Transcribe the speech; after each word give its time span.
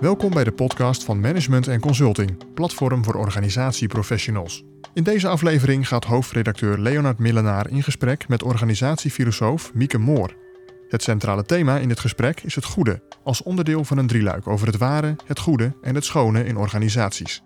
Welkom 0.00 0.30
bij 0.30 0.44
de 0.44 0.52
podcast 0.52 1.04
van 1.04 1.20
Management 1.20 1.68
en 1.68 1.80
Consulting, 1.80 2.54
platform 2.54 3.04
voor 3.04 3.14
organisatieprofessionals. 3.14 4.64
In 4.94 5.02
deze 5.02 5.28
aflevering 5.28 5.88
gaat 5.88 6.04
hoofdredacteur 6.04 6.78
Leonard 6.78 7.18
Millenaar 7.18 7.70
in 7.70 7.82
gesprek 7.82 8.28
met 8.28 8.42
organisatiefilosoof 8.42 9.74
Mieke 9.74 9.98
Moor. 9.98 10.34
Het 10.88 11.02
centrale 11.02 11.44
thema 11.44 11.78
in 11.78 11.88
dit 11.88 12.00
gesprek 12.00 12.40
is 12.40 12.54
het 12.54 12.64
goede, 12.64 13.02
als 13.22 13.42
onderdeel 13.42 13.84
van 13.84 13.98
een 13.98 14.06
drieluik 14.06 14.46
over 14.46 14.66
het 14.66 14.76
ware, 14.76 15.16
het 15.26 15.38
goede 15.38 15.76
en 15.82 15.94
het 15.94 16.04
schone 16.04 16.44
in 16.44 16.56
organisaties. 16.56 17.42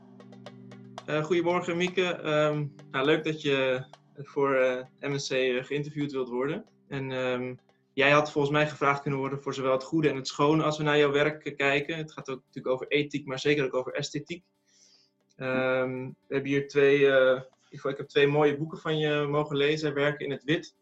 Uh, 1.07 1.25
goedemorgen 1.25 1.77
Mieke, 1.77 2.03
ehm, 2.03 2.65
nou, 2.91 3.05
leuk 3.05 3.25
dat 3.25 3.43
je 3.43 3.85
voor 4.17 4.55
eh, 4.55 5.11
MSC 5.11 5.31
uh, 5.31 5.65
geïnterviewd 5.65 6.13
wilt 6.13 6.29
worden. 6.29 6.65
En 6.89 7.13
ehm, 7.13 7.55
jij 7.99 8.11
had 8.11 8.33
volgens 8.33 8.53
mij 8.53 8.69
gevraagd 8.69 9.03
kunnen 9.03 9.21
worden 9.21 9.43
voor 9.43 9.55
zowel 9.55 9.73
het 9.73 9.83
goede 9.83 10.09
en 10.09 10.17
het 10.17 10.27
schone 10.27 10.63
als 10.63 10.79
we 10.79 10.83
naar 10.83 10.99
jouw 10.99 11.11
werk 11.11 11.57
kijken. 11.57 11.97
Het 11.97 12.13
gaat 12.13 12.29
ook 12.29 12.43
natuurlijk 12.45 12.75
over 12.75 12.89
ethiek, 12.89 13.27
maar 13.27 13.39
zeker 13.39 13.65
ook 13.65 13.75
over 13.75 13.95
esthetiek. 13.95 14.45
Um, 15.37 16.17
we 16.27 16.35
hebben 16.35 16.51
hier 16.51 16.69
twee, 16.69 16.99
uh, 16.99 17.41
ik 17.71 17.83
heb 17.83 18.09
twee 18.09 18.27
mooie 18.27 18.57
boeken 18.57 18.79
van 18.79 18.99
je 18.99 19.27
mogen 19.27 19.57
lezen. 19.57 19.95
Werken 19.95 20.25
in 20.25 20.31
het 20.31 20.45
wit 20.45 20.77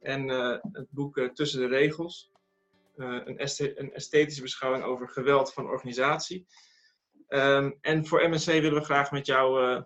en 0.00 0.28
uh, 0.28 0.56
het 0.72 0.86
boek 0.90 1.16
uh, 1.16 1.28
Tussen 1.28 1.60
de 1.60 1.66
regels. 1.66 2.32
Een, 2.96 3.40
een, 3.80 3.92
esthetische 3.92 4.42
beschouwing 4.42 4.84
over 4.84 5.08
geweld 5.08 5.52
van 5.52 5.66
organisatie. 5.66 6.46
Um, 7.28 7.78
en 7.80 8.06
voor 8.06 8.28
MSC 8.28 8.46
willen 8.46 8.74
we 8.74 8.84
graag 8.84 9.10
met 9.10 9.26
jou, 9.26 9.82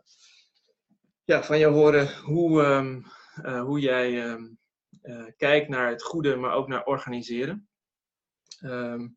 ja, 1.25 1.43
van 1.43 1.59
jou 1.59 1.75
horen 1.75 2.19
hoe, 2.23 2.63
um, 2.63 3.05
hoe 3.65 3.81
jij 3.81 4.39
kijk 5.37 5.69
naar 5.69 5.89
het 5.89 6.03
goede, 6.03 6.37
maar 6.37 6.53
ook 6.53 6.69
naar 6.69 6.85
organiseren. 6.85 7.69
Ehm, 8.61 9.09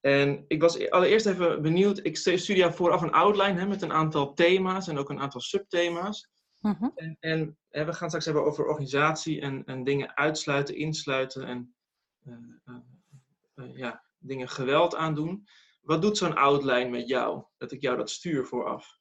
en 0.00 0.44
ik 0.48 0.60
was 0.60 0.90
allereerst 0.90 1.26
even 1.26 1.62
benieuwd, 1.62 2.04
ik 2.04 2.16
stuurde 2.16 2.56
jou 2.56 2.72
vooraf 2.72 3.02
een 3.02 3.12
outline 3.12 3.60
hè, 3.60 3.66
met 3.66 3.82
een 3.82 3.92
aantal 3.92 4.34
thema's 4.34 4.88
en 4.88 4.98
ook 4.98 5.10
een 5.10 5.20
aantal 5.20 5.40
subthema's. 5.40 6.30
Mhm. 6.60 6.88
En, 6.94 7.16
en 7.20 7.58
hè, 7.68 7.84
we 7.84 7.92
gaan 7.92 8.08
straks 8.08 8.24
hebben 8.24 8.44
over 8.44 8.66
organisatie 8.66 9.40
en, 9.40 9.64
en 9.64 9.84
dingen 9.84 10.16
uitsluiten, 10.16 10.76
insluiten 10.76 11.46
en 11.46 11.74
uh, 12.24 12.76
uh, 13.54 13.76
ja, 13.76 14.04
dingen 14.18 14.48
geweld 14.48 14.94
aandoen. 14.94 15.48
Wat 15.80 16.02
doet 16.02 16.18
zo'n 16.18 16.36
outline 16.36 16.90
met 16.90 17.08
jou, 17.08 17.44
dat 17.56 17.72
ik 17.72 17.82
jou 17.82 17.96
dat 17.96 18.10
stuur 18.10 18.46
vooraf? 18.46 18.98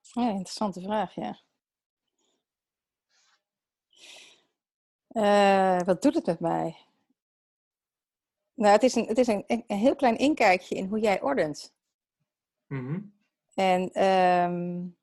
Ja, 0.00 0.28
interessante 0.28 0.80
vraag, 0.80 1.14
ja. 1.14 1.42
Uh, 5.12 5.80
wat 5.80 6.02
doet 6.02 6.14
het 6.14 6.26
met 6.26 6.40
mij? 6.40 6.76
Nou, 8.54 8.72
het 8.72 8.82
is 8.82 8.94
een, 8.94 9.06
het 9.06 9.18
is 9.18 9.26
een, 9.26 9.44
een 9.46 9.64
heel 9.66 9.96
klein 9.96 10.16
inkijkje 10.16 10.74
in 10.74 10.86
hoe 10.86 11.00
jij 11.00 11.22
ordent. 11.22 11.74
Mm 12.66 12.86
-hmm. 12.86 13.12
En 13.54 14.04
um, 14.04 14.96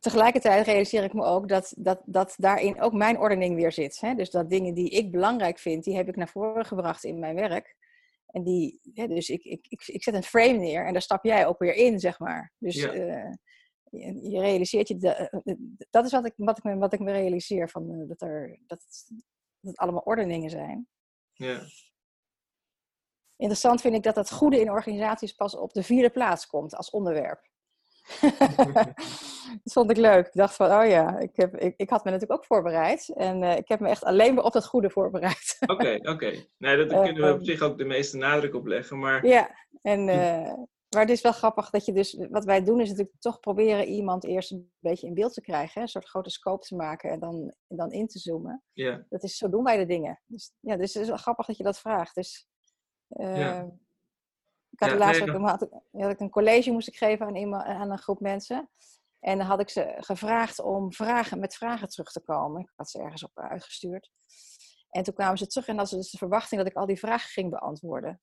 tegelijkertijd 0.00 0.66
realiseer 0.66 1.04
ik 1.04 1.12
me 1.12 1.24
ook 1.24 1.48
dat, 1.48 1.74
dat, 1.76 2.02
dat 2.04 2.34
daarin 2.36 2.80
ook 2.80 2.92
mijn 2.92 3.18
ordening 3.18 3.54
weer 3.56 3.72
zit. 3.72 4.00
Hè? 4.00 4.14
Dus 4.14 4.30
dat 4.30 4.50
dingen 4.50 4.74
die 4.74 4.90
ik 4.90 5.10
belangrijk 5.10 5.58
vind, 5.58 5.84
die 5.84 5.96
heb 5.96 6.08
ik 6.08 6.16
naar 6.16 6.28
voren 6.28 6.64
gebracht 6.64 7.04
in 7.04 7.18
mijn 7.18 7.34
werk. 7.34 7.76
En 8.26 8.42
die, 8.42 8.80
hè, 8.94 9.06
dus 9.06 9.28
ik, 9.28 9.44
ik, 9.44 9.66
ik, 9.68 9.82
ik 9.86 10.02
zet 10.02 10.14
een 10.14 10.22
frame 10.22 10.58
neer 10.58 10.86
en 10.86 10.92
daar 10.92 11.02
stap 11.02 11.24
jij 11.24 11.46
ook 11.46 11.58
weer 11.58 11.74
in, 11.74 12.00
zeg 12.00 12.18
maar. 12.18 12.52
Dus 12.58 12.74
ja. 12.74 12.94
uh, 12.94 13.32
je 14.30 14.40
realiseert 14.40 14.88
je, 14.88 14.96
de, 14.96 15.08
eh, 15.08 15.54
dat 15.90 16.04
is 16.04 16.12
wat 16.12 16.26
ik, 16.26 16.32
wat 16.36 16.58
ik, 16.58 16.64
me, 16.64 16.76
wat 16.76 16.92
ik 16.92 17.00
me 17.00 17.12
realiseer, 17.12 17.68
van, 17.68 17.90
eh, 17.90 18.08
dat, 18.08 18.20
er, 18.20 18.58
dat, 18.66 18.82
het, 18.82 19.04
dat 19.60 19.70
het 19.70 19.76
allemaal 19.76 20.02
ordeningen 20.04 20.50
zijn. 20.50 20.88
Ja. 21.32 21.60
Interessant 23.36 23.80
vind 23.80 23.94
ik 23.94 24.02
dat 24.02 24.16
het 24.16 24.32
goede 24.32 24.60
in 24.60 24.70
organisaties 24.70 25.32
pas 25.32 25.56
op 25.56 25.72
de 25.72 25.82
vierde 25.82 26.10
plaats 26.10 26.46
komt 26.46 26.74
als 26.76 26.90
onderwerp. 26.90 27.52
dat 29.62 29.72
vond 29.72 29.90
ik 29.90 29.96
leuk. 29.96 30.26
Ik 30.26 30.32
dacht 30.32 30.54
van, 30.54 30.66
oh 30.72 30.88
ja, 30.88 31.18
ik, 31.18 31.30
heb, 31.36 31.56
ik, 31.56 31.74
ik 31.76 31.90
had 31.90 32.04
me 32.04 32.10
natuurlijk 32.10 32.40
ook 32.40 32.46
voorbereid. 32.46 33.08
En 33.08 33.42
uh, 33.42 33.56
ik 33.56 33.68
heb 33.68 33.80
me 33.80 33.88
echt 33.88 34.04
alleen 34.04 34.34
maar 34.34 34.44
op 34.44 34.52
dat 34.52 34.66
goede 34.66 34.90
voorbereid. 34.90 35.56
Oké, 35.66 35.94
oké. 35.94 36.10
Okay. 36.10 36.48
Nee, 36.58 36.76
dat 36.76 36.88
kunnen 37.04 37.22
we 37.22 37.32
op 37.32 37.44
zich 37.44 37.60
ook 37.60 37.78
de 37.78 37.84
meeste 37.84 38.16
nadruk 38.16 38.54
op 38.54 38.66
leggen. 38.66 38.98
Maar... 38.98 39.26
Ja, 39.26 39.50
en 39.82 40.08
uh, 40.08 40.52
maar 40.94 41.02
het 41.02 41.12
is 41.12 41.20
wel 41.20 41.32
grappig 41.32 41.70
dat 41.70 41.84
je 41.84 41.92
dus, 41.92 42.26
wat 42.30 42.44
wij 42.44 42.64
doen 42.64 42.80
is 42.80 42.88
natuurlijk 42.88 43.16
toch 43.18 43.40
proberen 43.40 43.86
iemand 43.86 44.24
eerst 44.24 44.50
een 44.50 44.72
beetje 44.78 45.06
in 45.06 45.14
beeld 45.14 45.34
te 45.34 45.40
krijgen. 45.40 45.82
Een 45.82 45.88
soort 45.88 46.08
grote 46.08 46.30
scope 46.30 46.66
te 46.66 46.74
maken 46.74 47.10
en 47.10 47.20
dan, 47.20 47.54
en 47.66 47.76
dan 47.76 47.92
in 47.92 48.06
te 48.06 48.18
zoomen. 48.18 48.62
Ja. 48.72 49.06
Dat 49.08 49.22
is, 49.22 49.36
zo 49.36 49.48
doen 49.48 49.64
wij 49.64 49.76
de 49.76 49.86
dingen. 49.86 50.22
Dus, 50.26 50.52
ja, 50.60 50.76
dus 50.76 50.94
het 50.94 51.02
is 51.02 51.08
wel 51.08 51.18
grappig 51.18 51.46
dat 51.46 51.56
je 51.56 51.62
dat 51.62 51.78
vraagt. 51.78 52.14
Dus, 52.14 52.46
uh, 53.08 53.38
ja. 53.38 53.62
Ik 54.70 54.80
had 54.80 54.90
ja, 54.90 54.96
laatst 54.96 55.22
ook, 55.22 55.48
had, 55.48 55.68
had 55.90 56.10
ik 56.10 56.20
een 56.20 56.30
college 56.30 56.70
moest 56.70 56.88
ik 56.88 56.96
geven 56.96 57.26
aan, 57.26 57.36
iemand, 57.36 57.64
aan 57.64 57.90
een 57.90 57.98
groep 57.98 58.20
mensen. 58.20 58.70
En 59.20 59.38
dan 59.38 59.46
had 59.46 59.60
ik 59.60 59.68
ze 59.68 59.94
gevraagd 59.96 60.60
om 60.60 60.92
vragen, 60.92 61.38
met 61.38 61.54
vragen 61.54 61.88
terug 61.88 62.12
te 62.12 62.20
komen. 62.20 62.60
Ik 62.60 62.72
had 62.76 62.90
ze 62.90 62.98
ergens 62.98 63.24
op 63.24 63.30
uitgestuurd. 63.34 64.10
En 64.90 65.02
toen 65.02 65.14
kwamen 65.14 65.38
ze 65.38 65.46
terug 65.46 65.66
en 65.66 65.76
hadden 65.76 65.92
ze 65.92 65.96
dus 65.96 66.10
de 66.10 66.18
verwachting 66.18 66.60
dat 66.60 66.70
ik 66.70 66.76
al 66.76 66.86
die 66.86 66.98
vragen 66.98 67.30
ging 67.30 67.50
beantwoorden. 67.50 68.20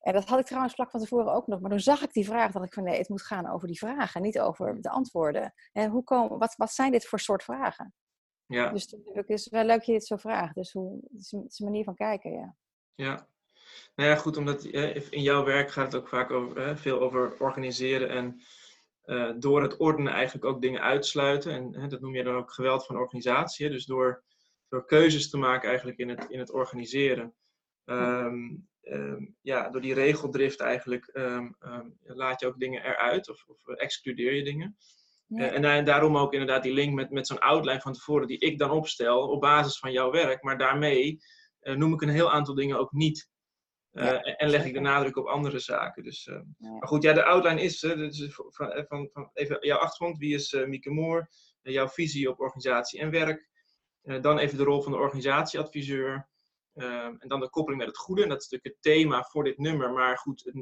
En 0.00 0.12
dat 0.12 0.28
had 0.28 0.38
ik 0.38 0.46
trouwens 0.46 0.74
vlak 0.74 0.90
van 0.90 1.00
tevoren 1.00 1.32
ook 1.32 1.46
nog. 1.46 1.60
Maar 1.60 1.70
toen 1.70 1.80
zag 1.80 2.02
ik 2.02 2.12
die 2.12 2.24
vraag, 2.24 2.52
dat 2.52 2.64
ik 2.64 2.72
van 2.72 2.84
nee, 2.84 2.98
het 2.98 3.08
moet 3.08 3.22
gaan 3.22 3.50
over 3.50 3.66
die 3.68 3.78
vragen, 3.78 4.22
niet 4.22 4.40
over 4.40 4.80
de 4.80 4.90
antwoorden. 4.90 5.52
En 5.72 5.90
hoe 5.90 6.04
komen, 6.04 6.38
wat, 6.38 6.54
wat 6.56 6.72
zijn 6.72 6.92
dit 6.92 7.06
voor 7.06 7.20
soort 7.20 7.42
vragen? 7.42 7.94
Ja. 8.46 8.70
Dus 8.70 8.94
het 9.04 9.28
is 9.28 9.48
wel 9.48 9.64
leuk 9.64 9.76
dat 9.76 9.86
je 9.86 9.92
dit 9.92 10.06
zo 10.06 10.16
vraagt. 10.16 10.54
Dus 10.54 10.72
hoe, 10.72 11.00
het 11.12 11.20
is, 11.20 11.32
een 11.32 11.64
manier 11.64 11.84
van 11.84 11.94
kijken, 11.94 12.32
ja. 12.32 12.56
Ja. 12.94 13.28
Nou 13.94 14.10
ja, 14.10 14.16
goed, 14.16 14.36
omdat 14.36 14.64
in 14.64 15.22
jouw 15.22 15.44
werk 15.44 15.70
gaat 15.70 15.92
het 15.92 16.02
ook 16.02 16.08
vaak 16.08 16.30
over, 16.30 16.78
veel 16.78 17.00
over 17.00 17.36
organiseren 17.38 18.08
en 18.08 18.40
uh, 19.04 19.32
door 19.38 19.62
het 19.62 19.76
ordenen 19.76 20.12
eigenlijk 20.12 20.44
ook 20.44 20.60
dingen 20.60 20.80
uitsluiten. 20.80 21.74
En 21.74 21.88
dat 21.88 22.00
noem 22.00 22.14
je 22.14 22.24
dan 22.24 22.36
ook 22.36 22.52
geweld 22.52 22.86
van 22.86 22.96
organisatie. 22.96 23.70
Dus 23.70 23.86
door, 23.86 24.24
door 24.68 24.84
keuzes 24.84 25.30
te 25.30 25.36
maken 25.36 25.68
eigenlijk 25.68 25.98
in 25.98 26.08
het, 26.08 26.26
in 26.28 26.38
het 26.38 26.52
organiseren. 26.52 27.34
Um, 27.90 28.68
um, 28.82 29.36
ja, 29.40 29.70
door 29.70 29.80
die 29.80 29.94
regeldrift 29.94 30.60
eigenlijk 30.60 31.10
um, 31.12 31.56
laat 32.00 32.40
je 32.40 32.46
ook 32.46 32.58
dingen 32.58 32.84
eruit 32.84 33.30
of, 33.30 33.44
of 33.46 33.66
excludeer 33.68 34.34
je 34.34 34.44
dingen. 34.44 34.76
Ja. 35.26 35.58
Uh, 35.58 35.76
en, 35.76 35.84
daarom 35.84 36.16
ook 36.16 36.32
inderdaad 36.32 36.62
die 36.62 36.72
link 36.72 36.94
met, 36.94 37.10
met 37.10 37.26
zo'n 37.26 37.38
outline 37.38 37.80
van 37.80 37.92
tevoren 37.92 38.26
die 38.26 38.38
ik 38.38 38.58
dan 38.58 38.70
opstel 38.70 39.28
op 39.28 39.40
basis 39.40 39.78
van 39.78 39.92
jouw 39.92 40.10
werk. 40.10 40.42
Maar 40.42 40.58
daarmee 40.58 41.20
uh, 41.62 41.76
noem 41.76 41.92
ik 41.92 42.02
een 42.02 42.08
heel 42.08 42.32
aantal 42.32 42.54
dingen 42.54 42.78
ook 42.78 42.92
niet. 42.92 43.28
Uh, 43.92 44.04
ja, 44.04 44.20
en, 44.20 44.36
en 44.36 44.48
leg 44.48 44.64
ik 44.64 44.72
de 44.72 44.80
nadruk 44.80 45.16
op 45.16 45.26
andere 45.26 45.58
zaken. 45.58 46.02
Dus, 46.02 46.24
ja. 46.24 46.44
Maar 46.58 46.88
goed, 46.88 47.02
ja, 47.02 47.12
de 47.12 47.24
outline 47.24 47.62
is, 47.62 47.78
dus 47.78 48.28
van, 48.32 48.84
van, 48.88 49.08
van, 49.12 49.30
even 49.32 49.66
jouw 49.66 49.78
achtergrond. 49.78 50.18
Wie 50.18 50.34
is 50.34 50.52
Mieke 50.66 50.90
Moor? 50.90 51.28
jouw 51.62 51.88
visie 51.88 52.30
op 52.30 52.40
organisatie 52.40 53.00
en 53.00 53.10
werk. 53.10 53.48
dan 54.20 54.38
even 54.38 54.58
de 54.58 54.64
rol 54.64 54.82
van 54.82 54.92
de 54.92 54.98
organisatieadviseur. 54.98 56.29
Um, 56.80 57.16
en 57.18 57.28
dan 57.28 57.40
de 57.40 57.50
koppeling 57.50 57.82
met 57.82 57.90
het 57.90 57.98
goede. 57.98 58.22
En 58.22 58.28
dat 58.28 58.42
is 58.42 58.48
natuurlijk 58.48 58.82
het 58.82 58.94
thema 58.94 59.22
voor 59.22 59.44
dit 59.44 59.58
nummer. 59.58 59.92
Maar 59.92 60.18
goed, 60.18 60.52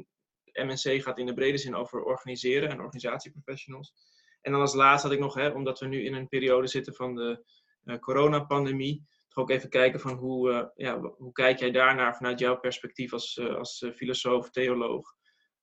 MNC 0.53 1.01
gaat 1.03 1.17
in 1.17 1.25
de 1.25 1.33
brede 1.33 1.57
zin 1.57 1.75
over 1.75 2.03
organiseren 2.03 2.69
en 2.69 2.79
organisatieprofessionals. 2.79 3.93
En 4.41 4.51
dan 4.51 4.61
als 4.61 4.73
laatste 4.73 5.07
had 5.07 5.15
ik 5.15 5.21
nog, 5.21 5.33
hè, 5.33 5.47
omdat 5.49 5.79
we 5.79 5.85
nu 5.85 6.03
in 6.03 6.13
een 6.13 6.27
periode 6.27 6.67
zitten 6.67 6.93
van 6.93 7.15
de 7.15 7.45
uh, 7.83 7.97
coronapandemie, 7.97 9.07
toch 9.27 9.43
ook 9.43 9.49
even 9.49 9.69
kijken 9.69 9.99
van 9.99 10.13
hoe, 10.13 10.49
uh, 10.49 10.65
ja, 10.75 10.99
hoe 10.99 11.31
kijk 11.31 11.59
jij 11.59 11.71
daarnaar 11.71 12.15
vanuit 12.15 12.39
jouw 12.39 12.59
perspectief 12.59 13.13
als, 13.13 13.37
uh, 13.37 13.55
als 13.55 13.91
filosoof, 13.95 14.49
theoloog. 14.49 15.15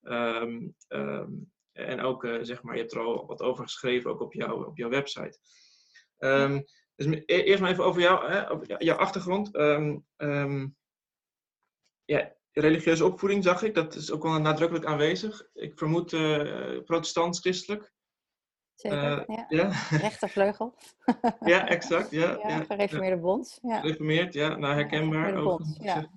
Um, 0.03 0.75
um, 0.89 1.53
en 1.73 2.01
ook, 2.01 2.29
zeg 2.41 2.63
maar, 2.63 2.75
je 2.75 2.81
hebt 2.81 2.95
er 2.95 3.01
al 3.01 3.27
wat 3.27 3.41
over 3.41 3.65
geschreven, 3.65 4.11
ook 4.11 4.21
op, 4.21 4.33
jou, 4.33 4.67
op 4.67 4.77
jouw 4.77 4.89
website. 4.89 5.39
Um, 6.19 6.65
dus 6.97 7.07
e-, 7.07 7.23
eerst 7.43 7.61
maar 7.61 7.71
even 7.71 7.85
over, 7.85 8.01
jou, 8.01 8.31
hè, 8.31 8.51
over 8.51 8.83
jouw 8.83 8.97
achtergrond. 8.97 9.57
Um, 9.57 10.07
um, 10.17 10.77
ja, 12.05 12.33
religieuze 12.53 13.05
opvoeding 13.05 13.45
zag 13.45 13.63
ik, 13.63 13.75
dat 13.75 13.95
is 13.95 14.11
ook 14.11 14.23
wel 14.23 14.41
nadrukkelijk 14.41 14.87
aanwezig. 14.87 15.49
Ik 15.53 15.79
vermoed 15.79 16.13
uh, 16.13 16.83
protestants-christelijk. 16.85 17.95
Zeker, 18.75 19.29
uh, 19.29 19.37
ja. 19.37 19.47
ja. 19.49 19.71
Rechtervleugel. 20.07 20.75
ja, 21.45 21.69
exact. 21.69 22.11
Ja, 22.11 22.39
ja, 22.49 22.65
gereformeerde 22.65 23.21
bond. 23.21 23.59
Ja. 23.63 23.81
Gereformeerd, 23.81 24.35
ja, 24.35 24.57
nou 24.57 24.75
herkenbaar. 24.75 25.35
Ja, 25.35 25.43
bond, 25.43 25.77
ja. 25.81 26.11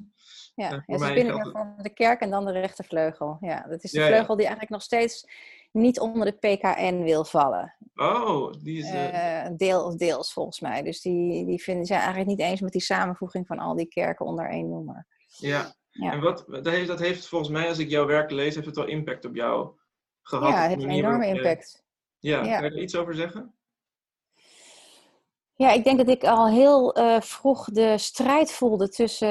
Ja, 0.55 0.83
ja, 0.85 0.97
ze 0.97 1.13
binnen 1.13 1.51
van 1.51 1.75
de 1.81 1.89
kerk 1.89 2.21
en 2.21 2.29
dan 2.29 2.45
de 2.45 2.51
rechtervleugel. 2.51 3.37
Ja, 3.41 3.65
dat 3.67 3.83
is 3.83 3.91
de 3.91 4.05
vleugel 4.05 4.35
die 4.35 4.45
eigenlijk 4.45 4.69
nog 4.69 4.81
steeds 4.81 5.27
niet 5.71 5.99
onder 5.99 6.25
de 6.25 6.37
PKN 6.37 7.03
wil 7.03 7.25
vallen. 7.25 7.75
Oh, 7.95 8.53
die 8.63 8.77
is... 8.77 8.91
Uh... 8.91 9.47
deel, 9.57 9.97
deels 9.97 10.33
volgens 10.33 10.59
mij. 10.59 10.81
Dus 10.81 11.01
die, 11.01 11.45
die 11.45 11.61
vinden, 11.61 11.85
zijn 11.85 11.99
eigenlijk 11.99 12.29
niet 12.29 12.39
eens 12.47 12.61
met 12.61 12.71
die 12.71 12.81
samenvoeging 12.81 13.47
van 13.47 13.59
al 13.59 13.75
die 13.75 13.87
kerken 13.87 14.25
onder 14.25 14.49
één 14.49 14.69
noemer. 14.69 15.07
Ja, 15.27 15.73
ja. 15.89 16.11
en 16.11 16.21
wat, 16.21 16.45
dat, 16.47 16.65
heeft, 16.65 16.87
dat 16.87 16.99
heeft 16.99 17.27
volgens 17.27 17.51
mij, 17.51 17.67
als 17.67 17.79
ik 17.79 17.89
jouw 17.89 18.05
werk 18.05 18.31
lees, 18.31 18.55
heeft 18.55 18.67
het 18.67 18.75
wel 18.75 18.87
impact 18.87 19.25
op 19.25 19.35
jou 19.35 19.77
gehad. 20.21 20.49
Ja, 20.49 20.61
het 20.61 20.69
heeft 20.69 20.83
een 20.83 20.89
enorme 20.89 21.27
impact. 21.27 21.83
Ja, 22.19 22.43
ja, 22.43 22.59
kan 22.59 22.69
je 22.69 22.75
er 22.75 22.81
iets 22.81 22.95
over 22.95 23.15
zeggen? 23.15 23.53
Ja, 25.55 25.71
ik 25.71 25.83
denk 25.83 25.97
dat 25.97 26.09
ik 26.09 26.23
al 26.23 26.47
heel 26.47 26.97
uh, 26.97 27.21
vroeg 27.21 27.65
de 27.65 27.97
strijd 27.97 28.51
voelde 28.51 28.89
tussen 28.89 29.27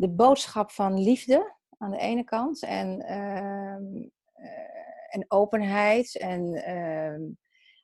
de 0.00 0.08
boodschap 0.08 0.70
van 0.70 1.02
liefde 1.02 1.54
aan 1.78 1.90
de 1.90 1.98
ene 1.98 2.24
kant. 2.24 2.62
En, 2.62 3.00
ehm, 3.00 4.08
eh, 4.32 4.75
en 5.16 5.24
openheid 5.28 6.16
en 6.18 6.54
ehm, 6.54 7.22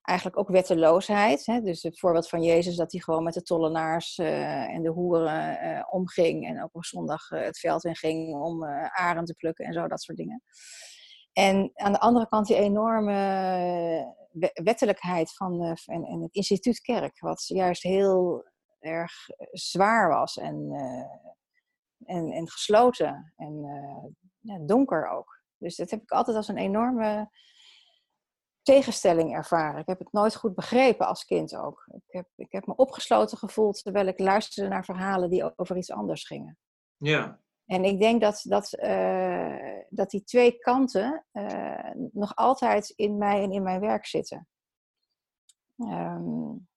eigenlijk 0.02 0.38
ook 0.38 0.48
wetteloosheid. 0.48 1.46
Hè? 1.46 1.60
Dus 1.60 1.82
het 1.82 1.98
voorbeeld 1.98 2.28
van 2.28 2.42
Jezus 2.42 2.76
dat 2.76 2.92
hij 2.92 3.00
gewoon 3.00 3.22
met 3.22 3.34
de 3.34 3.42
tollenaars 3.42 4.18
uh, 4.18 4.74
en 4.74 4.82
de 4.82 4.88
hoeren 4.88 5.64
uh, 5.64 5.82
omging. 5.90 6.46
En 6.46 6.62
ook 6.62 6.74
op 6.74 6.84
zondag 6.84 7.28
het 7.28 7.58
veld 7.58 7.84
in 7.84 7.96
ging 7.96 8.34
om 8.34 8.64
aren 8.88 9.24
te 9.24 9.34
plukken 9.34 9.64
en 9.64 9.72
zo, 9.72 9.88
dat 9.88 10.02
soort 10.02 10.18
dingen. 10.18 10.42
En 11.32 11.70
aan 11.74 11.92
de 11.92 12.00
andere 12.00 12.28
kant 12.28 12.46
die 12.46 12.56
enorme 12.56 14.20
wettelijkheid 14.52 15.34
van 15.34 15.76
en, 15.86 16.04
en 16.04 16.22
het 16.22 16.34
instituut 16.34 16.80
kerk, 16.80 17.20
wat 17.20 17.44
juist 17.46 17.82
heel 17.82 18.44
erg 18.78 19.12
zwaar 19.50 20.08
was 20.08 20.36
en, 20.36 20.72
en, 22.04 22.30
en 22.30 22.48
gesloten 22.48 23.32
en 23.36 24.66
donker 24.66 25.08
ook. 25.08 25.41
Dus 25.62 25.76
dat 25.76 25.90
heb 25.90 26.02
ik 26.02 26.10
altijd 26.10 26.36
als 26.36 26.48
een 26.48 26.56
enorme 26.56 27.30
tegenstelling 28.62 29.34
ervaren. 29.34 29.80
Ik 29.80 29.86
heb 29.86 29.98
het 29.98 30.12
nooit 30.12 30.34
goed 30.34 30.54
begrepen 30.54 31.06
als 31.06 31.24
kind 31.24 31.56
ook. 31.56 31.88
Ik 31.92 32.02
heb, 32.06 32.28
ik 32.36 32.52
heb 32.52 32.66
me 32.66 32.76
opgesloten 32.76 33.38
gevoeld 33.38 33.82
terwijl 33.82 34.06
ik 34.06 34.18
luisterde 34.18 34.68
naar 34.68 34.84
verhalen 34.84 35.30
die 35.30 35.58
over 35.58 35.76
iets 35.76 35.90
anders 35.90 36.24
gingen. 36.24 36.58
Ja. 36.96 37.40
En 37.66 37.84
ik 37.84 38.00
denk 38.00 38.20
dat, 38.20 38.44
dat, 38.48 38.72
uh, 38.82 39.78
dat 39.88 40.10
die 40.10 40.24
twee 40.24 40.58
kanten 40.58 41.24
uh, 41.32 41.90
nog 42.12 42.36
altijd 42.36 42.88
in 42.88 43.18
mij 43.18 43.42
en 43.42 43.52
in 43.52 43.62
mijn 43.62 43.80
werk 43.80 44.06
zitten. 44.06 44.48
Um, 45.76 46.68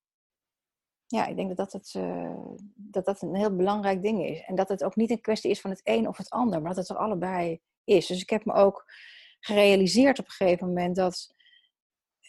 ja, 1.08 1.26
ik 1.26 1.36
denk 1.36 1.48
dat 1.48 1.58
dat, 1.58 1.72
het, 1.72 1.94
uh, 1.94 2.38
dat 2.76 3.06
dat 3.06 3.22
een 3.22 3.36
heel 3.36 3.56
belangrijk 3.56 4.02
ding 4.02 4.26
is. 4.26 4.42
En 4.42 4.56
dat 4.56 4.70
het 4.70 4.84
ook 4.84 4.96
niet 4.96 5.10
een 5.10 5.22
kwestie 5.22 5.52
is 5.52 5.62
van 5.62 5.70
het 5.70 5.82
een 5.84 6.08
of 6.08 6.18
het 6.18 6.30
ander, 6.30 6.62
maar 6.62 6.74
dat 6.74 6.88
het 6.88 6.98
er 6.98 7.04
allebei 7.04 7.62
is. 7.86 8.08
Dus 8.08 8.22
ik 8.22 8.30
heb 8.30 8.46
me 8.46 8.54
ook 8.54 8.86
gerealiseerd 9.40 10.20
op 10.20 10.26
een 10.26 10.32
gegeven 10.32 10.68
moment 10.68 10.96
dat. 10.96 11.34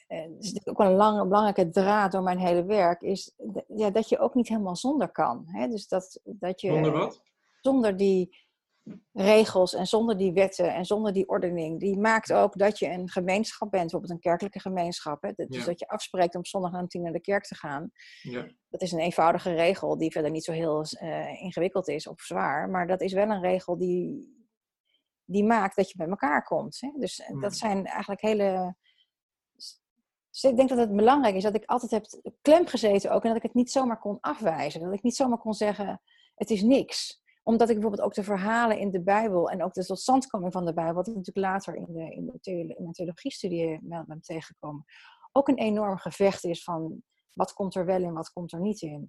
Uh, 0.09 0.39
is 0.39 0.67
ook 0.67 0.79
wel 0.79 0.91
een 0.91 0.97
lange, 0.97 1.27
belangrijke 1.27 1.71
draad 1.71 2.13
door 2.13 2.23
mijn 2.23 2.39
hele 2.39 2.65
werk, 2.65 3.01
is 3.01 3.33
ja, 3.69 3.91
dat 3.91 4.09
je 4.09 4.19
ook 4.19 4.35
niet 4.35 4.49
helemaal 4.49 4.77
zonder 4.77 5.11
kan. 5.11 5.45
Hè? 5.47 5.69
Dus 5.69 5.89
dat, 5.89 6.21
dat 6.25 6.61
je, 6.61 6.69
zonder 6.69 6.93
wat? 6.93 7.23
Zonder 7.61 7.97
die 7.97 8.47
regels 9.13 9.75
en 9.75 9.87
zonder 9.87 10.17
die 10.17 10.33
wetten 10.33 10.75
en 10.75 10.85
zonder 10.85 11.13
die 11.13 11.29
ordening, 11.29 11.81
die 11.81 11.99
maakt 11.99 12.33
ook 12.33 12.59
dat 12.59 12.79
je 12.79 12.89
een 12.89 13.09
gemeenschap 13.09 13.71
bent, 13.71 13.83
bijvoorbeeld 13.83 14.13
een 14.13 14.21
kerkelijke 14.21 14.61
gemeenschap. 14.61 15.23
Hè? 15.23 15.33
Dus 15.47 15.65
dat 15.65 15.79
je 15.79 15.89
afspreekt 15.89 16.35
om 16.35 16.45
zondag 16.45 16.75
aan 16.75 16.87
tien 16.87 17.03
naar 17.03 17.13
de 17.13 17.21
kerk 17.21 17.45
te 17.45 17.55
gaan. 17.55 17.91
Ja. 18.23 18.47
Dat 18.69 18.83
is 18.83 18.93
een 18.93 18.99
eenvoudige 18.99 19.55
regel 19.55 19.99
die 19.99 20.13
verder 20.13 20.31
niet 20.31 20.45
zo 20.45 20.53
heel 20.53 20.85
uh, 21.03 21.43
ingewikkeld 21.43 21.89
is 21.89 22.07
of 22.07 22.21
zwaar, 22.21 22.71
maar 22.71 22.87
dat 22.87 23.01
is 23.01 23.13
wel 23.13 23.31
een 23.31 23.43
regel 23.43 23.79
die, 23.79 24.36
die 25.27 25.45
maakt 25.45 25.77
dat 25.77 25.91
je 25.91 25.97
bij 25.97 26.09
elkaar 26.09 26.45
komt. 26.45 26.81
Hè? 26.81 26.93
Dus 26.99 27.21
eh, 27.21 27.29
dat 27.29 27.39
hmm. 27.41 27.51
zijn 27.51 27.87
eigenlijk 27.87 28.21
hele. 28.21 28.77
Dus 30.31 30.51
ik 30.51 30.57
denk 30.57 30.69
dat 30.69 30.79
het 30.79 30.97
belangrijk 30.97 31.35
is 31.35 31.43
dat 31.43 31.55
ik 31.55 31.65
altijd 31.65 31.91
heb 31.91 32.35
klem 32.43 32.67
gezeten 32.67 33.11
ook 33.11 33.23
en 33.23 33.29
dat 33.29 33.37
ik 33.37 33.43
het 33.43 33.55
niet 33.55 33.71
zomaar 33.71 33.99
kon 33.99 34.21
afwijzen. 34.21 34.81
Dat 34.81 34.93
ik 34.93 35.03
niet 35.03 35.17
zomaar 35.17 35.39
kon 35.39 35.55
zeggen: 35.55 36.01
het 36.35 36.51
is 36.51 36.63
niks 36.63 37.25
omdat 37.47 37.69
ik 37.69 37.75
bijvoorbeeld 37.75 38.07
ook 38.07 38.15
de 38.15 38.23
verhalen 38.23 38.79
in 38.79 38.91
de 38.91 39.03
Bijbel 39.03 39.51
en 39.51 39.63
ook 39.63 39.73
de 39.73 39.85
totstandkoming 39.85 40.53
van 40.53 40.65
de 40.65 40.75
Bijbel, 40.75 40.95
wat 40.95 41.09
ik 41.09 41.15
natuurlijk 41.15 41.47
later 41.47 41.75
in, 41.75 41.85
de, 41.89 42.11
in, 42.15 42.39
de 42.41 42.51
in 42.51 42.75
mijn 42.79 42.93
theologiestudie 42.93 43.79
ben 43.83 44.21
tegengekomen, 44.21 44.85
ook 45.33 45.49
een 45.49 45.59
enorm 45.59 45.99
gevecht 45.99 46.45
is 46.45 46.63
van 46.63 47.03
wat 47.33 47.53
komt 47.53 47.75
er 47.75 47.85
wel 47.85 48.03
in, 48.03 48.13
wat 48.13 48.33
komt 48.33 48.53
er 48.53 48.61
niet 48.61 48.83
in. 48.83 49.09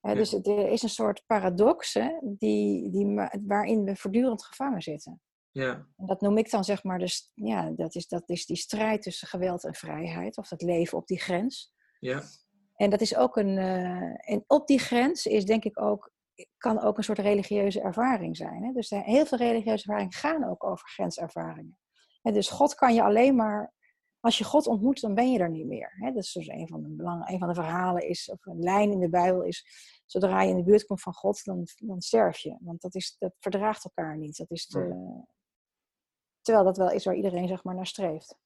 Dus 0.00 0.32
er 0.32 0.68
is 0.68 0.82
een 0.82 0.88
soort 0.88 1.22
paradox 1.26 1.94
hè, 1.94 2.18
die, 2.22 2.90
die, 2.90 3.28
waarin 3.46 3.84
we 3.84 3.96
voortdurend 3.96 4.44
gevangen 4.44 4.82
zitten. 4.82 5.20
Ja. 5.56 5.86
En 5.96 6.06
dat 6.06 6.20
noem 6.20 6.38
ik 6.38 6.50
dan 6.50 6.64
zeg 6.64 6.84
maar, 6.84 6.98
dus, 6.98 7.30
ja, 7.34 7.70
dat, 7.70 7.94
is, 7.94 8.08
dat 8.08 8.28
is 8.28 8.46
die 8.46 8.56
strijd 8.56 9.02
tussen 9.02 9.28
geweld 9.28 9.64
en 9.64 9.74
vrijheid, 9.74 10.36
of 10.36 10.48
dat 10.48 10.62
leven 10.62 10.98
op 10.98 11.06
die 11.06 11.20
grens. 11.20 11.72
Ja. 11.98 12.22
En 12.74 12.90
dat 12.90 13.00
is 13.00 13.16
ook 13.16 13.36
een. 13.36 13.56
Uh, 13.56 14.30
en 14.30 14.44
op 14.46 14.66
die 14.66 14.78
grens 14.78 15.26
is 15.26 15.44
denk 15.44 15.64
ik 15.64 15.80
ook 15.80 16.12
kan 16.56 16.80
ook 16.80 16.98
een 16.98 17.04
soort 17.04 17.18
religieuze 17.18 17.80
ervaring 17.80 18.36
zijn. 18.36 18.64
Hè? 18.64 18.72
Dus 18.72 18.90
heel 18.90 19.26
veel 19.26 19.38
religieuze 19.38 19.84
ervaringen 19.84 20.12
gaan 20.12 20.44
ook 20.44 20.64
over 20.64 20.88
grenservaringen. 20.88 21.78
En 22.22 22.32
dus 22.32 22.48
God 22.48 22.74
kan 22.74 22.94
je 22.94 23.02
alleen 23.02 23.36
maar, 23.36 23.72
als 24.20 24.38
je 24.38 24.44
God 24.44 24.66
ontmoet, 24.66 25.00
dan 25.00 25.14
ben 25.14 25.32
je 25.32 25.38
er 25.38 25.50
niet 25.50 25.66
meer. 25.66 25.92
Hè? 25.96 26.12
Dat 26.12 26.22
is 26.22 26.32
dus 26.32 26.48
een 26.48 26.68
van, 26.68 26.82
de 26.82 26.88
belang, 26.88 27.28
een 27.28 27.38
van 27.38 27.48
de 27.48 27.54
verhalen, 27.54 28.08
is, 28.08 28.30
of 28.30 28.46
een 28.46 28.58
lijn 28.58 28.92
in 28.92 29.00
de 29.00 29.08
Bijbel 29.08 29.42
is, 29.42 29.66
zodra 30.06 30.42
je 30.42 30.50
in 30.50 30.56
de 30.56 30.64
buurt 30.64 30.86
komt 30.86 31.02
van 31.02 31.14
God, 31.14 31.44
dan, 31.44 31.66
dan 31.76 32.00
sterf 32.00 32.38
je. 32.38 32.56
Want 32.60 32.80
dat, 32.80 32.94
is, 32.94 33.16
dat 33.18 33.34
verdraagt 33.38 33.84
elkaar 33.84 34.18
niet. 34.18 34.36
Dat 34.36 34.50
is 34.50 34.66
te, 34.66 34.96
terwijl 36.46 36.66
dat 36.66 36.76
wel 36.76 36.90
is 36.90 37.04
waar 37.04 37.14
iedereen 37.14 37.48
zeg 37.48 37.64
maar 37.64 37.74
naar 37.74 37.86
streeft. 37.86 38.38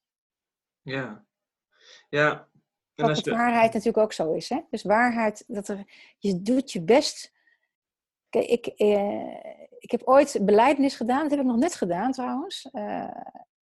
Ja. 0.81 1.25
Ja. 2.09 2.49
En 2.95 3.05
Wat 3.07 3.23
je... 3.23 3.31
waarheid 3.31 3.73
natuurlijk 3.73 4.03
ook 4.03 4.13
zo 4.13 4.33
is. 4.33 4.49
Hè? 4.49 4.59
Dus 4.69 4.83
waarheid, 4.83 5.43
dat 5.47 5.67
er, 5.67 5.85
je 6.17 6.41
doet 6.41 6.71
je 6.71 6.81
best 6.81 7.31
Kijk, 8.29 8.45
ik, 8.45 8.65
eh, 8.65 9.35
ik 9.79 9.91
heb 9.91 10.01
ooit 10.03 10.39
beleidnis 10.41 10.95
gedaan. 10.95 11.21
Dat 11.21 11.31
heb 11.31 11.39
ik 11.39 11.45
nog 11.45 11.57
net 11.57 11.75
gedaan 11.75 12.11
trouwens. 12.11 12.69
Uh, 12.71 13.09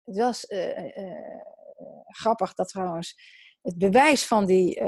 het 0.04 0.18
was 0.18 0.46
uh, 0.50 0.98
uh, 0.98 1.42
grappig 2.08 2.54
dat 2.54 2.68
trouwens 2.68 3.20
het 3.62 3.78
bewijs 3.78 4.28
van 4.28 4.46
die, 4.46 4.82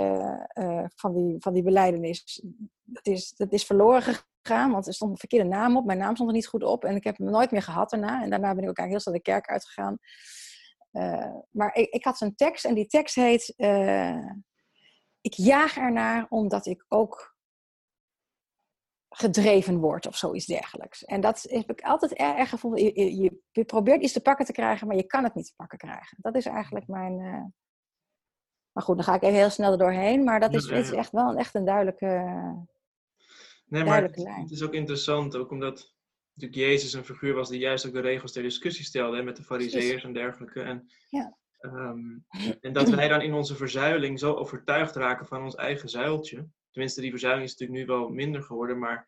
van 0.95 1.13
die, 1.13 1.35
van 1.39 1.53
die 1.53 1.63
beleidenis, 1.63 2.43
dat 2.91 3.07
is, 3.07 3.33
dat 3.35 3.53
is 3.53 3.65
verloren 3.65 4.01
gegaan. 4.01 4.71
Want 4.71 4.87
er 4.87 4.93
stond 4.93 5.11
een 5.11 5.17
verkeerde 5.17 5.49
naam 5.49 5.77
op. 5.77 5.85
Mijn 5.85 5.97
naam 5.97 6.13
stond 6.13 6.29
er 6.29 6.35
niet 6.35 6.47
goed 6.47 6.63
op. 6.63 6.85
En 6.85 6.95
ik 6.95 7.03
heb 7.03 7.17
hem 7.17 7.29
nooit 7.29 7.51
meer 7.51 7.61
gehad 7.61 7.89
daarna. 7.89 8.23
En 8.23 8.29
daarna 8.29 8.53
ben 8.53 8.63
ik 8.63 8.69
ook 8.69 8.77
eigenlijk 8.77 8.89
heel 8.89 8.99
snel 8.99 9.13
de 9.13 9.21
kerk 9.21 9.47
uitgegaan. 9.47 9.97
maar 11.49 11.75
ik, 11.75 11.89
ik 11.89 12.03
had 12.03 12.17
zo'n 12.17 12.35
tekst 12.35 12.65
en 12.65 12.73
die 12.73 12.87
tekst 12.87 13.15
heet... 13.15 13.53
ik 15.21 15.33
jaag 15.33 15.77
ernaar 15.77 16.25
omdat 16.29 16.65
ik 16.65 16.85
ook 16.87 17.37
gedreven 19.09 19.79
wordt 19.79 20.07
of 20.07 20.15
zoiets 20.15 20.45
dergelijks. 20.45 21.05
En 21.05 21.21
dat 21.21 21.45
heb 21.49 21.69
ik 21.69 21.81
altijd 21.81 22.13
erg. 22.13 22.61
Je, 22.61 22.99
je, 23.21 23.41
je, 23.51 23.65
probeert 23.65 24.01
iets 24.01 24.13
te 24.13 24.21
pakken 24.21 24.45
te 24.45 24.51
krijgen, 24.51 24.87
maar 24.87 24.95
je 24.95 25.03
kan 25.03 25.23
het 25.23 25.35
niet 25.35 25.45
te 25.45 25.53
pakken 25.55 25.77
krijgen. 25.77 26.17
Dat 26.21 26.35
is 26.35 26.45
eigenlijk 26.45 26.87
mijn. 26.87 27.19
Uh... 27.19 27.43
Maar 28.71 28.83
goed, 28.83 28.95
dan 28.95 29.05
ga 29.05 29.13
ik 29.13 29.21
even 29.21 29.35
heel 29.35 29.49
snel 29.49 29.71
er 29.71 29.77
doorheen. 29.77 30.23
Maar 30.23 30.39
dat 30.39 30.53
is, 30.53 30.65
is 30.65 30.91
echt 30.91 31.11
wel 31.11 31.29
een, 31.29 31.37
echt 31.37 31.55
een 31.55 31.65
duidelijke, 31.65 32.25
nee, 33.69 33.83
maar. 33.83 34.03
Het 34.03 34.51
is 34.51 34.63
ook 34.63 34.73
interessant, 34.73 35.35
ook 35.35 35.51
omdat 35.51 35.93
natuurlijk 36.33 36.69
Jezus 36.69 36.93
een 36.93 37.05
figuur 37.05 37.33
was 37.33 37.49
die 37.49 37.59
juist 37.59 37.87
ook 37.87 37.93
de 37.93 37.99
regels 37.99 38.31
ter 38.31 38.43
discussie 38.43 38.85
stelde 38.85 39.17
hè, 39.17 39.23
met 39.23 39.35
de 39.35 39.43
fariseërs 39.43 40.03
en 40.03 40.13
dergelijke. 40.13 40.61
En, 40.61 40.91
ja. 41.09 41.37
um, 41.61 42.25
en 42.61 42.73
dat 42.73 42.89
wij 42.89 43.07
dan 43.07 43.21
in 43.21 43.33
onze 43.33 43.55
verzuiling 43.55 44.19
zo 44.19 44.33
overtuigd 44.33 44.95
raken 44.95 45.27
van 45.27 45.43
ons 45.43 45.55
eigen 45.55 45.89
zuiltje 45.89 46.47
tenminste, 46.71 47.01
die 47.01 47.09
verzuiling 47.11 47.45
is 47.45 47.51
natuurlijk 47.51 47.79
nu 47.79 47.85
wel 47.95 48.09
minder 48.09 48.43
geworden, 48.43 48.79
maar 48.79 49.07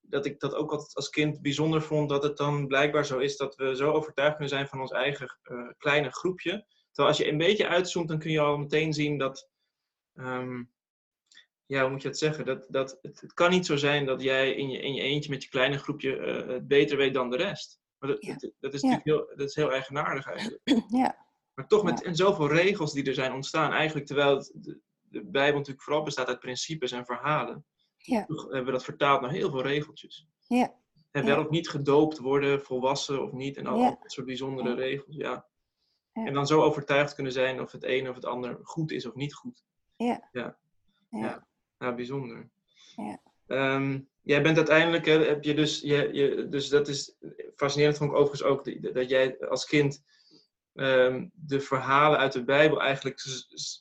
dat 0.00 0.26
ik 0.26 0.40
dat 0.40 0.54
ook 0.54 0.70
altijd 0.70 0.94
als 0.94 1.10
kind 1.10 1.42
bijzonder 1.42 1.82
vond, 1.82 2.08
dat 2.08 2.22
het 2.22 2.36
dan 2.36 2.66
blijkbaar 2.66 3.06
zo 3.06 3.18
is 3.18 3.36
dat 3.36 3.54
we 3.54 3.76
zo 3.76 3.92
overtuigd 3.92 4.32
kunnen 4.32 4.48
zijn 4.48 4.68
van 4.68 4.80
ons 4.80 4.90
eigen 4.90 5.38
uh, 5.42 5.70
kleine 5.78 6.10
groepje. 6.10 6.66
Terwijl 6.92 7.08
als 7.08 7.18
je 7.18 7.28
een 7.32 7.38
beetje 7.38 7.68
uitzoomt, 7.68 8.08
dan 8.08 8.18
kun 8.18 8.30
je 8.30 8.40
al 8.40 8.58
meteen 8.58 8.92
zien 8.92 9.18
dat, 9.18 9.50
um, 10.14 10.72
ja, 11.66 11.82
hoe 11.82 11.90
moet 11.90 12.02
je 12.02 12.08
het 12.08 12.18
zeggen? 12.18 12.44
Dat, 12.44 12.66
dat 12.68 12.98
het, 13.02 13.20
het, 13.20 13.32
kan 13.32 13.50
niet 13.50 13.66
zo 13.66 13.76
zijn 13.76 14.06
dat 14.06 14.22
jij 14.22 14.52
in 14.52 14.68
je, 14.68 14.78
in 14.78 14.94
je 14.94 15.02
eentje 15.02 15.30
met 15.30 15.42
je 15.42 15.48
kleine 15.48 15.78
groepje 15.78 16.16
uh, 16.16 16.48
het 16.54 16.68
beter 16.68 16.96
weet 16.96 17.14
dan 17.14 17.30
de 17.30 17.36
rest. 17.36 17.80
Maar 17.98 18.10
dat, 18.10 18.24
ja. 18.24 18.36
dat, 18.60 18.74
is 18.74 18.82
natuurlijk 18.82 19.04
heel, 19.04 19.36
dat 19.36 19.48
is 19.48 19.54
heel 19.54 19.72
eigenaardig 19.72 20.26
eigenlijk. 20.26 20.60
Ja. 20.88 21.24
Maar 21.54 21.66
toch 21.66 21.82
met 21.82 22.02
en 22.02 22.16
zoveel 22.16 22.48
regels 22.48 22.92
die 22.92 23.04
er 23.04 23.14
zijn 23.14 23.32
ontstaan, 23.32 23.72
eigenlijk 23.72 24.06
terwijl 24.06 24.36
het, 24.36 24.78
de 25.02 25.24
Bijbel 25.24 25.56
natuurlijk 25.56 25.82
vooral 25.82 26.02
bestaat 26.02 26.28
uit 26.28 26.38
principes 26.38 26.92
en 26.92 27.04
verhalen. 27.04 27.64
Ja. 27.96 28.24
hebben 28.26 28.64
we 28.64 28.70
dat 28.70 28.84
vertaald 28.84 29.20
naar 29.20 29.30
heel 29.30 29.50
veel 29.50 29.62
regeltjes. 29.62 30.26
Ja. 30.40 30.74
En 31.10 31.24
wel 31.24 31.44
of 31.44 31.50
niet 31.50 31.68
gedoopt 31.68 32.18
worden, 32.18 32.62
volwassen 32.62 33.22
of 33.22 33.32
niet. 33.32 33.56
En 33.56 33.66
al 33.66 33.78
dat 33.78 34.12
soort 34.12 34.26
bijzondere 34.26 34.74
regels, 34.74 35.16
ja. 35.16 35.46
ja. 36.12 36.24
En 36.24 36.32
dan 36.32 36.46
zo 36.46 36.62
overtuigd 36.62 37.14
kunnen 37.14 37.32
zijn 37.32 37.60
of 37.60 37.72
het 37.72 37.84
een 37.84 38.08
of 38.08 38.14
het 38.14 38.24
ander 38.24 38.58
goed 38.62 38.90
is 38.90 39.06
of 39.06 39.14
niet 39.14 39.34
goed. 39.34 39.64
Ja. 39.96 40.28
Ja. 40.32 41.46
Ja, 41.78 41.94
bijzonder. 41.94 42.48
Ja. 42.96 43.20
Um, 43.46 44.08
jij 44.22 44.42
bent 44.42 44.56
uiteindelijk, 44.56 45.06
heb 45.06 45.44
je 45.44 45.54
dus, 45.54 45.80
je, 45.80 46.08
je, 46.12 46.48
dus 46.48 46.68
dat 46.68 46.88
is 46.88 47.16
fascinerend 47.54 47.96
vond 47.96 48.10
ik 48.10 48.16
overigens 48.16 48.42
ook, 48.42 48.92
dat 48.94 49.08
jij 49.08 49.38
als 49.38 49.66
kind 49.66 50.04
um, 50.74 51.30
de 51.34 51.60
verhalen 51.60 52.18
uit 52.18 52.32
de 52.32 52.44
Bijbel 52.44 52.82
eigenlijk 52.82 53.20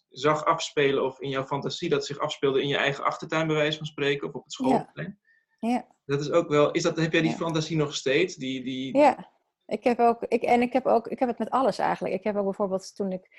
zag 0.10 0.46
afspelen 0.46 1.04
of 1.04 1.20
in 1.20 1.30
jouw 1.30 1.44
fantasie 1.44 1.90
dat 1.90 2.06
zich 2.06 2.20
afspeelde 2.20 2.62
in 2.62 2.68
je 2.68 2.78
eigen 2.78 3.04
achtertuin, 3.04 3.48
bij 3.48 3.56
wijze 3.56 3.78
van 3.78 3.88
spreken, 3.88 4.28
of 4.28 4.34
op 4.34 4.44
het 4.44 4.54
schoolplein. 4.54 5.20
Ja. 5.60 5.70
ja. 5.70 5.88
Dat 6.06 6.22
is 6.22 6.32
ook 6.32 6.50
wel, 6.50 6.72
is 6.72 6.84
dat, 6.84 6.98
heb 6.98 7.12
jij 7.12 7.22
die 7.22 7.32
fantasie 7.32 7.78
nog 7.78 7.96
steeds? 7.96 8.36
Die, 8.36 8.64
die... 8.64 8.98
Ja, 8.98 9.32
ik 9.66 9.84
heb 9.84 10.00
ook, 10.00 10.24
ik, 10.24 10.42
en 10.42 10.62
ik 10.62 10.74
heb 10.74 10.86
ook, 10.86 11.08
ik 11.08 11.20
heb 11.20 11.30
het 11.30 11.40
met 11.40 11.50
alles 11.50 11.78
eigenlijk. 11.78 12.16
Ik 12.16 12.24
heb 12.24 12.36
ook 12.36 12.44
bijvoorbeeld 12.44 12.96
toen 12.96 13.12
ik 13.12 13.30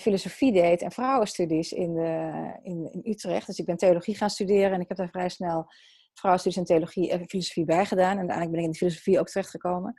filosofie 0.00 0.52
deed 0.52 0.82
en 0.82 0.92
vrouwenstudies 0.92 1.72
in, 1.72 1.94
de, 1.94 2.30
in, 2.62 2.92
in 2.92 3.12
Utrecht, 3.12 3.46
dus 3.46 3.58
ik 3.58 3.66
ben 3.66 3.76
theologie 3.76 4.16
gaan 4.16 4.30
studeren 4.30 4.72
en 4.72 4.80
ik 4.80 4.88
heb 4.88 4.96
daar 4.96 5.08
vrij 5.08 5.28
snel 5.28 5.66
vrouwenstudies 6.14 6.60
en 6.60 6.66
theologie 6.66 7.10
en 7.10 7.28
filosofie 7.28 7.64
bijgedaan. 7.64 8.10
En 8.10 8.18
uiteindelijk 8.18 8.50
ben 8.50 8.60
ik 8.60 8.66
in 8.66 8.72
de 8.72 8.78
filosofie 8.78 9.18
ook 9.18 9.28
terechtgekomen. 9.28 9.94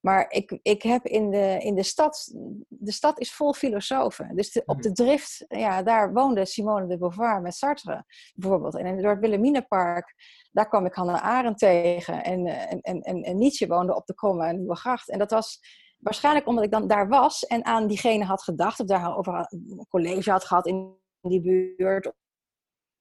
Maar 0.00 0.30
ik, 0.30 0.58
ik 0.62 0.82
heb 0.82 1.06
in 1.06 1.30
de, 1.30 1.58
in 1.60 1.74
de 1.74 1.82
stad, 1.82 2.32
de 2.68 2.92
stad 2.92 3.18
is 3.18 3.34
vol 3.34 3.52
filosofen. 3.52 4.36
Dus 4.36 4.62
op 4.64 4.82
de 4.82 4.88
mhm. 4.88 5.04
drift, 5.04 5.44
ja, 5.48 5.82
daar 5.82 6.12
woonde 6.12 6.46
Simone 6.46 6.86
de 6.86 6.98
Beauvoir 6.98 7.40
met 7.40 7.54
Sartre 7.54 8.04
bijvoorbeeld. 8.34 8.76
En 8.76 9.02
door 9.02 9.10
het 9.10 9.20
Wilhelminapark, 9.20 10.14
daar 10.52 10.68
kwam 10.68 10.86
ik 10.86 10.94
Hannah 10.94 11.22
Arendt 11.22 11.58
tegen. 11.58 12.24
En, 12.24 12.46
en, 12.46 12.80
en, 12.80 13.22
en, 13.22 13.38
Nietzsche 13.38 13.66
woonde 13.66 13.94
op 13.94 14.06
de 14.06 14.14
Kromme 14.14 14.52
Nieuwe 14.52 14.76
Gracht. 14.76 15.10
En 15.10 15.18
dat 15.18 15.30
was 15.30 15.60
waarschijnlijk 15.98 16.46
omdat 16.46 16.64
ik 16.64 16.70
dan 16.70 16.86
daar 16.86 17.08
was 17.08 17.46
en 17.46 17.64
aan 17.64 17.86
diegene 17.86 18.24
had 18.24 18.42
gedacht. 18.42 18.80
Of 18.80 18.86
daar 18.86 19.16
over 19.16 19.34
een 19.34 19.86
college 19.88 20.30
had 20.30 20.44
gehad 20.44 20.66
in 20.66 20.96
die 21.20 21.40
buurt. 21.40 22.12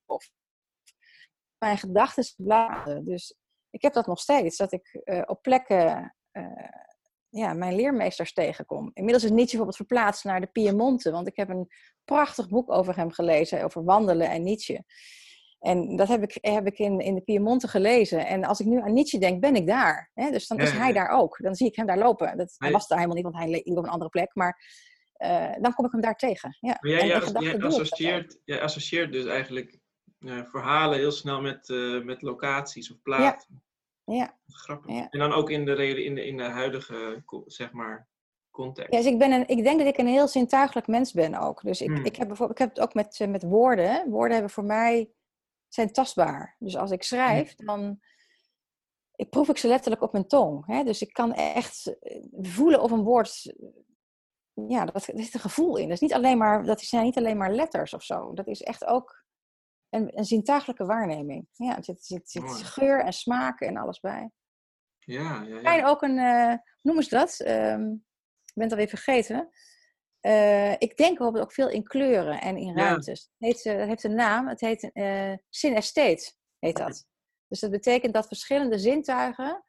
Of 0.06 0.30
mijn 1.58 1.78
gedachten 1.78 2.34
bladen. 2.38 3.06
Dus 3.06 3.36
ik 3.70 3.82
heb 3.82 3.94
dat 3.94 4.08
nog 4.08 4.20
steeds. 4.20 4.58
Dat 4.58 4.72
ik 4.72 5.02
uh, 5.04 5.22
op 5.26 5.42
plekken 5.42 6.16
uh, 6.32 6.70
ja, 7.30 7.54
mijn 7.54 7.76
leermeesters 7.76 8.34
tegenkom. 8.34 8.92
Inmiddels 8.94 9.24
is 9.24 9.30
Nietzsche 9.30 9.58
bijvoorbeeld 9.58 9.88
verplaatst 9.88 10.24
naar 10.24 10.42
de 10.42 10.48
Piemonte, 10.48 11.12
want 11.12 11.28
ik 11.28 11.36
heb 11.36 11.50
een 11.50 11.68
prachtig 12.06 12.50
boek 12.50 12.72
over 12.72 12.96
hem 12.96 13.12
gelezen, 13.12 13.64
over 13.64 13.84
wandelen 13.84 14.30
en 14.30 14.44
Nietzsche. 14.44 14.84
En 15.60 15.96
dat 15.96 16.08
heb 16.08 16.24
ik, 16.24 16.38
heb 16.42 16.66
ik 16.66 16.80
in, 16.80 17.00
in 17.00 17.16
de 17.16 17.22
Piemonte 17.22 17.68
gelezen. 17.68 18.26
En 18.26 18.44
als 18.44 18.60
ik 18.60 18.66
nu 18.66 18.82
aan 18.82 18.94
Nietzsche 18.94 19.20
denk, 19.20 19.42
ben 19.42 19.56
ik 19.56 19.68
daar. 19.68 20.12
Hè? 20.14 20.32
Dus 20.32 20.48
dan 20.48 20.60
is 20.60 20.72
hij 20.72 20.94
daar 20.94 21.10
ook. 21.10 21.38
Dan 21.42 21.56
zie 21.56 21.68
ik 21.68 21.76
hem 21.76 21.86
daar 21.86 21.98
lopen. 21.98 22.38
Dat, 22.38 22.56
hij 22.58 22.72
was 22.72 22.88
daar 22.88 22.98
helemaal 22.98 23.22
niet, 23.22 23.32
want 23.34 23.44
hij 23.44 23.64
liep 23.66 23.78
op 23.78 23.84
een 23.84 23.90
andere 23.90 24.10
plek. 24.10 24.36
Maar 24.36 24.64
uh, 25.18 25.54
dan 25.62 25.74
kom 25.74 25.86
ik 25.86 25.92
hem 25.92 26.02
daar 26.02 26.16
tegen. 26.16 26.58
Ja. 26.60 26.78
Maar 26.80 26.92
jij, 26.92 27.08
jij, 27.08 27.22
jij 27.40 27.62
associeert, 27.62 28.40
jij 28.44 28.62
associeert 28.62 29.12
dus 29.12 29.26
eigenlijk 29.26 29.80
uh, 30.20 30.44
verhalen 30.44 30.98
heel 30.98 31.12
snel 31.12 31.42
met, 31.42 31.70
uh, 31.70 32.04
met 32.04 32.22
locaties 32.22 32.92
of 32.92 33.02
plaatsen. 33.02 33.64
Ja. 34.04 34.38
Grappig. 34.48 35.08
En 35.10 35.20
dan 35.20 35.34
ook 35.34 35.50
in 35.50 35.66
de, 35.66 36.04
in 36.04 36.16
de, 36.16 36.26
in 36.26 36.38
de 36.38 36.44
huidige, 36.44 37.24
zeg 37.46 37.72
maar, 37.72 38.08
context. 38.52 38.94
Ja, 38.94 38.98
dus 38.98 39.08
ik, 39.12 39.20
ben 39.20 39.32
een, 39.32 39.48
ik 39.48 39.64
denk 39.64 39.80
dat 39.80 39.88
ik 39.88 39.98
een 39.98 40.08
heel 40.08 40.28
zintuigelijk 40.28 40.88
mens 40.88 41.12
ben 41.12 41.36
ook. 41.36 41.62
Dus 41.62 41.82
ik, 41.82 41.88
hmm. 41.88 42.06
ik, 42.06 42.16
heb, 42.16 42.28
bijvoorbeeld, 42.28 42.60
ik 42.60 42.66
heb 42.66 42.76
het 42.76 42.84
ook 42.86 42.94
met, 42.94 43.26
met 43.30 43.44
woorden. 43.44 44.10
Woorden 44.10 44.34
hebben 44.34 44.52
voor 44.52 44.64
mij, 44.64 45.10
zijn 45.68 45.92
tastbaar. 45.92 46.56
Dus 46.60 46.78
als 46.78 46.92
ik 46.92 47.04
schrijf, 47.04 47.56
dan 47.56 48.00
ik 49.16 49.30
proef 49.30 49.50
ik 49.50 49.58
ze 49.58 49.68
letterlijk 49.68 50.02
op 50.02 50.12
mijn 50.12 50.28
tong. 50.28 50.66
Hè? 50.66 50.84
Dus 50.84 51.02
ik 51.02 51.14
kan 51.14 51.34
echt 51.34 51.98
eh, 52.00 52.24
voelen 52.32 52.82
of 52.82 52.92
een 52.92 53.04
woord. 53.04 53.56
Ja, 54.68 54.86
dat, 54.86 55.08
er 55.08 55.24
zit 55.24 55.34
een 55.34 55.40
gevoel 55.40 55.78
in. 55.78 55.84
Dat, 55.84 55.94
is 55.94 56.00
niet 56.00 56.14
alleen 56.14 56.38
maar, 56.38 56.64
dat 56.64 56.82
zijn 56.82 57.04
niet 57.04 57.18
alleen 57.18 57.38
maar 57.38 57.52
letters 57.52 57.94
of 57.94 58.04
zo. 58.04 58.34
Dat 58.34 58.48
is 58.48 58.62
echt 58.62 58.86
ook 58.86 59.24
een, 59.90 60.18
een 60.18 60.26
zintuigelijke 60.26 60.86
waarneming. 60.86 61.48
Ja, 61.52 61.78
er 61.78 61.84
zit, 61.84 62.06
zit, 62.06 62.30
zit 62.30 62.64
geur 62.64 63.04
en 63.04 63.14
smaak 63.14 63.60
en 63.60 63.78
alles 63.78 64.00
bij. 64.00 64.32
Ja, 65.00 65.42
ja, 65.42 65.60
ja. 65.60 65.78
En 65.78 65.86
ook 65.86 66.02
een, 66.02 66.18
uh, 66.18 66.54
noemen 66.82 67.04
ze 67.04 67.10
dat? 67.10 67.40
Um, 67.40 67.94
ik 68.46 68.54
ben 68.54 68.64
het 68.64 68.72
alweer 68.72 68.88
vergeten. 68.88 69.50
Uh, 70.28 70.72
ik 70.72 70.98
denk 70.98 71.18
bijvoorbeeld 71.18 71.44
ook 71.44 71.54
veel 71.54 71.70
in 71.70 71.84
kleuren 71.84 72.42
en 72.42 72.58
in 72.58 72.78
ruimtes. 72.78 73.30
Het 73.38 73.48
heet, 73.48 73.64
het 73.64 73.88
heeft 73.88 74.04
een 74.04 74.16
naam, 74.16 74.48
het 74.48 74.60
heet 74.60 74.90
uh, 74.94 75.34
heet 76.60 76.78
dat. 76.78 77.06
Dus 77.48 77.60
dat 77.60 77.72
betekent 77.72 78.14
dat 78.14 78.28
verschillende 78.28 78.78
zintuigen 78.80 79.64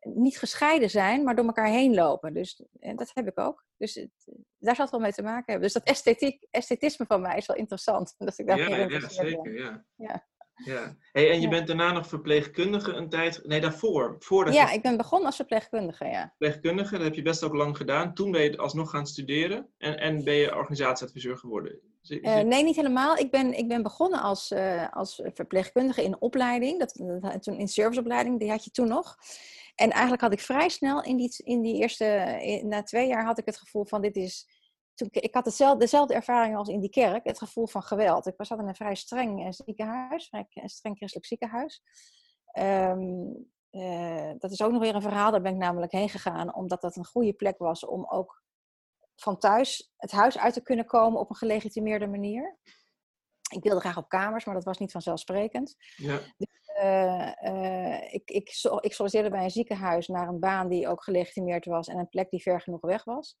niet 0.00 0.38
gescheiden 0.38 0.90
zijn, 0.90 1.24
maar 1.24 1.36
door 1.36 1.44
elkaar 1.44 1.68
heen 1.68 1.94
lopen. 1.94 2.34
Dus 2.34 2.62
en 2.80 2.96
dat 2.96 3.10
heb 3.14 3.28
ik 3.28 3.38
ook. 3.38 3.64
Dus 3.76 3.94
het, 3.94 4.10
daar 4.58 4.74
zal 4.74 4.84
het 4.84 4.94
wel 4.94 5.00
mee 5.00 5.12
te 5.12 5.22
maken 5.22 5.44
hebben. 5.44 5.62
Dus 5.62 5.72
dat 5.72 5.82
esthetiek, 5.82 6.46
esthetisme 6.50 7.06
van 7.06 7.20
mij 7.20 7.36
is 7.36 7.46
wel 7.46 7.56
interessant. 7.56 8.14
Dat 8.18 8.38
ik 8.38 8.46
daar 8.46 8.58
ja, 8.58 8.76
ja, 8.76 9.08
zeker. 9.08 9.58
Ja. 9.58 9.84
ja. 9.94 10.26
Ja. 10.64 10.96
Hey, 11.12 11.30
en 11.30 11.40
je 11.40 11.48
bent 11.48 11.66
daarna 11.66 11.92
nog 11.92 12.06
verpleegkundige 12.06 12.92
een 12.92 13.08
tijd... 13.08 13.40
Nee, 13.44 13.60
daarvoor. 13.60 14.16
Voordat 14.18 14.54
ja, 14.54 14.70
ik 14.70 14.82
ben 14.82 14.96
begonnen 14.96 15.26
als 15.26 15.36
verpleegkundige, 15.36 16.04
ja. 16.04 16.28
Verpleegkundige, 16.28 16.92
dat 16.92 17.02
heb 17.02 17.14
je 17.14 17.22
best 17.22 17.42
ook 17.42 17.54
lang 17.54 17.76
gedaan. 17.76 18.14
Toen 18.14 18.30
ben 18.30 18.42
je 18.42 18.56
alsnog 18.56 18.90
gaan 18.90 19.06
studeren 19.06 19.68
en, 19.78 19.98
en 19.98 20.24
ben 20.24 20.34
je 20.34 20.56
organisatieadviseur 20.56 21.38
geworden. 21.38 21.80
Uh, 22.08 22.38
nee, 22.38 22.64
niet 22.64 22.76
helemaal. 22.76 23.16
Ik 23.16 23.30
ben, 23.30 23.58
ik 23.58 23.68
ben 23.68 23.82
begonnen 23.82 24.20
als, 24.20 24.50
uh, 24.50 24.88
als 24.90 25.22
verpleegkundige 25.34 26.02
in 26.02 26.20
opleiding. 26.20 26.78
Dat, 26.78 27.00
dat, 27.20 27.42
toen 27.42 27.58
in 27.58 27.68
serviceopleiding, 27.68 28.38
die 28.38 28.50
had 28.50 28.64
je 28.64 28.70
toen 28.70 28.88
nog. 28.88 29.16
En 29.74 29.90
eigenlijk 29.90 30.22
had 30.22 30.32
ik 30.32 30.40
vrij 30.40 30.68
snel 30.68 31.02
in 31.02 31.16
die, 31.16 31.34
in 31.44 31.62
die 31.62 31.80
eerste, 31.80 32.60
na 32.64 32.82
twee 32.82 33.06
jaar 33.06 33.24
had 33.24 33.38
ik 33.38 33.46
het 33.46 33.56
gevoel 33.56 33.84
van 33.84 34.02
dit 34.02 34.16
is, 34.16 34.48
toen, 34.96 35.08
ik 35.10 35.34
had 35.34 35.44
hetzelfde, 35.44 35.78
dezelfde 35.78 36.14
ervaring 36.14 36.56
als 36.56 36.68
in 36.68 36.80
die 36.80 36.90
kerk, 36.90 37.24
het 37.24 37.38
gevoel 37.38 37.66
van 37.66 37.82
geweld. 37.82 38.26
Ik 38.26 38.36
was 38.36 38.50
in 38.50 38.58
een 38.58 38.74
vrij 38.74 38.94
streng 38.94 39.44
eh, 39.44 39.52
ziekenhuis, 39.52 40.28
een 40.30 40.68
streng 40.68 40.96
christelijk 40.96 41.26
ziekenhuis. 41.26 41.82
Ehm, 42.46 43.00
eh, 43.70 44.30
dat 44.38 44.50
is 44.50 44.62
ook 44.62 44.72
nog 44.72 44.82
weer 44.82 44.94
een 44.94 45.02
verhaal, 45.02 45.30
daar 45.30 45.42
ben 45.42 45.52
ik 45.52 45.58
namelijk 45.58 45.92
heen 45.92 46.08
gegaan, 46.08 46.54
omdat 46.54 46.80
dat 46.80 46.96
een 46.96 47.04
goede 47.04 47.32
plek 47.32 47.58
was 47.58 47.84
om 47.84 48.06
ook 48.08 48.44
van 49.16 49.38
thuis 49.38 49.92
het 49.96 50.10
huis 50.10 50.38
uit 50.38 50.54
te 50.54 50.62
kunnen 50.62 50.86
komen 50.86 51.20
op 51.20 51.30
een 51.30 51.36
gelegitimeerde 51.36 52.06
manier. 52.06 52.58
Ik 53.54 53.62
wilde 53.62 53.80
graag 53.80 53.96
op 53.96 54.08
kamers, 54.08 54.44
maar 54.44 54.54
dat 54.54 54.64
was 54.64 54.78
niet 54.78 54.92
vanzelfsprekend. 54.92 55.76
Ja. 55.96 56.20
Dus 56.36 56.48
uh, 56.82 57.32
uh, 57.42 58.12
ik, 58.14 58.30
ik, 58.30 58.48
ik 58.80 58.92
solliciteerde 58.92 59.30
bij 59.30 59.44
een 59.44 59.50
ziekenhuis 59.50 60.06
naar 60.06 60.28
een 60.28 60.40
baan 60.40 60.68
die 60.68 60.88
ook 60.88 61.04
gelegitimeerd 61.04 61.64
was 61.64 61.88
en 61.88 61.98
een 61.98 62.08
plek 62.08 62.30
die 62.30 62.42
ver 62.42 62.60
genoeg 62.60 62.80
weg 62.80 63.04
was. 63.04 63.38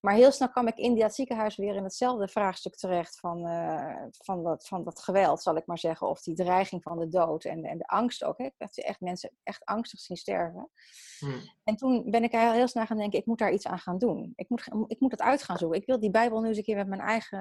Maar 0.00 0.14
heel 0.14 0.30
snel 0.30 0.48
kwam 0.48 0.66
ik 0.66 0.76
in 0.76 0.98
dat 0.98 1.14
ziekenhuis 1.14 1.56
weer 1.56 1.74
in 1.74 1.84
hetzelfde 1.84 2.28
vraagstuk 2.28 2.74
terecht 2.76 3.20
van, 3.20 3.46
uh, 3.46 4.02
van, 4.10 4.42
dat, 4.42 4.66
van 4.66 4.84
dat 4.84 5.02
geweld, 5.02 5.42
zal 5.42 5.56
ik 5.56 5.66
maar 5.66 5.78
zeggen. 5.78 6.08
Of 6.08 6.22
die 6.22 6.34
dreiging 6.34 6.82
van 6.82 6.98
de 6.98 7.08
dood 7.08 7.44
en, 7.44 7.64
en 7.64 7.78
de 7.78 7.86
angst 7.86 8.24
ook. 8.24 8.38
Hè. 8.38 8.44
Ik 8.44 8.54
heb 8.56 8.70
echt 8.70 9.00
mensen 9.00 9.30
echt 9.42 9.64
angstig 9.64 10.00
zien 10.00 10.16
sterven. 10.16 10.70
Hmm. 11.18 11.40
En 11.64 11.76
toen 11.76 12.10
ben 12.10 12.22
ik 12.22 12.32
heel 12.32 12.68
snel 12.68 12.86
gaan 12.86 12.96
denken, 12.96 13.18
ik 13.18 13.26
moet 13.26 13.38
daar 13.38 13.52
iets 13.52 13.66
aan 13.66 13.78
gaan 13.78 13.98
doen. 13.98 14.32
Ik 14.34 14.48
moet, 14.48 14.66
ik 14.86 15.00
moet 15.00 15.10
het 15.10 15.22
uit 15.22 15.42
gaan 15.42 15.58
zoeken. 15.58 15.80
Ik 15.80 15.86
wil 15.86 16.00
die 16.00 16.10
Bijbel 16.10 16.40
nu 16.40 16.48
eens 16.48 16.56
een 16.56 16.64
keer 16.64 16.76
met 16.76 16.88
mijn 16.88 17.00
eigen, 17.00 17.38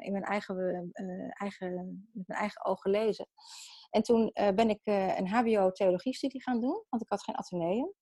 in 0.00 0.12
mijn 0.12 0.24
eigen, 0.24 0.90
eigen, 1.38 1.74
met 2.12 2.26
mijn 2.26 2.40
eigen 2.40 2.64
ogen 2.64 2.90
lezen. 2.90 3.26
En 3.90 4.02
toen 4.02 4.30
uh, 4.34 4.48
ben 4.48 4.70
ik 4.70 4.80
uh, 4.84 5.18
een 5.18 5.28
HBO-theologie-studie 5.28 6.42
gaan 6.42 6.60
doen, 6.60 6.84
want 6.88 7.02
ik 7.02 7.08
had 7.08 7.22
geen 7.22 7.36
ateneum. 7.36 7.92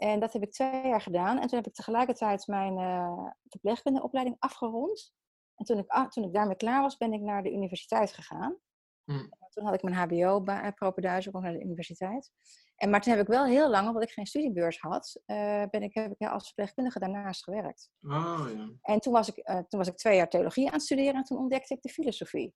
En 0.00 0.20
dat 0.20 0.32
heb 0.32 0.42
ik 0.42 0.52
twee 0.52 0.86
jaar 0.86 1.00
gedaan. 1.00 1.38
En 1.38 1.48
toen 1.48 1.58
heb 1.58 1.66
ik 1.66 1.74
tegelijkertijd 1.74 2.46
mijn 2.46 2.78
uh, 2.78 3.30
verpleegkundeopleiding 3.48 4.36
afgerond. 4.38 5.12
En 5.54 5.64
toen 5.64 5.78
ik, 5.78 6.10
toen 6.10 6.24
ik 6.24 6.32
daarmee 6.32 6.56
klaar 6.56 6.82
was, 6.82 6.96
ben 6.96 7.12
ik 7.12 7.20
naar 7.20 7.42
de 7.42 7.52
universiteit 7.52 8.12
gegaan. 8.12 8.58
Hmm. 9.04 9.28
Toen 9.50 9.64
had 9.64 9.74
ik 9.74 9.82
mijn 9.82 9.94
HBO-propeduizen 9.94 11.34
ook 11.34 11.42
naar 11.42 11.52
de 11.52 11.64
universiteit. 11.64 12.30
En, 12.76 12.90
maar 12.90 13.00
toen 13.00 13.12
heb 13.12 13.22
ik 13.22 13.28
wel 13.28 13.44
heel 13.44 13.70
lang, 13.70 13.86
omdat 13.88 14.02
ik 14.02 14.10
geen 14.10 14.26
studiebeurs 14.26 14.80
had, 14.80 15.22
ben 15.70 15.82
ik, 15.82 15.94
heb 15.94 16.12
ik 16.18 16.28
als 16.28 16.46
verpleegkundige 16.46 16.98
daarnaast 16.98 17.44
gewerkt. 17.44 17.90
Oh, 18.00 18.46
ja. 18.54 18.70
En 18.82 19.00
toen 19.00 19.12
was, 19.12 19.28
ik, 19.28 19.44
toen 19.44 19.78
was 19.78 19.88
ik 19.88 19.96
twee 19.96 20.16
jaar 20.16 20.28
theologie 20.28 20.66
aan 20.66 20.72
het 20.72 20.82
studeren 20.82 21.14
en 21.14 21.24
toen 21.24 21.38
ontdekte 21.38 21.74
ik 21.74 21.82
de 21.82 21.88
filosofie. 21.88 22.54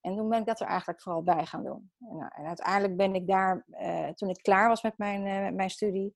En 0.00 0.16
toen 0.16 0.28
ben 0.28 0.40
ik 0.40 0.46
dat 0.46 0.60
er 0.60 0.66
eigenlijk 0.66 1.02
vooral 1.02 1.22
bij 1.22 1.46
gaan 1.46 1.64
doen. 1.64 1.92
En, 1.98 2.16
nou, 2.16 2.30
en 2.34 2.46
uiteindelijk 2.46 2.96
ben 2.96 3.14
ik 3.14 3.26
daar, 3.26 3.66
uh, 3.68 4.08
toen 4.08 4.28
ik 4.28 4.42
klaar 4.42 4.68
was 4.68 4.82
met 4.82 4.98
mijn, 4.98 5.54
mijn 5.54 5.70
studie, 5.70 6.14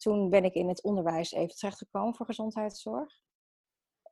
toen 0.00 0.30
ben 0.30 0.44
ik 0.44 0.54
in 0.54 0.68
het 0.68 0.82
onderwijs 0.82 1.32
even 1.32 1.56
terechtgekomen 1.56 2.14
voor 2.14 2.26
gezondheidszorg. 2.26 3.20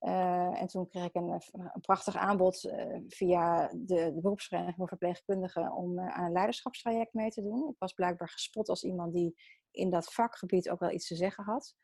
Uh, 0.00 0.60
en 0.60 0.66
toen 0.66 0.88
kreeg 0.88 1.04
ik 1.04 1.14
een, 1.14 1.40
een 1.52 1.80
prachtig 1.80 2.16
aanbod 2.16 2.60
via 3.08 3.68
de, 3.68 4.12
de 4.14 4.20
beroepsvereniging 4.20 4.76
voor 4.76 4.88
verpleegkundigen 4.88 5.72
om 5.72 6.00
aan 6.00 6.24
een 6.24 6.32
leiderschapstraject 6.32 7.14
mee 7.14 7.30
te 7.30 7.42
doen. 7.42 7.68
Ik 7.68 7.78
was 7.78 7.92
blijkbaar 7.92 8.28
gespot 8.28 8.68
als 8.68 8.84
iemand 8.84 9.12
die 9.12 9.34
in 9.70 9.90
dat 9.90 10.12
vakgebied 10.12 10.70
ook 10.70 10.80
wel 10.80 10.90
iets 10.90 11.06
te 11.06 11.16
zeggen 11.16 11.44
had. 11.44 11.74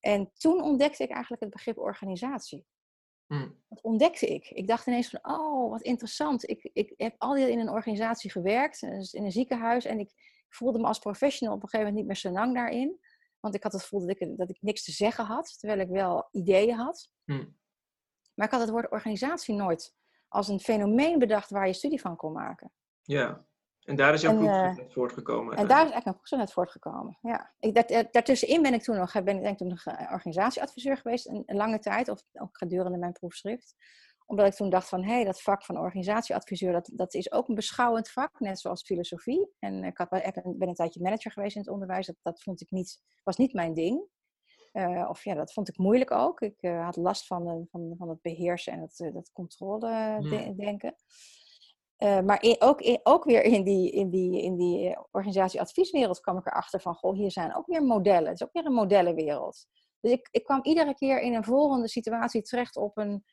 En 0.00 0.30
toen 0.32 0.62
ontdekte 0.62 1.02
ik 1.02 1.10
eigenlijk 1.10 1.42
het 1.42 1.52
begrip 1.52 1.78
organisatie. 1.78 2.66
Mm. 3.26 3.62
Dat 3.68 3.82
ontdekte 3.82 4.26
ik. 4.26 4.48
Ik 4.48 4.66
dacht 4.66 4.86
ineens 4.86 5.08
van, 5.10 5.34
oh, 5.34 5.70
wat 5.70 5.82
interessant. 5.82 6.48
Ik, 6.48 6.70
ik 6.72 6.94
heb 6.96 7.14
al 7.18 7.34
die 7.34 7.50
in 7.50 7.58
een 7.58 7.70
organisatie 7.70 8.30
gewerkt, 8.30 8.80
dus 8.80 9.12
in 9.12 9.24
een 9.24 9.32
ziekenhuis. 9.32 9.84
En 9.84 9.98
ik 9.98 10.12
voelde 10.48 10.78
me 10.78 10.86
als 10.86 10.98
professional 10.98 11.54
op 11.54 11.62
een 11.62 11.68
gegeven 11.68 11.92
moment 11.92 12.08
niet 12.08 12.22
meer 12.22 12.32
zo 12.32 12.38
lang 12.40 12.54
daarin. 12.54 12.98
Want 13.40 13.54
ik 13.54 13.62
had 13.62 13.72
het 13.72 13.82
gevoel 13.82 14.00
dat 14.00 14.20
ik, 14.20 14.36
dat 14.36 14.50
ik 14.50 14.58
niks 14.60 14.84
te 14.84 14.92
zeggen 14.92 15.24
had, 15.24 15.58
terwijl 15.58 15.80
ik 15.80 15.88
wel 15.88 16.28
ideeën 16.30 16.76
had. 16.76 17.10
Mm. 17.24 17.58
Maar 18.34 18.46
ik 18.46 18.52
had 18.52 18.60
het 18.60 18.70
woord 18.70 18.90
organisatie 18.90 19.54
nooit 19.54 19.94
als 20.28 20.48
een 20.48 20.60
fenomeen 20.60 21.18
bedacht 21.18 21.50
waar 21.50 21.66
je 21.66 21.72
studie 21.72 22.00
van 22.00 22.16
kon 22.16 22.32
maken. 22.32 22.72
Ja. 23.02 23.44
En 23.80 23.96
daar 23.96 24.14
is 24.14 24.20
jouw 24.20 24.36
proefschrift 24.36 24.78
uh, 24.78 24.94
voortgekomen. 24.94 25.56
En 25.56 25.66
daar 25.66 25.86
is 25.86 25.92
eigenlijk 25.92 26.04
mijn 26.04 26.16
proefschrift 26.16 26.42
uit 26.42 26.52
voortgekomen, 26.52 27.18
ja. 27.20 27.52
Ik, 27.58 27.74
daartussenin 28.12 28.62
ben 28.62 28.74
ik 28.74 28.82
toen 28.82 28.96
nog, 28.96 29.12
ben 29.12 29.36
ik 29.36 29.42
denk 29.42 29.58
toen 29.58 29.68
nog 29.68 29.86
organisatieadviseur 29.86 30.96
geweest, 30.96 31.28
een, 31.28 31.42
een, 31.46 31.56
lange 31.56 31.78
tijd, 31.78 32.08
of 32.08 32.22
ook 32.32 32.58
gedurende 32.58 32.98
mijn 32.98 33.12
proefschrift. 33.12 33.74
Omdat 34.30 34.46
ik 34.46 34.54
toen 34.54 34.70
dacht 34.70 34.88
van, 34.88 35.02
hé, 35.02 35.12
hey, 35.12 35.24
dat 35.24 35.42
vak 35.42 35.64
van 35.64 35.78
organisatieadviseur, 35.78 36.72
dat, 36.72 36.90
dat 36.92 37.14
is 37.14 37.32
ook 37.32 37.48
een 37.48 37.54
beschouwend 37.54 38.10
vak, 38.10 38.40
net 38.40 38.60
zoals 38.60 38.82
filosofie. 38.82 39.48
En 39.58 39.84
ik, 39.84 39.98
had, 39.98 40.08
ben 40.08 40.68
een 40.68 40.74
tijdje 40.74 41.02
manager 41.02 41.30
geweest 41.32 41.54
in 41.54 41.60
het 41.60 41.70
onderwijs, 41.70 42.06
dat, 42.06 42.16
dat 42.22 42.42
vond 42.42 42.60
ik 42.60 42.70
niet, 42.70 43.02
was 43.22 43.36
niet 43.36 43.52
mijn 43.52 43.74
ding. 43.74 44.02
Uh, 44.72 45.06
of 45.08 45.24
ja, 45.24 45.34
dat 45.34 45.52
vond 45.52 45.68
ik 45.68 45.78
moeilijk 45.78 46.10
ook. 46.10 46.40
Ik 46.40 46.62
uh, 46.62 46.84
had 46.84 46.96
last 46.96 47.26
van, 47.26 47.66
van, 47.70 47.94
van 47.98 48.08
het 48.08 48.22
beheersen 48.22 48.72
en 48.72 48.80
het, 48.80 49.10
dat 49.12 49.32
controle 49.32 50.16
hmm. 50.20 50.56
denken. 50.56 50.94
Uh, 51.98 52.20
maar 52.20 52.42
in, 52.42 52.56
ook, 52.58 52.80
in, 52.80 53.00
ook 53.02 53.24
weer 53.24 53.42
in 53.42 53.64
die, 53.64 53.90
in 53.90 54.10
die, 54.10 54.42
in 54.42 54.56
die 54.56 54.98
organisatieadvieswereld 55.10 56.20
kwam 56.20 56.38
ik 56.38 56.46
erachter 56.46 56.80
van, 56.80 56.94
goh, 56.94 57.14
hier 57.14 57.30
zijn 57.30 57.56
ook 57.56 57.66
weer 57.66 57.82
modellen. 57.82 58.28
Het 58.28 58.40
is 58.40 58.46
ook 58.46 58.52
weer 58.52 58.66
een 58.66 58.72
modellenwereld. 58.72 59.66
Dus 60.00 60.12
ik, 60.12 60.28
ik 60.30 60.44
kwam 60.44 60.60
iedere 60.62 60.94
keer 60.94 61.20
in 61.20 61.34
een 61.34 61.44
volgende 61.44 61.88
situatie 61.88 62.42
terecht 62.42 62.76
op, 62.76 62.96
een, 62.96 63.24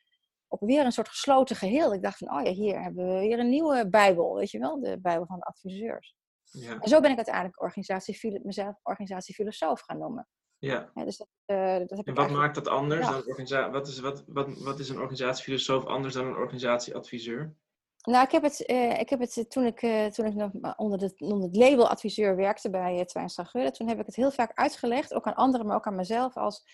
op 0.48 0.60
weer 0.60 0.84
een 0.84 0.92
soort 0.92 1.08
gesloten 1.08 1.56
geheel. 1.56 1.94
Ik 1.94 2.02
dacht 2.02 2.18
van, 2.18 2.32
oh 2.32 2.44
ja, 2.44 2.50
hier 2.50 2.82
hebben 2.82 3.06
we 3.06 3.18
weer 3.20 3.38
een 3.38 3.48
nieuwe 3.48 3.88
bijbel, 3.88 4.34
weet 4.34 4.50
je 4.50 4.58
wel, 4.58 4.80
de 4.80 5.00
bijbel 5.00 5.26
van 5.26 5.38
de 5.38 5.44
adviseurs. 5.44 6.14
Ja. 6.50 6.78
En 6.80 6.88
zo 6.88 7.00
ben 7.00 7.10
ik 7.10 7.16
uiteindelijk 7.16 7.62
organisatie, 7.62 8.40
mezelf 8.44 8.80
organisatiefilosoof 8.82 9.80
gaan 9.80 9.98
noemen. 9.98 10.28
Ja. 10.58 10.90
ja 10.94 11.04
dus 11.04 11.16
dat, 11.16 11.28
uh, 11.46 11.78
dat 11.78 11.96
heb 11.96 12.06
en 12.06 12.14
wat 12.14 12.30
maakt 12.30 12.54
dat 12.54 12.68
anders? 12.68 13.06
Dan 13.06 13.26
organisa 13.26 13.70
wat, 13.70 13.88
is, 13.88 14.00
wat, 14.00 14.24
wat, 14.26 14.58
wat 14.58 14.78
is 14.78 14.88
een 14.88 15.00
organisatiefilosoof 15.00 15.84
anders 15.84 16.14
dan 16.14 16.26
een 16.26 16.36
organisatieadviseur? 16.36 17.54
Nou, 18.02 18.24
ik 18.24 18.30
heb 18.30 18.42
het, 18.42 18.70
uh, 18.70 19.00
ik 19.00 19.08
heb 19.08 19.20
het 19.20 19.44
toen 19.50 19.64
ik, 19.64 19.82
uh, 19.82 20.06
toen 20.06 20.26
ik 20.26 20.34
nog 20.34 20.50
onder, 20.76 20.98
de, 20.98 21.14
onder 21.18 21.48
het 21.48 21.56
label 21.56 21.88
adviseur 21.88 22.36
werkte 22.36 22.70
bij 22.70 22.98
uh, 22.98 23.04
Twijn 23.04 23.28
toen 23.72 23.88
heb 23.88 24.00
ik 24.00 24.06
het 24.06 24.16
heel 24.16 24.30
vaak 24.30 24.50
uitgelegd, 24.54 25.14
ook 25.14 25.26
aan 25.26 25.34
anderen, 25.34 25.66
maar 25.66 25.76
ook 25.76 25.86
aan 25.86 25.96
mezelf. 25.96 26.36
Als, 26.36 26.64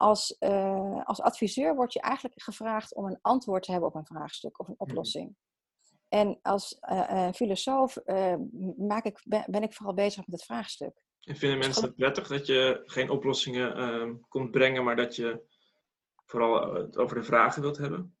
als, 0.00 0.40
als 1.04 1.20
adviseur 1.20 1.74
word 1.74 1.92
je 1.92 2.00
eigenlijk 2.00 2.42
gevraagd 2.42 2.94
om 2.94 3.04
een 3.04 3.18
antwoord 3.20 3.62
te 3.62 3.70
hebben 3.70 3.88
op 3.88 3.94
een 3.94 4.06
vraagstuk 4.06 4.60
of 4.60 4.68
een 4.68 4.74
mhm. 4.78 4.90
oplossing. 4.90 5.36
En 6.08 6.38
als 6.42 6.78
filosoof 7.34 7.98
maak 8.76 9.04
ik, 9.04 9.20
ben 9.24 9.62
ik 9.62 9.74
vooral 9.74 9.94
bezig 9.94 10.26
met 10.26 10.34
het 10.34 10.44
vraagstuk. 10.44 11.02
En 11.20 11.36
vinden 11.36 11.58
dus 11.58 11.66
mensen 11.66 11.84
het 11.84 11.96
prettig 11.96 12.28
dat 12.28 12.46
je 12.46 12.82
geen 12.84 13.10
oplossingen 13.10 13.78
uh, 13.78 14.14
komt 14.28 14.50
brengen, 14.50 14.84
maar 14.84 14.96
dat 14.96 15.16
je 15.16 15.42
vooral 16.26 16.74
het 16.74 16.96
over 16.96 17.16
de 17.16 17.22
vragen 17.22 17.62
wilt 17.62 17.76
hebben? 17.76 18.16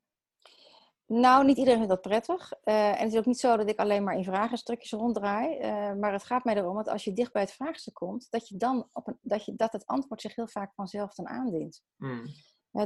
Nou, 1.12 1.44
niet 1.44 1.56
iedereen 1.56 1.78
vindt 1.78 1.92
dat 1.92 2.00
prettig. 2.02 2.52
Uh, 2.64 2.88
en 2.88 2.98
het 2.98 3.12
is 3.12 3.18
ook 3.18 3.26
niet 3.26 3.38
zo 3.40 3.56
dat 3.56 3.68
ik 3.68 3.78
alleen 3.78 4.04
maar 4.04 4.16
in 4.16 4.24
vragenstukjes 4.24 4.92
ronddraai. 4.92 5.58
Uh, 5.58 5.94
maar 5.94 6.12
het 6.12 6.24
gaat 6.24 6.44
mij 6.44 6.56
erom 6.56 6.76
dat 6.76 6.88
als 6.88 7.04
je 7.04 7.12
dicht 7.12 7.32
bij 7.32 7.42
het 7.42 7.52
vraagstuk 7.52 7.94
komt, 7.94 8.26
dat, 8.30 8.48
je 8.48 8.56
dan 8.56 8.88
op 8.92 9.06
een, 9.06 9.18
dat, 9.22 9.44
je, 9.44 9.54
dat 9.54 9.72
het 9.72 9.86
antwoord 9.86 10.20
zich 10.20 10.34
heel 10.34 10.48
vaak 10.48 10.74
vanzelf 10.74 11.14
dan 11.14 11.28
aandient. 11.28 11.82
Mm. 11.96 12.24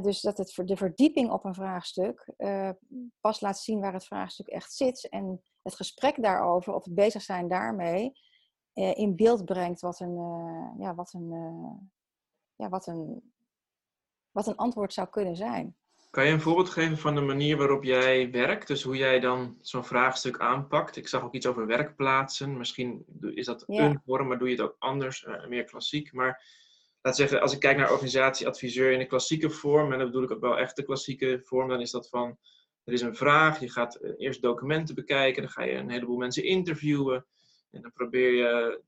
dus 0.03 0.21
dat 0.21 0.39
het 0.39 0.61
de 0.65 0.77
verdieping 0.77 1.31
op 1.31 1.45
een 1.45 1.55
vraagstuk 1.55 2.33
uh, 2.39 2.71
pas 3.21 3.41
laat 3.41 3.59
zien 3.59 3.81
waar 3.81 3.93
het 3.93 4.07
vraagstuk 4.07 4.47
echt 4.47 4.73
zit. 4.73 5.09
En 5.09 5.43
het 5.63 5.75
gesprek 5.75 6.23
daarover, 6.23 6.75
of 6.75 6.85
het 6.85 6.95
bezig 6.95 7.23
zijn 7.23 7.49
daarmee, 7.49 8.13
in 8.73 9.17
beeld 9.17 9.45
brengt 9.45 9.81
wat 9.81 10.01
een, 10.01 10.17
ja, 10.79 10.95
wat, 10.95 11.13
een, 11.13 11.31
ja, 12.57 12.69
wat, 12.69 12.87
een, 12.87 13.33
wat 14.31 14.47
een 14.47 14.57
antwoord 14.57 14.93
zou 14.93 15.09
kunnen 15.09 15.37
zijn. 15.37 15.77
Kan 16.15 16.27
je 16.27 16.33
een 16.33 16.41
voorbeeld 16.41 16.71
geven 16.71 16.99
van 16.99 17.15
de 17.15 17.21
manier 17.21 17.57
waarop 17.57 17.85
jij 17.85 18.31
werkt? 18.31 18.67
Dus 18.67 18.83
hoe 18.83 18.97
jij 18.97 19.21
dan 19.21 19.59
zo'n 19.61 19.85
vraagstuk 19.85 20.39
aanpakt? 20.39 20.97
Ik 20.97 21.09
zag 21.09 21.23
ook 21.23 21.35
iets 21.35 21.47
over 21.47 21.67
werkplaatsen. 21.67 22.57
Misschien 22.57 23.05
is 23.21 23.47
dat 23.47 23.65
een 23.67 24.01
vorm, 24.07 24.29
maar 24.29 24.39
doe 24.39 24.49
je 24.49 24.55
het 24.55 24.65
ook 24.65 24.77
anders, 24.79 25.25
uh, 25.25 25.47
meer 25.47 25.65
klassiek. 25.65 26.13
Maar 26.13 26.43
laat 27.03 27.17
zeggen, 27.17 27.41
als 27.41 27.53
ik 27.53 27.61
kijk 27.61 27.77
naar 27.77 27.91
organisatieadviseur 27.91 28.93
in 28.93 28.99
de 28.99 29.07
klassieke 29.07 29.51
vorm, 29.51 29.93
en 29.93 29.99
dan 29.99 30.07
bedoel 30.07 30.23
ik 30.23 30.31
ook 30.31 30.41
wel 30.41 30.59
echt 30.59 30.77
de 30.77 30.83
klassieke 30.83 31.41
vorm, 31.45 31.69
dan 31.69 31.81
is 31.81 31.91
dat 31.91 32.09
van, 32.09 32.39
er 32.85 32.93
is 32.93 33.03
een 33.03 33.17
vraag, 33.17 33.61
je 33.61 33.71
gaat 33.71 33.95
eh, 33.95 34.13
eerst 34.17 34.43
documenten 34.43 34.95
bekijken, 34.95 35.43
dan 35.43 35.51
ga 35.51 35.63
je 35.63 35.73
een 35.73 35.91
heleboel 35.91 36.17
mensen 36.17 36.45
interviewen, 36.45 37.27
en 37.71 37.83
dan 37.83 37.93
probeer 37.93 38.33
je 38.33 38.81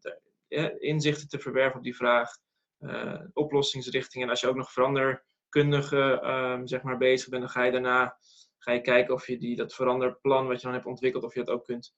de, 0.48 0.76
inzichten 0.78 1.28
te 1.28 1.38
verwerven 1.38 1.76
op 1.76 1.84
die 1.84 1.96
vraag, 1.96 2.38
uh, 2.80 3.20
oplossingsrichtingen. 3.32 4.26
En 4.26 4.32
als 4.32 4.40
je 4.40 4.48
ook 4.48 4.56
nog 4.56 4.72
verander 4.72 5.24
kundige 5.48 6.22
um, 6.24 6.66
zeg 6.66 6.82
maar, 6.82 6.98
bezig 6.98 7.28
bent, 7.28 7.42
dan 7.42 7.50
ga 7.50 7.62
je 7.62 7.72
daarna 7.72 8.16
ga 8.58 8.72
je 8.72 8.80
kijken 8.80 9.14
of 9.14 9.26
je 9.26 9.38
die, 9.38 9.56
dat 9.56 9.74
veranderplan 9.74 10.46
wat 10.46 10.56
je 10.56 10.66
dan 10.66 10.74
hebt 10.74 10.86
ontwikkeld, 10.86 11.24
of 11.24 11.34
je 11.34 11.44
dat 11.44 11.54
ook 11.54 11.64
kunt 11.64 11.94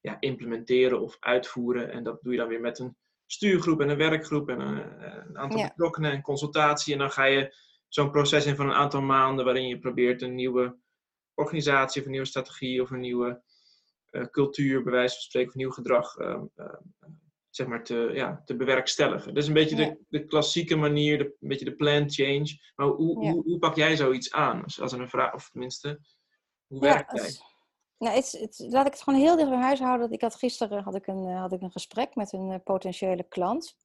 ja, 0.00 0.16
implementeren 0.20 1.00
of 1.00 1.16
uitvoeren. 1.20 1.90
En 1.90 2.02
dat 2.04 2.22
doe 2.22 2.32
je 2.32 2.38
dan 2.38 2.48
weer 2.48 2.60
met 2.60 2.78
een 2.78 2.96
stuurgroep 3.26 3.80
en 3.80 3.88
een 3.88 3.96
werkgroep 3.96 4.48
en 4.48 4.60
een, 4.60 5.02
een 5.28 5.38
aantal 5.38 5.58
ja. 5.58 5.66
betrokkenen 5.66 6.12
en 6.12 6.22
consultatie. 6.22 6.92
En 6.92 6.98
dan 6.98 7.10
ga 7.10 7.24
je 7.24 7.54
zo'n 7.88 8.10
proces 8.10 8.46
in 8.46 8.56
van 8.56 8.66
een 8.66 8.74
aantal 8.74 9.00
maanden 9.00 9.44
waarin 9.44 9.66
je 9.66 9.78
probeert 9.78 10.22
een 10.22 10.34
nieuwe 10.34 10.76
organisatie 11.34 12.00
of 12.00 12.06
een 12.06 12.12
nieuwe 12.12 12.26
strategie 12.26 12.82
of 12.82 12.90
een 12.90 13.00
nieuwe 13.00 13.42
uh, 14.10 14.24
cultuur, 14.24 14.82
bij 14.82 14.92
wijze 14.92 15.14
van 15.14 15.22
spreken, 15.22 15.50
of 15.50 15.56
nieuw 15.56 15.70
gedrag 15.70 16.18
uh, 16.18 16.42
uh, 16.56 16.74
zeg 17.54 17.66
maar, 17.66 17.84
te, 17.84 18.10
ja, 18.14 18.42
te 18.44 18.56
bewerkstelligen. 18.56 19.34
Dat 19.34 19.42
is 19.42 19.48
een 19.48 19.54
beetje 19.54 19.76
de, 19.76 19.98
de 20.08 20.24
klassieke 20.24 20.76
manier, 20.76 21.18
de, 21.18 21.24
een 21.24 21.48
beetje 21.48 21.64
de 21.64 21.74
plan 21.74 22.10
change. 22.10 22.58
Maar 22.74 22.86
hoe, 22.86 23.16
hoe, 23.16 23.42
hoe, 23.42 23.58
pak 23.58 23.76
jij 23.76 23.96
zoiets 23.96 24.32
aan? 24.32 24.62
Als, 24.62 24.80
als 24.80 24.92
een 24.92 25.08
vraag, 25.08 25.34
of 25.34 25.50
tenminste, 25.50 26.00
hoe 26.66 26.80
werkt 26.80 27.12
jij? 27.16 27.30
Nou, 27.98 28.14
het, 28.14 28.32
het, 28.32 28.58
laat 28.58 28.86
ik 28.86 28.92
het 28.92 29.02
gewoon 29.02 29.20
heel 29.20 29.36
dicht 29.36 29.48
bij 29.48 29.58
huis 29.58 29.78
houden. 29.78 30.10
Ik 30.10 30.20
had 30.20 30.34
gisteren 30.34 30.82
had 30.82 30.94
ik 30.94 31.06
een, 31.06 31.26
eh, 31.26 31.40
had 31.40 31.52
ik 31.52 31.60
een 31.60 31.72
gesprek 31.72 32.14
met 32.14 32.32
een 32.32 32.50
uh, 32.50 32.56
potentiële 32.64 33.22
klant. 33.22 33.76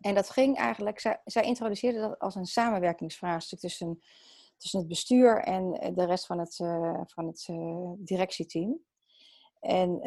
En 0.00 0.14
dat 0.14 0.30
ging 0.30 0.56
eigenlijk, 0.56 1.00
zij, 1.00 1.20
zij 1.24 1.42
introduceerde 1.42 2.00
dat 2.00 2.18
als 2.18 2.34
een 2.34 2.46
samenwerkingsvraagstuk 2.46 3.58
tussen, 3.58 4.02
tussen 4.56 4.78
het 4.78 4.88
bestuur 4.88 5.42
en 5.42 5.72
eh, 5.72 5.94
de 5.94 6.04
rest 6.04 6.26
van 6.26 6.38
het, 6.38 6.56
van 7.06 7.26
het 7.26 7.46
directieteam. 7.98 8.84
En 9.60 10.00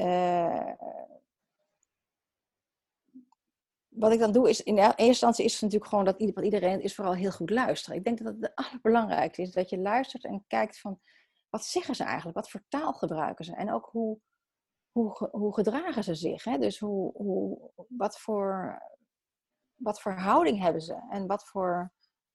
wat 4.00 4.12
ik 4.12 4.20
dan 4.20 4.32
doe 4.32 4.50
is, 4.50 4.64
in 4.64 4.78
eerste 4.78 5.04
instantie 5.04 5.46
is 5.46 5.52
het 5.52 5.62
natuurlijk 5.62 5.90
gewoon 5.90 6.06
dat 6.06 6.20
iedereen 6.20 6.82
is 6.82 6.96
vooral 6.96 7.14
heel 7.14 7.32
goed 7.32 7.50
luisteren. 7.50 7.98
Ik 7.98 8.04
denk 8.04 8.18
dat 8.18 8.34
het 8.34 8.42
het 8.42 8.52
allerbelangrijkste 8.56 9.42
is, 9.42 9.52
dat 9.52 9.70
je 9.70 9.78
luistert 9.78 10.26
en 10.26 10.44
kijkt 10.48 10.80
van, 10.80 11.00
wat 11.50 11.66
zeggen 11.66 11.96
ze 11.96 12.04
eigenlijk? 12.04 12.38
Wat 12.38 12.50
voor 12.50 12.64
taal 12.68 12.94
gebruiken 12.94 13.46
ze? 13.46 13.56
En 13.56 13.74
ook 13.74 13.90
hoe, 13.92 14.20
hoe, 14.92 15.30
hoe 15.32 15.54
gedragen 15.54 16.04
ze 16.04 16.16
zich? 16.16 16.44
Hè? 16.44 16.58
Dus 16.58 16.80
hoe, 16.80 17.12
hoe, 17.14 17.72
wat, 17.90 18.20
voor, 18.20 18.82
wat 19.76 20.02
voor 20.02 20.14
houding 20.14 20.60
hebben 20.60 20.82
ze? 20.82 21.08
En 21.10 21.28
wat 21.28 21.48
voor 21.48 21.94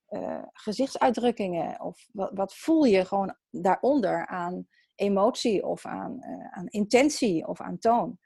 uh, 0.09 0.42
gezichtsuitdrukkingen? 0.53 1.81
Of 1.81 2.09
wat, 2.12 2.31
wat 2.35 2.55
voel 2.57 2.85
je 2.85 3.05
gewoon 3.05 3.37
daaronder 3.50 4.27
aan 4.27 4.68
emotie 4.94 5.66
of 5.66 5.87
aan, 5.87 6.16
uh, 6.20 6.53
aan 6.53 6.66
intentie 6.66 7.46
of 7.46 7.61
aan 7.61 7.79
toon? 7.79 8.18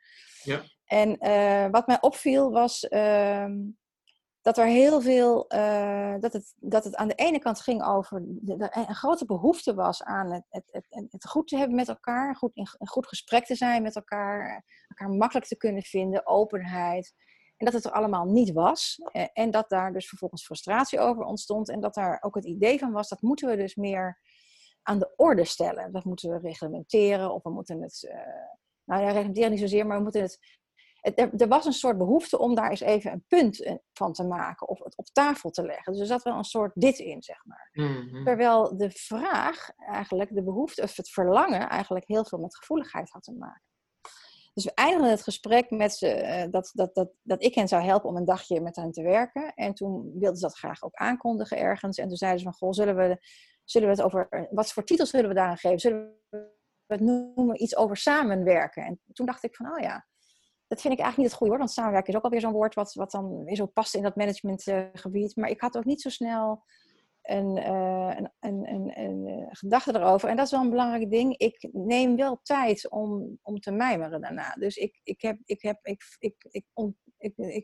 Ja. 0.43 0.63
En 0.89 1.17
uh, 1.21 1.71
wat 1.71 1.87
mij 1.87 2.01
opviel 2.01 2.51
was 2.51 2.87
uh, 2.91 3.47
dat 4.41 4.59
er 4.59 4.67
heel 4.67 5.01
veel, 5.01 5.55
uh, 5.55 6.15
dat, 6.21 6.33
het, 6.33 6.55
dat 6.57 6.85
het 6.85 6.97
aan 6.97 7.09
de 7.09 7.15
ene 7.15 7.39
kant 7.39 7.61
ging 7.61 7.85
over 7.85 8.23
de, 8.25 8.69
een 8.71 8.95
grote 8.95 9.25
behoefte 9.25 9.75
was 9.75 10.03
aan 10.03 10.33
het, 10.33 10.45
het, 10.49 10.65
het, 10.71 11.07
het, 11.11 11.29
goed 11.29 11.49
te 11.49 11.57
hebben 11.57 11.77
met 11.77 11.89
elkaar, 11.89 12.37
goed 12.37 12.55
in 12.55 12.67
een 12.79 12.89
goed 12.89 13.07
gesprek 13.07 13.45
te 13.45 13.55
zijn 13.55 13.83
met 13.83 13.97
elkaar, 13.97 14.65
elkaar 14.89 15.17
makkelijk 15.17 15.47
te 15.47 15.57
kunnen 15.57 15.83
vinden, 15.83 16.27
openheid. 16.27 17.15
En 17.57 17.65
dat 17.65 17.75
het 17.75 17.85
er 17.85 17.93
allemaal 17.93 18.25
niet 18.25 18.53
was. 18.53 18.99
En 19.33 19.51
dat 19.51 19.69
daar 19.69 19.93
dus 19.93 20.09
vervolgens 20.09 20.45
frustratie 20.45 21.01
over 21.01 21.25
ontstond. 21.25 21.69
En 21.69 21.81
dat 21.81 21.95
daar 21.95 22.19
ook 22.21 22.35
het 22.35 22.45
idee 22.45 22.79
van 22.79 22.93
was, 22.93 23.09
dat 23.09 23.23
moeten 23.23 23.49
we 23.49 23.57
dus 23.57 23.75
meer 23.75 24.21
aan 24.83 24.99
de 24.99 25.13
orde 25.17 25.45
stellen. 25.45 25.93
Dat 25.93 26.05
moeten 26.05 26.31
we 26.31 26.39
reglementeren 26.39 27.35
of 27.35 27.43
we 27.43 27.51
moeten 27.51 27.83
het... 27.83 28.15
nou 28.85 29.03
ja, 29.03 29.07
reglementeren 29.07 29.51
niet 29.51 29.61
zozeer, 29.61 29.87
maar 29.87 29.97
we 29.97 30.03
moeten 30.03 30.23
het 30.23 30.39
er, 31.01 31.31
er, 31.37 31.49
was 31.49 31.67
een 31.67 31.73
soort 31.73 31.99
behoefte 31.99 32.39
om 32.39 32.55
daar 32.55 32.71
eens 32.71 32.81
even 32.81 33.13
een 33.13 33.25
punt 33.29 33.63
eh, 33.63 33.75
van 33.93 34.13
te 34.13 34.25
maken 34.25 34.69
of 34.69 34.85
het 34.85 34.97
op 34.97 35.07
tafel 35.07 35.51
te 35.51 35.63
leggen. 35.63 35.93
Dus 35.93 36.01
er 36.01 36.07
zat 36.07 36.23
wel 36.23 36.37
een 36.37 36.45
soort 36.45 36.73
dit 36.75 36.99
in, 36.99 37.23
zeg 37.23 37.45
maar. 37.45 37.69
Mhm. 37.73 38.25
Terwijl 38.25 38.77
de 38.77 38.91
vraag 38.91 39.71
eigenlijk, 39.77 40.35
de 40.35 40.43
behoefte 40.43 40.83
of 40.83 40.97
het 40.97 41.11
verlangen 41.11 41.69
eigenlijk 41.69 42.07
heel 42.07 42.25
veel 42.25 42.39
met 42.39 42.57
gevoeligheid 42.57 43.11
had 43.11 43.23
te 43.23 43.33
maken. 43.33 43.63
Dus 44.55 44.67
we 44.67 44.75
eindigden 44.75 45.11
het 45.11 45.23
gesprek 45.23 45.71
met 45.71 45.93
ze, 45.93 46.09
eh, 46.09 46.51
dat, 46.51 46.71
dat, 46.75 46.95
dat, 46.95 47.11
dat 47.23 47.43
ik 47.43 47.55
hen 47.55 47.69
zou 47.69 47.83
helpen 47.83 48.09
om 48.09 48.17
een 48.17 48.25
dagje 48.25 48.61
met 48.61 48.77
hen 48.77 48.93
te 48.93 49.03
werken. 49.03 49.55
En 49.55 49.75
toen 49.75 50.11
wilden 50.19 50.37
ze 50.37 50.47
dat 50.47 50.59
graag 50.59 50.83
ook 50.83 50.95
aankondigen 50.95 51.59
ergens. 51.59 51.99
En 51.99 52.09
toen 52.09 52.17
zeiden 52.17 52.41
ze 52.41 52.45
van, 52.45 52.55
goh, 52.55 52.73
zullen 52.73 52.97
we, 52.97 53.19
zullen 53.65 53.89
we 53.89 53.95
het 53.95 54.05
over, 54.05 54.49
wat 54.51 54.73
voor 54.73 54.85
titels 54.85 55.11
zullen 55.11 55.29
we 55.29 55.35
daaraan 55.35 55.57
geven? 55.57 55.79
Zullen 55.79 56.19
we 56.31 56.47
het 56.87 57.01
noemen 57.01 57.63
iets 57.63 57.77
over 57.77 57.97
samenwerken? 57.97 58.85
En 58.85 59.01
toen 59.13 59.27
dacht 59.27 59.45
ik 59.45 59.57
van, 59.57 59.73
oh 59.73 59.81
ja, 59.81 60.07
dat 60.69 60.81
vind 60.81 60.95
ik 60.95 61.01
eigenlijk 61.01 61.17
niet 61.17 61.27
het 61.27 61.35
goede 61.35 61.53
woord, 61.53 61.59
want 61.59 61.71
samenwerken 61.71 62.13
is 62.13 62.19
ook 62.19 62.25
alweer 62.25 62.41
zo'n 62.41 62.53
woord 62.53 62.75
wat, 62.75 62.95
wat 62.95 63.11
dan 63.11 63.45
weer 63.45 63.57
zo 63.57 63.67
past 63.67 63.95
in 63.95 64.03
dat 64.03 64.17
managementgebied. 64.17 65.37
maar 65.37 65.51
ik 65.51 65.61
had 65.61 65.77
ook 65.77 65.85
niet 65.85 66.01
zo 66.01 66.09
snel 66.09 66.65
een, 67.29 67.57
uh, 67.57 68.15
een, 68.17 68.31
een, 68.41 68.99
een, 68.99 69.27
eh, 69.27 69.47
gedachte 69.51 69.95
erover. 69.95 70.29
En 70.29 70.37
dat 70.37 70.45
is 70.45 70.51
wel 70.51 70.61
een 70.61 70.71
belangrijk 70.71 71.11
ding. 71.11 71.37
Ik 71.37 71.69
neem 71.73 72.17
wel 72.17 72.41
tijd 72.43 72.91
om, 72.91 73.39
om 73.43 73.61
te 73.61 73.71
mijmeren 73.71 74.21
daarna. 74.21 74.53
Dus 74.53 74.77
ik, 74.77 75.01
ik, 75.03 75.21
heb, 75.21 75.39
ik, 75.45 75.63
heb, 75.63 75.79
ik, 75.83 76.05
ik, 76.19 76.37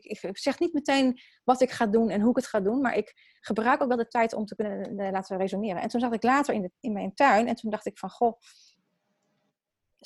ik, 0.03 0.37
zeg 0.37 0.59
niet 0.59 0.73
meteen 0.73 1.19
wat 1.43 1.61
ik 1.61 1.71
ga 1.71 1.87
doen 1.87 2.09
en 2.09 2.21
hoe 2.21 2.29
ik 2.29 2.35
het 2.35 2.47
ga 2.47 2.59
doen. 2.59 2.81
Maar 2.81 2.97
ik 2.97 3.37
gebruik 3.39 3.81
ook 3.81 3.87
wel 3.87 3.97
de 3.97 4.07
tijd 4.07 4.33
om 4.33 4.45
te 4.45 4.55
kunnen 4.55 4.99
uh, 4.99 5.11
laten 5.11 5.37
resoneren. 5.37 5.81
En 5.81 5.89
toen 5.89 5.99
zat 5.99 6.13
ik 6.13 6.23
later 6.23 6.53
in, 6.53 6.71
in 6.79 6.93
mijn 6.93 7.13
tuin 7.13 7.47
en 7.47 7.55
toen 7.55 7.71
dacht 7.71 7.85
ik 7.85 7.97
van... 7.97 8.09
Goh, 8.09 8.39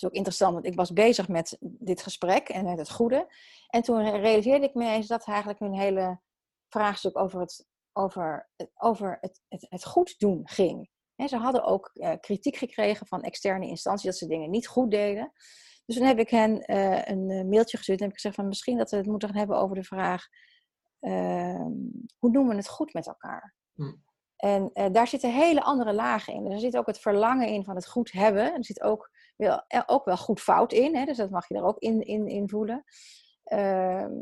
is 0.01 0.07
ook 0.07 0.15
interessant, 0.15 0.53
want 0.53 0.65
ik 0.65 0.75
was 0.75 0.93
bezig 0.93 1.27
met 1.27 1.57
dit 1.59 2.01
gesprek 2.01 2.49
en 2.49 2.65
met 2.65 2.77
het 2.77 2.89
goede. 2.89 3.33
En 3.67 3.81
toen 3.81 4.09
realiseerde 4.09 4.65
ik 4.65 4.73
me 4.73 4.89
eens 4.89 5.07
dat 5.07 5.27
eigenlijk 5.27 5.59
hun 5.59 5.73
hele 5.73 6.19
vraagstuk 6.67 7.17
over 7.17 7.39
het, 7.39 7.67
over, 7.93 8.49
over 8.75 9.17
het, 9.21 9.41
het, 9.47 9.65
het 9.69 9.85
goed 9.85 10.19
doen 10.19 10.41
ging. 10.43 10.89
ze 11.27 11.38
hadden 11.38 11.63
ook 11.63 11.91
uh, 11.93 12.13
kritiek 12.19 12.55
gekregen 12.55 13.07
van 13.07 13.21
externe 13.21 13.67
instanties 13.67 14.05
dat 14.05 14.17
ze 14.17 14.27
dingen 14.27 14.49
niet 14.49 14.67
goed 14.67 14.91
deden. 14.91 15.31
Dus 15.85 15.95
toen 15.95 16.07
heb 16.07 16.19
ik 16.19 16.29
hen 16.29 16.71
uh, 16.71 17.01
een 17.05 17.49
mailtje 17.49 17.77
gestuurd 17.77 17.99
en 17.99 18.05
heb 18.05 18.13
ik 18.13 18.21
gezegd 18.21 18.35
van 18.35 18.47
misschien 18.47 18.77
dat 18.77 18.91
we 18.91 18.97
het 18.97 19.05
moeten 19.05 19.29
gaan 19.29 19.38
hebben 19.38 19.57
over 19.57 19.75
de 19.75 19.83
vraag 19.83 20.27
ehm, 20.99 21.71
hoe 22.17 22.31
noemen 22.31 22.49
we 22.49 22.55
het 22.55 22.69
goed 22.69 22.93
met 22.93 23.07
elkaar? 23.07 23.55
Hm. 23.75 23.93
En 24.35 24.71
daar 24.91 25.07
zitten 25.07 25.33
hele 25.33 25.62
andere 25.62 25.93
lagen 25.93 26.33
in. 26.33 26.43
Dus 26.43 26.53
er 26.53 26.59
zit 26.59 26.77
ook 26.77 26.85
het 26.85 26.99
verlangen 26.99 27.47
in 27.47 27.63
van 27.63 27.75
het 27.75 27.88
goed 27.88 28.12
hebben. 28.12 28.53
Er 28.53 28.65
zit 28.65 28.81
ook 28.81 29.09
wel, 29.39 29.63
ook 29.86 30.06
wel 30.06 30.17
goed 30.17 30.41
fout 30.41 30.73
in, 30.73 30.95
hè? 30.95 31.06
dus 31.06 31.17
dat 31.17 31.30
mag 31.30 31.47
je 31.47 31.56
er 31.56 31.63
ook 31.63 31.80
in, 31.80 32.02
in, 32.02 32.28
in 32.28 32.49
voelen. 32.49 32.84
Ehm, 33.43 34.13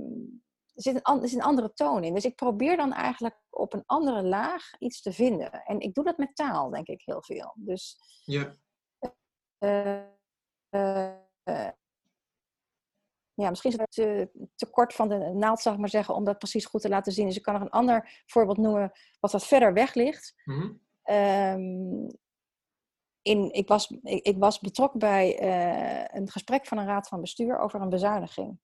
er 0.74 0.84
zit, 0.84 0.96
een, 0.96 1.22
er 1.22 1.28
zit 1.28 1.40
een 1.40 1.46
andere 1.46 1.74
toon 1.74 2.04
in. 2.04 2.14
Dus 2.14 2.26
ik 2.26 2.36
probeer 2.36 2.78
dan 2.78 2.94
eigenlijk 2.94 3.42
op 3.50 3.74
een 3.74 3.84
andere 3.86 4.24
laag 4.24 4.80
iets 4.80 5.02
te 5.02 5.14
vinden. 5.14 5.52
En 5.52 5.80
ik 5.80 5.94
doe 5.94 6.04
dat 6.04 6.18
met 6.18 6.36
taal, 6.36 6.70
denk 6.70 6.88
ik, 6.88 7.02
heel 7.06 7.24
veel. 7.24 7.54
Dus 7.56 7.98
ja. 8.26 8.54
Uh, 9.60 10.02
uh, 10.70 11.70
ja, 13.34 13.50
misschien 13.50 13.72
is 13.72 13.78
het 13.78 13.92
te, 13.92 14.30
te, 14.56 14.70
kort 14.70 14.94
van 14.94 15.10
de 15.10 15.18
naald, 15.18 15.60
zal 15.60 15.74
ik 15.74 15.80
maar 15.80 15.90
zeggen, 15.90 16.16
om 16.16 16.24
dat 16.24 16.38
precies 16.38 16.66
goed 16.66 16.82
te 16.82 16.90
laten 16.90 17.12
zien. 17.12 17.26
Dus 17.26 17.36
ik 17.36 17.42
kan 17.42 17.54
nog 17.54 17.64
een 17.64 17.70
ander 17.70 18.24
voorbeeld 18.26 18.58
noemen, 18.58 18.92
wat 19.20 19.32
wat 19.32 19.46
verder 19.46 19.74
weg 19.74 19.94
ligt. 19.94 20.34
Mm 20.44 20.86
ik, 23.52 23.68
was, 23.68 23.88
ik, 24.04 24.36
was 24.38 24.60
betrokken 24.60 25.00
bij 25.00 25.42
uh, 25.42 26.20
een 26.20 26.30
gesprek 26.30 26.66
van 26.66 26.78
een 26.78 26.86
raad 26.86 27.08
van 27.08 27.22
bestuur 27.22 27.60
over 27.60 27.82
een 27.82 27.90
bezuiniging. 27.90 28.60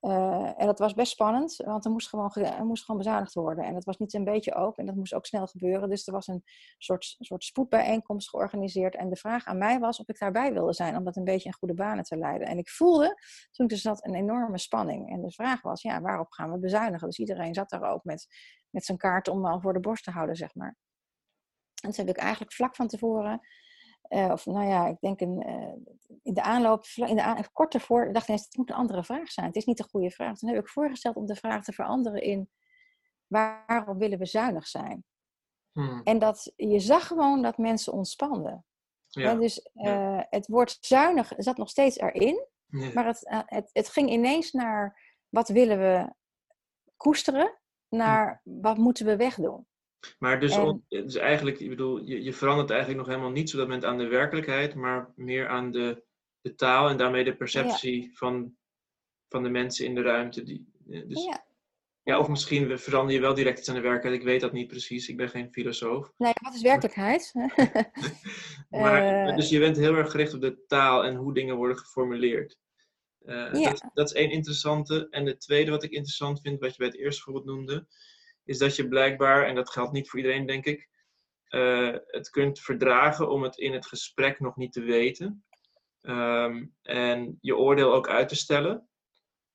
Uh, 0.00 0.60
en 0.60 0.66
dat 0.66 0.78
was 0.78 0.94
best 0.94 1.12
spannend, 1.12 1.56
want 1.56 1.84
er 1.84 1.90
moest, 1.90 2.08
gewoon, 2.08 2.32
er 2.34 2.64
moest 2.64 2.84
gewoon 2.84 3.00
bezuinigd 3.00 3.34
worden. 3.34 3.64
En 3.64 3.74
dat 3.74 3.84
was 3.84 3.96
niet 3.96 4.14
een 4.14 4.24
beetje 4.24 4.54
ook, 4.54 4.78
en 4.78 4.86
dat 4.86 4.94
moest 4.94 5.14
ook 5.14 5.26
snel 5.26 5.46
gebeuren. 5.46 5.88
Dus 5.88 6.06
er 6.06 6.12
was 6.12 6.26
een 6.26 6.42
soort, 6.78 7.16
soort 7.18 7.44
spoedbijeenkomst 7.44 8.28
georganiseerd. 8.28 8.96
En 8.96 9.08
de 9.08 9.16
vraag 9.16 9.44
aan 9.44 9.58
mij 9.58 9.78
was 9.78 10.00
of 10.00 10.08
ik 10.08 10.18
daarbij 10.18 10.52
wilde 10.52 10.72
zijn, 10.72 10.96
om 10.96 11.04
dat 11.04 11.16
een 11.16 11.24
beetje 11.24 11.48
in 11.48 11.54
goede 11.54 11.74
banen 11.74 12.04
te 12.04 12.16
leiden. 12.16 12.48
En 12.48 12.58
ik 12.58 12.68
voelde 12.68 13.18
toen 13.50 13.68
er 13.68 13.76
zat 13.76 14.06
een 14.06 14.14
enorme 14.14 14.58
spanning. 14.58 15.10
En 15.10 15.20
de 15.20 15.30
vraag 15.30 15.62
was, 15.62 15.82
ja, 15.82 16.00
waarop 16.00 16.30
gaan 16.30 16.52
we 16.52 16.58
bezuinigen? 16.58 17.06
Dus 17.06 17.18
iedereen 17.18 17.54
zat 17.54 17.70
daar 17.70 17.90
ook 17.90 18.04
met, 18.04 18.26
met 18.70 18.84
zijn 18.84 18.98
kaart 18.98 19.28
om 19.28 19.46
al 19.46 19.60
voor 19.60 19.72
de 19.72 19.80
borst 19.80 20.04
te 20.04 20.10
houden, 20.10 20.36
zeg 20.36 20.54
maar. 20.54 20.76
En 21.82 21.90
toen 21.90 22.06
heb 22.06 22.16
ik 22.16 22.22
eigenlijk 22.22 22.52
vlak 22.52 22.76
van 22.76 22.88
tevoren 22.88 23.40
uh, 24.08 24.30
of 24.32 24.46
nou 24.46 24.66
ja, 24.66 24.86
ik 24.86 25.00
denk 25.00 25.20
een, 25.20 25.48
uh, 25.48 25.94
in 26.22 26.34
de 26.34 26.42
aanloop, 26.42 26.84
in 26.94 27.16
de 27.16 27.22
aan, 27.22 27.44
kort 27.52 27.74
ervoor, 27.74 28.12
dacht 28.12 28.28
ik 28.28 28.34
het 28.34 28.56
moet 28.56 28.70
een 28.70 28.76
andere 28.76 29.04
vraag 29.04 29.30
zijn. 29.30 29.46
Het 29.46 29.56
is 29.56 29.64
niet 29.64 29.78
een 29.78 29.88
goede 29.90 30.10
vraag. 30.10 30.38
Toen 30.38 30.48
heb 30.48 30.58
ik 30.58 30.68
voorgesteld 30.68 31.16
om 31.16 31.26
de 31.26 31.36
vraag 31.36 31.64
te 31.64 31.72
veranderen 31.72 32.22
in 32.22 32.50
waarom 33.26 33.98
willen 33.98 34.18
we 34.18 34.26
zuinig 34.26 34.66
zijn? 34.66 35.04
Hmm. 35.72 36.00
En 36.04 36.18
dat 36.18 36.52
je 36.56 36.80
zag 36.80 37.06
gewoon 37.06 37.42
dat 37.42 37.58
mensen 37.58 37.92
ontspanden. 37.92 38.64
Ja. 39.06 39.34
dus 39.34 39.68
uh, 39.74 40.20
het 40.30 40.46
woord 40.46 40.78
zuinig 40.80 41.32
zat 41.36 41.56
nog 41.56 41.68
steeds 41.68 41.98
erin, 41.98 42.46
maar 42.94 43.06
het, 43.06 43.20
het, 43.46 43.70
het 43.72 43.88
ging 43.88 44.10
ineens 44.10 44.52
naar 44.52 45.02
wat 45.28 45.48
willen 45.48 45.78
we 45.78 46.14
koesteren, 46.96 47.58
naar 47.88 48.40
wat 48.44 48.76
moeten 48.76 49.06
we 49.06 49.16
wegdoen. 49.16 49.66
Maar 50.18 50.40
dus, 50.40 50.58
dus 50.88 51.14
eigenlijk, 51.14 51.60
ik 51.60 51.68
bedoel, 51.68 52.04
je, 52.04 52.22
je 52.22 52.32
verandert 52.32 52.70
eigenlijk 52.70 53.00
nog 53.00 53.08
helemaal 53.08 53.32
niet 53.32 53.50
zodat 53.50 53.66
moment 53.66 53.84
aan 53.84 53.98
de 53.98 54.06
werkelijkheid, 54.06 54.74
maar 54.74 55.12
meer 55.16 55.48
aan 55.48 55.70
de, 55.70 56.02
de 56.40 56.54
taal 56.54 56.88
en 56.88 56.96
daarmee 56.96 57.24
de 57.24 57.36
perceptie 57.36 58.10
van, 58.12 58.56
van 59.28 59.42
de 59.42 59.48
mensen 59.48 59.84
in 59.84 59.94
de 59.94 60.02
ruimte. 60.02 60.42
Die, 60.42 60.72
eh, 60.90 61.08
dus, 61.08 61.24
ja. 61.24 61.46
ja, 62.02 62.18
of 62.18 62.28
misschien 62.28 62.78
verander 62.78 63.14
je 63.14 63.20
wel 63.20 63.34
direct 63.34 63.58
iets 63.58 63.68
aan 63.68 63.74
de 63.74 63.80
werkelijkheid. 63.80 64.20
Ik 64.20 64.28
weet 64.28 64.40
dat 64.40 64.52
niet 64.52 64.68
precies, 64.68 65.08
ik 65.08 65.16
ben 65.16 65.28
geen 65.28 65.52
filosoof. 65.52 66.12
Nee, 66.16 66.32
wat 66.42 66.54
is 66.54 66.62
werkelijkheid? 66.62 67.32
maar, 68.68 69.28
uh, 69.28 69.36
dus 69.36 69.48
je 69.48 69.58
bent 69.58 69.76
heel 69.76 69.94
erg 69.94 70.10
gericht 70.10 70.34
op 70.34 70.40
de 70.40 70.64
taal 70.66 71.04
en 71.04 71.14
hoe 71.14 71.34
dingen 71.34 71.56
worden 71.56 71.78
geformuleerd. 71.78 72.58
Uh, 73.22 73.52
ja. 73.52 73.70
dat, 73.70 73.90
dat 73.94 74.06
is 74.06 74.14
één 74.14 74.30
interessante. 74.30 75.06
En 75.10 75.24
de 75.24 75.36
tweede 75.36 75.70
wat 75.70 75.82
ik 75.82 75.90
interessant 75.90 76.40
vind, 76.40 76.60
wat 76.60 76.70
je 76.70 76.78
bij 76.78 76.86
het 76.86 76.96
eerste 76.96 77.22
voorbeeld 77.22 77.44
noemde, 77.44 77.86
is 78.50 78.58
dat 78.58 78.76
je 78.76 78.88
blijkbaar, 78.88 79.46
en 79.46 79.54
dat 79.54 79.70
geldt 79.70 79.92
niet 79.92 80.10
voor 80.10 80.18
iedereen 80.18 80.46
denk 80.46 80.64
ik, 80.64 80.88
uh, 81.48 81.96
het 82.06 82.30
kunt 82.30 82.60
verdragen 82.60 83.30
om 83.30 83.42
het 83.42 83.56
in 83.56 83.72
het 83.72 83.86
gesprek 83.86 84.40
nog 84.40 84.56
niet 84.56 84.72
te 84.72 84.80
weten. 84.80 85.44
Um, 86.02 86.74
en 86.82 87.38
je 87.40 87.56
oordeel 87.56 87.94
ook 87.94 88.08
uit 88.08 88.28
te 88.28 88.36
stellen. 88.36 88.88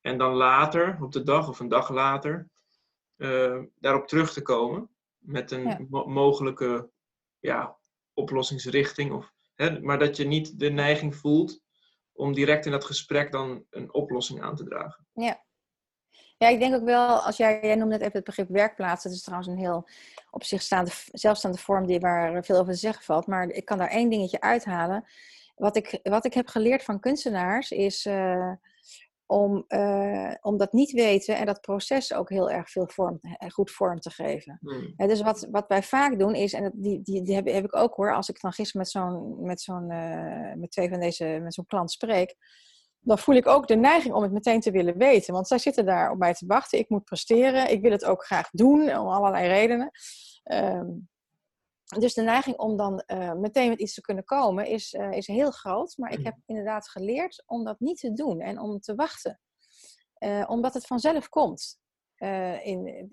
En 0.01 0.17
dan 0.17 0.33
later, 0.33 0.97
op 1.01 1.11
de 1.11 1.23
dag 1.23 1.49
of 1.49 1.59
een 1.59 1.67
dag 1.67 1.89
later, 1.89 2.49
uh, 3.17 3.63
daarop 3.79 4.07
terug 4.07 4.33
te 4.33 4.41
komen 4.41 4.89
met 5.17 5.51
een 5.51 5.87
mo 5.89 6.05
mogelijke 6.05 6.89
ja, 7.39 7.77
oplossingsrichting. 8.13 9.11
Of, 9.11 9.31
hè, 9.55 9.79
maar 9.79 9.99
dat 9.99 10.17
je 10.17 10.25
niet 10.25 10.59
de 10.59 10.69
neiging 10.69 11.15
voelt 11.15 11.61
om 12.11 12.33
direct 12.33 12.65
in 12.65 12.71
dat 12.71 12.85
gesprek 12.85 13.31
dan 13.31 13.65
een 13.69 13.93
oplossing 13.93 14.41
aan 14.41 14.55
te 14.55 14.63
dragen. 14.63 15.07
Ja, 15.13 15.43
ja, 16.37 16.47
ik 16.47 16.59
denk 16.59 16.75
ook 16.75 16.83
wel, 16.83 17.07
als 17.07 17.37
jij, 17.37 17.59
jij 17.61 17.75
noemde 17.75 17.93
net 17.93 18.01
even 18.01 18.15
het 18.15 18.23
begrip 18.23 18.49
werkplaats. 18.49 19.03
Dat 19.03 19.11
is 19.11 19.21
trouwens 19.21 19.49
een 19.49 19.57
heel 19.57 19.87
op 20.31 20.43
zich 20.43 20.61
staande, 20.61 20.91
zelfstaande 21.11 21.57
vorm 21.57 21.85
die, 21.85 21.99
waar 21.99 22.43
veel 22.43 22.59
over 22.59 22.73
te 22.73 22.79
zeggen 22.79 23.03
valt. 23.03 23.27
Maar 23.27 23.47
ik 23.47 23.65
kan 23.65 23.77
daar 23.77 23.89
één 23.89 24.09
dingetje 24.09 24.41
uithalen. 24.41 25.05
Wat 25.55 25.75
ik, 25.75 25.99
wat 26.03 26.25
ik 26.25 26.33
heb 26.33 26.47
geleerd 26.47 26.83
van 26.83 26.99
kunstenaars 26.99 27.71
is 27.71 28.05
uh, 28.05 28.51
om, 29.25 29.65
uh, 29.67 30.33
om 30.41 30.57
dat 30.57 30.73
niet 30.73 30.91
weten 30.91 31.37
en 31.37 31.45
dat 31.45 31.61
proces 31.61 32.13
ook 32.13 32.29
heel 32.29 32.51
erg 32.51 32.69
veel 32.69 32.87
vorm, 32.87 33.19
eh, 33.21 33.49
goed 33.49 33.71
vorm 33.71 33.99
te 33.99 34.09
geven. 34.09 34.59
Hmm. 34.61 35.07
dus 35.07 35.21
wat, 35.21 35.47
wat 35.51 35.65
wij 35.67 35.83
vaak 35.83 36.19
doen 36.19 36.35
is, 36.35 36.53
en 36.53 36.71
die, 36.73 37.01
die, 37.01 37.21
die 37.21 37.35
heb, 37.35 37.45
heb 37.45 37.65
ik 37.65 37.75
ook 37.75 37.95
hoor, 37.95 38.15
als 38.15 38.29
ik 38.29 38.41
dan 38.41 38.53
gisteren 38.53 38.81
met 38.81 38.89
zo'n 38.89 39.45
met 39.45 39.61
zo'n 39.61 39.91
uh, 39.91 40.53
met 40.55 40.71
twee 40.71 40.89
van 40.89 40.99
deze, 40.99 41.39
met 41.41 41.53
zo'n 41.53 41.65
klant 41.65 41.91
spreek 41.91 42.35
dan 43.05 43.19
voel 43.19 43.35
ik 43.35 43.47
ook 43.47 43.67
de 43.67 43.75
neiging 43.75 44.13
om 44.13 44.23
het 44.23 44.31
meteen 44.31 44.59
te 44.59 44.71
willen 44.71 44.97
weten. 44.97 45.33
Want 45.33 45.47
zij 45.47 45.57
zitten 45.57 45.85
daar 45.85 46.11
op 46.11 46.17
mij 46.17 46.33
te 46.33 46.45
wachten. 46.45 46.79
Ik 46.79 46.89
moet 46.89 47.03
presteren. 47.03 47.71
Ik 47.71 47.81
wil 47.81 47.91
het 47.91 48.05
ook 48.05 48.25
graag 48.25 48.49
doen, 48.49 48.97
om 48.97 49.07
allerlei 49.07 49.47
redenen. 49.47 49.91
Ehm, 50.43 50.87
dus 51.99 52.13
de 52.13 52.21
neiging 52.21 52.57
om 52.57 52.77
dan 52.77 53.03
uh, 53.07 53.33
meteen 53.33 53.69
met 53.69 53.79
iets 53.79 53.93
te 53.93 54.01
kunnen 54.01 54.23
komen 54.23 54.67
is, 54.67 54.93
uh, 54.93 55.11
is 55.11 55.27
heel 55.27 55.51
groot. 55.51 55.97
Maar 55.97 56.11
ik 56.11 56.25
heb 56.25 56.35
inderdaad 56.45 56.89
geleerd 56.89 57.43
om 57.45 57.63
dat 57.63 57.79
niet 57.79 57.99
te 57.99 58.13
doen 58.13 58.41
en 58.41 58.59
om 58.59 58.79
te 58.79 58.95
wachten. 58.95 59.39
Uh, 60.19 60.43
omdat 60.47 60.73
het 60.73 60.85
vanzelf 60.85 61.29
komt. 61.29 61.79
in, 62.63 63.11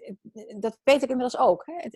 dat 0.58 0.78
weet 0.82 1.02
ik 1.02 1.08
inmiddels 1.08 1.36
ook. 1.36 1.66
Hè. 1.66 1.88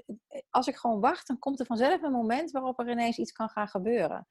Als 0.50 0.66
ik 0.66 0.76
gewoon 0.76 1.00
wacht, 1.00 1.26
dan 1.26 1.38
komt 1.38 1.60
er 1.60 1.66
vanzelf 1.66 2.02
een 2.02 2.12
moment 2.12 2.50
waarop 2.50 2.78
er 2.78 2.90
ineens 2.90 3.18
iets 3.18 3.32
kan 3.32 3.48
gaan 3.48 3.68
gebeuren. 3.68 4.26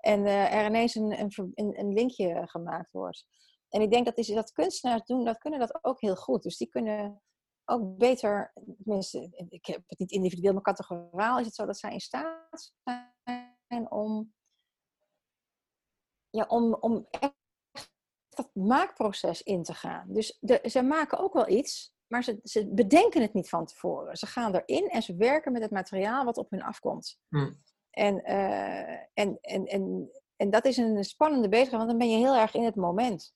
En 0.00 0.20
uh, 0.20 0.54
er 0.54 0.66
ineens 0.66 0.94
een, 0.94 1.20
een, 1.20 1.78
een, 1.78 1.92
linkje 1.92 2.42
gemaakt 2.46 2.90
wordt. 2.90 3.26
En 3.68 3.80
ik 3.80 3.90
denk 3.90 4.04
dat, 4.04 4.18
is, 4.18 4.26
dat 4.26 4.52
kunstenaars 4.52 5.04
doen, 5.04 5.24
dat 5.24 5.38
kunnen 5.38 5.58
dat 5.58 5.84
ook 5.84 6.00
heel 6.00 6.16
goed. 6.16 6.42
Dus 6.42 6.56
die 6.56 6.68
kunnen 6.68 7.22
ook 7.64 7.98
beter, 7.98 8.52
tenminste, 8.84 9.46
ik 9.48 9.66
heb 9.66 9.82
het 9.86 9.98
niet 9.98 10.10
individueel, 10.10 10.52
maar 10.52 10.62
categoraal 10.62 11.38
is 11.38 11.46
het 11.46 11.54
zo 11.54 11.66
dat 11.66 11.78
zij 11.78 11.92
in 11.92 12.00
staat 12.00 12.72
zijn 13.68 13.90
om, 13.90 14.34
ja, 16.30 16.44
om, 16.48 16.74
om 16.74 17.06
echt 17.10 17.38
dat 18.28 18.54
maakproces 18.54 19.42
in 19.42 19.62
te 19.62 19.74
gaan. 19.74 20.12
Dus 20.12 20.36
de, 20.40 20.60
ze 20.70 20.82
maken 20.82 21.18
ook 21.18 21.32
wel 21.32 21.48
iets, 21.48 21.94
maar 22.06 22.24
ze, 22.24 22.40
ze 22.42 22.68
bedenken 22.74 23.22
het 23.22 23.34
niet 23.34 23.48
van 23.48 23.66
tevoren. 23.66 24.16
Ze 24.16 24.26
gaan 24.26 24.54
erin 24.54 24.88
en 24.88 25.02
ze 25.02 25.16
werken 25.16 25.52
met 25.52 25.62
het 25.62 25.70
materiaal 25.70 26.24
wat 26.24 26.36
op 26.36 26.50
hun 26.50 26.62
afkomt. 26.62 27.18
Hm. 27.28 27.52
En, 27.90 28.22
uh, 28.30 28.90
en, 29.14 29.38
en, 29.40 29.66
en, 29.66 30.10
en 30.36 30.50
dat 30.50 30.64
is 30.64 30.76
een 30.76 31.04
spannende 31.04 31.48
bezigheid, 31.48 31.76
want 31.76 31.88
dan 31.88 31.98
ben 31.98 32.10
je 32.10 32.16
heel 32.16 32.36
erg 32.36 32.54
in 32.54 32.64
het 32.64 32.76
moment. 32.76 33.32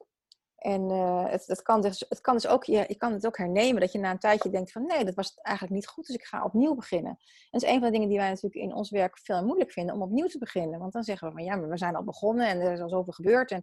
En 0.65 0.91
uh, 0.91 1.31
het, 1.31 1.47
het, 1.47 1.63
kan 1.63 1.81
dus, 1.81 2.05
het 2.09 2.21
kan 2.21 2.35
dus 2.35 2.47
ook, 2.47 2.65
je, 2.65 2.85
je 2.89 2.97
kan 2.97 3.13
het 3.13 3.27
ook 3.27 3.37
hernemen, 3.37 3.81
dat 3.81 3.93
je 3.93 3.99
na 3.99 4.11
een 4.11 4.19
tijdje 4.19 4.51
denkt 4.51 4.73
van 4.73 4.87
nee, 4.87 5.05
dat 5.05 5.15
was 5.15 5.35
eigenlijk 5.35 5.77
niet 5.77 5.87
goed, 5.87 6.07
dus 6.07 6.17
ik 6.17 6.25
ga 6.25 6.45
opnieuw 6.45 6.75
beginnen. 6.75 7.11
En 7.11 7.49
dat 7.51 7.63
is 7.63 7.69
een 7.69 7.79
van 7.79 7.85
de 7.85 7.91
dingen 7.91 8.09
die 8.09 8.19
wij 8.19 8.29
natuurlijk 8.29 8.55
in 8.55 8.75
ons 8.75 8.91
werk 8.91 9.19
veel 9.19 9.45
moeilijk 9.45 9.73
vinden, 9.73 9.95
om 9.95 10.03
opnieuw 10.03 10.27
te 10.27 10.39
beginnen. 10.39 10.79
Want 10.79 10.93
dan 10.93 11.03
zeggen 11.03 11.29
we 11.29 11.35
van 11.35 11.45
ja, 11.45 11.57
maar 11.57 11.69
we 11.69 11.79
zijn 11.79 11.97
al 11.97 12.05
begonnen 12.05 12.49
en 12.49 12.61
er 12.61 12.73
is 12.73 12.81
al 12.81 12.89
zoveel 12.89 13.13
gebeurd. 13.13 13.51
En, 13.51 13.63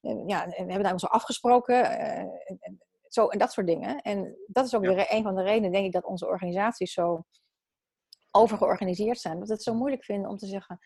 en 0.00 0.28
ja, 0.28 0.44
en 0.44 0.50
we 0.50 0.72
hebben 0.72 0.82
daar 0.82 0.98
zo 0.98 1.06
afgesproken. 1.06 1.74
Uh, 1.74 2.18
en, 2.18 2.78
zo, 3.08 3.26
en 3.26 3.38
dat 3.38 3.52
soort 3.52 3.66
dingen. 3.66 4.00
En 4.00 4.36
dat 4.46 4.66
is 4.66 4.74
ook 4.74 4.84
ja. 4.84 5.12
een 5.12 5.22
van 5.22 5.34
de 5.34 5.42
redenen, 5.42 5.72
denk 5.72 5.86
ik, 5.86 5.92
dat 5.92 6.04
onze 6.04 6.26
organisaties 6.26 6.92
zo 6.92 7.24
overgeorganiseerd 8.38 9.18
zijn. 9.18 9.38
Dat 9.38 9.48
het 9.48 9.62
zo 9.62 9.74
moeilijk 9.74 10.04
vinden 10.04 10.30
om 10.30 10.36
te 10.36 10.46
zeggen, 10.46 10.78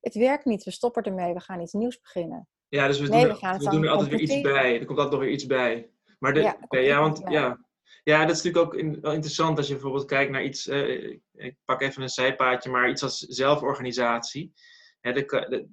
het 0.00 0.14
werkt 0.14 0.44
niet, 0.44 0.64
we 0.64 0.70
stoppen 0.70 1.02
ermee, 1.02 1.34
we 1.34 1.40
gaan 1.40 1.60
iets 1.60 1.72
nieuws 1.72 2.00
beginnen. 2.00 2.48
Ja, 2.68 2.86
dus 2.86 3.00
we 3.00 3.06
doen, 3.06 3.18
er, 3.18 3.58
we 3.58 3.70
doen 3.70 3.84
er 3.84 3.90
altijd 3.90 4.10
weer 4.10 4.20
iets 4.20 4.40
bij. 4.40 4.80
Er 4.80 4.86
komt 4.86 4.98
altijd 4.98 5.10
nog 5.10 5.20
weer 5.20 5.34
iets 5.34 5.46
bij. 5.46 5.90
Maar 6.18 6.34
de, 6.34 6.40
ja, 6.40 6.78
ja, 6.78 7.00
want 7.00 7.22
ja. 7.28 7.68
Ja, 8.02 8.24
dat 8.24 8.36
is 8.36 8.42
natuurlijk 8.42 8.72
ook 8.72 8.80
in, 8.80 9.00
wel 9.00 9.12
interessant 9.12 9.58
als 9.58 9.66
je 9.66 9.72
bijvoorbeeld 9.72 10.04
kijkt 10.04 10.30
naar 10.30 10.44
iets, 10.44 10.66
uh, 10.66 11.18
ik 11.32 11.56
pak 11.64 11.80
even 11.80 12.02
een 12.02 12.08
zijpaadje, 12.08 12.70
maar 12.70 12.90
iets 12.90 13.02
als 13.02 13.18
zelforganisatie. 13.18 14.52
De, 15.00 15.26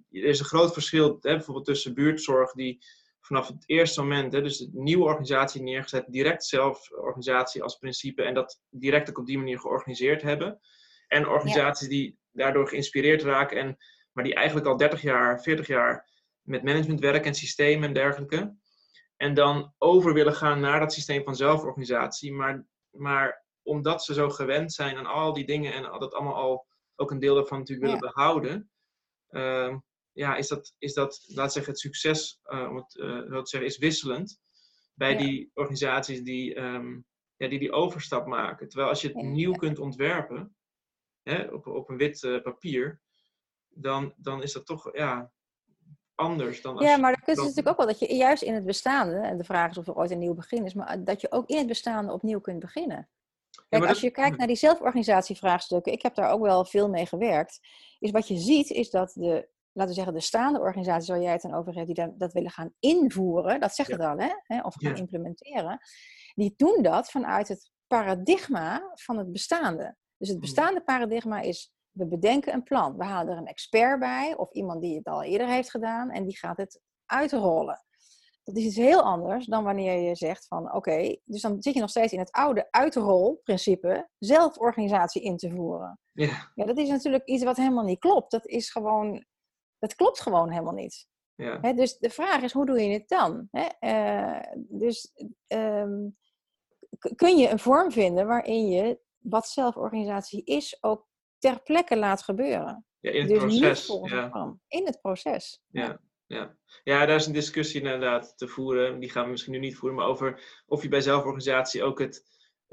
er 0.10 0.23
is 0.23 0.39
een 0.39 0.45
groot 0.45 0.73
verschil 0.73 1.17
hè, 1.21 1.36
bijvoorbeeld 1.36 1.65
tussen 1.65 1.93
buurtzorg 1.93 2.52
die 2.52 2.86
vanaf 3.19 3.47
het 3.47 3.63
eerste 3.65 4.02
moment, 4.02 4.34
hè, 4.34 4.41
dus 4.41 4.58
de 4.58 4.69
nieuwe 4.73 5.04
organisatie 5.04 5.62
neergezet, 5.62 6.06
direct 6.08 6.45
zelforganisatie 6.45 7.63
als 7.63 7.76
principe 7.76 8.23
en 8.23 8.34
dat 8.34 8.62
direct 8.69 9.10
ook 9.10 9.17
op 9.17 9.26
die 9.26 9.38
manier 9.38 9.60
georganiseerd 9.60 10.21
hebben. 10.21 10.60
En 11.08 11.28
organisaties 11.28 11.88
die 11.88 12.17
daardoor 12.32 12.67
geïnspireerd 12.67 13.22
raken, 13.22 13.58
en, 13.58 13.78
maar 14.12 14.24
die 14.24 14.36
eigenlijk 14.36 14.67
al 14.67 14.78
30 14.78 15.02
jaar, 15.02 15.41
40 15.41 15.67
jaar 15.67 16.10
met 16.41 16.63
management 16.63 17.00
werken 17.00 17.26
en 17.26 17.36
systemen 17.36 17.88
en 17.88 17.93
dergelijke. 17.93 18.56
En 19.15 19.34
dan 19.34 19.74
over 19.78 20.13
willen 20.13 20.36
gaan 20.36 20.60
naar 20.60 20.80
dat 20.80 20.93
systeem 20.93 21.24
van 21.24 21.36
zelforganisatie. 21.36 22.34
Maar, 22.34 22.65
maar 22.89 23.46
omdat 23.62 24.04
ze 24.04 24.13
zo 24.13 24.30
gewend 24.30 24.74
zijn 24.74 24.98
aan 24.98 25.06
al 25.06 25.34
die 25.34 25.46
dingen 25.46 25.74
en 25.74 25.84
dat 25.84 26.13
allemaal 26.13 26.36
al 26.36 26.67
ook 26.96 27.12
een 27.12 27.20
deel 27.20 27.36
daarvan 27.36 27.60
natuurlijk 27.60 27.88
willen 27.88 28.13
behouden. 28.13 28.70
Uh, 29.30 29.78
ja, 30.12 30.36
is 30.36 30.48
dat, 30.48 30.76
is 30.78 30.93
dat, 30.93 31.24
laat 31.28 31.54
zeggen, 31.54 31.72
het 31.72 31.82
succes, 31.82 32.39
uh, 32.46 32.70
om 32.70 32.76
het 32.76 32.96
uh, 32.96 33.08
zo 33.08 33.41
te 33.41 33.50
zeggen, 33.50 33.70
is 33.70 33.78
wisselend 33.78 34.39
bij 34.93 35.17
die 35.17 35.52
organisaties 35.54 36.24
die, 36.24 36.60
um, 36.60 37.06
ja, 37.36 37.48
die 37.48 37.60
die 37.60 37.72
overstap 37.72 38.26
maken. 38.26 38.67
Terwijl 38.67 38.89
als 38.89 39.02
je 39.02 39.08
het 39.08 39.22
nieuw 39.22 39.52
kunt 39.52 39.80
ontwerpen, 39.80 40.57
hè, 41.28 41.44
op, 41.44 41.68
op 41.68 41.90
een 41.90 41.98
wit 41.98 42.24
uh, 42.24 42.42
papier, 42.42 43.02
dan, 43.68 44.13
dan 44.18 44.44
is 44.44 44.54
dat 44.54 44.66
toch, 44.66 44.98
ja, 44.98 45.32
anders 46.16 46.62
dan 46.62 46.78
als 46.78 46.86
Ja, 46.86 46.98
maar 46.98 47.16
de 47.16 47.22
kunst 47.22 47.40
is 47.40 47.48
natuurlijk 47.48 47.70
ook 47.70 47.78
wel 47.78 47.98
dat 47.98 48.00
je 48.00 48.16
juist 48.16 48.44
in 48.44 48.54
het 48.54 48.66
bestaande, 48.66 49.20
en 49.20 49.38
de 49.38 49.44
vraag 49.44 49.70
is 49.70 49.78
of 49.78 49.88
er 49.88 49.96
ooit 49.96 50.12
een 50.12 50.20
nieuw 50.20 50.34
begin 50.34 50.66
is, 50.66 50.74
maar 50.74 51.04
dat 51.04 51.22
je 51.22 51.32
ook 51.32 51.50
in 51.50 51.58
het 51.58 51.68
bestaande 51.68 52.13
opnieuw 52.13 52.40
kunt 52.40 52.60
beginnen. 52.60 53.10
Kijk, 53.70 53.86
als 53.86 54.02
je 54.02 54.12
kijkt 54.12 54.38
naar 54.38 54.48
die 54.48 54.56
zelforganisatievraagstukken, 54.56 55.92
ik 55.92 56.02
heb 56.02 56.16
daar 56.16 56.32
ook 56.32 56.42
wel 56.42 56.66
veel 56.66 56.90
mee 56.90 57.06
gewerkt, 57.06 57.60
is 58.00 58.12
wat 58.12 58.28
je 58.28 58.38
ziet 58.38 58.70
is 58.70 58.90
dat 58.90 59.12
de, 59.13 59.50
laten 59.72 59.90
we 59.90 59.94
zeggen, 59.94 60.13
de 60.13 60.22
staande 60.22 60.60
organisaties 60.60 61.10
waar 61.10 61.22
jij 61.22 61.32
het 61.32 61.42
dan 61.42 61.54
over 61.54 61.74
hebt, 61.74 61.86
die 61.86 61.96
dat, 61.96 62.20
dat 62.20 62.34
willen 62.34 62.52
gaan 62.52 62.74
invoeren, 62.80 63.60
dat 63.60 63.76
zegt 63.76 63.92
het 63.92 64.02
al, 64.02 64.18
hè, 64.18 64.62
of 64.62 64.76
gaan 64.78 64.96
implementeren, 64.96 65.80
die 66.36 66.54
doen 66.58 66.82
dat 66.82 67.12
vanuit 67.12 67.48
het 67.48 67.72
paradigma 67.88 68.92
van 68.94 69.18
het 69.18 69.32
bestaande. 69.32 69.96
Dus 70.18 70.28
het 70.28 70.38
mm. 70.38 70.42
bestaande 70.42 70.82
paradigma 70.82 71.40
is 71.40 71.72
we 71.92 72.08
bedenken 72.08 72.54
een 72.54 72.64
plan. 72.64 72.98
We 72.98 73.04
halen 73.04 73.34
er 73.34 73.38
een 73.38 73.48
expert 73.48 74.00
bij 74.00 74.36
of 74.36 74.52
iemand 74.52 74.82
die 74.82 74.98
het 74.98 75.06
al 75.06 75.24
eerder 75.24 75.48
heeft 75.48 75.70
gedaan 75.70 76.10
en 76.10 76.24
die 76.24 76.38
gaat 76.38 76.58
het 76.58 76.80
uitrollen. 77.06 77.86
Dat 78.44 78.56
is 78.56 78.64
iets 78.64 78.76
heel 78.76 79.02
anders 79.02 79.46
dan 79.46 79.64
wanneer 79.64 80.00
je 80.00 80.16
zegt 80.16 80.48
van 80.48 80.74
oké, 80.74 81.18
dus 81.24 81.42
dan 81.42 81.62
zit 81.62 81.74
je 81.74 81.80
nog 81.80 81.90
steeds 81.90 82.14
in 82.14 82.20
het 82.20 82.32
oude 82.32 82.68
uitrolprincipe 82.72 84.10
zelforganisatie 84.18 85.22
in 85.22 85.38
te 85.38 85.50
voeren. 85.50 86.00
Ja. 86.14 86.52
ja, 86.56 86.66
dat 86.66 86.78
is 86.78 86.90
natuurlijk 86.90 87.26
iets 87.26 87.44
wat 87.44 87.58
helemaal 87.58 87.84
niet 87.84 88.00
klopt. 88.00 88.32
Dat 88.32 88.46
is 88.46 88.70
gewoon, 88.70 89.26
dat 89.80 89.96
klopt 89.96 90.22
gewoon 90.22 90.50
helemaal 90.52 90.74
niet. 90.74 91.08
Ja. 91.36 91.74
dus 91.74 91.98
de 91.98 92.10
vraag 92.10 92.42
is, 92.42 92.54
hoe 92.54 92.66
doe 92.66 92.82
je 92.82 92.94
het 92.94 93.08
dan? 93.08 93.50
Uh, 93.80 94.40
dus 94.56 95.14
um, 95.48 96.18
kun 97.16 97.38
je 97.38 97.50
een 97.50 97.60
vorm 97.60 97.92
vinden 97.92 98.28
waarin 98.28 98.68
je 98.68 99.00
wat 99.20 99.48
zelforganisatie 99.48 100.44
is 100.44 100.78
ook 100.84 101.08
ter 101.38 101.62
plekke 101.64 101.98
laat 101.98 102.24
gebeuren. 102.24 102.86
Ja, 103.00 103.12
in 103.12 103.20
het 103.20 103.30
dus 103.30 103.86
proces. 103.86 104.12
ja. 104.12 104.58
In 104.68 104.86
het 104.86 105.02
proces. 105.02 105.64
Ja. 105.68 106.02
Ja. 106.28 106.58
ja, 106.84 107.06
daar 107.06 107.16
is 107.16 107.26
een 107.26 107.34
discussie 107.34 107.82
inderdaad 107.82 108.38
te 108.38 108.48
voeren. 108.48 109.00
Die 109.00 109.10
gaan 109.10 109.24
we 109.24 109.32
misschien 109.32 109.54
nu 109.54 109.60
niet 109.60 109.76
voeren, 109.76 109.98
maar 109.98 110.08
over 110.08 110.62
of 110.66 110.82
je 110.82 110.88
bij 110.88 111.02
zelforganisatie 111.02 111.84
ook 111.84 112.00
het, 112.00 112.24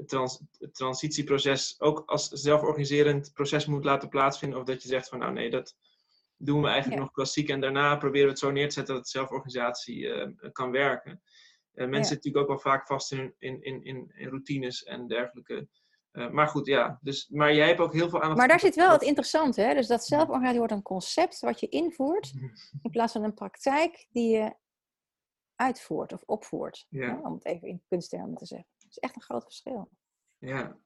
trans, 0.05 0.41
het 0.57 0.75
transitieproces 0.75 1.75
ook 1.79 2.03
als 2.05 2.27
zelforganiserend 2.27 3.31
proces 3.33 3.65
moet 3.65 3.85
laten 3.85 4.09
plaatsvinden. 4.09 4.59
Of 4.59 4.65
dat 4.65 4.81
je 4.81 4.87
zegt 4.87 5.09
van 5.09 5.19
nou 5.19 5.33
nee, 5.33 5.49
dat 5.49 5.75
doen 6.37 6.61
we 6.61 6.67
eigenlijk 6.67 7.01
nog 7.01 7.11
klassiek 7.11 7.49
en 7.49 7.61
daarna 7.61 7.95
proberen 7.95 8.25
we 8.25 8.31
het 8.31 8.39
zo 8.39 8.51
neer 8.51 8.67
te 8.67 8.73
zetten 8.73 8.95
dat 8.95 9.09
zelforganisatie 9.09 9.99
uh, 9.99 10.27
kan 10.51 10.71
werken. 10.71 11.21
Uh, 11.73 11.87
mensen 11.87 12.05
zitten 12.05 12.15
natuurlijk 12.15 12.43
ook 12.43 12.63
wel 12.63 12.73
vaak 12.73 12.87
vast 12.87 13.11
in, 13.11 13.35
in, 13.37 13.61
in, 13.61 13.83
in 13.83 14.29
routines 14.29 14.83
en 14.83 15.07
dergelijke. 15.07 15.67
Uh, 16.15 16.29
maar 16.29 16.47
goed, 16.47 16.65
ja. 16.65 16.99
Dus, 17.01 17.29
maar 17.29 17.53
jij 17.53 17.67
hebt 17.67 17.79
ook 17.79 17.93
heel 17.93 18.09
veel 18.09 18.21
aan 18.21 18.35
Maar 18.35 18.47
daar 18.47 18.59
zit 18.59 18.75
wel 18.75 18.91
het 18.91 19.01
interessante, 19.01 19.61
hè? 19.61 19.73
Dus 19.73 19.87
dat 19.87 20.05
zelforganisatie 20.05 20.57
wordt 20.57 20.73
een 20.73 20.81
concept 20.81 21.39
wat 21.39 21.59
je 21.59 21.67
invoert, 21.67 22.33
in 22.81 22.91
plaats 22.91 23.13
van 23.13 23.23
een 23.23 23.33
praktijk 23.33 24.07
die 24.11 24.37
je 24.37 24.55
uitvoert 25.55 26.13
of 26.13 26.23
opvoert. 26.25 26.85
Ja. 26.89 27.07
Hè? 27.07 27.27
Om 27.27 27.33
het 27.33 27.45
even 27.45 27.67
in 27.67 27.83
kunsttermen 27.87 28.35
te 28.35 28.45
zeggen. 28.45 28.67
Dat 28.77 28.89
is 28.89 28.97
echt 28.97 29.15
een 29.15 29.21
groot 29.21 29.43
verschil. 29.43 29.89
Ja. 30.37 30.77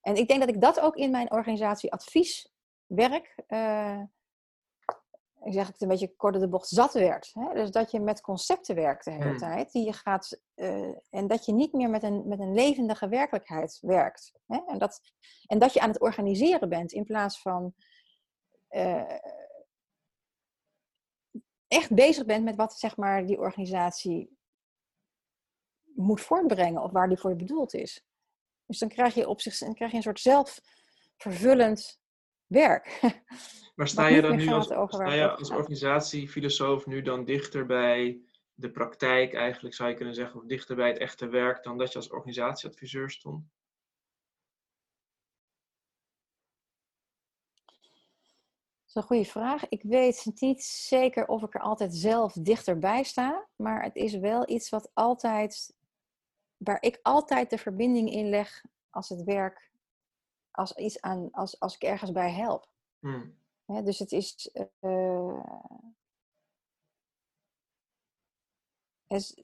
En 0.00 0.16
ik 0.16 0.28
denk 0.28 0.40
dat 0.40 0.48
ik 0.48 0.60
dat 0.60 0.80
ook 0.80 0.96
in 0.96 1.10
mijn 1.10 1.30
organisatie 1.30 1.92
advieswerk 1.92 3.42
uh, 3.48 4.02
ik 5.44 5.52
zeg 5.52 5.66
het 5.66 5.80
een 5.80 5.88
beetje 5.88 6.16
kort 6.16 6.40
de 6.40 6.48
bocht, 6.48 6.68
zat 6.68 6.92
werd. 6.92 7.30
Hè? 7.32 7.54
Dus 7.54 7.70
dat 7.70 7.90
je 7.90 8.00
met 8.00 8.20
concepten 8.20 8.74
werkt 8.74 9.04
de 9.04 9.10
hele 9.10 9.24
hmm. 9.24 9.38
tijd. 9.38 9.72
Die 9.72 9.84
je 9.84 9.92
gaat, 9.92 10.40
uh, 10.54 10.94
en 11.10 11.26
dat 11.26 11.44
je 11.44 11.52
niet 11.52 11.72
meer 11.72 11.90
met 11.90 12.02
een, 12.02 12.28
met 12.28 12.40
een 12.40 12.54
levendige 12.54 13.08
werkelijkheid 13.08 13.78
werkt. 13.80 14.32
Hè? 14.46 14.58
En, 14.66 14.78
dat, 14.78 15.00
en 15.46 15.58
dat 15.58 15.72
je 15.72 15.80
aan 15.80 15.88
het 15.88 16.00
organiseren 16.00 16.68
bent 16.68 16.92
in 16.92 17.04
plaats 17.04 17.40
van 17.40 17.74
uh, 18.70 19.12
echt 21.68 21.94
bezig 21.94 22.24
bent 22.24 22.44
met 22.44 22.56
wat 22.56 22.78
zeg 22.78 22.96
maar, 22.96 23.26
die 23.26 23.38
organisatie 23.38 24.36
moet 25.94 26.20
voortbrengen 26.20 26.82
of 26.82 26.90
waar 26.90 27.08
die 27.08 27.18
voor 27.18 27.30
je 27.30 27.36
bedoeld 27.36 27.74
is. 27.74 28.04
Dus 28.66 28.78
dan 28.78 28.88
krijg 28.88 29.14
je 29.14 29.28
op 29.28 29.40
zich 29.40 29.58
dan 29.58 29.74
krijg 29.74 29.90
je 29.90 29.96
een 29.96 30.02
soort 30.02 30.20
zelfvervullend 30.20 32.00
werk. 32.46 33.00
Maar 33.74 33.88
sta 33.94 34.06
je 34.06 34.22
dan 34.22 34.36
nu 34.36 34.48
als, 34.48 34.66
sta 34.66 35.12
je 35.12 35.30
als 35.30 35.50
organisatie, 35.50 36.28
filosoof, 36.28 36.86
nu 36.86 37.02
dan 37.02 37.24
dichter 37.24 37.66
bij 37.66 38.20
de 38.54 38.70
praktijk 38.70 39.34
eigenlijk, 39.34 39.74
zou 39.74 39.88
je 39.88 39.96
kunnen 39.96 40.14
zeggen, 40.14 40.40
of 40.40 40.46
dichter 40.46 40.76
bij 40.76 40.88
het 40.88 40.98
echte 40.98 41.28
werk 41.28 41.62
dan 41.62 41.78
dat 41.78 41.92
je 41.92 41.98
als 41.98 42.10
organisatieadviseur 42.10 43.10
stond? 43.10 43.44
Dat 48.84 48.88
is 48.88 48.94
een 48.94 49.02
goede 49.02 49.30
vraag. 49.30 49.68
Ik 49.68 49.82
weet 49.82 50.32
niet 50.34 50.62
zeker 50.64 51.26
of 51.26 51.42
ik 51.42 51.54
er 51.54 51.60
altijd 51.60 51.94
zelf 51.94 52.32
dichterbij 52.32 53.02
sta, 53.02 53.46
maar 53.56 53.82
het 53.82 53.96
is 53.96 54.14
wel 54.14 54.50
iets 54.50 54.68
wat 54.68 54.90
altijd, 54.94 55.74
waar 56.56 56.82
ik 56.82 56.98
altijd 57.02 57.50
de 57.50 57.58
verbinding 57.58 58.10
in 58.10 58.28
leg 58.28 58.64
als 58.90 59.08
het 59.08 59.22
werk, 59.22 59.70
als, 60.56 60.72
iets 60.76 61.00
aan, 61.00 61.30
als, 61.30 61.60
als 61.60 61.74
ik 61.74 61.82
ergens 61.82 62.12
bij 62.12 62.32
help. 62.32 62.68
Hmm 62.98 63.44
dus 63.66 63.98
het 63.98 64.12
is. 64.12 64.50
Uh, 64.80 65.44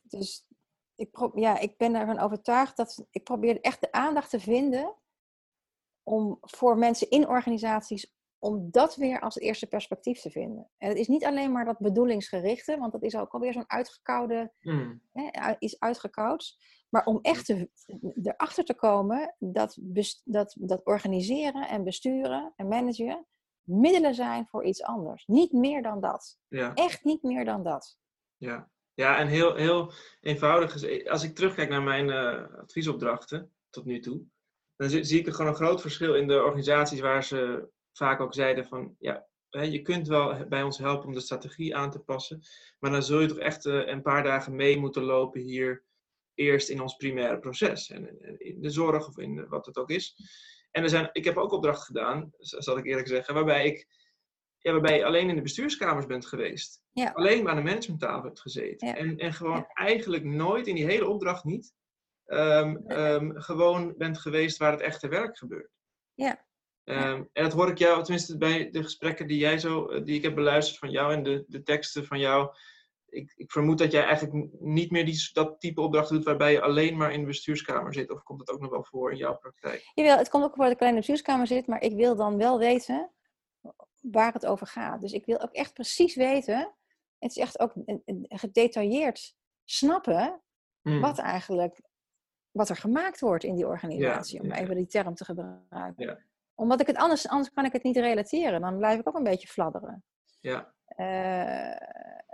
dus 0.03 0.47
ik, 0.95 1.31
ja, 1.35 1.59
ik 1.59 1.77
ben 1.77 1.95
ervan 1.95 2.19
overtuigd 2.19 2.77
dat 2.77 3.07
ik 3.11 3.25
probeer 3.25 3.61
echt 3.61 3.81
de 3.81 3.93
aandacht 3.93 4.31
te 4.31 4.41
vinden 4.41 4.95
om 6.03 6.39
voor 6.41 6.79
mensen 6.79 7.11
in 7.11 7.29
organisaties 7.29 8.13
om 8.43 8.69
dat 8.71 8.97
weer 8.97 9.21
als 9.21 9.37
eerste 9.37 9.67
perspectief 9.67 10.21
te 10.21 10.31
vinden. 10.31 10.71
En 10.79 10.89
het 10.89 10.99
is 10.99 11.09
niet 11.09 11.25
alleen 11.25 11.53
maar 11.53 11.65
dat 11.65 11.79
bedoelingsgerichte, 11.79 12.77
want 12.79 12.93
dat 12.93 13.03
is 13.03 13.17
ook 13.17 13.33
alweer 13.33 13.53
zo'n 13.53 13.71
uitgekoude, 13.71 14.53
mm. 14.61 15.03
hè, 15.13 15.55
iets 15.59 15.81
uitgekoud. 15.81 16.57
Maar 16.89 17.05
om 17.05 17.19
echt 17.21 17.47
te, 17.47 17.71
erachter 18.23 18.65
te 18.65 18.75
komen 18.75 19.35
dat, 19.39 19.79
dat, 20.25 20.57
dat 20.59 20.85
organiseren 20.85 21.69
en 21.69 21.85
besturen 21.85 22.53
en 22.57 22.69
managen 22.69 23.27
middelen 23.63 24.15
zijn 24.15 24.47
voor 24.47 24.65
iets 24.65 24.83
anders. 24.83 25.27
Niet 25.27 25.53
meer 25.53 25.83
dan 25.83 26.01
dat. 26.01 26.39
Ja. 26.49 26.75
Echt 26.75 27.05
niet 27.05 27.23
meer 27.23 27.45
dan 27.45 27.63
dat. 27.63 27.97
Ja, 28.37 28.71
ja 28.95 29.19
en 29.19 29.27
heel, 29.27 29.55
heel 29.55 29.93
eenvoudig. 30.21 30.73
Als 31.09 31.23
ik 31.23 31.35
terugkijk 31.35 31.69
naar 31.69 31.83
mijn 31.83 32.09
uh, 32.09 32.59
adviesopdrachten 32.59 33.53
tot 33.71 33.85
nu 33.85 34.01
toe, 34.01 34.23
dan 34.77 34.89
zie, 34.89 35.19
ik 35.19 35.27
er 35.27 35.33
gewoon 35.33 35.51
een 35.51 35.57
groot 35.57 35.81
verschil 35.81 36.15
in 36.15 36.27
de 36.27 36.43
organisaties 36.43 37.01
waar 37.01 37.25
ze 37.25 37.71
vaak 37.93 38.21
ook 38.21 38.35
zeiden 38.35 38.67
van 38.67 38.97
ja, 38.99 39.27
je 39.51 39.83
kunt 39.83 40.09
wel 40.09 40.47
bij 40.49 40.63
ons 40.63 40.79
helpen 40.79 41.07
om 41.07 41.15
de 41.15 41.21
strategie 41.21 41.77
aan 41.77 41.91
te 41.91 41.99
passen, 41.99 42.43
maar 42.79 42.91
dan 42.91 43.03
zul 43.03 43.21
je 43.21 43.27
toch 43.27 43.39
echt 43.39 43.65
uh, 43.65 43.87
een 43.87 44.03
paar 44.03 44.23
dagen 44.23 44.57
mee 44.57 44.79
moeten 44.79 45.03
lopen 45.03 45.41
hier 45.41 45.85
eerst 46.35 46.69
in 46.69 46.81
ons 46.81 46.97
primaire 46.97 47.39
proces. 47.39 47.91
En 47.91 48.21
in 48.39 48.61
de 48.61 48.71
zorg 48.71 49.09
of 49.09 49.19
in 49.19 49.49
wat 49.49 49.67
het 49.67 49.77
ook 49.77 49.91
is. 49.91 50.17
En 50.71 50.83
er 50.83 50.89
zijn, 50.89 51.09
ik 51.13 51.25
heb 51.25 51.37
ook 51.37 51.53
opdrachten 51.53 51.87
gedaan, 51.87 52.33
zal 52.39 52.79
ik 52.79 52.85
eerlijk 52.85 53.09
zeggen, 53.09 53.35
waarbij 53.35 53.67
ik 53.67 53.87
ja, 54.63 54.73
waarbij 54.73 54.97
je 54.97 55.05
alleen 55.05 55.29
in 55.29 55.35
de 55.35 55.43
bestuurskamers 55.43 56.07
bent 56.07 56.27
geweest. 56.27 56.83
Ja. 56.93 57.11
Alleen 57.11 57.43
maar 57.43 57.53
aan 57.53 57.65
de 57.65 57.71
managementtafel 57.71 58.23
hebt 58.23 58.41
gezeten. 58.41 58.97
En, 58.97 59.17
en 59.17 59.33
gewoon 59.33 59.67
eigenlijk 59.73 60.25
nooit, 60.25 60.67
in 60.67 60.75
die 60.75 60.85
hele 60.85 61.09
opdracht 61.09 61.45
niet, 61.45 61.75
um, 62.27 62.91
um, 62.91 63.41
gewoon 63.41 63.95
bent 63.97 64.19
geweest 64.19 64.57
waar 64.57 64.73
het 64.73 64.81
echte 64.81 65.09
werk 65.09 65.39
gebeurt. 65.39 65.71
Ja. 66.15 66.45
Um, 66.85 67.29
en 67.33 67.43
dat 67.43 67.53
hoor 67.53 67.69
ik 67.69 67.79
jou, 67.79 68.03
tenminste 68.03 68.39
bij 68.39 68.71
de 68.71 68.83
gesprekken 68.83 69.27
die, 69.27 69.39
jij 69.39 69.59
zo, 69.59 69.87
eh, 69.87 70.05
die 70.05 70.17
ik 70.17 70.23
heb 70.23 70.35
beluisterd 70.35 70.79
van 70.79 70.91
jou 70.91 71.13
en 71.13 71.23
de, 71.23 71.45
de 71.47 71.63
teksten 71.63 72.07
van 72.07 72.19
jou, 72.19 72.55
ik, 73.09 73.33
ik, 73.37 73.51
vermoed 73.51 73.79
dat 73.79 73.93
jij 73.93 74.05
eigenlijk 74.05 74.61
niet 74.61 74.91
meer 74.91 75.05
die, 75.05 75.31
dat 75.33 75.61
type 75.61 75.81
opdrachten 75.81 76.17
doet 76.17 76.25
waarbij 76.25 76.53
je 76.53 76.61
alleen 76.61 76.97
maar 76.97 77.13
in 77.13 77.21
de 77.21 77.27
bestuurskamer 77.27 77.95
zit. 77.95 78.11
Of 78.11 78.23
komt 78.23 78.41
het 78.41 78.51
ook 78.51 78.61
nog 78.61 78.71
wel 78.71 78.85
voor 78.85 79.11
in 79.11 79.17
jouw 79.17 79.37
praktijk? 79.37 79.91
Jawel, 79.95 80.17
het 80.19 80.29
komt 80.29 80.45
ook 80.45 80.55
voor 80.55 80.65
dat 80.65 80.73
ik 80.73 80.81
alleen 80.81 80.95
in 80.95 81.01
de 81.01 81.07
bestuurskamer 81.07 81.47
zit, 81.47 81.67
maar 81.67 81.83
ik 81.83 81.97
wil 81.97 82.17
dan 82.17 82.37
wel 82.37 82.59
weten 82.59 83.11
waar 84.01 84.33
het 84.33 84.47
over 84.47 84.67
gaat. 84.67 85.01
Dus 85.01 85.13
ik 85.13 85.27
wil 85.27 85.41
ook 85.41 85.53
echt 85.53 85.73
precies 85.73 86.15
weten, 86.15 86.75
het 87.19 87.31
is 87.31 87.37
echt 87.37 87.61
ook 87.61 87.73
gedetailleerd 88.29 89.35
snappen 89.65 90.43
hmm. 90.81 91.01
wat 91.01 91.19
eigenlijk, 91.19 91.81
wat 92.51 92.69
er 92.69 92.77
gemaakt 92.77 93.21
wordt 93.21 93.45
in 93.45 93.55
die 93.55 93.67
organisatie, 93.67 94.41
om 94.41 94.53
even 94.53 94.77
die 94.77 94.87
term 94.87 95.15
te 95.15 95.25
gebruiken. 95.25 96.05
Ja. 96.05 96.19
Omdat 96.63 96.81
ik 96.81 96.87
het 96.87 96.97
anders, 96.97 97.29
anders 97.29 97.53
kan 97.53 97.65
ik 97.65 97.73
het 97.73 97.83
niet 97.83 97.97
relateren. 97.97 98.61
Dan 98.61 98.77
blijf 98.77 98.99
ik 98.99 99.09
ook 99.09 99.17
een 99.17 99.23
beetje 99.23 99.49
fladderen. 99.49 100.05
Ja. 100.41 100.75
Uh, 100.97 101.77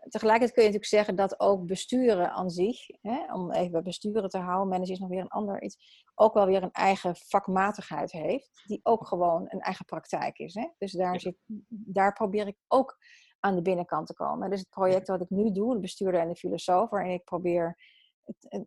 tegelijkertijd 0.08 0.52
kun 0.52 0.62
je 0.62 0.68
natuurlijk 0.68 0.84
zeggen 0.84 1.16
dat 1.16 1.40
ook 1.40 1.66
besturen 1.66 2.30
aan 2.30 2.50
zich, 2.50 2.86
hè, 3.00 3.34
om 3.34 3.52
even 3.52 3.72
bij 3.72 3.82
besturen 3.82 4.28
te 4.28 4.38
houden, 4.38 4.68
manager 4.68 4.92
is 4.92 4.98
nog 4.98 5.08
weer 5.08 5.20
een 5.20 5.28
ander 5.28 5.62
iets, 5.62 6.04
ook 6.14 6.34
wel 6.34 6.46
weer 6.46 6.62
een 6.62 6.72
eigen 6.72 7.16
vakmatigheid 7.16 8.12
heeft, 8.12 8.62
die 8.66 8.80
ook 8.82 9.06
gewoon 9.06 9.46
een 9.48 9.60
eigen 9.60 9.84
praktijk 9.84 10.38
is. 10.38 10.54
Hè? 10.54 10.68
Dus 10.78 10.92
daar, 10.92 11.20
zit, 11.20 11.36
daar 11.68 12.12
probeer 12.12 12.46
ik 12.46 12.56
ook 12.68 12.98
aan 13.40 13.54
de 13.54 13.62
binnenkant 13.62 14.06
te 14.06 14.14
komen. 14.14 14.50
Dus 14.50 14.60
het 14.60 14.70
project 14.70 15.08
wat 15.08 15.20
ik 15.20 15.30
nu 15.30 15.52
doe, 15.52 15.74
de 15.74 15.80
bestuurder 15.80 16.20
en 16.20 16.28
de 16.28 16.36
filosoof, 16.36 16.90
waarin 16.90 17.12
ik 17.12 17.24
probeer, 17.24 17.78
het, 18.24 18.66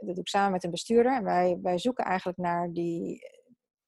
dat 0.00 0.14
doe 0.14 0.20
ik 0.20 0.28
samen 0.28 0.52
met 0.52 0.64
een 0.64 0.70
bestuurder, 0.70 1.16
en 1.16 1.24
wij, 1.24 1.58
wij 1.62 1.78
zoeken 1.78 2.04
eigenlijk 2.04 2.38
naar 2.38 2.72
die, 2.72 3.20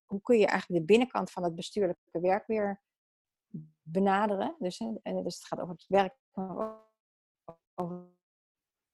hoe 0.06 0.22
kun 0.22 0.38
je 0.38 0.46
eigenlijk 0.46 0.80
de 0.80 0.86
binnenkant 0.86 1.30
van 1.30 1.42
het 1.42 1.54
bestuurlijke 1.54 2.20
werk 2.20 2.46
weer 2.46 2.82
benaderen. 3.82 4.56
Dus, 4.58 4.78
en, 4.78 5.22
dus 5.22 5.34
het 5.34 5.44
gaat 5.44 5.60
over 5.60 5.74
het 5.74 5.84
werk, 5.88 6.14
over 7.74 8.14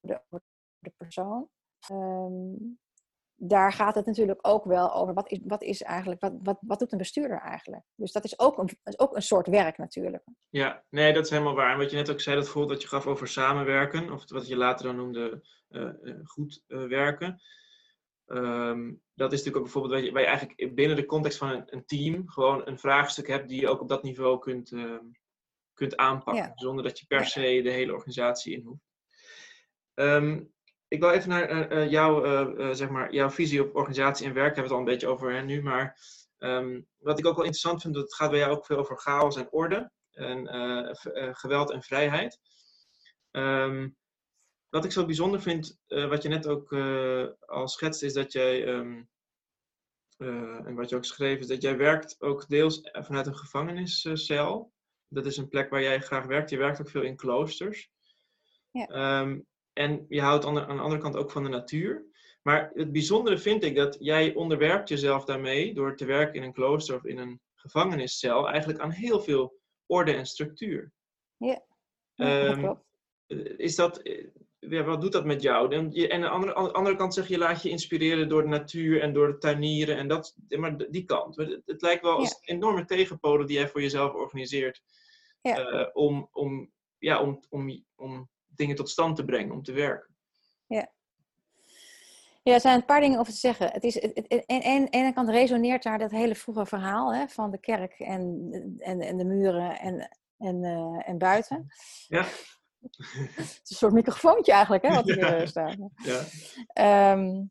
de, 0.00 0.22
over 0.30 0.46
de 0.78 0.92
persoon. 0.96 1.48
Ehm, 1.88 2.54
daar 3.44 3.72
gaat 3.72 3.94
het 3.94 4.06
natuurlijk 4.06 4.38
ook 4.42 4.64
wel 4.64 4.94
over 4.94 5.14
wat 5.14 5.30
is, 5.30 5.38
wat 5.44 5.62
is 5.62 5.82
eigenlijk, 5.82 6.20
wat, 6.20 6.32
wat, 6.42 6.58
wat 6.60 6.78
doet 6.78 6.92
een 6.92 6.98
bestuurder 6.98 7.38
eigenlijk? 7.40 7.84
Dus 7.94 8.12
dat 8.12 8.24
is 8.24 8.38
ook 8.38 8.58
een, 8.58 8.68
is 8.84 8.98
ook 8.98 9.16
een 9.16 9.22
soort 9.22 9.46
werk 9.46 9.78
natuurlijk. 9.78 10.24
Ja, 10.48 10.84
nee, 10.88 11.12
dat 11.12 11.24
is 11.24 11.30
helemaal 11.30 11.54
waar. 11.54 11.72
En 11.72 11.78
wat 11.78 11.90
je 11.90 11.96
net 11.96 12.10
ook 12.10 12.20
zei, 12.20 12.36
dat 12.36 12.48
voorbeeld 12.48 12.72
dat 12.72 12.82
je 12.82 12.88
gaf 12.88 13.06
over 13.06 13.28
samenwerken, 13.28 14.12
of 14.12 14.30
wat 14.30 14.46
je 14.46 14.56
later 14.56 14.86
dan 14.86 14.96
noemde 14.96 15.46
uh, 15.68 15.90
goed 16.24 16.62
uh, 16.68 16.88
werken. 16.88 17.40
Um, 18.26 19.02
dat 19.22 19.32
is 19.32 19.38
natuurlijk 19.38 19.56
ook 19.56 19.72
bijvoorbeeld 19.72 19.94
waar 19.94 20.02
je, 20.02 20.12
waar 20.12 20.22
je, 20.22 20.28
eigenlijk 20.28 20.74
binnen 20.74 20.96
de 20.96 21.06
context 21.06 21.38
van 21.38 21.50
een, 21.50 21.64
een, 21.66 21.86
team 21.86 22.28
gewoon 22.28 22.66
een 22.66 22.78
vraagstuk 22.78 23.26
hebt 23.26 23.48
die 23.48 23.60
je 23.60 23.68
ook 23.68 23.80
op 23.80 23.88
dat 23.88 24.02
niveau 24.02 24.38
kunt, 24.38 24.70
uh, 24.70 24.98
kunt 25.74 25.96
aanpakken. 25.96 26.52
Zonder 26.54 26.84
dat 26.84 26.98
je 26.98 27.06
per 27.06 27.26
se 27.26 27.60
de 27.62 27.70
hele 27.70 27.92
organisatie 27.92 28.54
in 28.54 28.62
hoeft. 28.62 28.90
Um, 29.94 30.52
ik 30.88 31.00
wil 31.00 31.10
even 31.10 31.28
naar 31.28 31.72
uh, 31.72 31.90
jouw, 31.90 32.24
uh, 32.58 32.70
zeg 32.72 32.88
maar, 32.88 33.12
jouw 33.14 33.30
visie 33.30 33.62
op 33.62 33.76
organisatie 33.76 34.26
en 34.26 34.34
werk. 34.34 34.54
Hebben 34.54 34.62
we 34.64 34.68
het 34.68 34.72
al 34.72 34.78
een 34.78 34.92
beetje 34.92 35.08
over 35.08 35.32
hè, 35.32 35.42
nu. 35.42 35.62
Maar 35.62 35.98
um, 36.38 36.86
wat 36.98 37.18
ik 37.18 37.26
ook 37.26 37.36
wel 37.36 37.44
interessant 37.44 37.82
vind, 37.82 37.94
dat 37.94 38.02
het 38.02 38.14
gaat 38.14 38.30
bij 38.30 38.38
jou 38.38 38.52
ook 38.52 38.66
veel 38.66 38.76
over 38.76 38.98
chaos 38.98 39.36
en 39.36 39.52
orde. 39.52 39.90
En 40.12 40.48
geweld 41.34 41.70
en 41.70 41.82
vrijheid. 41.82 42.40
Um, 43.30 43.96
wat 44.72 44.84
ik 44.84 44.92
zo 44.92 45.04
bijzonder 45.04 45.42
vind, 45.42 45.78
uh, 45.88 46.08
wat 46.08 46.22
je 46.22 46.28
net 46.28 46.46
ook 46.46 46.70
uh, 46.70 47.26
al 47.40 47.68
schetst, 47.68 48.02
is 48.02 48.12
dat 48.12 48.32
jij, 48.32 48.66
um, 48.66 49.08
uh, 50.22 50.66
en 50.66 50.74
wat 50.74 50.88
je 50.88 50.96
ook 50.96 51.04
schreef, 51.04 51.38
is 51.38 51.46
dat 51.46 51.62
jij 51.62 51.76
werkt 51.76 52.16
ook 52.18 52.48
deels 52.48 52.80
vanuit 52.92 53.26
een 53.26 53.36
gevangeniscel. 53.36 54.72
Dat 55.08 55.26
is 55.26 55.36
een 55.36 55.48
plek 55.48 55.70
waar 55.70 55.82
jij 55.82 56.00
graag 56.00 56.26
werkt. 56.26 56.50
Je 56.50 56.56
werkt 56.56 56.80
ook 56.80 56.90
veel 56.90 57.02
in 57.02 57.16
kloosters. 57.16 57.90
Ja. 58.70 59.20
Um, 59.20 59.46
en 59.72 60.06
je 60.08 60.20
houdt 60.20 60.44
aan 60.44 60.54
de, 60.54 60.66
aan 60.66 60.76
de 60.76 60.82
andere 60.82 61.00
kant 61.00 61.16
ook 61.16 61.30
van 61.30 61.42
de 61.42 61.48
natuur. 61.48 62.06
Maar 62.42 62.70
het 62.74 62.92
bijzondere 62.92 63.38
vind 63.38 63.62
ik 63.64 63.76
dat 63.76 63.96
jij 64.00 64.34
onderwerpt 64.34 64.88
jezelf 64.88 65.24
daarmee, 65.24 65.74
door 65.74 65.96
te 65.96 66.04
werken 66.04 66.34
in 66.34 66.42
een 66.42 66.52
klooster 66.52 66.96
of 66.96 67.04
in 67.04 67.18
een 67.18 67.40
gevangeniscel, 67.54 68.48
eigenlijk 68.48 68.80
aan 68.80 68.90
heel 68.90 69.20
veel 69.20 69.60
orde 69.86 70.14
en 70.14 70.26
structuur. 70.26 70.92
Ja, 71.36 71.64
ja 72.14 72.46
um, 72.46 72.58
klopt. 72.58 72.84
Is 73.56 73.74
dat, 73.74 74.02
ja, 74.68 74.82
wat 74.82 75.00
doet 75.00 75.12
dat 75.12 75.24
met 75.24 75.42
jou? 75.42 75.74
En, 75.74 75.90
je, 75.92 76.08
en 76.08 76.30
aan 76.30 76.40
de 76.40 76.52
andere, 76.52 76.72
andere 76.72 76.96
kant 76.96 77.14
zeg 77.14 77.28
je, 77.28 77.38
laat 77.38 77.62
je 77.62 77.68
inspireren 77.68 78.28
door 78.28 78.42
de 78.42 78.48
natuur 78.48 79.00
en 79.00 79.12
door 79.12 79.26
de 79.26 79.38
tuinieren 79.38 79.96
en 79.96 80.08
dat, 80.08 80.36
maar 80.48 80.90
die 80.90 81.04
kant. 81.04 81.36
Het, 81.36 81.62
het 81.66 81.82
lijkt 81.82 82.02
wel 82.02 82.16
als 82.16 82.38
enorme 82.40 82.84
tegenpolen 82.84 83.46
die 83.46 83.56
jij 83.56 83.68
voor 83.68 83.80
jezelf 83.80 84.12
organiseert 84.12 84.82
ja. 85.42 85.72
uh, 85.72 85.88
om, 85.92 86.28
om, 86.32 86.70
ja, 86.98 87.20
om, 87.20 87.40
om, 87.48 87.84
om 87.94 88.28
dingen 88.46 88.76
tot 88.76 88.90
stand 88.90 89.16
te 89.16 89.24
brengen, 89.24 89.54
om 89.54 89.62
te 89.62 89.72
werken. 89.72 90.14
Ja. 90.66 90.92
Ja, 92.42 92.54
er 92.54 92.60
zijn 92.60 92.76
een 92.76 92.84
paar 92.84 93.00
dingen 93.00 93.18
over 93.18 93.32
te 93.32 93.38
zeggen. 93.38 93.70
Het 93.70 93.84
is, 93.84 93.94
het, 93.94 94.14
het, 94.14 94.46
en, 94.46 94.60
en, 94.62 94.76
aan 94.76 94.84
de 94.84 94.90
ene 94.90 95.12
kant 95.12 95.28
resoneert 95.28 95.82
daar 95.82 95.98
dat 95.98 96.10
hele 96.10 96.34
vroege 96.34 96.66
verhaal 96.66 97.14
hè, 97.14 97.28
van 97.28 97.50
de 97.50 97.58
kerk 97.58 97.92
en, 97.92 98.48
en, 98.78 99.00
en 99.00 99.16
de 99.16 99.24
muren 99.24 99.78
en, 99.78 100.18
en, 100.38 100.62
uh, 100.62 101.08
en 101.08 101.18
buiten. 101.18 101.66
Ja. 102.08 102.26
Het 102.82 103.60
is 103.62 103.70
een 103.70 103.76
soort 103.76 103.92
microfoontje 103.92 104.52
eigenlijk, 104.52 104.86
hè, 104.86 104.94
wat 104.94 105.04
hier 105.04 105.38
ja. 105.38 105.46
staat. 105.46 105.76
Ja. 106.74 107.12
Um, 107.12 107.50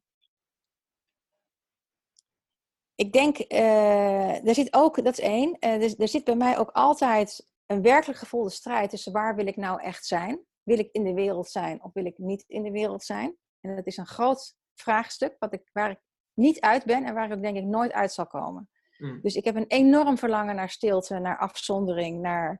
ik 2.96 3.12
denk, 3.12 3.52
uh, 3.52 4.48
er 4.48 4.54
zit 4.54 4.74
ook, 4.74 5.04
dat 5.04 5.18
is 5.18 5.26
één, 5.26 5.58
uh, 5.60 5.84
er, 5.84 6.00
er, 6.00 6.08
zit 6.08 6.24
bij 6.24 6.36
mij 6.36 6.58
ook 6.58 6.70
altijd 6.72 7.50
een 7.66 7.82
werkelijk 7.82 8.20
gevoelde 8.20 8.50
strijd 8.50 8.90
tussen 8.90 9.12
waar 9.12 9.36
wil 9.36 9.48
ik 9.48 9.56
nou 9.56 9.82
echt 9.82 10.06
zijn? 10.06 10.46
Wil 10.64 10.80
ik 10.80 10.90
in 10.92 11.04
de 11.04 11.14
wereld 11.14 11.50
zijn 11.50 11.84
of 11.84 11.94
wil 11.94 12.06
ik 12.06 12.18
niet 12.18 12.44
in 12.48 12.64
de 12.64 12.72
wereld 12.72 13.04
zijn? 13.04 13.36
En 13.62 13.76
dat 13.76 13.88
is 13.88 13.98
een 13.98 14.08
groot 14.08 14.56
vraagstuk 14.76 15.36
wat 15.40 15.54
ik, 15.54 15.70
waar 15.72 15.92
ik 15.92 16.00
niet 16.34 16.60
uit 16.60 16.84
ben 16.86 17.06
en 17.06 17.14
waar 17.14 17.32
ik 17.32 17.42
denk 17.42 17.58
ik 17.58 17.64
nooit 17.64 17.92
uit 17.92 18.14
zal 18.14 18.28
komen. 18.28 18.70
Mm. 18.98 19.22
Dus 19.22 19.36
ik 19.36 19.44
heb 19.44 19.56
een 19.56 19.68
enorm 19.68 20.18
verlangen 20.18 20.56
naar 20.56 20.70
stilte, 20.70 21.20
naar 21.20 21.38
afzondering, 21.38 22.22
naar 22.22 22.60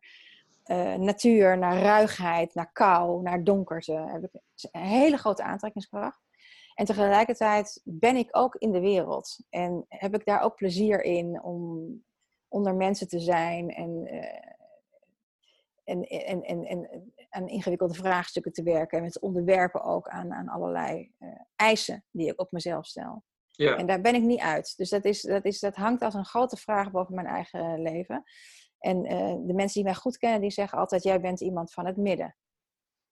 uh, 0.66 0.96
natuur, 0.96 1.58
naar 1.58 1.82
ruigheid, 1.82 2.54
naar 2.54 2.72
kou, 2.72 3.22
naar 3.22 3.44
donkerte. 3.44 3.94
Heb 3.94 4.24
ik 4.24 4.42
een 4.72 4.82
hele 4.82 5.18
grote 5.18 5.44
aantrekkingskracht. 5.44 6.20
En 6.76 6.86
tegelijkertijd 6.86 7.82
ben 7.84 8.16
ik 8.16 8.28
ook 8.32 8.56
in 8.56 8.72
de 8.72 8.80
wereld. 8.80 9.40
En 9.50 9.86
heb 9.88 10.16
ik 10.16 10.26
daar 10.26 10.42
ook 10.42 10.56
plezier 10.56 11.04
in 11.04 11.44
om 11.44 11.90
onder 12.48 12.76
mensen 12.76 13.08
te 13.08 13.20
zijn 13.20 13.70
en, 13.70 14.08
uh, 14.14 14.24
en, 15.84 16.04
en, 16.04 16.44
en, 16.44 16.66
en, 16.66 17.12
aan 17.30 17.48
ingewikkelde 17.48 17.94
vraagstukken 17.94 18.52
te 18.52 18.64
werken. 18.64 18.98
En 18.98 19.04
met 19.04 19.20
onderwerpen 19.20 19.84
ook 19.84 20.08
aan, 20.08 20.34
aan 20.34 20.50
allerlei 20.50 21.12
uh, 21.20 21.30
eisen 21.56 22.04
die 22.12 22.28
ik 22.28 22.40
op 22.40 22.52
mezelf 22.52 22.86
stel. 22.86 23.24
Ja. 23.52 23.76
En 23.78 23.86
daar 23.86 24.02
ben 24.02 24.16
ik 24.16 24.22
niet 24.22 24.40
uit. 24.40 24.74
Dus 24.78 24.90
dat, 24.90 25.06
is, 25.06 25.22
dat, 25.22 25.46
is, 25.46 25.60
dat 25.60 25.76
hangt 25.76 26.02
als 26.02 26.14
een 26.14 26.26
grote 26.26 26.58
vraag 26.58 26.92
boven 26.92 27.16
mijn 27.16 27.28
eigen 27.28 27.82
leven. 27.82 28.24
En 28.82 29.06
uh, 29.06 29.48
de 29.48 29.54
mensen 29.54 29.74
die 29.74 29.84
mij 29.84 29.96
goed 29.96 30.18
kennen, 30.18 30.42
die 30.42 30.52
zeggen 30.52 30.78
altijd, 30.78 31.04
jij 31.04 31.22
bent 31.22 31.42
iemand 31.42 31.74
van 31.74 31.86
het 31.86 31.98
midden. 31.98 32.36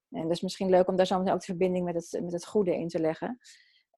En 0.09 0.21
dat 0.21 0.31
is 0.31 0.41
misschien 0.41 0.69
leuk 0.69 0.87
om 0.87 0.95
daar 0.95 1.05
zo 1.05 1.17
meteen 1.17 1.33
ook 1.33 1.39
de 1.39 1.45
verbinding 1.45 1.85
met 1.85 1.95
het, 1.95 2.21
met 2.23 2.31
het 2.31 2.45
goede 2.45 2.75
in 2.75 2.87
te 2.87 2.99
leggen. 2.99 3.39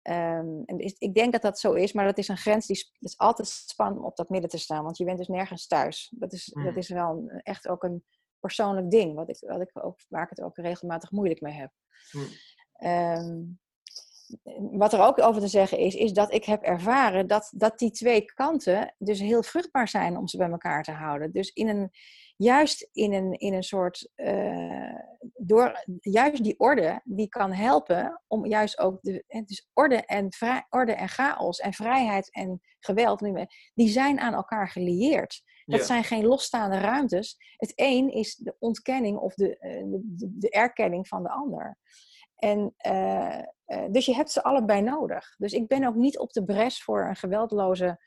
Um, 0.04 0.64
en 0.66 0.80
ik 0.80 1.14
denk 1.14 1.32
dat 1.32 1.42
dat 1.42 1.60
zo 1.60 1.74
is, 1.74 1.94
maar 1.94 2.06
dat 2.06 2.18
is 2.18 2.28
een 2.28 2.38
grens 2.38 2.66
die 2.66 2.92
is 3.00 3.18
altijd 3.18 3.48
spannend 3.48 4.00
om 4.00 4.06
op 4.06 4.16
dat 4.16 4.30
midden 4.30 4.50
te 4.50 4.58
staan. 4.58 4.84
Want 4.84 4.98
je 4.98 5.06
bent 5.06 5.18
dus 5.18 5.28
nergens 5.28 5.68
thuis. 5.68 6.14
Dat 6.16 6.34
is, 6.34 6.46
dat 6.46 6.72
mm. 6.72 6.78
is 6.78 6.90
wel 6.90 7.10
een, 7.10 7.42
echt 7.42 7.68
ook 7.68 7.84
een 7.84 8.04
persoonlijk 8.40 8.92
ding, 8.92 9.16
wat 9.16 9.30
ik, 9.30 9.38
wat 9.40 9.62
ik 9.62 9.70
ook, 9.74 10.00
waar 10.08 10.24
ik 10.24 10.30
het 10.30 10.42
ook 10.42 10.58
regelmatig 10.58 11.12
moeilijk 11.12 11.42
mee 11.42 11.54
heb. 11.54 11.72
Mm. 12.12 12.28
Um, 12.90 13.61
wat 14.72 14.94
er 14.94 15.02
ook 15.02 15.22
over 15.22 15.42
te 15.42 15.48
zeggen 15.48 15.78
is, 15.78 15.96
is 15.96 16.14
dat 16.14 16.34
ik 16.34 16.46
heb 16.46 16.62
ervaren 16.62 17.28
dat, 17.28 17.52
dat 17.56 17.80
die 17.80 17.92
twee 17.92 18.26
kanten 18.26 18.96
dus 18.98 19.20
heel 19.20 19.44
vruchtbaar 19.44 19.88
zijn 19.88 20.18
om 20.18 20.28
ze 20.28 20.38
bij 20.38 20.50
elkaar 20.50 20.84
te 20.84 20.92
houden. 20.92 21.32
Dus 21.32 21.50
in 21.50 21.68
een, 21.68 21.92
juist 22.36 22.90
in 22.92 23.14
een, 23.14 23.34
in 23.34 23.54
een 23.54 23.64
soort, 23.64 24.10
uh, 24.16 25.00
door, 25.36 25.84
juist 26.00 26.44
die 26.44 26.60
orde, 26.60 27.02
die 27.04 27.28
kan 27.28 27.52
helpen 27.52 28.22
om 28.28 28.46
juist 28.46 28.80
ook, 28.80 29.02
de, 29.02 29.44
dus 29.46 29.70
orde 29.74 30.06
en, 30.06 30.34
vrij, 30.34 30.66
orde 30.70 30.94
en 30.94 31.10
chaos 31.10 31.60
en 31.60 31.74
vrijheid 31.74 32.32
en 32.34 32.62
geweld, 32.80 33.48
die 33.74 33.90
zijn 33.90 34.20
aan 34.20 34.34
elkaar 34.34 34.70
gelieerd. 34.70 35.42
Dat 35.66 35.86
zijn 35.86 36.04
geen 36.04 36.26
losstaande 36.26 36.78
ruimtes. 36.78 37.38
Het 37.58 37.74
een 37.76 38.10
is 38.10 38.36
de 38.36 38.56
ontkenning 38.60 39.18
of 39.18 39.34
de, 39.34 39.58
eh, 39.58 39.84
de, 39.86 40.32
de 40.38 40.50
erkenning 40.50 41.08
van 41.08 41.24
de 41.24 41.30
ander. 41.30 41.78
En, 42.42 42.76
uh, 42.86 43.40
uh, 43.68 43.86
dus 43.92 44.06
je 44.06 44.16
hebt 44.16 44.32
ze 44.32 44.44
allebei 44.44 44.82
nodig. 44.82 45.36
Dus 45.38 45.54
ik 45.54 45.68
ben 45.68 45.88
ook 45.88 45.96
niet 45.96 46.20
op 46.20 46.32
de 46.32 46.44
bres 46.44 46.84
voor 46.84 47.06
een 47.06 47.16
geweldloze. 47.16 48.00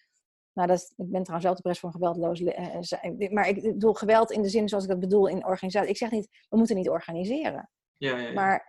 Nou, 0.53 0.69
dat, 0.69 0.93
ik 0.97 1.11
ben 1.11 1.23
trouwens 1.23 1.43
wel 1.43 1.51
op 1.51 1.57
de 1.57 1.63
bres 1.63 1.79
voor 1.79 1.89
een 1.89 1.95
geweldloze. 1.95 2.57
Uh, 3.19 3.31
maar 3.31 3.49
ik 3.49 3.63
bedoel 3.63 3.95
geweld 3.95 4.31
in 4.31 4.43
de 4.43 4.49
zin 4.49 4.69
zoals 4.69 4.85
ik 4.85 4.91
dat 4.91 5.01
bedoel 5.01 5.27
in 5.27 5.47
organisatie. 5.47 5.91
Ik 5.91 5.97
zeg 5.97 6.11
niet, 6.11 6.29
we 6.49 6.57
moeten 6.57 6.77
niet 6.77 6.89
organiseren. 6.89 7.71
Ja, 7.97 8.17
ja, 8.17 8.27
ja. 8.27 8.33
Maar, 8.33 8.63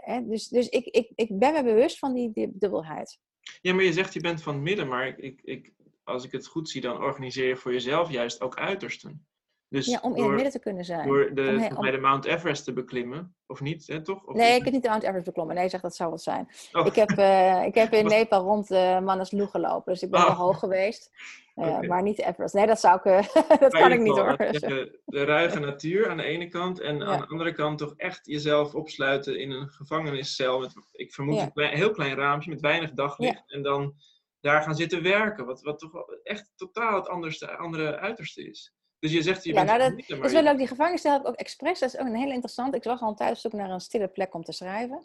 hè, 0.00 0.26
dus, 0.26 0.48
dus 0.48 0.68
ik, 0.68 0.86
ik, 0.86 1.12
ik 1.14 1.38
ben 1.38 1.52
me 1.52 1.62
bewust 1.62 1.98
van 1.98 2.14
die, 2.14 2.32
die 2.32 2.50
dubbelheid. 2.52 3.18
Ja, 3.60 3.74
maar 3.74 3.84
je 3.84 3.92
zegt 3.92 4.12
je 4.12 4.20
bent 4.20 4.42
van 4.42 4.54
het 4.54 4.62
midden, 4.62 4.88
maar 4.88 5.06
ik, 5.18 5.40
ik, 5.42 5.72
als 6.04 6.24
ik 6.24 6.32
het 6.32 6.46
goed 6.46 6.68
zie, 6.68 6.80
dan 6.80 7.02
organiseer 7.02 7.48
je 7.48 7.56
voor 7.56 7.72
jezelf 7.72 8.10
juist 8.10 8.40
ook 8.40 8.56
uitersten. 8.56 9.26
Dus 9.74 9.86
ja, 9.86 9.98
om 10.02 10.16
in 10.16 10.22
het 10.22 10.32
midden 10.32 10.52
te 10.52 10.58
kunnen 10.58 10.84
zijn. 10.84 11.06
Door 11.06 11.34
de, 11.34 11.70
om, 11.76 11.90
de 11.90 11.98
Mount 11.98 12.24
Everest 12.24 12.64
te 12.64 12.72
beklimmen, 12.72 13.34
of 13.46 13.60
niet, 13.60 13.86
hè, 13.86 14.02
toch? 14.02 14.24
Of 14.24 14.34
nee, 14.34 14.56
ik 14.56 14.64
heb 14.64 14.72
niet 14.72 14.82
de 14.82 14.88
Mount 14.88 15.02
Everest 15.02 15.24
beklommen. 15.24 15.54
Nee, 15.54 15.68
zeg 15.68 15.80
dat 15.80 15.96
zou 15.96 16.08
wel 16.08 16.18
zijn. 16.18 16.48
Oh. 16.72 16.86
Ik, 16.86 16.94
heb, 16.94 17.10
uh, 17.10 17.64
ik 17.64 17.74
heb 17.74 17.92
in 18.00 18.06
Nepal 18.06 18.42
rond 18.42 18.70
uh, 18.70 19.00
Manaslu 19.00 19.46
gelopen, 19.46 19.92
dus 19.92 20.02
ik 20.02 20.10
ben 20.10 20.20
oh. 20.20 20.26
wel 20.26 20.36
hoog 20.36 20.58
geweest. 20.58 21.10
Uh, 21.54 21.66
okay. 21.66 21.86
Maar 21.86 22.02
niet 22.02 22.18
Everest. 22.18 22.54
Nee, 22.54 22.66
dat 22.66 22.80
zou 22.80 23.00
ik, 23.02 23.32
dat 23.60 23.72
kan 23.72 23.92
ik 23.92 24.00
niet 24.00 24.16
hoor. 24.16 24.36
De, 24.36 25.00
de 25.04 25.24
ruige 25.24 25.60
natuur 25.60 26.10
aan 26.10 26.16
de 26.16 26.22
ene 26.22 26.48
kant 26.48 26.80
en 26.80 26.98
ja. 26.98 27.04
aan 27.04 27.20
de 27.20 27.26
andere 27.26 27.52
kant 27.52 27.78
toch 27.78 27.94
echt 27.96 28.26
jezelf 28.26 28.74
opsluiten 28.74 29.38
in 29.38 29.50
een 29.50 29.68
gevangeniscel. 29.68 30.60
Met, 30.60 30.74
ik 30.92 31.12
vermoed 31.12 31.34
ja. 31.34 31.50
een 31.54 31.76
heel 31.76 31.90
klein 31.90 32.14
raampje 32.14 32.50
met 32.50 32.60
weinig 32.60 32.90
daglicht. 32.90 33.42
En 33.46 33.62
dan 33.62 33.94
daar 34.40 34.62
gaan 34.62 34.74
zitten 34.74 35.02
werken. 35.02 35.46
Wat, 35.46 35.62
wat 35.62 35.78
toch 35.78 36.04
echt 36.22 36.52
totaal 36.56 36.94
het 36.94 37.08
anderste, 37.08 37.56
andere 37.56 37.98
uiterste 37.98 38.48
is. 38.48 38.74
Dus 39.04 39.12
je 39.12 39.22
zegt, 39.22 39.44
je 39.44 39.52
ja, 39.52 39.64
bent 39.64 39.78
nou, 39.78 39.96
dat, 40.06 40.24
is 40.24 40.32
wel 40.32 40.42
leuk. 40.42 40.58
Die 40.58 40.66
gevangenisstijl 40.66 41.14
heb 41.14 41.22
ik 41.22 41.28
ook 41.28 41.34
expres. 41.34 41.78
Dat 41.78 41.94
is 41.94 42.00
ook 42.00 42.06
een 42.06 42.16
hele 42.16 42.32
interessant. 42.32 42.74
Ik 42.74 42.84
was 42.84 43.00
al 43.00 43.14
thuis 43.14 43.40
zoek 43.40 43.52
naar 43.52 43.70
een 43.70 43.80
stille 43.80 44.08
plek 44.08 44.34
om 44.34 44.44
te 44.44 44.52
schrijven. 44.52 45.04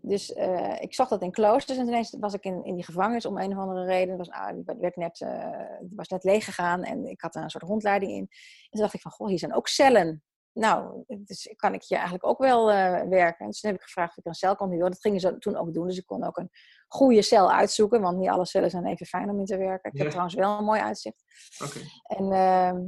Dus 0.00 0.30
uh, 0.30 0.80
ik 0.80 0.94
zag 0.94 1.08
dat 1.08 1.22
in 1.22 1.30
kloosters 1.30 1.78
en 1.78 1.86
ineens 1.86 2.16
was 2.18 2.34
ik 2.34 2.44
in, 2.44 2.64
in 2.64 2.74
die 2.74 2.84
gevangenis 2.84 3.26
om 3.26 3.38
een 3.38 3.52
of 3.52 3.58
andere 3.58 3.84
reden. 3.84 4.08
Het 4.08 4.26
was, 4.26 4.30
ah, 4.30 4.56
werd 4.78 4.96
net, 4.96 5.20
uh, 5.20 5.54
was 5.90 6.08
net 6.08 6.24
leeg 6.24 6.44
gegaan 6.44 6.82
en 6.82 7.06
ik 7.06 7.20
had 7.20 7.34
er 7.34 7.42
een 7.42 7.50
soort 7.50 7.64
rondleiding 7.64 8.12
in. 8.12 8.18
En 8.18 8.70
toen 8.70 8.80
dacht 8.80 8.94
ik 8.94 9.00
van, 9.00 9.10
goh, 9.10 9.28
hier 9.28 9.38
zijn 9.38 9.54
ook 9.54 9.68
cellen. 9.68 10.22
Nou, 10.52 11.04
dus 11.06 11.54
kan 11.56 11.74
ik 11.74 11.84
hier 11.84 11.98
eigenlijk 11.98 12.26
ook 12.26 12.38
wel 12.38 12.70
uh, 12.70 13.02
werken. 13.02 13.46
En 13.46 13.50
toen 13.50 13.70
heb 13.70 13.74
ik 13.74 13.82
gevraagd 13.82 14.10
of 14.10 14.16
ik 14.16 14.26
een 14.26 14.34
cel 14.34 14.56
kon 14.56 14.70
doen. 14.70 14.78
Dat 14.78 15.00
gingen 15.00 15.20
ze 15.20 15.38
toen 15.38 15.56
ook 15.56 15.72
doen. 15.72 15.86
Dus 15.86 15.98
ik 15.98 16.06
kon 16.06 16.24
ook 16.24 16.36
een 16.36 16.50
goede 16.88 17.22
cel 17.22 17.52
uitzoeken. 17.52 18.00
Want 18.00 18.18
niet 18.18 18.28
alle 18.28 18.46
cellen 18.46 18.70
zijn 18.70 18.86
even 18.86 19.06
fijn 19.06 19.30
om 19.30 19.38
in 19.38 19.44
te 19.44 19.56
werken. 19.56 19.90
Ik 19.92 19.98
heb 19.98 20.08
trouwens 20.08 20.34
wel 20.34 20.58
een 20.58 20.64
mooi 20.64 20.80
uitzicht. 20.80 21.22
Okay. 21.64 21.82
En 22.02 22.32
ehm, 22.32 22.78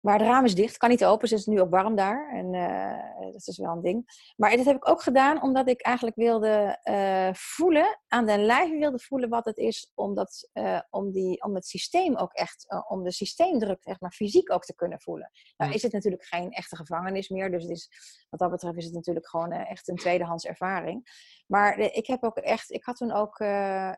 maar 0.00 0.18
het 0.18 0.26
raam 0.26 0.44
is 0.44 0.54
dicht, 0.54 0.76
kan 0.76 0.88
niet 0.88 1.04
open, 1.04 1.20
dus 1.20 1.30
het 1.30 1.40
is 1.40 1.46
nu 1.46 1.60
ook 1.60 1.70
warm 1.70 1.94
daar. 1.94 2.32
En 2.32 2.54
uh, 2.54 3.32
dat 3.32 3.46
is 3.46 3.58
wel 3.58 3.72
een 3.72 3.82
ding. 3.82 4.32
Maar 4.36 4.56
dat 4.56 4.64
heb 4.64 4.76
ik 4.76 4.88
ook 4.88 5.02
gedaan 5.02 5.42
omdat 5.42 5.68
ik 5.68 5.80
eigenlijk 5.80 6.16
wilde 6.16 6.80
uh, 6.84 7.28
voelen, 7.32 8.00
aan 8.08 8.26
de 8.26 8.38
lijve 8.38 8.78
wilde 8.78 8.98
voelen 8.98 9.28
wat 9.28 9.44
het 9.44 9.56
is 9.56 9.90
om, 9.94 10.14
dat, 10.14 10.50
uh, 10.52 10.80
om, 10.90 11.10
die, 11.12 11.42
om 11.42 11.54
het 11.54 11.66
systeem 11.66 12.16
ook 12.16 12.32
echt, 12.32 12.66
om 12.88 13.02
de 13.02 13.12
systeemdruk 13.12 13.84
echt 13.84 14.00
maar 14.00 14.12
fysiek 14.12 14.52
ook 14.52 14.64
te 14.64 14.74
kunnen 14.74 15.00
voelen. 15.00 15.30
Nou 15.56 15.72
is 15.72 15.82
het 15.82 15.92
natuurlijk 15.92 16.24
geen 16.24 16.50
echte 16.50 16.76
gevangenis 16.76 17.28
meer, 17.28 17.50
dus 17.50 17.62
het 17.62 17.72
is, 17.72 17.88
wat 18.30 18.40
dat 18.40 18.50
betreft 18.50 18.76
is 18.76 18.84
het 18.84 18.94
natuurlijk 18.94 19.28
gewoon 19.28 19.52
echt 19.52 19.88
een 19.88 19.96
tweedehands 19.96 20.44
ervaring. 20.44 21.08
Maar 21.46 21.78
ik 21.78 22.06
heb 22.06 22.24
ook 22.24 22.36
echt, 22.36 22.70
ik 22.70 22.84
had 22.84 22.96
toen 22.96 23.12
ook 23.12 23.38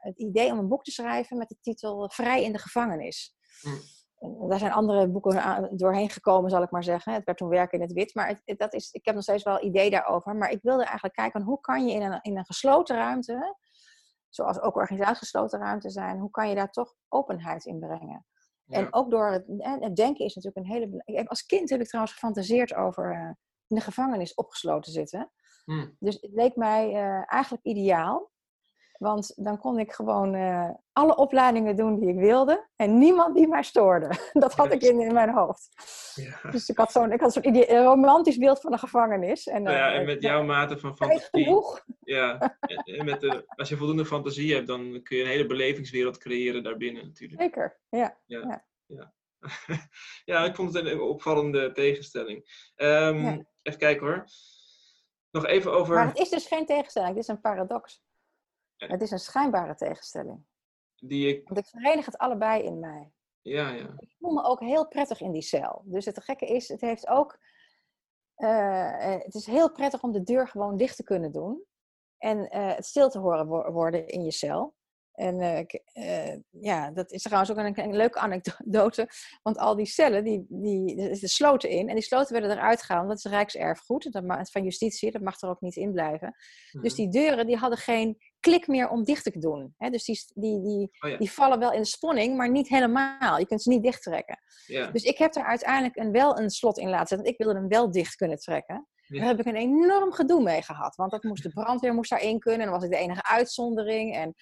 het 0.00 0.18
idee 0.18 0.52
om 0.52 0.58
een 0.58 0.68
boek 0.68 0.84
te 0.84 0.90
schrijven 0.90 1.38
met 1.38 1.48
de 1.48 1.56
titel 1.60 2.10
Vrij 2.10 2.42
in 2.42 2.52
de 2.52 2.58
gevangenis. 2.58 3.34
Mm 3.62 4.00
daar 4.48 4.58
zijn 4.58 4.72
andere 4.72 5.08
boeken 5.08 5.68
doorheen 5.76 6.10
gekomen, 6.10 6.50
zal 6.50 6.62
ik 6.62 6.70
maar 6.70 6.84
zeggen. 6.84 7.12
Het 7.12 7.24
werd 7.24 7.38
toen 7.38 7.48
werken 7.48 7.78
in 7.78 7.84
het 7.84 7.92
wit. 7.92 8.14
Maar 8.14 8.40
het, 8.44 8.58
dat 8.58 8.74
is, 8.74 8.90
ik 8.92 9.04
heb 9.04 9.14
nog 9.14 9.22
steeds 9.22 9.42
wel 9.42 9.64
idee 9.64 9.90
daarover. 9.90 10.36
Maar 10.36 10.50
ik 10.50 10.62
wilde 10.62 10.84
eigenlijk 10.84 11.14
kijken, 11.14 11.42
hoe 11.42 11.60
kan 11.60 11.86
je 11.86 11.94
in 11.94 12.02
een, 12.02 12.18
in 12.22 12.38
een 12.38 12.46
gesloten 12.46 12.96
ruimte, 12.96 13.56
zoals 14.28 14.60
ook 14.60 14.76
organisaties 14.76 15.18
gesloten 15.18 15.58
ruimte 15.58 15.90
zijn, 15.90 16.18
hoe 16.18 16.30
kan 16.30 16.48
je 16.48 16.54
daar 16.54 16.70
toch 16.70 16.94
openheid 17.08 17.64
in 17.64 17.78
brengen? 17.78 18.26
En 18.66 18.92
ook 18.94 19.10
door 19.10 19.30
het, 19.30 19.44
het, 19.58 19.96
denken 19.96 20.24
is 20.24 20.34
natuurlijk 20.34 20.66
een 20.66 20.72
hele... 20.72 21.24
Als 21.28 21.46
kind 21.46 21.70
heb 21.70 21.80
ik 21.80 21.86
trouwens 21.86 22.14
gefantaseerd 22.14 22.74
over 22.74 23.12
uh, 23.12 23.30
in 23.66 23.76
de 23.76 23.80
gevangenis 23.80 24.34
opgesloten 24.34 24.92
zitten. 24.92 25.32
Hmm. 25.64 25.96
Dus 25.98 26.18
het 26.20 26.32
leek 26.32 26.56
mij 26.56 26.88
uh, 26.88 27.32
eigenlijk 27.32 27.64
ideaal. 27.64 28.30
Want 29.02 29.44
dan 29.44 29.58
kon 29.58 29.78
ik 29.78 29.92
gewoon 29.92 30.34
uh, 30.34 30.70
alle 30.92 31.16
opleidingen 31.16 31.76
doen 31.76 31.98
die 31.98 32.08
ik 32.08 32.18
wilde. 32.18 32.68
En 32.76 32.98
niemand 32.98 33.34
die 33.34 33.48
mij 33.48 33.62
stoorde. 33.62 34.10
Dat 34.32 34.54
had 34.54 34.72
ik 34.72 34.82
in, 34.82 35.00
in 35.00 35.12
mijn 35.12 35.30
hoofd. 35.30 35.68
Ja. 36.14 36.50
Dus 36.50 36.68
ik 36.68 36.76
had 36.76 36.92
zo'n 36.92 37.18
zo'n 37.26 37.64
romantisch 37.64 38.38
beeld 38.38 38.60
van 38.60 38.72
een 38.72 38.78
gevangenis. 38.78 39.46
En, 39.46 39.62
nou 39.62 39.76
ja, 39.76 39.92
en 39.92 40.00
eh, 40.00 40.06
met 40.06 40.22
jouw 40.22 40.42
mate 40.42 40.78
van 40.78 40.96
fantasie. 40.96 41.28
Genoeg. 41.30 41.84
Ja, 42.04 42.58
en 42.84 43.04
met 43.04 43.20
de, 43.20 43.44
als 43.46 43.68
je 43.68 43.76
voldoende 43.76 44.04
fantasie 44.04 44.54
hebt, 44.54 44.66
dan 44.66 45.00
kun 45.02 45.16
je 45.16 45.22
een 45.22 45.28
hele 45.28 45.46
belevingswereld 45.46 46.18
creëren 46.18 46.62
daarbinnen 46.62 47.04
natuurlijk. 47.06 47.40
Zeker, 47.40 47.80
ja. 47.88 48.18
ja. 48.26 48.64
ja. 48.86 49.12
ja. 50.24 50.44
ik 50.48 50.54
vond 50.54 50.74
het 50.74 50.86
een 50.86 51.00
opvallende 51.00 51.72
tegenstelling. 51.72 52.70
Um, 52.76 53.46
even 53.62 53.78
kijken 53.78 54.06
hoor. 54.06 54.24
Nog 55.30 55.46
even 55.46 55.72
over. 55.72 55.94
Maar 55.94 56.06
het 56.06 56.18
is 56.18 56.28
dus 56.28 56.46
geen 56.46 56.66
tegenstelling, 56.66 57.10
het 57.10 57.22
is 57.22 57.28
een 57.28 57.40
paradox. 57.40 58.02
Het 58.88 59.02
is 59.02 59.10
een 59.10 59.18
schijnbare 59.18 59.74
tegenstelling. 59.74 60.44
Die 60.96 61.28
ik... 61.28 61.48
Want 61.48 61.58
ik 61.58 61.66
verenig 61.66 62.06
het 62.06 62.18
allebei 62.18 62.62
in 62.62 62.78
mij. 62.80 63.12
Ja, 63.40 63.70
ja. 63.70 63.94
Ik 63.96 64.14
voel 64.18 64.32
me 64.32 64.42
ook 64.42 64.60
heel 64.60 64.88
prettig 64.88 65.20
in 65.20 65.32
die 65.32 65.42
cel. 65.42 65.82
Dus 65.84 66.04
het 66.04 66.24
gekke 66.24 66.46
is, 66.46 66.68
het 66.68 66.80
heeft 66.80 67.08
ook... 67.08 67.38
Uh, 68.36 69.18
het 69.18 69.34
is 69.34 69.46
heel 69.46 69.72
prettig 69.72 70.02
om 70.02 70.12
de 70.12 70.22
deur 70.22 70.48
gewoon 70.48 70.76
dicht 70.76 70.96
te 70.96 71.02
kunnen 71.02 71.32
doen. 71.32 71.64
En 72.18 72.38
uh, 72.38 72.74
het 72.74 72.86
stil 72.86 73.10
te 73.10 73.18
horen 73.18 73.72
worden 73.72 74.06
in 74.06 74.24
je 74.24 74.30
cel. 74.30 74.74
En 75.12 75.40
uh, 75.94 76.36
ja, 76.50 76.90
dat 76.90 77.10
is 77.10 77.22
trouwens 77.22 77.50
ook 77.50 77.56
een, 77.56 77.78
een, 77.78 77.96
leuke 77.96 78.18
anekdote. 78.18 79.08
Want 79.42 79.58
al 79.58 79.76
die 79.76 79.86
cellen, 79.86 80.24
die, 80.24 80.46
die, 80.48 81.00
er 81.00 81.08
zitten 81.08 81.28
sloten 81.28 81.70
in. 81.70 81.88
En 81.88 81.94
die 81.94 82.04
sloten 82.04 82.32
werden 82.32 82.50
eruit 82.50 82.82
gehaald. 82.82 83.08
Dat 83.08 83.16
is 83.16 83.24
rijkserfgoed. 83.24 84.12
Dat 84.12 84.50
van 84.50 84.64
justitie. 84.64 85.10
Dat 85.10 85.22
mag 85.22 85.40
er 85.40 85.48
ook 85.48 85.60
niet 85.60 85.76
in 85.76 85.92
blijven. 85.92 86.34
Dus 86.80 86.96
mhm. 86.96 87.02
die 87.02 87.10
deuren, 87.10 87.46
die 87.46 87.56
hadden 87.56 87.78
geen 87.78 88.18
klik 88.42 88.66
meer 88.66 88.88
om 88.88 89.04
dicht 89.04 89.24
te 89.24 89.38
doen. 89.38 89.74
Hè? 89.78 89.90
Dus 89.90 90.04
die, 90.04 90.24
die, 90.34 90.62
die, 90.62 90.90
oh 91.00 91.18
die 91.18 91.32
vallen 91.32 91.58
wel 91.58 91.72
in 91.72 91.80
de 91.80 91.86
spanning, 91.86 92.36
maar 92.36 92.50
niet 92.50 92.68
helemaal. 92.68 93.38
Je 93.38 93.46
kunt 93.46 93.62
ze 93.62 93.68
niet 93.68 93.82
dicht 93.82 94.02
trekken. 94.02 94.38
Ja. 94.66 94.90
Dus 94.90 95.02
ik 95.02 95.18
heb 95.18 95.34
er 95.34 95.44
uiteindelijk 95.44 95.96
een, 95.96 96.12
wel 96.12 96.38
een 96.38 96.50
slot 96.50 96.78
in 96.78 96.88
laten 96.88 97.06
zetten. 97.06 97.26
Ik 97.26 97.38
wilde 97.38 97.54
hem 97.54 97.68
wel 97.68 97.90
dicht 97.90 98.14
kunnen 98.14 98.38
trekken. 98.38 98.88
Daar 99.06 99.26
heb 99.26 99.40
ik 99.40 99.46
een 99.46 99.56
enorm 99.56 100.12
gedoe 100.12 100.42
mee 100.42 100.62
gehad. 100.62 100.96
Want 100.96 101.10
dat 101.10 101.22
moest, 101.22 101.42
de 101.42 101.48
brandweer 101.48 101.94
moest 101.94 102.10
daarin 102.10 102.38
kunnen. 102.38 102.60
En 102.60 102.66
dan 102.66 102.74
was 102.74 102.84
ik 102.84 102.90
de 102.90 102.96
enige 102.96 103.24
uitzondering. 103.24 104.14
En 104.14 104.34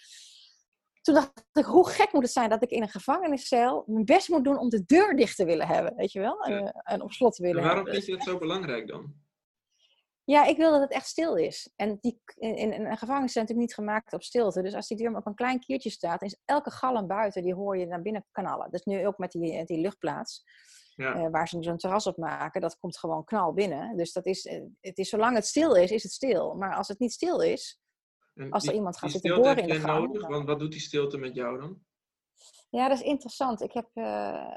toen 1.00 1.14
dacht 1.14 1.44
ik, 1.52 1.64
hoe 1.64 1.88
gek 1.88 2.12
moet 2.12 2.22
het 2.22 2.32
zijn 2.32 2.50
dat 2.50 2.62
ik 2.62 2.70
in 2.70 2.82
een 2.82 2.88
gevangeniscel 2.88 3.84
mijn 3.86 4.04
best 4.04 4.28
moet 4.28 4.44
doen 4.44 4.58
om 4.58 4.68
de 4.68 4.84
deur 4.84 5.16
dicht 5.16 5.36
te 5.36 5.44
willen 5.44 5.66
hebben, 5.66 5.94
weet 5.96 6.12
je 6.12 6.20
wel? 6.20 6.40
En, 6.40 6.72
en 6.72 7.02
op 7.02 7.12
slot 7.12 7.34
te 7.34 7.42
willen 7.42 7.62
waarom 7.62 7.84
hebben. 7.84 7.94
Vind 7.94 8.06
je 8.06 8.12
dat 8.12 8.22
zo 8.22 8.38
belangrijk 8.38 8.88
dan? 8.88 9.14
Ja, 10.30 10.44
ik 10.44 10.56
wil 10.56 10.70
dat 10.70 10.80
het 10.80 10.90
echt 10.90 11.06
stil 11.06 11.36
is. 11.36 11.72
En 11.76 11.98
die, 12.00 12.20
in, 12.36 12.56
in, 12.56 12.72
een 12.72 12.96
gevangenis 12.96 13.32
zijn 13.32 13.44
natuurlijk 13.44 13.68
niet 13.68 13.74
gemaakt 13.74 14.12
op 14.12 14.22
stilte. 14.22 14.62
Dus 14.62 14.74
als 14.74 14.88
die 14.88 14.96
deur 14.96 15.16
op 15.16 15.26
een 15.26 15.34
klein 15.34 15.60
kiertje 15.60 15.90
staat, 15.90 16.22
is 16.22 16.40
elke 16.44 16.70
galm 16.70 17.06
buiten, 17.06 17.42
die 17.42 17.54
hoor 17.54 17.76
je 17.76 17.86
naar 17.86 18.02
binnen 18.02 18.26
kanalen. 18.30 18.70
Dus 18.70 18.82
nu 18.82 19.06
ook 19.06 19.18
met 19.18 19.30
die, 19.30 19.64
die 19.64 19.80
luchtplaats, 19.80 20.42
ja. 20.94 21.16
uh, 21.16 21.30
waar 21.30 21.48
ze 21.48 21.62
zo'n 21.62 21.76
terras 21.76 22.06
op 22.06 22.16
maken, 22.16 22.60
dat 22.60 22.78
komt 22.78 22.98
gewoon 22.98 23.24
knal 23.24 23.52
binnen. 23.52 23.96
Dus 23.96 24.12
dat 24.12 24.26
is, 24.26 24.44
eh, 24.44 24.62
het 24.80 24.98
is, 24.98 25.08
zolang 25.08 25.34
het 25.34 25.46
stil 25.46 25.74
is, 25.74 25.90
is 25.90 26.02
het 26.02 26.12
stil. 26.12 26.54
Maar 26.54 26.74
als 26.74 26.88
het 26.88 26.98
niet 26.98 27.12
stil 27.12 27.40
is, 27.40 27.80
als 28.50 28.66
er 28.66 28.74
iemand 28.74 28.98
gaat 28.98 29.10
zitten 29.10 29.34
boren 29.34 29.56
in 29.56 29.68
de 29.68 29.80
gang... 29.80 30.06
Nodig? 30.06 30.28
Want 30.28 30.46
wat 30.46 30.58
doet 30.58 30.72
die 30.72 30.80
stilte 30.80 31.18
met 31.18 31.34
jou 31.34 31.60
dan? 31.60 31.78
Ja, 32.68 32.88
dat 32.88 32.98
is 32.98 33.04
interessant. 33.04 33.60
Ik 33.60 33.72
heb, 33.72 33.88
uh, 33.94 34.50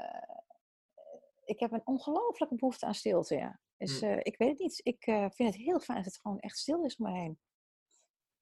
ik 1.44 1.60
heb 1.60 1.72
een 1.72 1.86
ongelooflijke 1.86 2.54
behoefte 2.54 2.86
aan 2.86 2.94
stilte, 2.94 3.34
ja. 3.36 3.60
Dus 3.76 4.02
uh, 4.02 4.16
ik 4.22 4.36
weet 4.36 4.48
het 4.48 4.58
niet. 4.58 4.80
Ik 4.82 5.06
uh, 5.06 5.26
vind 5.30 5.54
het 5.54 5.62
heel 5.62 5.80
fijn 5.80 6.02
dat 6.02 6.12
het 6.12 6.20
gewoon 6.22 6.40
echt 6.40 6.58
stil 6.58 6.84
is 6.84 6.96
om 6.96 7.12
me 7.12 7.18
heen. 7.18 7.38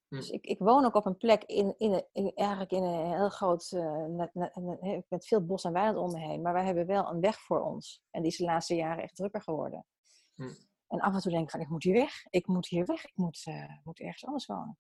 Dus 0.09 0.31
ik, 0.31 0.47
ik 0.47 0.59
woon 0.59 0.85
ook 0.85 0.95
op 0.95 1.07
een 1.07 1.17
plek 1.17 1.45
in, 1.45 1.75
in, 1.79 2.05
in 2.13 2.33
eigenlijk 2.35 2.71
in 2.73 2.83
een 2.83 3.13
heel 3.13 3.29
groot, 3.29 3.71
uh, 3.71 4.07
met 5.09 5.27
veel 5.27 5.45
bos 5.45 5.65
en 5.65 5.73
weiland 5.73 5.99
om 5.99 6.21
me 6.21 6.27
heen. 6.27 6.43
Maar 6.43 6.53
wij 6.53 6.65
hebben 6.65 6.87
wel 6.87 7.11
een 7.11 7.21
weg 7.21 7.41
voor 7.41 7.61
ons. 7.61 8.03
En 8.11 8.23
die 8.23 8.31
is 8.31 8.37
de 8.37 8.45
laatste 8.45 8.75
jaren 8.75 9.03
echt 9.03 9.17
drukker 9.17 9.43
geworden. 9.43 9.87
Hm. 10.35 10.55
En 10.89 11.01
af 11.01 11.15
en 11.15 11.21
toe 11.21 11.33
denk 11.33 11.45
ik 11.45 11.51
van, 11.51 11.61
ik 11.61 11.69
moet 11.69 11.83
hier 11.83 11.95
weg. 11.95 12.25
Ik 12.31 12.47
moet 12.47 12.69
hier 12.69 12.87
weg. 12.87 13.05
Ik 13.05 13.17
moet, 13.17 13.45
moet 13.85 14.01
ergens 14.01 14.25
anders 14.25 14.47
wonen. 14.47 14.79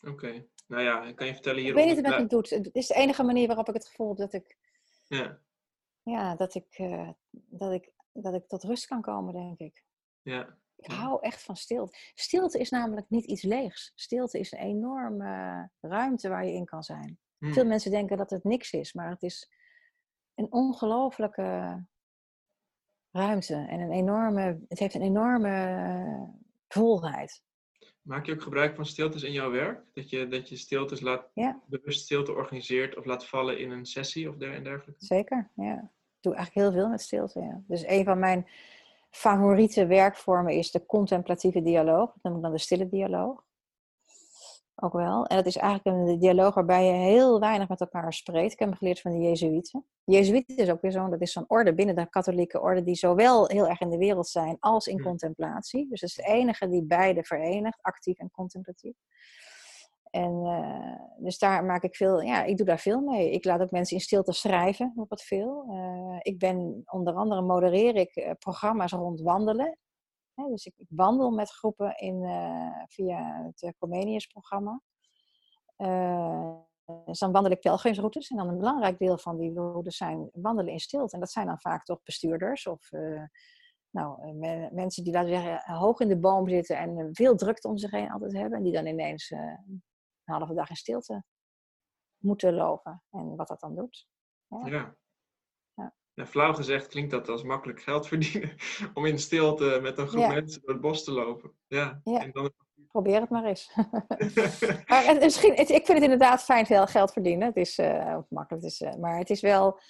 Oké. 0.00 0.46
Nou 0.66 0.82
ja, 0.82 1.12
kan 1.12 1.26
je 1.26 1.32
vertellen 1.32 1.60
hier... 1.60 1.68
Ik 1.68 1.74
weet 1.74 1.96
niet 1.96 2.06
wat 2.06 2.18
het 2.18 2.30
doet. 2.30 2.50
Het 2.50 2.74
is 2.74 2.86
de 2.86 2.94
enige 2.94 3.22
manier 3.22 3.46
waarop 3.46 3.68
ik 3.68 3.74
het 3.74 3.86
gevoel 3.86 4.08
heb 4.08 4.16
dat 4.16 4.32
ik... 4.32 4.58
Ja. 5.08 5.40
Ja, 6.02 6.36
dat 6.36 6.54
ik, 6.54 6.82
dat 7.30 7.72
ik, 7.72 7.92
dat 8.12 8.34
ik 8.34 8.48
tot 8.48 8.62
rust 8.62 8.86
kan 8.86 9.02
komen, 9.02 9.32
denk 9.32 9.58
ik. 9.58 9.84
Ja. 10.22 10.56
Ik 10.76 10.90
hou 10.90 11.18
echt 11.20 11.42
van 11.42 11.56
stilte. 11.56 11.98
Stilte 12.14 12.58
is 12.58 12.70
namelijk 12.70 13.06
niet 13.08 13.24
iets 13.24 13.42
leegs. 13.42 13.92
Stilte 13.94 14.38
is 14.38 14.52
een 14.52 14.58
enorme 14.58 15.68
ruimte 15.80 16.28
waar 16.28 16.46
je 16.46 16.52
in 16.52 16.64
kan 16.64 16.82
zijn. 16.82 17.18
Veel 17.38 17.52
hmm. 17.52 17.68
mensen 17.68 17.90
denken 17.90 18.16
dat 18.16 18.30
het 18.30 18.44
niks 18.44 18.72
is, 18.72 18.92
maar 18.92 19.10
het 19.10 19.22
is 19.22 19.50
een 20.34 20.52
ongelofelijke 20.52 21.84
ruimte. 23.10 23.54
En 23.54 23.80
een 23.80 23.92
enorme, 23.92 24.64
het 24.68 24.78
heeft 24.78 24.94
een 24.94 25.02
enorme 25.02 26.34
volheid. 26.68 27.42
Maak 28.02 28.26
je 28.26 28.32
ook 28.32 28.42
gebruik 28.42 28.76
van 28.76 28.86
stiltes 28.86 29.22
in 29.22 29.32
jouw 29.32 29.50
werk? 29.50 29.84
Dat 29.92 30.10
je, 30.10 30.28
dat 30.28 30.48
je 30.48 30.56
stiltes 30.56 31.00
laat, 31.00 31.30
ja. 31.34 31.62
bewust 31.66 32.00
stilte 32.00 32.32
organiseert 32.32 32.96
of 32.96 33.04
laat 33.04 33.26
vallen 33.26 33.58
in 33.58 33.70
een 33.70 33.86
sessie 33.86 34.28
of 34.28 34.36
dergelijke? 34.36 34.94
Zeker, 34.96 35.50
ja. 35.54 35.92
Ik 36.16 36.20
doe 36.20 36.34
eigenlijk 36.34 36.66
heel 36.66 36.80
veel 36.80 36.90
met 36.90 37.00
stilte, 37.00 37.40
ja. 37.40 37.62
Dus 37.66 37.86
een 37.86 38.04
van 38.04 38.18
mijn 38.18 38.46
favoriete 39.12 39.86
werkvormen 39.86 40.52
is 40.52 40.70
de 40.70 40.86
contemplatieve 40.86 41.62
dialoog. 41.62 42.12
Dat 42.12 42.22
noem 42.22 42.36
ik 42.36 42.42
dan 42.42 42.52
de 42.52 42.58
stille 42.58 42.88
dialoog. 42.88 43.44
Ook 44.74 44.92
wel. 44.92 45.26
En 45.26 45.36
dat 45.36 45.46
is 45.46 45.56
eigenlijk 45.56 45.96
een 45.96 46.18
dialoog 46.18 46.54
waarbij 46.54 46.84
je 46.84 46.92
heel 46.92 47.40
weinig 47.40 47.68
met 47.68 47.80
elkaar 47.80 48.12
spreekt. 48.12 48.52
Ik 48.52 48.58
heb 48.58 48.68
hem 48.68 48.76
geleerd 48.76 49.00
van 49.00 49.10
de 49.10 49.18
Jezuïeten. 49.18 49.86
Jezuïeten 50.04 50.56
is 50.56 50.70
ook 50.70 50.80
weer 50.80 50.92
zo'n, 50.92 51.10
dat 51.10 51.20
is 51.20 51.32
zo'n 51.32 51.44
orde 51.48 51.74
binnen 51.74 51.94
de 51.94 52.08
katholieke 52.08 52.60
orde 52.60 52.82
die 52.82 52.94
zowel 52.94 53.46
heel 53.46 53.68
erg 53.68 53.80
in 53.80 53.90
de 53.90 53.96
wereld 53.96 54.28
zijn 54.28 54.56
als 54.60 54.86
in 54.86 55.02
contemplatie. 55.02 55.88
Dus 55.88 56.00
het 56.00 56.10
is 56.10 56.16
de 56.16 56.22
enige 56.22 56.68
die 56.68 56.82
beide 56.82 57.24
verenigt, 57.24 57.78
actief 57.82 58.18
en 58.18 58.30
contemplatief. 58.30 58.96
En 60.12 60.44
uh, 60.44 61.24
dus 61.24 61.38
daar 61.38 61.64
maak 61.64 61.82
ik 61.82 61.96
veel, 61.96 62.20
ja, 62.20 62.42
ik 62.42 62.56
doe 62.56 62.66
daar 62.66 62.78
veel 62.78 63.00
mee. 63.00 63.30
Ik 63.30 63.44
laat 63.44 63.60
ook 63.60 63.70
mensen 63.70 63.96
in 63.96 64.02
stilte 64.02 64.32
schrijven, 64.32 64.92
nog 64.94 65.08
wat 65.08 65.22
veel. 65.22 65.66
Uh, 65.68 66.18
ik 66.20 66.38
ben, 66.38 66.82
onder 66.84 67.14
andere 67.14 67.42
modereer 67.42 67.96
ik 67.96 68.16
uh, 68.16 68.30
programma's 68.38 68.92
rond 68.92 69.20
wandelen. 69.20 69.78
dus 70.34 70.66
ik, 70.66 70.74
ik, 70.76 70.86
wandel 70.88 71.30
met 71.30 71.50
groepen 71.50 71.96
in, 71.96 72.22
via 72.88 73.50
het 73.54 73.74
Comenius 73.78 74.26
programma. 74.26 74.80
dus 77.04 77.18
dan 77.18 77.32
wandel 77.32 77.52
ik 77.52 77.60
pelgrimsroutes. 77.60 78.30
En 78.30 78.36
dan 78.36 78.48
een 78.48 78.58
belangrijk 78.58 78.98
deel 78.98 79.18
van 79.18 79.38
die 79.38 79.54
routes 79.54 79.96
zijn 79.96 80.30
wandelen 80.32 80.72
in 80.72 80.80
stilte. 80.80 81.14
En 81.14 81.20
dat 81.20 81.30
zijn 81.30 81.46
dan 81.46 81.60
vaak 81.60 81.84
toch 81.84 82.02
bestuurders 82.02 82.66
of 82.66 82.90
nou, 83.90 84.34
mensen 84.72 85.04
die, 85.04 85.12
laten 85.12 85.30
zeggen, 85.30 85.74
hoog 85.74 86.00
in 86.00 86.08
de 86.08 86.18
boom 86.18 86.48
zitten 86.48 86.76
en 86.78 87.08
veel 87.12 87.36
drukte 87.36 87.68
om 87.68 87.78
zich 87.78 87.90
heen 87.90 88.10
altijd 88.10 88.32
hebben. 88.32 88.58
En 88.58 88.64
die 88.64 88.72
dan 88.72 88.86
ineens 88.86 89.32
een 90.24 90.34
halve 90.34 90.54
dag 90.54 90.68
in 90.68 90.76
stilte 90.76 91.24
moeten 92.22 92.54
lopen. 92.54 93.02
En 93.10 93.36
wat 93.36 93.48
dat 93.48 93.60
dan 93.60 93.74
doet. 93.74 94.08
Ja. 94.46 94.66
ja. 94.66 94.96
ja. 96.14 96.26
flauw 96.26 96.52
gezegd 96.54 96.86
klinkt 96.86 97.10
dat 97.10 97.28
als 97.28 97.42
makkelijk 97.42 97.82
geld 97.82 98.06
verdienen. 98.06 98.54
Om 98.94 99.06
in 99.06 99.18
stilte 99.18 99.78
met 99.82 99.98
een 99.98 100.08
groep 100.08 100.26
mensen 100.26 100.60
door 100.60 100.72
het 100.72 100.80
bos 100.80 101.04
te 101.04 101.12
lopen. 101.12 101.52
Ja. 101.66 102.00
En 102.04 102.30
dan... 102.32 102.52
Probeer 102.88 103.20
het 103.20 103.30
maar 103.30 103.44
eens. 103.44 103.74
maar 104.88 105.16
misschien, 105.20 105.56
ik 105.56 105.66
vind 105.68 105.88
het 105.88 106.02
inderdaad 106.02 106.42
fijn 106.42 106.66
veel 106.66 106.86
geld 106.86 107.12
verdienen. 107.12 107.46
Het 107.46 107.56
is 107.56 107.78
uh, 107.78 108.18
makkelijk. 108.28 108.62
Het 108.62 108.72
is, 108.72 108.80
uh, 108.80 108.94
maar 108.94 109.18
het 109.18 109.30
is 109.30 109.40
wel. 109.40 109.80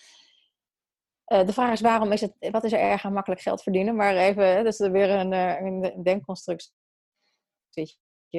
Uh, 1.27 1.47
de 1.47 1.53
vraag 1.53 1.73
is 1.73 1.81
waarom 1.81 2.13
is 2.13 2.21
het, 2.21 2.35
wat 2.51 2.65
is 2.65 2.73
er 2.73 2.79
erg 2.79 3.05
aan 3.05 3.13
makkelijk 3.13 3.41
geld 3.41 3.63
verdienen? 3.63 3.97
Maar 3.97 4.17
even, 4.17 4.65
dus 4.65 4.81
er 4.81 4.93
weer 4.93 5.11
een, 5.11 5.33
een 5.33 6.03
denkconstructie. 6.03 6.73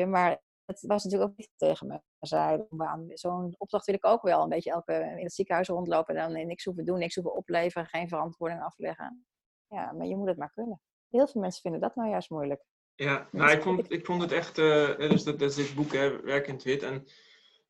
Maar 0.07 0.41
het 0.65 0.81
was 0.81 1.03
natuurlijk 1.03 1.31
ook 1.31 1.37
niet 1.37 1.51
tegen 1.55 1.87
me 1.87 2.01
zei. 2.19 2.65
Zo'n 3.13 3.55
opdracht 3.57 3.85
wil 3.85 3.95
ik 3.95 4.05
ook 4.05 4.21
wel. 4.21 4.43
Een 4.43 4.49
beetje 4.49 4.71
elke, 4.71 4.93
in 4.93 5.23
het 5.23 5.33
ziekenhuis 5.33 5.67
rondlopen 5.67 6.15
en 6.15 6.33
dan 6.33 6.47
niks 6.47 6.63
hoeven 6.63 6.85
doen, 6.85 6.99
niks 6.99 7.15
hoeven 7.15 7.35
opleveren, 7.35 7.87
geen 7.87 8.07
verantwoording 8.07 8.61
afleggen. 8.61 9.25
Ja, 9.67 9.91
maar 9.91 10.07
je 10.07 10.15
moet 10.15 10.27
het 10.27 10.37
maar 10.37 10.51
kunnen. 10.51 10.81
Heel 11.09 11.27
veel 11.27 11.41
mensen 11.41 11.61
vinden 11.61 11.81
dat 11.81 11.95
nou 11.95 12.09
juist 12.09 12.29
moeilijk. 12.29 12.63
Ja, 12.95 13.27
nou, 13.31 13.51
ik 13.51 13.61
vond, 13.61 13.91
ik 13.91 14.05
vond 14.05 14.21
het 14.21 14.31
echt, 14.31 14.57
uh, 14.57 14.97
dus 14.97 15.23
dat, 15.23 15.39
dat 15.39 15.49
is 15.49 15.55
dit 15.55 15.75
boek, 15.75 15.93
hè, 15.93 16.21
Werk 16.21 16.47
in 16.47 16.53
het 16.53 16.63
Wit, 16.63 16.83
en 16.83 17.07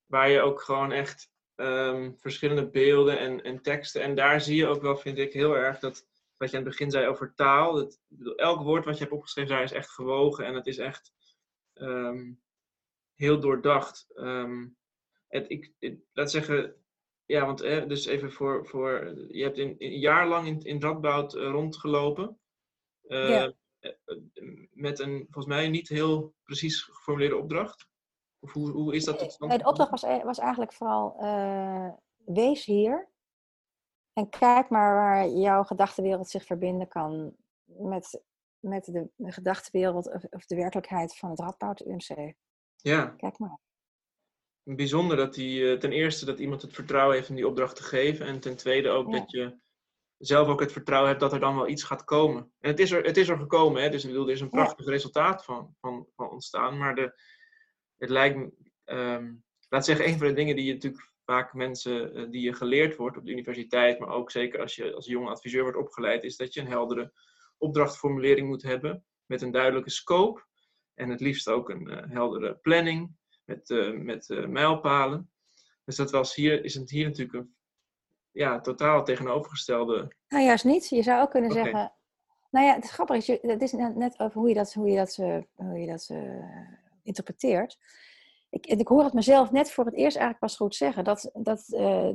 waar 0.05 0.29
je 0.29 0.41
ook 0.41 0.61
gewoon 0.61 0.91
echt 0.91 1.31
ehm, 1.55 2.11
verschillende 2.15 2.69
beelden 2.69 3.19
en, 3.19 3.43
en 3.43 3.61
teksten, 3.61 4.01
en 4.01 4.15
daar 4.15 4.41
zie 4.41 4.55
je 4.55 4.67
ook 4.67 4.81
wel, 4.81 4.97
vind 4.97 5.17
ik, 5.17 5.33
heel 5.33 5.55
erg 5.55 5.79
dat, 5.79 6.07
wat 6.37 6.51
je 6.51 6.57
aan 6.57 6.63
het 6.63 6.71
begin 6.71 6.91
zei 6.91 7.07
over 7.07 7.33
taal, 7.35 7.73
dat, 7.73 7.99
elk 8.35 8.61
woord 8.61 8.85
wat 8.85 8.93
je 8.97 9.03
hebt 9.03 9.15
opgeschreven 9.15 9.51
daar 9.51 9.63
is 9.63 9.71
echt 9.71 9.89
gewogen 9.89 10.45
en 10.45 10.53
het 10.53 10.67
is 10.67 10.77
echt, 10.77 11.13
ehm, 11.73 12.31
heel 13.23 13.39
doordacht. 13.39 14.07
Um, 14.15 14.77
het, 15.27 15.49
ik, 15.49 15.73
laat 16.13 16.31
zeggen, 16.31 16.75
ja, 17.25 17.45
want 17.45 17.59
dus 17.59 18.05
even 18.05 18.31
voor, 18.31 18.67
voor 18.67 19.13
je 19.27 19.43
hebt 19.43 19.57
in, 19.57 19.75
een 19.77 19.99
jaar 19.99 20.27
lang 20.27 20.47
in, 20.47 20.59
in 20.61 20.81
Radboud 20.81 21.35
uh, 21.35 21.49
rondgelopen. 21.49 22.39
Uh, 23.03 23.47
Met 24.71 24.99
een, 24.99 25.27
volgens 25.29 25.45
mij, 25.45 25.69
niet 25.69 25.89
heel 25.89 26.33
precies 26.43 26.81
geformuleerde 26.81 27.37
opdracht. 27.37 27.87
Of 28.39 28.51
hoe, 28.51 28.69
hoe 28.69 28.95
is 28.95 29.05
dat 29.05 29.19
tot 29.19 29.31
stand? 29.31 29.51
De 29.51 29.67
opdracht 29.67 29.89
was, 29.89 30.23
was 30.23 30.39
eigenlijk 30.39 30.73
vooral, 30.73 31.15
wees 32.25 32.65
hier. 32.65 33.11
En 34.13 34.29
kijk 34.29 34.69
maar 34.69 34.93
waar 34.93 35.29
jouw 35.29 35.63
gedachtenwereld 35.63 36.29
zich 36.29 36.45
verbinden 36.45 36.87
kan 36.87 37.35
met, 37.65 38.21
met 38.59 38.85
de, 38.85 39.09
de 39.15 39.31
gedachtenwereld 39.31 40.13
of, 40.13 40.23
of 40.23 40.45
de 40.45 40.55
werkelijkheid 40.55 41.17
van 41.17 41.29
het 41.29 41.39
Radboud 41.39 41.85
UMC. 41.85 42.33
Ja. 42.83 43.05
Kijk 43.17 43.39
maar. 43.39 43.59
Bijzonder 44.63 45.17
dat 45.17 45.33
die, 45.33 45.71
eh, 45.71 45.79
ten 45.79 45.91
eerste 45.91 46.25
dat 46.25 46.39
iemand 46.39 46.61
het 46.61 46.73
vertrouwen 46.73 47.15
heeft 47.15 47.29
om 47.29 47.35
die 47.35 47.47
opdracht 47.47 47.75
te 47.75 47.83
geven. 47.83 48.25
En 48.25 48.39
ten 48.39 48.55
tweede 48.55 48.89
ook 48.89 49.11
dat 49.11 49.31
je 49.31 49.57
zelf 50.17 50.47
ook 50.47 50.59
het 50.59 50.71
vertrouwen 50.71 51.09
hebt 51.09 51.21
dat 51.21 51.33
er 51.33 51.39
dan 51.39 51.55
wel 51.55 51.67
iets 51.67 51.83
gaat 51.83 52.03
komen. 52.03 52.51
En 52.59 52.69
het 52.69 52.79
is 52.79 52.91
er, 52.91 53.03
het 53.03 53.17
is 53.17 53.29
er 53.29 53.37
gekomen, 53.37 53.81
hè? 53.81 53.89
dus 53.89 54.03
ik 54.03 54.09
bedoel, 54.09 54.27
er 54.27 54.33
is 54.33 54.41
een 54.41 54.49
prachtig 54.49 54.85
resultaat 54.85 55.45
van, 55.45 55.75
van, 55.79 56.07
van 56.15 56.29
ontstaan. 56.29 56.77
Maar 56.77 56.95
de, 56.95 57.19
het 57.97 58.09
lijkt 58.09 58.37
me, 58.37 58.51
um, 58.85 59.43
laat 59.69 59.85
zeggen, 59.85 60.07
een 60.07 60.17
van 60.17 60.27
de 60.27 60.33
dingen 60.33 60.55
die 60.55 60.65
je 60.65 60.73
natuurlijk 60.73 61.11
vaak 61.25 61.53
mensen, 61.53 62.17
uh, 62.17 62.29
die 62.31 62.41
je 62.41 62.53
geleerd 62.53 62.95
wordt 62.95 63.17
op 63.17 63.25
de 63.25 63.31
universiteit, 63.31 63.99
maar 63.99 64.09
ook 64.09 64.31
zeker 64.31 64.59
als 64.59 64.75
je 64.75 64.93
als 64.93 65.05
jonge 65.05 65.29
adviseur 65.29 65.61
wordt 65.61 65.77
opgeleid, 65.77 66.23
is 66.23 66.37
dat 66.37 66.53
je 66.53 66.59
een 66.59 66.67
heldere 66.67 67.13
opdrachtformulering 67.57 68.47
moet 68.47 68.63
hebben 68.63 69.05
met 69.25 69.41
een 69.41 69.51
duidelijke 69.51 69.89
scope 69.89 70.43
en 70.93 71.09
het 71.09 71.19
liefst 71.19 71.47
ook 71.47 71.69
een 71.69 71.89
uh, 71.89 72.11
heldere 72.11 72.55
planning 72.55 73.11
met, 73.45 73.69
uh, 73.69 73.97
met 73.97 74.29
uh, 74.29 74.47
mijlpalen. 74.47 75.31
Dus 75.85 75.95
dat 75.95 76.11
was 76.11 76.35
hier, 76.35 76.63
is 76.63 76.73
het 76.73 76.89
hier 76.89 77.05
natuurlijk 77.05 77.37
een 77.37 77.55
ja, 78.31 78.61
totaal 78.61 79.03
tegenovergestelde. 79.03 80.15
Nou, 80.27 80.43
juist 80.43 80.65
niet. 80.65 80.89
Je 80.89 81.03
zou 81.03 81.21
ook 81.21 81.31
kunnen 81.31 81.51
zeggen. 81.51 81.93
Nou 82.49 82.65
ja, 82.65 82.73
het 82.73 82.83
is 82.83 82.91
grappig. 82.91 83.27
Het 83.27 83.61
is 83.61 83.71
net 83.71 84.19
over 84.19 84.39
hoe 84.39 84.49
je 84.49 84.55
dat, 84.55 84.73
hoe 84.73 84.89
je 84.89 84.95
dat, 84.95 85.15
hoe 85.53 85.79
je 85.79 85.87
dat 85.87 86.13
interpreteert. 87.03 87.77
Ik, 88.49 88.65
ik 88.65 88.87
hoor 88.87 89.03
het 89.03 89.13
mezelf 89.13 89.51
net 89.51 89.71
voor 89.71 89.85
het 89.85 89.93
eerst 89.93 90.17
eigenlijk 90.17 90.39
pas 90.39 90.55
goed 90.55 90.75
zeggen. 90.75 91.03
Dat, 91.03 91.29
dat 91.33 91.65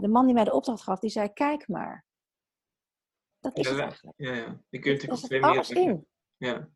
de 0.00 0.08
man 0.08 0.24
die 0.24 0.34
mij 0.34 0.44
de 0.44 0.52
opdracht 0.52 0.82
gaf, 0.82 0.98
die 0.98 1.10
zei: 1.10 1.32
Kijk 1.32 1.68
maar. 1.68 2.06
Dat 3.40 3.56
is 3.56 3.68
het 3.68 3.78
eigenlijk. 3.78 4.18
Ja, 4.20 4.34
ja. 4.34 4.60
Die 4.70 4.80
kun 4.80 4.90
je 4.90 4.96
natuurlijk 4.96 5.22
op 5.22 5.28
twee 5.28 5.40
manieren 5.40 5.76
in. 5.76 6.06
Ja. 6.36 6.68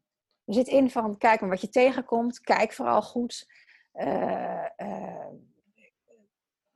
Er 0.45 0.55
zit 0.55 0.67
in 0.67 0.91
van 0.91 1.19
kijk 1.19 1.41
maar 1.41 1.51
wat 1.51 1.61
je 1.61 1.69
tegenkomt, 1.69 2.41
kijk 2.41 2.73
vooral 2.73 3.03
goed. 3.03 3.47
Uh, 3.95 4.67
uh, 4.77 5.27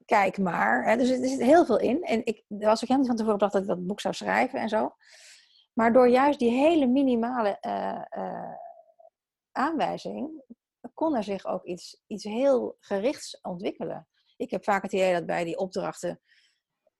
kijk 0.04 0.38
maar. 0.38 0.84
Hè. 0.84 0.96
Dus 0.96 1.10
er 1.10 1.28
zit 1.28 1.40
heel 1.40 1.64
veel 1.64 1.78
in. 1.78 2.02
En 2.02 2.24
ik 2.24 2.44
er 2.48 2.66
was 2.66 2.82
ook 2.82 2.88
helemaal 2.88 3.06
van 3.06 3.16
tevoren 3.16 3.38
bedacht 3.38 3.52
dat 3.52 3.62
ik 3.62 3.68
dat 3.68 3.86
boek 3.86 4.00
zou 4.00 4.14
schrijven 4.14 4.60
en 4.60 4.68
zo. 4.68 4.94
Maar 5.72 5.92
door 5.92 6.08
juist 6.08 6.38
die 6.38 6.50
hele 6.50 6.86
minimale 6.86 7.58
uh, 7.60 8.52
aanwijzing 9.52 10.44
kon 10.94 11.16
er 11.16 11.24
zich 11.24 11.46
ook 11.46 11.64
iets, 11.64 12.02
iets 12.06 12.24
heel 12.24 12.76
gerichts 12.80 13.38
ontwikkelen. 13.42 14.08
Ik 14.36 14.50
heb 14.50 14.64
vaak 14.64 14.82
het 14.82 14.92
idee 14.92 15.12
dat 15.12 15.26
bij 15.26 15.44
die 15.44 15.58
opdrachten 15.58 16.20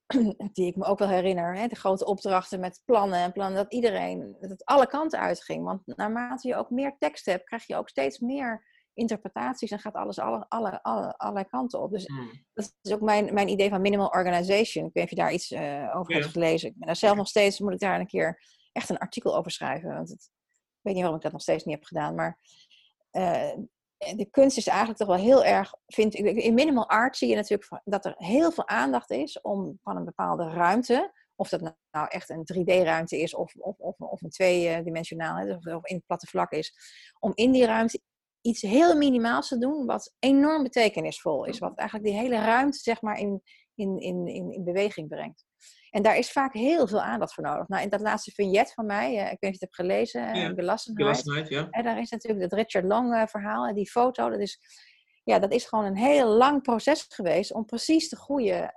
die 0.53 0.67
ik 0.67 0.77
me 0.77 0.85
ook 0.85 0.99
wel 0.99 1.09
herinner, 1.09 1.57
hè, 1.57 1.67
de 1.67 1.75
grote 1.75 2.05
opdrachten 2.05 2.61
met 2.61 2.83
plannen 2.85 3.19
en 3.19 3.33
plannen, 3.33 3.57
dat 3.57 3.73
iedereen, 3.73 4.37
dat 4.41 4.51
het 4.51 4.65
alle 4.65 4.87
kanten 4.87 5.21
uitging. 5.21 5.65
Want 5.65 5.83
naarmate 5.85 6.49
je 6.49 6.57
ook 6.57 6.71
meer 6.71 6.97
tekst 6.99 7.27
hebt, 7.27 7.45
krijg 7.45 7.67
je 7.67 7.77
ook 7.77 7.89
steeds 7.89 8.19
meer 8.19 8.65
interpretaties 8.95 9.71
en 9.71 9.79
gaat 9.79 9.95
alles 9.95 10.19
alle, 10.19 10.47
alle, 10.49 10.83
alle, 10.83 11.17
allerlei 11.17 11.47
kanten 11.47 11.83
op. 11.83 11.91
Dus 11.91 12.07
hmm. 12.07 12.31
dat 12.55 12.75
is 12.83 12.93
ook 12.93 13.01
mijn, 13.01 13.35
mijn 13.35 13.49
idee 13.49 13.69
van 13.69 13.81
minimal 13.81 14.09
organization. 14.09 14.87
Ik 14.87 14.93
weet 14.93 14.95
niet 14.95 15.05
of 15.05 15.11
je 15.11 15.17
daar 15.17 15.33
iets 15.33 15.51
uh, 15.51 15.97
over 15.97 16.15
hebt 16.15 16.27
gelezen. 16.27 16.69
Ik 16.69 16.77
ben 16.79 16.87
daar 16.87 16.97
zelf 16.97 17.17
nog 17.17 17.29
steeds, 17.29 17.61
moet 17.61 17.73
ik 17.73 17.79
daar 17.79 18.01
een 18.01 18.07
keer 18.07 18.43
echt 18.73 18.89
een 18.89 18.99
artikel 18.99 19.37
over 19.37 19.51
schrijven. 19.51 19.95
Want 19.95 20.09
het, 20.09 20.31
ik 20.53 20.83
weet 20.83 20.93
niet 20.95 21.03
waarom 21.03 21.17
ik 21.17 21.23
dat 21.23 21.33
nog 21.33 21.43
steeds 21.43 21.65
niet 21.65 21.75
heb 21.75 21.85
gedaan, 21.85 22.15
maar 22.15 22.39
uh, 23.13 23.53
de 23.99 24.29
kunst 24.31 24.57
is 24.57 24.67
eigenlijk 24.67 24.99
toch 24.99 25.09
wel 25.09 25.17
heel 25.17 25.45
erg, 25.45 25.75
vind 25.87 26.15
ik, 26.15 26.37
in 26.37 26.55
minimal 26.55 26.89
art 26.89 27.17
zie 27.17 27.29
je 27.29 27.35
natuurlijk 27.35 27.81
dat 27.85 28.05
er 28.05 28.15
heel 28.17 28.51
veel 28.51 28.69
aandacht 28.69 29.11
is 29.11 29.41
om 29.41 29.79
van 29.83 29.97
een 29.97 30.05
bepaalde 30.05 30.49
ruimte, 30.49 31.13
of 31.35 31.49
dat 31.49 31.61
nou 31.91 32.09
echt 32.09 32.31
een 32.31 32.47
3D-ruimte 32.55 33.21
is 33.21 33.35
of, 33.35 33.55
of, 33.55 33.79
of, 33.79 33.99
of 33.99 34.23
een 34.23 34.31
tweedimensionaal, 34.31 35.49
of, 35.49 35.67
of 35.67 35.87
in 35.87 35.97
het 35.97 36.07
platte 36.07 36.27
vlak 36.27 36.53
is, 36.53 36.75
om 37.19 37.33
in 37.35 37.53
die 37.53 37.65
ruimte 37.65 38.01
iets 38.41 38.63
heel 38.63 38.97
minimaals 38.97 39.49
te 39.49 39.59
doen, 39.59 39.87
wat 39.87 40.15
enorm 40.19 40.63
betekenisvol 40.63 41.45
is, 41.45 41.59
wat 41.59 41.79
eigenlijk 41.79 42.09
die 42.09 42.19
hele 42.19 42.39
ruimte 42.39 42.79
zeg 42.79 43.03
maar 43.03 43.19
in, 43.19 43.43
in, 43.75 43.99
in, 43.99 44.27
in, 44.27 44.53
in 44.53 44.65
beweging 44.65 45.09
brengt. 45.09 45.45
En 45.91 46.03
daar 46.03 46.17
is 46.17 46.33
vaak 46.33 46.53
heel 46.53 46.89
veel 46.89 47.03
aandacht 47.03 47.35
voor 47.35 47.45
nodig. 47.45 47.69
Nou, 47.69 47.83
in 47.83 47.89
dat 47.89 48.01
laatste 48.01 48.31
vignet 48.31 48.73
van 48.73 48.87
mij, 48.87 49.13
uh, 49.13 49.33
ik 49.33 49.37
weet 49.41 49.41
niet 49.41 49.41
of 49.41 49.41
je 49.41 49.51
het 49.51 49.61
hebt 49.61 49.75
gelezen, 49.75 50.37
uh, 50.37 50.43
ja, 50.43 50.55
Belassenheid. 50.55 51.49
ja. 51.49 51.69
En 51.71 51.85
daar 51.85 51.99
is 51.99 52.11
natuurlijk 52.11 52.43
het 52.43 52.53
Richard 52.53 52.85
Long 52.85 53.31
verhaal, 53.31 53.75
die 53.75 53.91
foto. 53.91 54.31
Dat 54.31 54.41
is, 54.41 54.61
ja, 55.25 55.39
dat 55.39 55.53
is 55.53 55.65
gewoon 55.65 55.85
een 55.85 55.97
heel 55.97 56.29
lang 56.29 56.63
proces 56.63 57.07
geweest 57.09 57.53
om 57.53 57.65
precies 57.65 58.09
de 58.09 58.17
goede, 58.17 58.73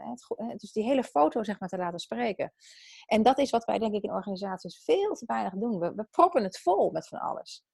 het, 0.00 0.60
dus 0.60 0.72
die 0.72 0.84
hele 0.84 1.04
foto 1.04 1.42
zeg 1.42 1.60
maar 1.60 1.68
te 1.68 1.76
laten 1.76 1.98
spreken. 1.98 2.52
En 3.06 3.22
dat 3.22 3.38
is 3.38 3.50
wat 3.50 3.64
wij 3.64 3.78
denk 3.78 3.94
ik 3.94 4.02
in 4.02 4.12
organisaties 4.12 4.82
veel 4.84 5.14
te 5.14 5.26
weinig 5.26 5.52
doen. 5.52 5.78
We, 5.78 5.92
we 5.94 6.06
proppen 6.10 6.42
het 6.42 6.58
vol 6.58 6.90
met 6.90 7.08
van 7.08 7.18
alles. 7.18 7.66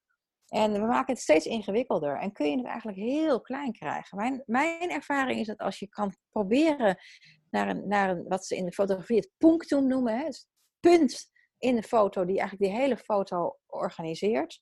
En 0.47 0.71
we 0.71 0.79
maken 0.79 1.13
het 1.13 1.23
steeds 1.23 1.45
ingewikkelder. 1.45 2.19
En 2.19 2.31
kun 2.31 2.49
je 2.49 2.57
het 2.57 2.65
eigenlijk 2.65 2.97
heel 2.97 3.41
klein 3.41 3.71
krijgen. 3.71 4.17
Mijn, 4.17 4.43
mijn 4.45 4.89
ervaring 4.89 5.39
is 5.39 5.47
dat 5.47 5.57
als 5.57 5.79
je 5.79 5.87
kan 5.87 6.15
proberen 6.29 6.97
naar 7.55 7.69
een, 7.69 7.87
naar 7.87 8.09
een, 8.09 8.27
wat 8.27 8.45
ze 8.45 8.55
in 8.55 8.65
de 8.65 8.71
fotografie 8.71 9.15
het 9.15 9.31
punctum 9.37 9.87
noemen. 9.87 10.17
Hè? 10.17 10.23
Het 10.23 10.47
punt 10.79 11.29
in 11.57 11.75
de 11.75 11.83
foto 11.83 12.25
die 12.25 12.39
eigenlijk 12.39 12.71
die 12.71 12.81
hele 12.81 12.97
foto 12.97 13.57
organiseert. 13.65 14.61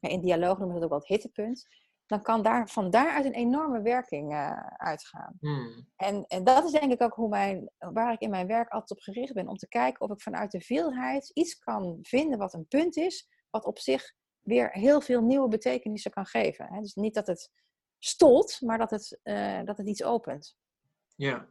In 0.00 0.20
dialoog 0.20 0.58
noemen 0.58 0.74
we 0.74 0.80
dat 0.80 0.82
ook 0.82 0.90
wel 0.90 0.98
het 0.98 1.08
hittepunt. 1.08 1.68
Dan 2.06 2.22
kan 2.22 2.42
daar, 2.42 2.68
van 2.68 2.90
daaruit 2.90 3.24
een 3.24 3.32
enorme 3.32 3.82
werking 3.82 4.32
uh, 4.32 4.66
uitgaan. 4.66 5.36
Hmm. 5.40 5.88
En, 5.96 6.24
en 6.26 6.44
dat 6.44 6.64
is 6.64 6.70
denk 6.70 6.92
ik 6.92 7.02
ook 7.02 7.14
hoe 7.14 7.28
mijn, 7.28 7.70
waar 7.78 8.12
ik 8.12 8.20
in 8.20 8.30
mijn 8.30 8.46
werk 8.46 8.68
altijd 8.68 8.90
op 8.90 9.04
gericht 9.04 9.34
ben. 9.34 9.48
Om 9.48 9.56
te 9.56 9.68
kijken 9.68 10.00
of 10.00 10.10
ik 10.10 10.20
vanuit 10.20 10.50
de 10.50 10.60
veelheid 10.60 11.30
iets 11.34 11.58
kan 11.58 11.98
vinden 12.02 12.38
wat 12.38 12.54
een 12.54 12.66
punt 12.68 12.96
is. 12.96 13.28
Wat 13.50 13.64
op 13.64 13.78
zich 13.78 14.12
weer 14.40 14.70
heel 14.72 15.00
veel 15.00 15.22
nieuwe 15.22 15.48
betekenissen 15.48 16.10
kan 16.10 16.26
geven. 16.26 16.66
Hè? 16.72 16.80
Dus 16.80 16.94
niet 16.94 17.14
dat 17.14 17.26
het 17.26 17.50
stolt, 17.98 18.60
maar 18.60 18.78
dat 18.78 18.90
het, 18.90 19.20
uh, 19.22 19.62
dat 19.64 19.76
het 19.76 19.88
iets 19.88 20.02
opent. 20.02 20.56
Ja, 21.16 21.48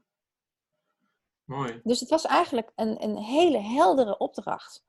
Mooi. 1.46 1.80
Dus 1.84 2.00
het 2.00 2.10
was 2.10 2.26
eigenlijk 2.26 2.72
een, 2.76 3.04
een 3.04 3.18
hele 3.18 3.60
heldere 3.60 4.18
opdracht. 4.18 4.84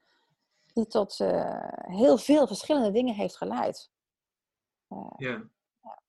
Die 0.73 0.87
tot 0.87 1.19
uh, 1.21 1.69
heel 1.73 2.19
veel 2.19 2.47
verschillende 2.47 2.91
dingen 2.91 3.15
heeft 3.15 3.37
geleid. 3.37 3.91
Uh, 4.89 5.13
ja. 5.17 5.51
ja. 5.83 6.03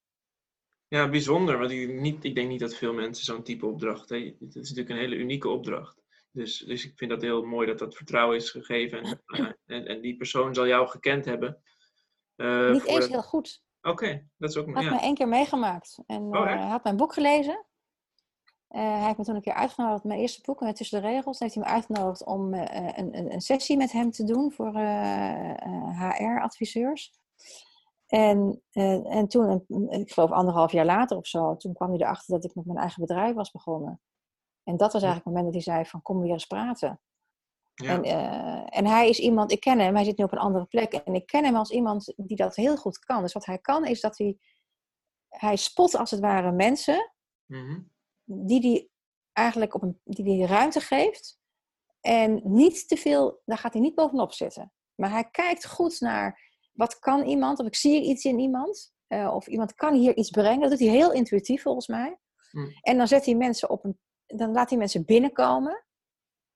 Ja, 0.87 1.09
bijzonder. 1.09 1.57
Want 1.57 1.71
ik, 1.71 1.93
niet, 1.93 2.23
ik 2.23 2.35
denk 2.35 2.49
niet 2.49 2.59
dat 2.59 2.75
veel 2.75 2.93
mensen 2.93 3.25
zo'n 3.25 3.43
type 3.43 3.65
opdracht. 3.65 4.09
Hè. 4.09 4.35
Het 4.39 4.55
is 4.55 4.69
natuurlijk 4.69 4.89
een 4.89 4.97
hele 4.97 5.15
unieke 5.15 5.49
opdracht. 5.49 6.01
Dus, 6.31 6.57
dus 6.57 6.85
ik 6.85 6.97
vind 6.97 7.11
dat 7.11 7.21
heel 7.21 7.43
mooi 7.43 7.67
dat 7.67 7.79
dat 7.79 7.95
vertrouwen 7.95 8.35
is 8.35 8.49
gegeven. 8.51 9.03
En, 9.03 9.21
uh, 9.27 9.51
en, 9.77 9.85
en, 9.85 10.01
die 10.01 10.17
persoon 10.17 10.53
zal 10.53 10.67
jou 10.67 10.87
gekend 10.87 11.25
hebben. 11.25 11.61
Niet 12.71 12.85
eens 12.85 13.07
heel 13.07 13.23
goed. 13.23 13.63
Oké, 13.81 14.27
dat 14.37 14.49
is 14.49 14.57
ook... 14.57 14.65
Hij 14.65 14.73
had 14.73 14.83
ja. 14.83 14.89
me 14.89 14.99
één 14.99 15.15
keer 15.15 15.27
meegemaakt. 15.27 15.99
En 16.05 16.21
oh, 16.21 16.69
had 16.69 16.83
mijn 16.83 16.97
boek 16.97 17.13
gelezen. 17.13 17.65
Hij 18.67 19.05
heeft 19.05 19.17
me 19.17 19.23
toen 19.23 19.35
een 19.35 19.41
keer 19.41 19.53
uitgenodigd, 19.53 20.03
mijn 20.03 20.19
eerste 20.19 20.41
boek, 20.41 20.71
Tussen 20.71 21.01
de 21.01 21.07
Regels. 21.07 21.39
heeft 21.39 21.53
hij 21.53 21.63
me 21.63 21.69
uitgenodigd 21.69 22.25
om 22.25 22.53
een, 22.53 23.15
een, 23.15 23.33
een, 23.33 23.41
sessie 23.41 23.77
met 23.77 23.91
hem 23.91 24.11
te 24.11 24.23
doen 24.23 24.51
voor 24.51 24.71
HR-adviseurs. 26.17 27.13
En, 28.07 28.61
en, 28.71 29.05
en 29.05 29.27
toen, 29.27 29.65
ik 29.89 30.11
geloof 30.11 30.31
anderhalf 30.31 30.71
jaar 30.71 30.85
later 30.85 31.17
of 31.17 31.27
zo, 31.27 31.55
toen 31.55 31.73
kwam 31.73 31.89
hij 31.89 31.99
erachter 31.99 32.33
dat 32.33 32.43
ik 32.43 32.55
met 32.55 32.65
mijn 32.65 32.77
eigen 32.77 33.01
bedrijf 33.01 33.35
was 33.35 33.51
begonnen. 33.51 34.01
En 34.63 34.77
dat 34.77 34.93
was 34.93 35.03
eigenlijk 35.03 35.25
het 35.25 35.33
moment 35.33 35.53
dat 35.53 35.63
hij 35.63 35.73
zei 35.73 35.85
van 35.85 36.01
kom 36.01 36.21
weer 36.21 36.31
eens 36.31 36.45
praten. 36.45 36.99
Ja. 37.73 37.93
En, 37.93 38.05
uh, 38.05 38.77
en 38.77 38.85
hij 38.85 39.09
is 39.09 39.19
iemand, 39.19 39.51
ik 39.51 39.59
ken 39.59 39.79
hem, 39.79 39.95
hij 39.95 40.03
zit 40.03 40.17
nu 40.17 40.23
op 40.23 40.31
een 40.31 40.37
andere 40.37 40.65
plek. 40.65 40.93
En 40.93 41.15
ik 41.15 41.25
ken 41.25 41.43
hem 41.43 41.55
als 41.55 41.71
iemand 41.71 42.13
die 42.15 42.37
dat 42.37 42.55
heel 42.55 42.77
goed 42.77 42.99
kan. 42.99 43.21
Dus 43.21 43.33
wat 43.33 43.45
hij 43.45 43.57
kan 43.57 43.85
is 43.85 44.01
dat 44.01 44.17
hij, 44.17 44.37
hij 45.29 45.55
spot 45.55 45.95
als 45.95 46.11
het 46.11 46.19
ware 46.19 46.51
mensen 46.51 47.11
mm-hmm. 47.45 47.91
Die 48.27 48.59
hij 48.59 48.89
eigenlijk 49.33 49.73
op 49.73 49.81
een, 49.81 50.01
die 50.03 50.23
die 50.23 50.45
ruimte 50.45 50.79
geeft. 50.79 51.39
En 52.01 52.41
niet 52.43 52.87
te 52.87 52.97
veel, 52.97 53.41
daar 53.45 53.57
gaat 53.57 53.73
hij 53.73 53.81
niet 53.81 53.95
bovenop 53.95 54.33
zitten. 54.33 54.71
Maar 54.95 55.11
hij 55.11 55.29
kijkt 55.31 55.67
goed 55.67 55.99
naar 55.99 56.39
wat 56.73 56.99
kan 56.99 57.25
iemand, 57.25 57.59
of 57.59 57.65
ik 57.67 57.75
zie 57.75 58.03
iets 58.03 58.25
in 58.25 58.39
iemand. 58.39 58.95
Uh, 59.07 59.33
of 59.33 59.47
iemand 59.47 59.73
kan 59.73 59.93
hier 59.93 60.15
iets 60.15 60.29
brengen. 60.29 60.61
Dat 60.61 60.69
doet 60.69 60.79
hij 60.79 60.89
heel 60.89 61.11
intuïtief 61.11 61.61
volgens 61.61 61.87
mij. 61.87 62.17
Mm. 62.51 62.71
En 62.81 62.97
dan 62.97 63.07
zet 63.07 63.25
hij 63.25 63.35
mensen 63.35 63.69
op 63.69 63.83
een 63.83 63.99
dan 64.27 64.51
laat 64.51 64.69
hij 64.69 64.77
mensen 64.77 65.05
binnenkomen. 65.05 65.85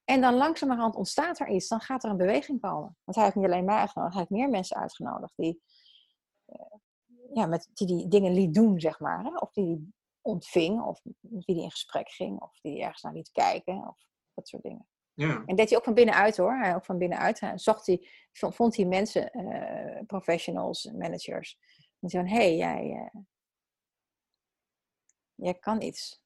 En 0.03 0.21
dan 0.21 0.33
langzamerhand 0.33 0.95
ontstaat 0.95 1.39
er 1.39 1.47
iets. 1.47 1.67
Dan 1.67 1.79
gaat 1.79 2.03
er 2.03 2.09
een 2.09 2.17
beweging 2.17 2.61
komen. 2.61 2.97
Want 3.03 3.15
hij 3.17 3.23
heeft 3.23 3.35
niet 3.35 3.45
alleen 3.45 3.65
mij 3.65 3.77
uitgenodigd, 3.77 4.13
hij 4.15 4.25
heeft 4.29 4.41
meer 4.41 4.49
mensen 4.49 4.77
uitgenodigd. 4.77 5.33
Die, 5.35 5.61
uh, 6.47 6.79
ja, 7.33 7.45
met, 7.45 7.69
die 7.73 7.87
die 7.87 8.07
dingen 8.07 8.33
liet 8.33 8.53
doen, 8.53 8.79
zeg 8.79 8.99
maar. 8.99 9.23
Hè? 9.23 9.37
Of 9.37 9.51
die 9.51 9.65
die 9.65 9.93
ontving, 10.21 10.81
of 10.81 11.01
met 11.03 11.45
wie 11.45 11.55
die 11.55 11.63
in 11.63 11.71
gesprek 11.71 12.09
ging, 12.09 12.41
of 12.41 12.59
die 12.61 12.81
ergens 12.81 13.01
naar 13.01 13.13
liet 13.13 13.31
kijken, 13.31 13.87
of 13.87 13.97
dat 14.33 14.47
soort 14.47 14.63
dingen. 14.63 14.87
Ja. 15.13 15.43
En 15.45 15.55
deed 15.55 15.69
hij 15.69 15.77
ook 15.77 15.83
van 15.83 15.93
binnenuit 15.93 16.37
hoor. 16.37 16.57
Hij 16.57 16.75
ook 16.75 16.85
van 16.85 16.97
binnenuit. 16.97 17.39
Hij 17.39 17.57
zocht 17.57 17.85
hij, 17.85 18.07
vond 18.31 18.75
hij 18.75 18.85
mensen, 18.85 19.31
uh, 19.33 20.01
professionals, 20.05 20.83
managers. 20.85 21.57
En 21.99 22.09
zei 22.09 22.27
van, 22.27 22.33
hé, 22.33 22.43
hey, 22.43 22.55
jij, 22.55 22.85
uh, 22.85 23.21
jij 25.35 25.53
kan 25.53 25.81
iets. 25.81 26.21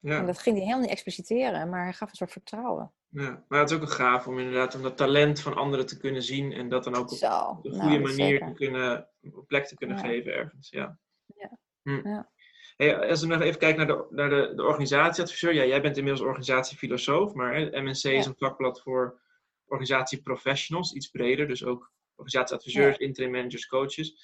Ja. 0.00 0.18
En 0.18 0.26
dat 0.26 0.38
ging 0.38 0.54
hij 0.56 0.64
helemaal 0.64 0.84
niet 0.84 0.94
expliciteren, 0.94 1.68
maar 1.68 1.82
hij 1.82 1.92
gaf 1.92 2.10
een 2.10 2.16
soort 2.16 2.32
vertrouwen. 2.32 2.92
Ja, 3.10 3.44
maar 3.48 3.60
het 3.60 3.70
is 3.70 3.76
ook 3.76 3.82
een 3.82 3.88
gaaf 3.88 4.26
om 4.26 4.38
inderdaad 4.38 4.74
om 4.74 4.82
dat 4.82 4.96
talent 4.96 5.40
van 5.40 5.54
anderen 5.54 5.86
te 5.86 5.98
kunnen 5.98 6.22
zien 6.22 6.52
en 6.52 6.68
dat 6.68 6.84
dan 6.84 6.94
ook 6.94 7.10
op 7.10 7.16
Zo, 7.16 7.60
een 7.62 7.72
goede 7.72 7.98
nou, 7.98 8.00
manier 8.00 8.46
te 8.46 8.52
kunnen, 8.52 9.08
op 9.32 9.46
plek 9.46 9.66
te 9.66 9.74
kunnen 9.74 9.98
geven 9.98 10.34
ergens. 10.34 10.70
Ja. 10.70 10.98
ja. 11.36 11.58
Hm. 11.82 12.08
ja. 12.08 12.30
Hey, 12.78 13.08
als 13.08 13.20
we 13.20 13.26
nog 13.26 13.40
even 13.40 13.58
kijken 13.58 13.86
naar 13.86 13.96
de, 13.96 14.06
naar 14.10 14.30
de, 14.30 14.52
de 14.54 14.62
organisatieadviseur. 14.62 15.54
Ja, 15.54 15.64
jij 15.64 15.82
bent 15.82 15.96
inmiddels 15.96 16.26
organisatiefilosoof, 16.26 17.34
maar 17.34 17.60
MNC 17.82 18.02
is 18.02 18.26
een 18.26 18.34
vakblad 18.36 18.82
voor 18.82 19.20
organisatieprofessionals, 19.66 20.92
iets 20.92 21.08
breder. 21.08 21.48
Dus 21.48 21.64
ook 21.64 21.92
organisatieadviseurs, 22.14 22.96
interim 22.96 23.30
managers, 23.30 23.66
coaches. 23.66 24.14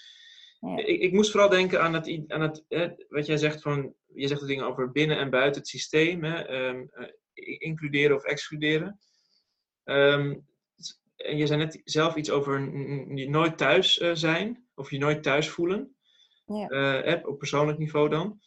Ik, 0.77 1.01
ik, 1.01 1.13
moest 1.13 1.31
vooral 1.31 1.49
denken 1.49 1.83
aan 1.83 1.95
het, 1.95 2.25
aan 2.29 2.41
het 2.41 2.65
wat 3.09 3.27
jij 3.27 3.37
zegt 3.37 3.63
van, 3.63 3.95
je 4.15 4.29
zegt 4.29 4.41
de 4.41 4.47
dingen 4.47 4.67
over 4.67 4.91
binnen 4.91 5.19
en 5.19 5.31
buiten 5.31 5.61
het 5.61 5.71
systeem, 5.71 6.25
hè, 6.25 6.69
um, 6.69 6.91
uh, 6.95 7.07
includeren 7.59 8.17
of 8.17 8.25
excluderen. 8.25 9.01
Um, 9.85 10.47
en 11.17 11.37
je 11.37 11.47
zei 11.47 11.59
net 11.59 11.81
zelf 11.85 12.17
iets 12.17 12.31
over 12.31 12.61
nooit 13.29 13.59
thuis 13.59 13.99
uh, 13.99 14.11
zijn, 14.15 14.67
of 14.75 14.91
je 14.91 14.99
nooit 14.99 15.23
thuis 15.23 15.49
voelen, 15.49 15.94
ja. 16.45 16.71
uh, 17.05 17.27
op 17.27 17.39
persoonlijk 17.39 17.79
niveau 17.79 18.09
dan. 18.09 18.41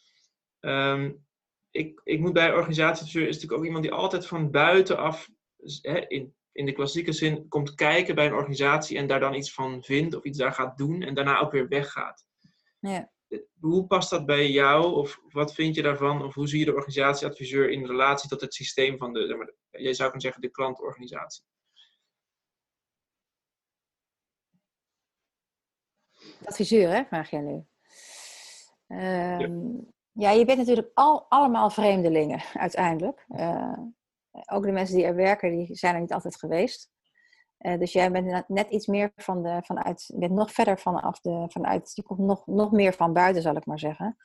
Um, 0.60 1.26
ik, 1.72 2.02
ik 2.04 2.20
moet 2.20 2.34
bij 2.34 2.54
organisatie 2.54 3.06
is 3.06 3.36
natuurlijk 3.36 3.54
ook 3.54 3.66
iemand 3.66 3.84
die 3.84 3.94
altijd 3.94 4.28
van 4.28 4.52
buitenaf, 4.52 5.30
hè, 5.82 6.08
in 6.08 6.36
in 6.58 6.66
de 6.66 6.72
klassieke 6.72 7.12
zin 7.12 7.48
komt 7.48 7.76
kijken 7.76 8.16
bij 8.16 8.26
een 8.26 8.34
organisatie 8.34 8.98
en 8.98 9.08
daar 9.08 9.20
dan 9.20 9.34
iets 9.34 9.54
van 9.54 9.84
vindt 9.84 10.16
of 10.16 10.24
iets 10.24 10.38
daar 10.38 10.54
gaat 10.54 10.78
doen 10.78 11.02
en 11.02 11.14
daarna 11.14 11.40
ook 11.40 11.52
weer 11.52 11.68
weggaat. 11.68 12.26
Ja. 12.80 13.12
Hoe 13.60 13.88
past 13.88 14.10
dat 14.10 14.26
bij 14.26 14.50
jou 14.50 14.96
of 14.96 15.20
wat 15.30 15.54
vind 15.54 15.76
je 15.76 15.82
daarvan 15.82 16.24
of 16.24 16.34
hoe 16.34 16.48
zie 16.48 16.60
je 16.60 16.66
de 16.66 16.74
organisatieadviseur 16.74 17.70
in 17.70 17.86
relatie 17.86 18.30
tot 18.30 18.42
het 18.42 18.54
systeem 18.54 18.98
van 18.98 19.14
de, 19.14 19.56
jij 19.70 19.94
zou 19.94 20.10
kunnen 20.10 20.22
zeggen, 20.22 20.42
de 20.42 20.50
klantorganisatie? 20.50 21.44
Adviseur, 26.44 26.90
hè, 26.90 27.06
vraag 27.06 27.30
jij 27.30 27.42
nu. 27.42 27.66
Ja. 28.88 29.40
Ehm, 29.40 29.68
ja. 30.12 30.32
je 30.32 30.46
bent 30.46 30.58
natuurlijk 30.58 30.92
al, 30.94 31.26
allemaal 31.30 31.70
vreemdelingen 31.70 32.42
uiteindelijk. 32.54 33.26
Uh, 33.28 33.78
ook 34.46 34.64
de 34.64 34.72
mensen 34.72 34.96
die 34.96 35.06
er 35.06 35.16
werken, 35.16 35.52
die 35.52 35.76
zijn 35.76 35.96
er 35.96 36.02
niet 36.02 36.14
altijd 36.14 36.40
geweest. 36.40 36.90
Uh, 37.60 37.80
dus 37.80 37.94
jij 37.94 38.12
bent 38.12 38.48
net 38.48 38.70
iets 38.70 38.88
meer 38.88 39.12
van 39.16 39.44
de, 39.44 39.60
vanuit, 39.64 40.12
bent 40.16 40.32
nog 40.32 40.52
verder 40.52 40.80
vanaf 40.80 41.20
de, 41.20 41.46
vanuit, 41.48 41.92
je 41.94 42.04
komt 42.04 42.20
nog, 42.20 42.46
nog 42.46 42.72
meer 42.72 42.94
van 42.94 43.14
buiten, 43.14 43.42
zal 43.42 43.56
ik 43.56 43.66
maar 43.66 43.80
zeggen. 43.80 44.18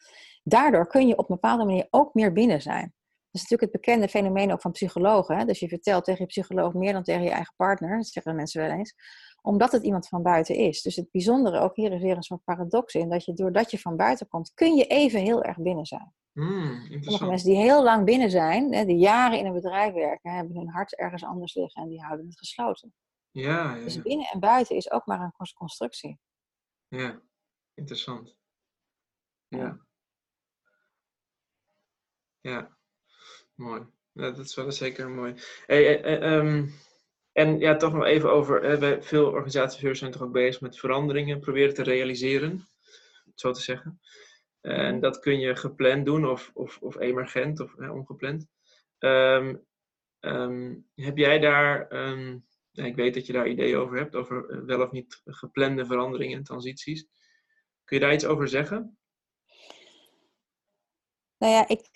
Daardoor 0.42 0.86
kun 0.86 1.06
je 1.06 1.16
op 1.16 1.28
een 1.30 1.34
bepaalde 1.34 1.64
manier 1.64 1.86
ook 1.90 2.14
meer 2.14 2.32
binnen 2.32 2.62
zijn. 2.62 2.94
Dat 3.30 3.42
is 3.42 3.48
natuurlijk 3.50 3.72
het 3.72 3.82
bekende 3.82 4.08
fenomeen 4.08 4.52
ook 4.52 4.60
van 4.60 4.70
psychologen. 4.70 5.36
Hè? 5.36 5.44
Dus 5.44 5.58
je 5.58 5.68
vertelt 5.68 6.04
tegen 6.04 6.20
je 6.20 6.26
psycholoog 6.26 6.72
meer 6.72 6.92
dan 6.92 7.02
tegen 7.02 7.22
je 7.22 7.30
eigen 7.30 7.54
partner, 7.56 7.96
dat 7.96 8.06
zeggen 8.06 8.36
mensen 8.36 8.60
wel 8.60 8.70
eens, 8.70 8.94
omdat 9.42 9.72
het 9.72 9.82
iemand 9.82 10.08
van 10.08 10.22
buiten 10.22 10.54
is. 10.54 10.82
Dus 10.82 10.96
het 10.96 11.10
bijzondere 11.10 11.58
ook 11.58 11.76
hier 11.76 11.92
is 11.92 12.02
weer 12.02 12.16
een 12.16 12.22
soort 12.22 12.44
paradox 12.44 12.94
in, 12.94 13.08
dat 13.08 13.24
je 13.24 13.32
doordat 13.32 13.70
je 13.70 13.78
van 13.78 13.96
buiten 13.96 14.28
komt, 14.28 14.54
kun 14.54 14.74
je 14.74 14.86
even 14.86 15.20
heel 15.20 15.42
erg 15.42 15.56
binnen 15.56 15.86
zijn. 15.86 16.14
Mm, 16.32 16.86
Sommige 17.00 17.26
mensen 17.26 17.48
die 17.48 17.58
heel 17.58 17.82
lang 17.82 18.04
binnen 18.04 18.30
zijn, 18.30 18.74
hè, 18.74 18.84
die 18.84 18.96
jaren 18.96 19.38
in 19.38 19.46
een 19.46 19.52
bedrijf 19.52 19.92
werken, 19.92 20.34
hebben 20.34 20.56
hun 20.56 20.68
hart 20.68 20.96
ergens 20.96 21.24
anders 21.24 21.54
liggen 21.54 21.82
en 21.82 21.88
die 21.88 22.02
houden 22.02 22.26
het 22.26 22.38
gesloten. 22.38 22.94
Ja, 23.30 23.74
ja, 23.76 23.84
Dus 23.84 24.02
binnen 24.02 24.26
en 24.26 24.40
buiten 24.40 24.76
is 24.76 24.90
ook 24.90 25.06
maar 25.06 25.20
een 25.20 25.52
constructie. 25.54 26.18
Ja, 26.88 27.22
interessant. 27.74 28.36
Ja. 29.48 29.86
Ja, 32.40 32.76
mooi. 33.54 33.86
Ja, 34.12 34.30
dat 34.30 34.38
is 34.38 34.54
wel 34.54 34.72
zeker 34.72 35.10
mooi. 35.10 35.34
Hey, 35.66 36.02
eh, 36.02 36.14
eh, 36.14 36.38
ehm, 36.38 36.68
en 37.32 37.58
ja, 37.58 37.76
toch 37.76 37.92
nog 37.92 38.04
even 38.04 38.32
over, 38.32 39.02
veel 39.02 39.26
organisaties 39.26 39.98
zijn 39.98 40.10
toch 40.10 40.22
ook 40.22 40.32
bezig 40.32 40.60
met 40.60 40.78
veranderingen, 40.78 41.40
proberen 41.40 41.74
te 41.74 41.82
realiseren, 41.82 42.68
zo 43.34 43.52
te 43.52 43.60
zeggen. 43.60 44.00
En 44.60 45.00
dat 45.00 45.18
kun 45.18 45.38
je 45.38 45.56
gepland 45.56 46.04
doen 46.06 46.28
of, 46.28 46.50
of, 46.54 46.78
of 46.80 46.98
emergent 46.98 47.60
of 47.60 47.74
ongepland. 47.74 48.46
Ehm, 48.98 49.56
ehm, 50.20 50.74
heb 50.94 51.16
jij 51.16 51.38
daar, 51.38 51.88
ehm, 51.88 52.38
ik 52.72 52.96
weet 52.96 53.14
dat 53.14 53.26
je 53.26 53.32
daar 53.32 53.48
ideeën 53.48 53.76
over 53.76 53.96
hebt, 53.96 54.14
over 54.14 54.50
eh, 54.50 54.58
wel 54.58 54.82
of 54.82 54.90
niet 54.90 55.20
geplande 55.24 55.86
veranderingen 55.86 56.36
en 56.36 56.44
transities. 56.44 57.06
Kun 57.84 57.96
je 57.96 58.02
daar 58.02 58.14
iets 58.14 58.26
over 58.26 58.48
zeggen? 58.48 58.98
Nou 61.38 61.52
ja, 61.52 61.68
ik, 61.68 61.88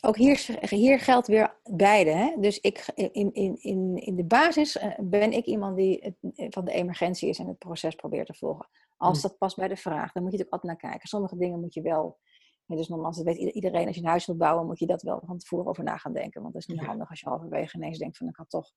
ook 0.00 0.16
hier, 0.16 0.58
hier 0.68 1.00
geldt 1.00 1.26
weer 1.26 1.60
beide. 1.70 2.10
Hè? 2.10 2.36
Dus 2.40 2.60
ik, 2.60 2.86
in, 2.94 3.34
in, 3.34 3.56
in, 3.60 3.96
in 3.96 4.16
de 4.16 4.24
basis 4.24 4.78
eh, 4.78 4.98
ben 5.00 5.32
ik 5.32 5.44
iemand 5.44 5.76
die 5.76 6.16
van 6.48 6.64
de 6.64 6.72
emergentie 6.72 7.28
is 7.28 7.38
en 7.38 7.46
het 7.46 7.58
proces 7.58 7.94
probeert 7.94 8.26
te 8.26 8.34
volgen. 8.34 8.68
Als 8.96 9.22
hm. 9.22 9.28
dat 9.28 9.38
past 9.38 9.56
bij 9.56 9.68
de 9.68 9.76
vraag, 9.76 10.12
dan 10.12 10.22
moet 10.22 10.32
je 10.32 10.38
er 10.38 10.44
ook 10.44 10.52
altijd 10.52 10.72
naar 10.72 10.90
kijken. 10.90 11.08
Sommige 11.08 11.36
dingen 11.36 11.60
moet 11.60 11.74
je 11.74 11.82
wel. 11.82 12.18
dus 12.66 12.88
nogmaals, 12.88 13.16
dat 13.16 13.24
weet 13.24 13.36
iedereen, 13.38 13.86
als 13.86 13.96
je 13.96 14.02
een 14.02 14.08
huis 14.08 14.26
wilt 14.26 14.38
bouwen, 14.38 14.66
moet 14.66 14.78
je 14.78 14.86
dat 14.86 15.02
wel 15.02 15.22
van 15.26 15.38
tevoren 15.38 15.66
over 15.66 15.84
na 15.84 15.96
gaan 15.96 16.12
denken. 16.12 16.42
Want 16.42 16.52
dat 16.54 16.62
is 16.62 16.68
niet 16.68 16.86
handig 16.86 17.10
als 17.10 17.20
je 17.20 17.28
halverwege 17.28 17.76
ineens 17.76 17.98
denkt 17.98 18.16
van 18.16 18.28
ik 18.28 18.36
had 18.36 18.50
toch 18.50 18.70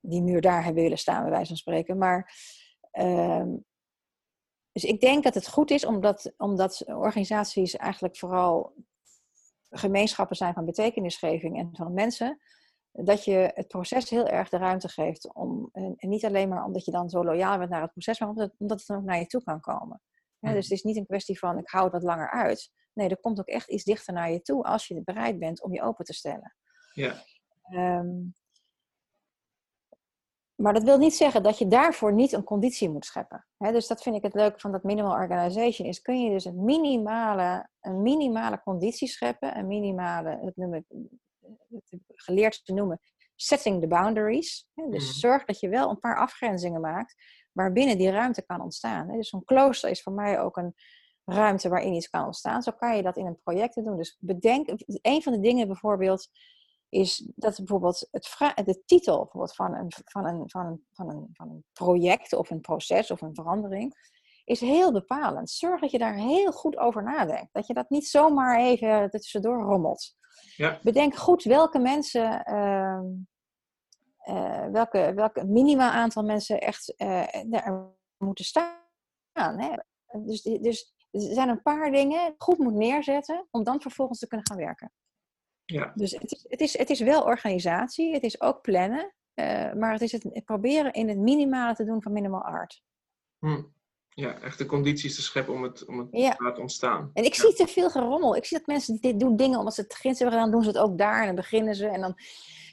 die 0.00 0.22
muur 0.22 0.40
daar 0.40 0.64
hebben 0.64 0.82
willen 0.82 0.98
staan, 0.98 1.22
bij 1.22 1.30
wijze 1.30 1.46
van 1.46 1.56
spreken. 1.56 1.98
Maar 1.98 2.32
ehm, 2.90 3.56
dus 4.72 4.84
ik 4.84 5.00
denk 5.00 5.24
dat 5.24 5.34
het 5.34 5.48
goed 5.48 5.70
is, 5.70 5.86
omdat, 5.86 6.32
omdat 6.36 6.84
organisaties 6.86 7.76
eigenlijk 7.76 8.16
vooral 8.16 8.74
gemeenschappen 9.70 10.36
zijn 10.36 10.54
van 10.54 10.64
betekenisgeving 10.64 11.58
en 11.58 11.68
van 11.72 11.92
mensen, 11.92 12.38
dat 12.92 13.24
je 13.24 13.50
het 13.54 13.68
proces 13.68 14.10
heel 14.10 14.26
erg 14.26 14.48
de 14.48 14.56
ruimte 14.56 14.88
geeft. 14.88 15.34
Om, 15.34 15.68
en, 15.72 15.96
niet 15.98 16.24
alleen 16.24 16.48
maar 16.48 16.64
omdat 16.64 16.84
je 16.84 16.90
dan 16.90 17.08
zo 17.08 17.24
loyaal 17.24 17.58
bent 17.58 17.70
naar 17.70 17.82
het 17.82 17.92
proces, 17.92 18.20
maar 18.20 18.28
omdat, 18.28 18.54
omdat 18.58 18.78
het 18.78 18.86
dan 18.86 18.96
ook 18.96 19.04
naar 19.04 19.18
je 19.18 19.26
toe 19.26 19.42
kan 19.42 19.60
komen. 19.60 20.02
Ja, 20.38 20.52
dus 20.52 20.64
het 20.68 20.72
is 20.72 20.82
niet 20.82 20.96
een 20.96 21.06
kwestie 21.06 21.38
van 21.38 21.58
ik 21.58 21.68
hou 21.68 21.84
het 21.84 21.92
wat 21.92 22.02
langer 22.02 22.30
uit. 22.30 22.70
Nee, 22.92 23.08
er 23.08 23.20
komt 23.20 23.38
ook 23.38 23.46
echt 23.46 23.70
iets 23.70 23.84
dichter 23.84 24.14
naar 24.14 24.30
je 24.30 24.40
toe 24.40 24.64
als 24.64 24.86
je 24.86 25.02
bereid 25.04 25.38
bent 25.38 25.62
om 25.62 25.72
je 25.72 25.82
open 25.82 26.04
te 26.04 26.12
stellen. 26.12 26.56
Ja. 26.92 27.24
Um, 27.70 28.34
maar 30.58 30.72
dat 30.72 30.82
wil 30.82 30.98
niet 30.98 31.14
zeggen 31.14 31.42
dat 31.42 31.58
je 31.58 31.66
daarvoor 31.66 32.12
niet 32.12 32.32
een 32.32 32.44
conditie 32.44 32.90
moet 32.90 33.04
scheppen. 33.04 33.46
dus 33.58 33.86
dat 33.86 34.02
vind 34.02 34.16
ik 34.16 34.22
het 34.22 34.34
leuke 34.34 34.60
van 34.60 34.72
dat 34.72 34.82
minimal 34.82 35.12
organization. 35.12 35.88
Is 35.88 36.02
kun 36.02 36.22
je 36.22 36.30
dus 36.30 36.44
een 36.44 36.64
minimale, 36.64 37.68
een 37.80 38.02
minimale 38.02 38.62
conditie 38.62 39.08
scheppen. 39.08 39.58
Een 39.58 39.66
minimale, 39.66 40.38
dat 40.42 40.56
noem 40.56 40.74
ik, 40.74 40.84
geleerd 42.06 42.64
te 42.64 42.72
noemen, 42.72 43.00
setting 43.34 43.80
the 43.80 43.86
boundaries. 43.86 44.68
dus 44.74 45.08
mhm. 45.08 45.18
zorg 45.18 45.44
dat 45.44 45.60
je 45.60 45.68
wel 45.68 45.90
een 45.90 46.00
paar 46.00 46.16
afgrenzingen 46.16 46.80
maakt 46.80 47.14
waarbinnen 47.52 47.98
die 47.98 48.10
ruimte 48.10 48.42
kan 48.46 48.60
ontstaan. 48.60 49.08
Dus 49.08 49.28
zo'n 49.28 49.44
klooster 49.44 49.90
is 49.90 50.02
voor 50.02 50.12
mij 50.12 50.40
ook 50.40 50.56
een 50.56 50.74
ruimte 51.24 51.68
waarin 51.68 51.94
iets 51.94 52.10
kan 52.10 52.24
ontstaan. 52.24 52.62
Zo 52.62 52.72
kan 52.72 52.96
je 52.96 53.02
dat 53.02 53.16
in 53.16 53.26
een 53.26 53.40
project 53.42 53.74
doen. 53.74 53.96
Dus 53.96 54.16
bedenk, 54.20 54.68
een 54.86 55.22
van 55.22 55.32
de 55.32 55.40
dingen 55.40 55.66
bijvoorbeeld 55.66 56.28
is 56.88 57.30
dat 57.34 57.56
bijvoorbeeld 57.56 58.08
het 58.10 58.26
de 58.64 58.82
titel 58.84 59.18
bijvoorbeeld 59.18 59.54
van, 59.54 59.74
een, 59.74 59.92
van, 60.04 60.26
een, 60.26 60.50
van, 60.50 60.66
een, 60.66 60.86
van, 60.92 61.08
een, 61.10 61.28
van 61.32 61.48
een 61.50 61.64
project 61.72 62.32
of 62.32 62.50
een 62.50 62.60
proces 62.60 63.10
of 63.10 63.20
een 63.20 63.34
verandering 63.34 63.94
is 64.44 64.60
heel 64.60 64.92
bepalend. 64.92 65.50
Zorg 65.50 65.80
dat 65.80 65.90
je 65.90 65.98
daar 65.98 66.14
heel 66.14 66.52
goed 66.52 66.76
over 66.76 67.02
nadenkt. 67.02 67.52
Dat 67.52 67.66
je 67.66 67.74
dat 67.74 67.90
niet 67.90 68.06
zomaar 68.06 68.58
even 68.58 68.88
er 68.88 69.10
tussendoor 69.10 69.62
rommelt. 69.62 70.16
Ja. 70.56 70.80
Bedenk 70.82 71.14
goed 71.14 71.42
welke 71.42 71.78
mensen, 71.78 72.50
uh, 72.50 73.00
uh, 74.34 74.66
welke, 74.66 75.12
welke 75.14 75.44
minimaal 75.44 75.90
aantal 75.90 76.22
mensen 76.22 76.60
echt 76.60 76.94
uh, 76.96 77.54
er 77.54 77.96
moeten 78.16 78.44
staan. 78.44 78.76
Hè? 79.32 79.70
Dus, 80.24 80.42
dus 80.42 80.94
er 81.10 81.20
zijn 81.20 81.48
een 81.48 81.62
paar 81.62 81.90
dingen 81.90 82.34
goed 82.38 82.58
moet 82.58 82.74
neerzetten 82.74 83.46
om 83.50 83.64
dan 83.64 83.80
vervolgens 83.80 84.18
te 84.18 84.26
kunnen 84.26 84.46
gaan 84.46 84.58
werken. 84.58 84.92
Ja. 85.72 85.92
Dus 85.94 86.10
het 86.10 86.32
is, 86.32 86.44
het, 86.48 86.60
is, 86.60 86.78
het 86.78 86.90
is 86.90 87.00
wel 87.00 87.22
organisatie, 87.22 88.12
het 88.12 88.22
is 88.22 88.40
ook 88.40 88.60
plannen, 88.60 89.14
uh, 89.34 89.72
maar 89.72 89.92
het 89.92 90.00
is 90.00 90.12
het 90.12 90.44
proberen 90.44 90.92
in 90.92 91.08
het 91.08 91.18
minimale 91.18 91.74
te 91.74 91.84
doen 91.84 92.02
van 92.02 92.12
minimal 92.12 92.42
art. 92.42 92.82
Hm. 93.38 93.62
Ja, 94.08 94.40
echt 94.40 94.58
de 94.58 94.66
condities 94.66 95.14
te 95.14 95.22
scheppen 95.22 95.54
om 95.54 95.62
het, 95.62 95.86
om 95.86 95.98
het 95.98 96.08
ja. 96.10 96.34
te 96.34 96.42
laten 96.42 96.62
ontstaan. 96.62 97.10
En 97.14 97.24
ik 97.24 97.34
zie 97.34 97.52
te 97.52 97.66
veel 97.66 97.90
gerommel. 97.90 98.36
Ik 98.36 98.44
zie 98.44 98.58
dat 98.58 98.66
mensen 98.66 99.00
dit 99.00 99.20
doen 99.20 99.36
dingen 99.36 99.58
omdat 99.58 99.74
ze 99.74 99.80
het 99.80 99.88
begin 99.88 100.10
hebben 100.10 100.32
gedaan, 100.32 100.50
doen 100.50 100.62
ze 100.62 100.68
het 100.68 100.78
ook 100.78 100.98
daar 100.98 101.20
en 101.20 101.26
dan 101.26 101.34
beginnen 101.34 101.74
ze 101.74 101.86
en 101.86 102.00
dan 102.00 102.14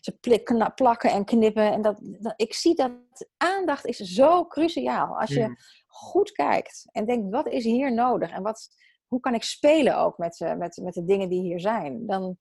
ze 0.01 0.71
plakken 0.75 1.11
en 1.11 1.25
knippen. 1.25 1.71
En 1.71 1.81
dat, 1.81 1.99
dat, 2.01 2.33
ik 2.35 2.53
zie 2.53 2.75
dat 2.75 2.91
aandacht 3.37 3.85
is 3.85 3.97
zo 3.97 4.45
cruciaal. 4.45 5.19
Als 5.19 5.29
je 5.29 5.43
hm. 5.43 5.53
goed 5.87 6.31
kijkt 6.31 6.87
en 6.91 7.05
denkt, 7.05 7.29
wat 7.29 7.47
is 7.47 7.63
hier 7.63 7.93
nodig 7.93 8.31
en 8.31 8.43
wat, 8.43 8.69
hoe 9.07 9.19
kan 9.19 9.33
ik 9.33 9.43
spelen 9.43 9.97
ook 9.97 10.17
met, 10.17 10.39
uh, 10.39 10.55
met, 10.55 10.79
met 10.83 10.93
de 10.93 11.05
dingen 11.05 11.29
die 11.29 11.41
hier 11.41 11.59
zijn, 11.59 12.05
dan 12.05 12.37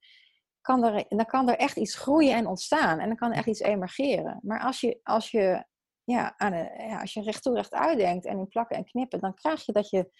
kan 0.65 0.85
er, 0.85 1.05
dan 1.09 1.27
kan 1.27 1.49
er 1.49 1.57
echt 1.57 1.77
iets 1.77 1.95
groeien 1.95 2.35
en 2.35 2.47
ontstaan. 2.47 2.99
En 2.99 3.07
dan 3.07 3.17
kan 3.17 3.31
er 3.31 3.37
echt 3.37 3.47
iets 3.47 3.61
emergeren. 3.61 4.41
Maar 4.43 4.61
als 4.61 4.81
je, 4.81 5.01
als 5.03 5.31
je, 5.31 5.65
ja, 6.05 6.35
aan 6.37 6.53
een, 6.53 6.89
ja, 6.89 7.01
als 7.01 7.13
je 7.13 7.23
recht 7.23 7.43
toe 7.43 7.55
recht 7.55 7.73
uitdenkt 7.73 8.27
en 8.27 8.39
in 8.39 8.49
plakken 8.49 8.77
en 8.77 8.85
knippen, 8.85 9.21
dan 9.21 9.35
krijg 9.35 9.65
je 9.67 9.73
dat 9.73 9.91
je. 9.91 10.11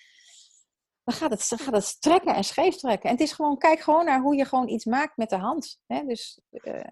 Dan 1.05 1.15
gaat 1.15 1.31
het, 1.31 1.43
gaat 1.61 1.75
het 1.75 1.85
strekken 1.85 2.35
en 2.35 2.45
scheef 2.45 2.77
trekken. 2.77 3.09
En 3.09 3.15
het 3.17 3.25
is 3.25 3.33
gewoon, 3.33 3.59
kijk 3.59 3.81
gewoon 3.81 4.05
naar 4.05 4.21
hoe 4.21 4.37
je 4.37 4.45
gewoon 4.45 4.69
iets 4.69 4.85
maakt 4.85 5.17
met 5.17 5.31
de 5.31 5.37
hand. 5.37 5.81
Hè? 5.87 6.05
Dus 6.05 6.41
uh, 6.51 6.85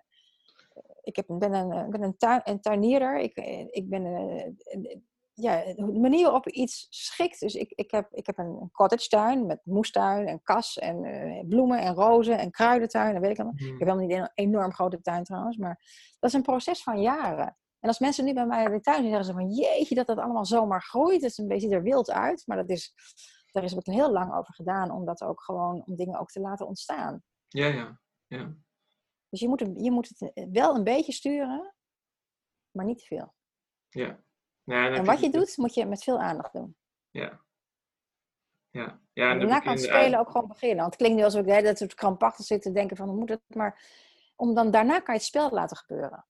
ik 1.02 1.16
heb, 1.16 1.26
ben, 1.28 1.52
een, 1.52 1.90
ben 1.90 2.02
een, 2.02 2.16
tuin, 2.16 2.40
een 2.44 2.60
tuinierder. 2.60 3.18
Ik, 3.18 3.36
ik 3.70 3.88
ben 3.88 4.04
uh, 4.04 4.96
ja, 5.34 5.74
de 5.74 5.98
manier 6.00 6.22
waarop 6.22 6.44
je 6.44 6.52
iets 6.52 6.86
schikt. 6.90 7.40
Dus 7.40 7.54
ik, 7.54 7.72
ik, 7.74 7.90
heb, 7.90 8.08
ik 8.12 8.26
heb 8.26 8.38
een 8.38 8.68
cottage 8.72 9.08
tuin 9.08 9.46
met 9.46 9.60
moestuin 9.64 10.26
en 10.26 10.42
kas 10.42 10.78
en 10.78 11.04
uh, 11.04 11.48
bloemen 11.48 11.80
en 11.80 11.94
rozen 11.94 12.38
en 12.38 12.50
kruidentuin. 12.50 13.12
Dat 13.12 13.22
weet 13.22 13.30
ik 13.30 13.38
allemaal. 13.38 13.54
Ik 13.56 13.60
heb 13.60 13.70
mhm. 13.70 13.84
helemaal 13.84 14.06
niet 14.06 14.16
een 14.16 14.46
enorm 14.46 14.72
grote 14.72 15.00
tuin 15.00 15.24
trouwens, 15.24 15.56
maar 15.56 15.80
dat 16.18 16.30
is 16.30 16.36
een 16.36 16.42
proces 16.42 16.82
van 16.82 17.00
jaren. 17.00 17.56
En 17.80 17.88
als 17.88 17.98
mensen 17.98 18.24
nu 18.24 18.34
bij 18.34 18.46
mij 18.46 18.64
in 18.64 18.70
de 18.70 18.80
tuin 18.80 19.02
zeggen 19.04 19.24
ze 19.24 19.32
van 19.32 19.50
jeetje 19.50 19.94
dat 19.94 20.06
dat 20.06 20.18
allemaal 20.18 20.46
zomaar 20.46 20.82
groeit. 20.82 21.22
Het 21.22 21.30
is 21.30 21.38
een 21.38 21.48
beetje 21.48 21.68
er 21.68 21.82
wild 21.82 22.10
uit, 22.10 22.42
maar 22.46 22.56
dat 22.56 22.68
is, 22.68 22.94
daar 23.50 23.64
is 23.64 23.72
wat 23.72 23.86
heel 23.86 24.12
lang 24.12 24.34
over 24.34 24.54
gedaan 24.54 24.90
om 24.90 25.04
dat 25.04 25.22
ook 25.22 25.42
gewoon, 25.42 25.84
om 25.86 25.96
dingen 25.96 26.18
ook 26.18 26.30
te 26.30 26.40
laten 26.40 26.66
ontstaan. 26.66 27.22
Ja, 27.48 27.66
ja, 27.66 28.00
ja. 28.26 28.54
Dus 29.28 29.40
je 29.40 29.48
moet, 29.48 29.60
je 29.74 29.90
moet 29.90 30.08
het 30.08 30.48
wel 30.52 30.76
een 30.76 30.84
beetje 30.84 31.12
sturen, 31.12 31.74
maar 32.70 32.84
niet 32.84 32.98
te 32.98 33.04
veel. 33.04 33.34
Ja, 33.88 34.22
ja, 34.64 34.90
en 34.90 35.04
wat 35.04 35.20
je 35.20 35.30
doet, 35.30 35.56
moet 35.56 35.74
je 35.74 35.86
met 35.86 36.02
veel 36.02 36.20
aandacht 36.20 36.52
doen. 36.52 36.76
Ja. 37.10 37.40
Ja. 38.70 39.00
ja 39.12 39.30
en 39.30 39.38
daarna 39.38 39.58
kan 39.58 39.72
het 39.72 39.82
spelen 39.82 40.18
ook 40.18 40.30
gewoon 40.30 40.48
beginnen. 40.48 40.78
Want 40.78 40.92
het 40.92 40.96
klinkt 40.96 41.16
nu 41.16 41.24
alsof 41.24 41.46
ik 41.46 41.64
dat 41.64 41.78
het 41.78 41.94
krampachtig 41.94 42.44
zit 42.44 42.62
te 42.62 42.72
denken 42.72 42.96
van 42.96 43.08
hoe 43.08 43.18
moet 43.18 43.28
het. 43.28 43.42
Maar 43.46 43.82
om 44.36 44.54
dan, 44.54 44.70
daarna 44.70 45.00
kan 45.00 45.14
je 45.14 45.20
het 45.20 45.28
spel 45.28 45.50
laten 45.50 45.76
gebeuren. 45.76 46.26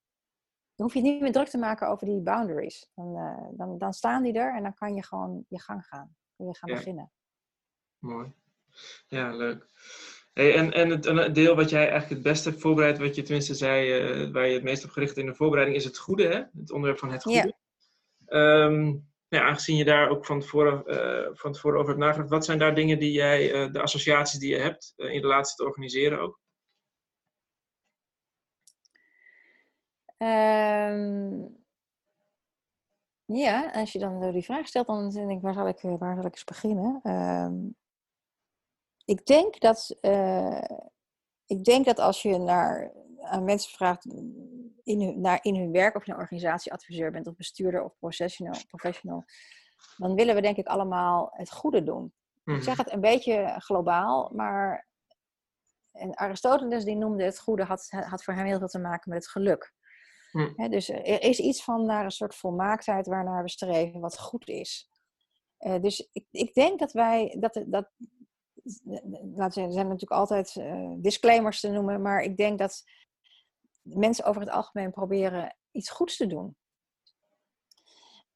Dan 0.75 0.87
hoef 0.87 0.95
je 0.95 1.01
niet 1.01 1.21
meer 1.21 1.33
druk 1.33 1.49
te 1.49 1.59
maken 1.59 1.89
over 1.89 2.07
die 2.07 2.21
boundaries. 2.21 2.91
Dan, 2.95 3.17
uh, 3.17 3.59
dan, 3.59 3.79
dan 3.79 3.93
staan 3.93 4.23
die 4.23 4.33
er 4.33 4.55
en 4.55 4.63
dan 4.63 4.75
kan 4.75 4.95
je 4.95 5.05
gewoon 5.05 5.45
je 5.49 5.61
gang 5.61 5.87
gaan. 5.87 6.17
Kun 6.37 6.47
je 6.47 6.57
gaan 6.57 6.71
beginnen. 6.71 7.13
Mooi. 7.99 8.33
Ja, 9.07 9.37
leuk. 9.37 9.69
Hey, 10.33 10.57
en 10.57 10.73
en 10.73 10.91
het, 10.91 11.35
deel 11.35 11.55
wat 11.55 11.71
jij 11.71 11.81
eigenlijk 11.81 12.11
het 12.11 12.23
beste 12.23 12.49
hebt 12.49 12.61
voorbereid, 12.61 12.99
wat 12.99 13.15
je 13.15 13.23
tenminste 13.23 13.55
zei, 13.55 14.01
uh, 14.01 14.33
waar 14.33 14.47
je 14.47 14.55
het 14.55 14.63
meest 14.63 14.85
op 14.85 14.91
gericht 14.91 15.17
in 15.17 15.27
de 15.27 15.35
voorbereiding, 15.35 15.79
is 15.79 15.85
het 15.85 15.99
goede, 15.99 16.27
hè? 16.27 16.61
Het 16.61 16.71
onderwerp 16.71 16.99
van 16.99 17.13
het 17.13 17.23
goede. 17.23 17.39
Ja. 17.39 17.61
Ja, 19.33 19.43
aangezien 19.43 19.77
je 19.77 19.85
daar 19.85 20.09
ook 20.09 20.27
van 20.27 20.41
tevoren, 20.41 20.83
uh, 20.87 21.29
van 21.33 21.53
over 21.65 21.87
hebt 21.87 21.99
nagedacht, 21.99 22.31
wat 22.31 22.45
zijn 22.45 22.59
daar 22.59 22.75
dingen 22.75 22.99
die 22.99 23.13
jij, 23.13 23.67
uh, 23.67 23.73
de 23.73 23.81
associaties 23.81 24.39
die 24.39 24.51
je 24.51 24.61
hebt 24.61 24.93
uh, 24.97 25.13
in 25.13 25.21
relatie 25.21 25.57
te 25.57 25.65
organiseren 25.65 26.21
ook? 26.21 26.41
Um, 30.19 31.65
ja, 33.25 33.71
als 33.71 33.93
je 33.93 33.99
dan 33.99 34.33
die 34.33 34.45
vraag 34.45 34.67
stelt, 34.67 34.87
dan 34.87 35.11
denk 35.11 35.31
ik, 35.31 35.41
waar 35.41 35.55
zal 35.55 35.69
ik, 35.69 35.81
waar 35.81 36.17
zal 36.17 36.25
ik 36.27 36.33
eens 36.33 36.45
beginnen? 36.45 37.01
Um, 37.03 37.77
ik 39.05 39.27
denk 39.27 39.61
dat, 39.61 39.99
ik 41.47 41.65
denk 41.65 41.85
dat 41.85 41.99
als 41.99 42.23
je 42.23 42.39
naar 42.39 42.93
aan 43.23 43.45
mensen 43.45 43.73
vraagt 43.73 44.07
in 44.83 45.01
hun, 45.01 45.21
naar, 45.21 45.39
in 45.43 45.57
hun 45.57 45.73
werk, 45.73 45.97
of 45.97 46.07
je 46.07 46.13
een 46.13 46.19
organisatieadviseur 46.19 47.11
bent 47.11 47.27
of 47.27 47.37
bestuurder 47.37 47.85
of 47.85 47.99
professional, 47.99 48.55
professional, 48.69 49.25
dan 49.97 50.15
willen 50.15 50.35
we 50.35 50.41
denk 50.41 50.57
ik 50.57 50.67
allemaal 50.67 51.29
het 51.33 51.53
goede 51.53 51.83
doen. 51.83 52.13
Ik 52.45 52.53
mhm. 52.53 52.63
zeg 52.63 52.77
het 52.77 52.93
een 52.93 53.01
beetje 53.01 53.55
globaal, 53.59 54.31
maar 54.35 54.91
en 55.93 56.17
Aristoteles 56.17 56.85
die 56.85 56.97
noemde 56.97 57.25
het 57.25 57.39
goede, 57.39 57.65
had, 57.65 57.87
had 57.91 58.25
voor 58.25 58.35
hem 58.35 58.47
heel 58.47 58.59
veel 58.59 58.69
te 58.69 58.79
maken 58.79 59.11
met 59.11 59.23
het 59.23 59.31
geluk. 59.31 59.73
Mm. 60.33 60.71
dus 60.71 60.89
er 60.89 61.23
is 61.23 61.39
iets 61.39 61.65
van 61.65 61.87
naar 61.87 62.05
een 62.05 62.11
soort 62.11 62.35
volmaaktheid 62.35 63.07
waarnaar 63.07 63.43
we 63.43 63.51
streven, 63.51 64.01
wat 64.01 64.19
goed 64.19 64.49
is. 64.49 64.91
Uh, 65.59 65.81
dus 65.81 66.09
ik, 66.13 66.27
ik, 66.31 66.55
denk 66.55 66.79
dat 66.79 66.93
wij, 66.93 67.37
dat, 67.41 67.65
dat, 67.67 67.91
laten 69.35 69.63
we 69.63 69.67
er 69.67 69.73
zijn 69.73 69.89
natuurlijk 69.89 70.21
altijd 70.21 70.55
uh, 70.55 70.93
disclaimers 70.97 71.61
te 71.61 71.69
noemen, 71.69 72.03
maar 72.03 72.23
ik 72.23 72.37
denk 72.37 72.59
dat 72.59 72.83
mensen 73.83 74.25
over 74.25 74.41
het 74.41 74.51
algemeen 74.51 74.91
proberen 74.91 75.57
iets 75.71 75.91
goeds 75.91 76.17
te 76.17 76.27
doen. 76.27 76.57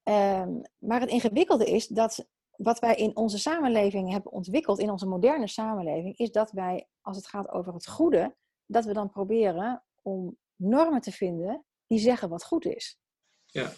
Um, 0.03 0.61
maar 0.77 0.99
het 0.99 1.09
ingewikkelde 1.09 1.65
is 1.65 1.87
dat 1.87 2.27
wat 2.57 2.79
wij 2.79 2.95
in 2.95 3.15
onze 3.15 3.37
samenleving 3.37 4.11
hebben 4.11 4.31
ontwikkeld, 4.31 4.79
in 4.79 4.89
onze 4.89 5.07
moderne 5.07 5.47
samenleving, 5.47 6.17
is 6.17 6.31
dat 6.31 6.51
wij, 6.51 6.87
als 7.01 7.17
het 7.17 7.27
gaat 7.27 7.49
over 7.49 7.73
het 7.73 7.87
goede, 7.87 8.35
dat 8.65 8.85
we 8.85 8.93
dan 8.93 9.09
proberen 9.09 9.83
om 10.01 10.37
normen 10.55 11.01
te 11.01 11.11
vinden 11.11 11.65
die 11.87 11.99
zeggen 11.99 12.29
wat 12.29 12.45
goed 12.45 12.65
is. 12.65 12.99
Ja. 13.45 13.69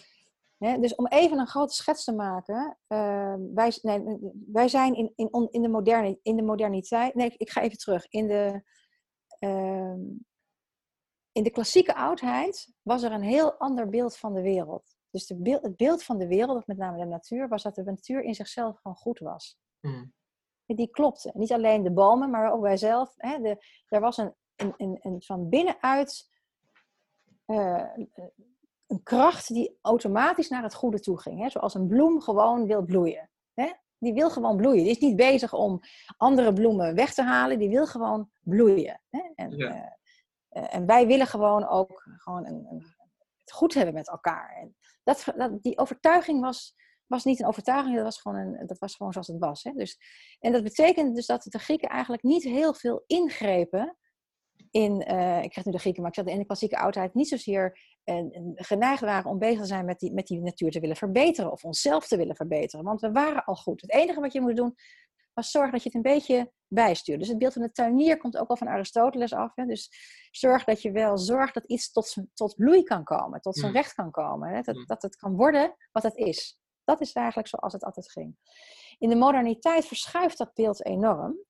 dus 0.77 0.95
om 0.95 1.07
even 1.07 1.39
een 1.39 1.47
grote 1.47 1.73
schets 1.73 2.03
te 2.03 2.13
maken, 2.13 2.77
uh, 2.87 3.35
wij, 3.53 3.77
nee, 3.81 4.03
wij 4.51 4.67
zijn 4.67 4.95
in, 4.95 5.13
in, 5.15 5.47
in, 5.51 5.61
de 5.61 5.69
moderne, 5.69 6.19
in 6.21 6.35
de 6.35 6.43
moderniteit. 6.43 7.15
Nee, 7.15 7.33
ik 7.37 7.49
ga 7.49 7.61
even 7.61 7.77
terug. 7.77 8.05
In 8.09 8.27
de, 8.27 8.63
uh, 9.39 9.93
in 11.39 11.45
de 11.45 11.51
klassieke 11.51 11.95
oudheid 11.95 12.73
was 12.81 13.03
er 13.03 13.11
een 13.11 13.21
heel 13.21 13.53
ander 13.53 13.89
beeld 13.89 14.17
van 14.17 14.33
de 14.33 14.41
wereld. 14.41 14.97
Dus 15.09 15.27
de 15.27 15.35
beeld, 15.35 15.61
het 15.61 15.75
beeld 15.75 16.03
van 16.03 16.17
de 16.17 16.27
wereld, 16.27 16.67
met 16.67 16.77
name 16.77 16.97
de 16.97 17.05
natuur, 17.05 17.47
was 17.47 17.63
dat 17.63 17.75
de 17.75 17.83
natuur 17.83 18.21
in 18.21 18.35
zichzelf 18.35 18.79
gewoon 18.81 18.97
goed 18.97 19.19
was. 19.19 19.57
Mm. 19.79 20.13
Die 20.65 20.89
klopte. 20.89 21.31
Niet 21.33 21.51
alleen 21.51 21.83
de 21.83 21.91
bomen, 21.91 22.29
maar 22.29 22.51
ook 22.51 22.61
wij 22.61 22.77
zelf. 22.77 23.13
Hè, 23.17 23.39
de, 23.41 23.57
er 23.87 23.99
was 23.99 24.17
een, 24.17 24.35
een, 24.55 24.73
een, 24.77 24.99
een 25.01 25.21
van 25.21 25.49
binnenuit 25.49 26.29
uh, 27.45 27.87
een 28.87 29.03
kracht 29.03 29.47
die 29.47 29.77
automatisch 29.81 30.49
naar 30.49 30.63
het 30.63 30.73
goede 30.73 30.99
toe 30.99 31.19
ging. 31.19 31.41
Hè? 31.41 31.49
Zoals 31.49 31.73
een 31.73 31.87
bloem 31.87 32.21
gewoon 32.21 32.67
wil 32.67 32.83
bloeien. 32.83 33.29
Hè? 33.53 33.71
Die 33.97 34.13
wil 34.13 34.29
gewoon 34.29 34.57
bloeien. 34.57 34.83
Die 34.83 34.91
is 34.91 34.99
niet 34.99 35.15
bezig 35.15 35.53
om 35.53 35.79
andere 36.17 36.53
bloemen 36.53 36.95
weg 36.95 37.13
te 37.13 37.23
halen. 37.23 37.59
Die 37.59 37.69
wil 37.69 37.87
gewoon 37.87 38.29
bloeien. 38.41 39.01
Hè? 39.09 39.21
En, 39.35 39.57
ja. 39.57 39.69
uh, 39.69 39.77
eh, 39.77 39.91
en 40.49 40.85
wij 40.85 41.07
willen 41.07 41.27
gewoon 41.27 41.67
ook 41.67 42.03
gewoon 42.17 42.45
een, 42.45 42.65
een, 42.69 42.85
het 43.37 43.51
goed 43.51 43.73
hebben 43.73 43.93
met 43.93 44.09
elkaar. 44.09 44.55
En 44.61 44.75
dat, 45.03 45.57
die 45.61 45.77
overtuiging 45.77 46.41
was, 46.41 46.75
was 47.05 47.23
niet 47.23 47.39
een 47.39 47.47
overtuiging, 47.47 47.95
dat 47.95 48.03
was 48.03 48.21
gewoon, 48.21 48.37
een, 48.37 48.67
dat 48.67 48.79
was 48.79 48.95
gewoon 48.95 49.11
zoals 49.11 49.27
het 49.27 49.39
was. 49.39 49.63
Hè? 49.63 49.71
Dus, 49.71 49.97
en 50.39 50.51
dat 50.51 50.63
betekent 50.63 51.15
dus 51.15 51.25
dat 51.25 51.43
de 51.43 51.59
Grieken 51.59 51.89
eigenlijk 51.89 52.23
niet 52.23 52.43
heel 52.43 52.73
veel 52.73 53.03
ingrepen 53.07 53.97
in, 54.71 55.11
uh, 55.11 55.43
ik 55.43 55.53
zeg 55.53 55.65
nu 55.65 55.71
de 55.71 55.79
Grieken, 55.79 56.01
maar 56.01 56.11
ik 56.11 56.17
zeg 56.17 56.33
in 56.33 56.39
de 56.39 56.45
klassieke 56.45 56.77
oudheid, 56.77 57.13
niet 57.13 57.27
zozeer 57.27 57.79
en, 58.03 58.51
geneigd 58.55 59.01
waren 59.01 59.31
om 59.31 59.39
bezig 59.39 59.59
te 59.59 59.65
zijn 59.65 59.85
met 59.85 59.99
die, 59.99 60.13
met 60.13 60.27
die 60.27 60.41
natuur 60.41 60.71
te 60.71 60.79
willen 60.79 60.95
verbeteren 60.95 61.51
of 61.51 61.63
onszelf 61.63 62.07
te 62.07 62.17
willen 62.17 62.35
verbeteren. 62.35 62.85
Want 62.85 63.01
we 63.01 63.11
waren 63.11 63.43
al 63.43 63.55
goed. 63.55 63.81
Het 63.81 63.93
enige 63.93 64.19
wat 64.19 64.33
je 64.33 64.41
moet 64.41 64.55
doen 64.55 64.75
zorgen 65.45 65.71
dat 65.71 65.83
je 65.83 65.89
het 65.89 65.97
een 65.97 66.13
beetje 66.13 66.51
bijstuurt. 66.67 67.19
Dus 67.19 67.27
het 67.27 67.37
beeld 67.37 67.53
van 67.53 67.61
de 67.61 67.71
tuinier 67.71 68.17
komt 68.17 68.37
ook 68.37 68.49
al 68.49 68.57
van 68.57 68.67
Aristoteles 68.67 69.33
af. 69.33 69.55
Hè? 69.55 69.65
Dus 69.65 69.91
zorg 70.31 70.63
dat 70.63 70.81
je 70.81 70.91
wel 70.91 71.17
zorgt 71.17 71.53
dat 71.53 71.65
iets 71.65 71.91
tot, 71.91 72.15
tot 72.33 72.55
bloei 72.55 72.83
kan 72.83 73.03
komen, 73.03 73.41
tot 73.41 73.57
zijn 73.57 73.71
mm. 73.71 73.77
recht 73.77 73.93
kan 73.93 74.11
komen. 74.11 74.49
Hè? 74.49 74.61
Dat, 74.61 74.75
mm. 74.75 74.85
dat 74.85 75.01
het 75.01 75.15
kan 75.15 75.35
worden 75.35 75.75
wat 75.91 76.03
het 76.03 76.15
is. 76.15 76.59
Dat 76.83 77.01
is 77.01 77.13
eigenlijk 77.13 77.47
zoals 77.47 77.73
het 77.73 77.83
altijd 77.83 78.11
ging. 78.11 78.37
In 78.97 79.09
de 79.09 79.15
moderniteit 79.15 79.85
verschuift 79.85 80.37
dat 80.37 80.53
beeld 80.53 80.85
enorm. 80.85 81.47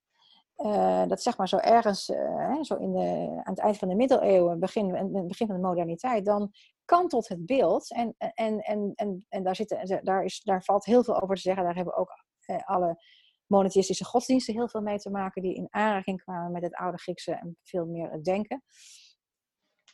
Uh, 0.56 1.06
dat 1.06 1.22
zeg 1.22 1.36
maar 1.36 1.48
zo 1.48 1.56
ergens, 1.56 2.08
uh, 2.08 2.62
zo 2.62 2.74
in 2.74 2.92
de, 2.92 3.40
aan 3.42 3.54
het 3.54 3.58
eind 3.58 3.78
van 3.78 3.88
de 3.88 3.94
middeleeuwen, 3.94 4.58
begin, 4.58 5.10
begin 5.26 5.46
van 5.46 5.56
de 5.56 5.62
moderniteit, 5.66 6.24
dan 6.24 6.50
kantelt 6.84 7.28
het 7.28 7.46
beeld. 7.46 7.92
En, 7.92 8.14
en, 8.18 8.58
en, 8.60 8.92
en, 8.94 9.26
en 9.28 9.42
daar, 9.42 9.56
zitten, 9.56 10.04
daar, 10.04 10.24
is, 10.24 10.40
daar 10.40 10.64
valt 10.64 10.84
heel 10.84 11.04
veel 11.04 11.20
over 11.22 11.34
te 11.34 11.40
zeggen. 11.40 11.64
Daar 11.64 11.74
hebben 11.74 11.96
ook 11.96 12.24
uh, 12.46 12.56
alle 12.64 13.02
monotheïstische 13.50 14.04
godsdiensten 14.04 14.54
heel 14.54 14.68
veel 14.68 14.80
mee 14.80 14.98
te 14.98 15.10
maken, 15.10 15.42
die 15.42 15.54
in 15.54 15.66
aanraking 15.70 16.22
kwamen 16.22 16.52
met 16.52 16.62
het 16.62 16.74
oude 16.74 16.98
Griekse 16.98 17.32
en 17.32 17.56
veel 17.62 17.86
meer 17.86 18.10
het 18.10 18.24
denken. 18.24 18.62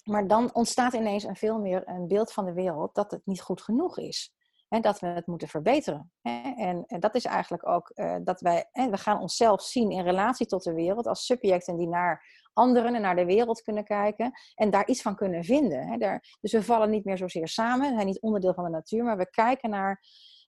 Maar 0.04 0.26
dan 0.26 0.54
ontstaat 0.54 0.92
ineens 0.92 1.24
een 1.24 1.36
veel 1.36 1.58
meer 1.58 1.88
een 1.88 2.06
beeld 2.06 2.32
van 2.32 2.44
de 2.44 2.52
wereld 2.52 2.94
dat 2.94 3.10
het 3.10 3.26
niet 3.26 3.40
goed 3.40 3.62
genoeg 3.62 3.98
is. 3.98 4.34
En 4.68 4.82
dat 4.82 5.00
we 5.00 5.06
het 5.06 5.26
moeten 5.26 5.48
verbeteren. 5.48 6.12
En, 6.56 6.84
dat 6.98 7.14
is 7.14 7.24
eigenlijk 7.24 7.68
ook 7.68 7.92
uh, 7.94 8.16
dat 8.24 8.40
wij, 8.40 8.68
we 8.72 8.96
gaan 8.96 9.20
onszelf 9.20 9.62
zien 9.62 9.90
in 9.90 10.02
relatie 10.02 10.46
tot 10.46 10.62
de 10.62 10.74
wereld 10.74 11.06
als 11.06 11.26
subjecten 11.26 11.76
die 11.76 11.88
naar 11.88 12.46
anderen 12.52 12.94
en 12.94 13.00
naar 13.00 13.16
de 13.16 13.24
wereld 13.24 13.62
kunnen 13.62 13.84
kijken 13.84 14.32
en 14.54 14.70
daar 14.70 14.88
iets 14.88 15.02
van 15.02 15.16
kunnen 15.16 15.44
vinden. 15.44 15.98
Dus 16.40 16.52
we 16.52 16.62
vallen 16.62 16.90
niet 16.90 17.04
meer 17.04 17.18
zozeer 17.18 17.48
samen, 17.48 17.88
we 17.88 17.94
zijn 17.94 18.06
niet 18.06 18.20
onderdeel 18.20 18.54
van 18.54 18.64
de 18.64 18.70
natuur, 18.70 19.04
maar 19.04 19.16
we 19.16 19.30
kijken 19.30 19.70
naar, 19.70 20.02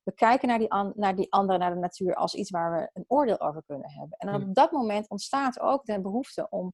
we 0.08 0.14
kijken 0.14 0.48
naar 0.48 0.58
die, 0.58 0.70
an, 0.72 0.92
naar 0.96 1.16
die 1.16 1.32
anderen, 1.32 1.60
naar 1.60 1.74
de 1.74 1.80
natuur 1.80 2.14
als 2.14 2.34
iets 2.34 2.50
waar 2.50 2.72
we 2.72 2.90
een 2.92 3.04
oordeel 3.06 3.40
over 3.40 3.62
kunnen 3.66 3.90
hebben. 3.90 4.18
En 4.18 4.34
op 4.34 4.54
dat 4.54 4.72
moment 4.72 5.08
ontstaat 5.08 5.60
ook 5.60 5.84
de 5.84 6.00
behoefte 6.00 6.46
om 6.50 6.72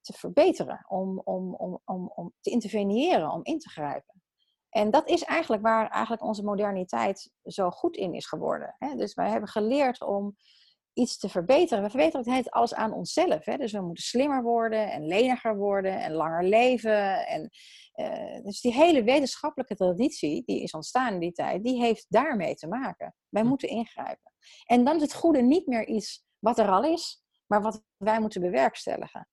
te 0.00 0.12
verbeteren, 0.12 0.84
om, 0.88 1.20
om, 1.24 1.54
om, 1.54 1.80
om, 1.84 2.12
om 2.14 2.32
te 2.40 2.50
interveneren, 2.50 3.30
om 3.30 3.40
in 3.42 3.58
te 3.58 3.68
grijpen. 3.68 4.22
En 4.68 4.90
dat 4.90 5.08
is 5.08 5.22
eigenlijk 5.22 5.62
waar 5.62 5.90
eigenlijk 5.90 6.22
onze 6.22 6.44
moderniteit 6.44 7.30
zo 7.42 7.70
goed 7.70 7.96
in 7.96 8.14
is 8.14 8.26
geworden. 8.26 8.74
Hè? 8.78 8.94
Dus 8.94 9.14
wij 9.14 9.30
hebben 9.30 9.48
geleerd 9.48 10.02
om 10.02 10.36
iets 10.98 11.18
te 11.18 11.28
verbeteren. 11.28 11.82
We 11.82 11.90
verbeteren 11.90 12.32
het 12.32 12.50
alles 12.50 12.74
aan 12.74 12.92
onszelf. 12.92 13.44
Hè? 13.44 13.56
Dus 13.56 13.72
we 13.72 13.80
moeten 13.80 14.04
slimmer 14.04 14.42
worden 14.42 14.90
en 14.90 15.06
leniger 15.06 15.56
worden 15.56 16.00
en 16.00 16.12
langer 16.12 16.44
leven. 16.44 17.26
En, 17.26 17.50
uh, 17.94 18.44
dus 18.44 18.60
die 18.60 18.72
hele 18.72 19.02
wetenschappelijke 19.02 19.74
traditie 19.74 20.42
die 20.46 20.62
is 20.62 20.72
ontstaan 20.72 21.12
in 21.12 21.20
die 21.20 21.32
tijd, 21.32 21.64
die 21.64 21.80
heeft 21.80 22.06
daarmee 22.08 22.54
te 22.54 22.68
maken. 22.68 23.14
Wij 23.28 23.42
hm. 23.42 23.48
moeten 23.48 23.68
ingrijpen. 23.68 24.32
En 24.66 24.84
dan 24.84 24.96
is 24.96 25.02
het 25.02 25.14
goede 25.14 25.42
niet 25.42 25.66
meer 25.66 25.86
iets 25.86 26.24
wat 26.38 26.58
er 26.58 26.68
al 26.68 26.84
is, 26.84 27.22
maar 27.46 27.62
wat 27.62 27.82
wij 27.96 28.20
moeten 28.20 28.40
bewerkstelligen. 28.40 29.28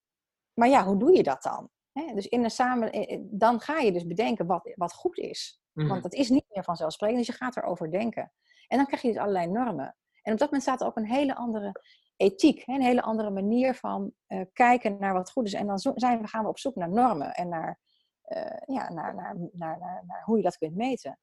Maar 0.54 0.70
ja, 0.70 0.86
hoe 0.86 0.98
doe 0.98 1.16
je 1.16 1.24
dat 1.24 1.44
dan? 1.44 1.70
Dus 2.14 2.28
in 2.28 2.44
een 2.44 2.52
samen, 2.52 2.92
eh, 2.92 3.14
eh, 3.14 3.22
dan 3.24 3.60
ga 3.60 3.80
je 3.80 3.92
dus 3.92 4.08
bedenken 4.08 4.46
wat, 4.46 4.74
wat 4.76 4.94
goed 4.94 5.18
is. 5.18 5.62
Want 5.74 5.90
mhm. 5.90 6.02
dat 6.02 6.14
is 6.14 6.30
niet 6.30 6.46
meer 6.50 6.64
vanzelfsprekend, 6.64 7.18
dus 7.18 7.36
je 7.36 7.44
gaat 7.44 7.58
erover 7.58 7.92
denken. 7.92 8.32
En 8.68 8.78
dan 8.78 8.86
krijg 8.86 9.02
je 9.02 9.08
dus 9.08 9.18
allerlei 9.18 9.48
normen. 9.48 9.96
En 10.26 10.34
op 10.34 10.40
dat 10.40 10.52
moment 10.52 10.62
staat 10.62 10.82
er 10.82 10.88
ook 10.88 10.98
een 10.98 11.12
hele 11.12 11.36
andere 11.36 11.82
ethiek, 12.16 12.64
een 12.68 12.82
hele 12.82 13.02
andere 13.02 13.30
manier 13.30 13.76
van 13.76 14.14
uh, 14.28 14.42
kijken 14.54 15.00
naar 15.00 15.14
wat 15.14 15.32
goed 15.32 15.46
is. 15.46 15.54
En 15.54 15.68
dan 15.68 15.80
zijn 15.80 16.22
we, 16.22 16.28
gaan 16.28 16.44
we 16.44 16.50
op 16.50 16.60
zoek 16.60 16.76
naar 16.76 16.90
normen 16.90 17.34
en 17.34 17.50
naar, 17.50 17.80
uh, 18.28 18.76
ja, 18.76 18.94
naar, 18.94 19.16
naar, 19.16 19.36
naar, 19.52 19.80
naar, 19.80 20.24
hoe 20.24 20.38
je 20.38 20.44
dat 20.44 20.58
kunt 20.58 20.76
meten. 20.76 21.20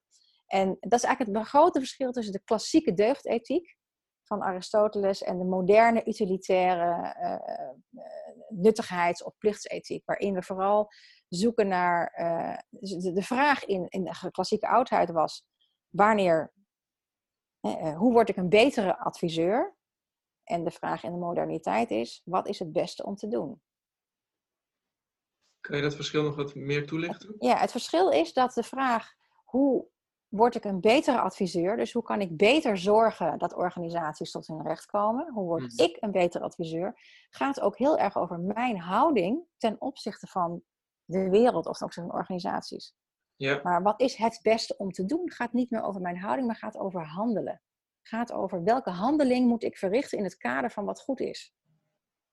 En 0.46 0.76
dat 0.80 0.98
is 0.98 1.04
eigenlijk 1.04 1.38
het 1.38 1.48
grote 1.48 1.78
verschil 1.78 2.12
tussen 2.12 2.32
de 2.32 2.42
klassieke 2.44 2.94
deugdethiek 2.94 3.76
van 4.22 4.42
Aristoteles 4.42 5.22
en 5.22 5.38
de 5.38 5.44
moderne 5.44 6.06
utilitaire 6.06 7.16
uh, 7.20 8.02
nuttigheids- 8.48 9.22
of 9.22 9.38
plichtsethiek, 9.38 10.02
waarin 10.04 10.34
we 10.34 10.42
vooral 10.42 10.88
zoeken 11.28 11.68
naar. 11.68 12.12
De, 13.14 13.22
vraag 13.22 13.64
in, 13.64 13.88
in 13.88 14.04
de 14.04 14.30
klassieke 14.30 14.68
oudheid 14.68 15.10
was: 15.10 15.44
wanneer, 15.88 16.52
hoe 17.70 18.12
word 18.12 18.28
ik 18.28 18.36
een 18.36 18.48
betere 18.48 18.98
adviseur? 18.98 19.76
En 20.44 20.64
de 20.64 20.70
vraag 20.70 21.02
in 21.02 21.12
de 21.12 21.18
moderniteit 21.18 21.90
is: 21.90 22.22
wat 22.24 22.48
is 22.48 22.58
het 22.58 22.72
beste 22.72 23.04
om 23.04 23.16
te 23.16 23.28
doen? 23.28 23.62
Kan 25.60 25.76
je 25.76 25.82
dat 25.82 25.94
verschil 25.94 26.22
nog 26.22 26.36
wat 26.36 26.54
meer 26.54 26.86
toelichten? 26.86 27.34
Ja, 27.38 27.56
het 27.56 27.70
verschil 27.70 28.10
is 28.10 28.32
dat 28.32 28.54
de 28.54 28.62
vraag 28.62 29.14
hoe 29.44 29.90
word 30.28 30.54
ik 30.54 30.64
een 30.64 30.80
betere 30.80 31.20
adviseur? 31.20 31.76
Dus 31.76 31.92
hoe 31.92 32.02
kan 32.02 32.20
ik 32.20 32.36
beter 32.36 32.78
zorgen 32.78 33.38
dat 33.38 33.54
organisaties 33.54 34.30
tot 34.30 34.46
hun 34.46 34.62
recht 34.62 34.86
komen? 34.86 35.32
Hoe 35.32 35.44
word 35.44 35.72
mhm. 35.72 35.82
ik 35.82 35.96
een 36.00 36.10
betere 36.10 36.44
adviseur? 36.44 37.00
Gaat 37.30 37.60
ook 37.60 37.78
heel 37.78 37.98
erg 37.98 38.16
over 38.16 38.40
mijn 38.40 38.78
houding 38.78 39.44
ten 39.56 39.80
opzichte 39.80 40.26
van 40.26 40.62
de 41.04 41.30
wereld 41.30 41.66
of 41.66 41.82
ook 41.82 41.92
zijn 41.92 42.12
organisaties. 42.12 42.94
Ja. 43.42 43.60
Maar 43.62 43.82
wat 43.82 44.00
is 44.00 44.14
het 44.14 44.38
beste 44.42 44.76
om 44.76 44.92
te 44.92 45.04
doen? 45.04 45.30
Gaat 45.30 45.52
niet 45.52 45.70
meer 45.70 45.82
over 45.82 46.00
mijn 46.00 46.18
houding, 46.18 46.46
maar 46.46 46.56
gaat 46.56 46.76
over 46.76 47.06
handelen. 47.06 47.62
Gaat 48.02 48.32
over 48.32 48.62
welke 48.62 48.90
handeling 48.90 49.48
moet 49.48 49.62
ik 49.62 49.76
verrichten 49.76 50.18
in 50.18 50.24
het 50.24 50.36
kader 50.36 50.70
van 50.70 50.84
wat 50.84 51.00
goed 51.00 51.20
is. 51.20 51.54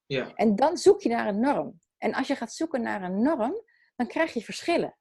Ja. 0.06 0.34
En 0.34 0.56
dan 0.56 0.78
zoek 0.78 1.02
je 1.02 1.10
naar 1.10 1.28
een 1.28 1.40
norm. 1.40 1.80
En 1.98 2.14
als 2.14 2.28
je 2.28 2.36
gaat 2.36 2.54
zoeken 2.54 2.82
naar 2.82 3.04
een 3.04 3.22
norm, 3.22 3.64
dan 3.96 4.08
krijg 4.08 4.34
je 4.34 4.42
verschillen. 4.42 4.98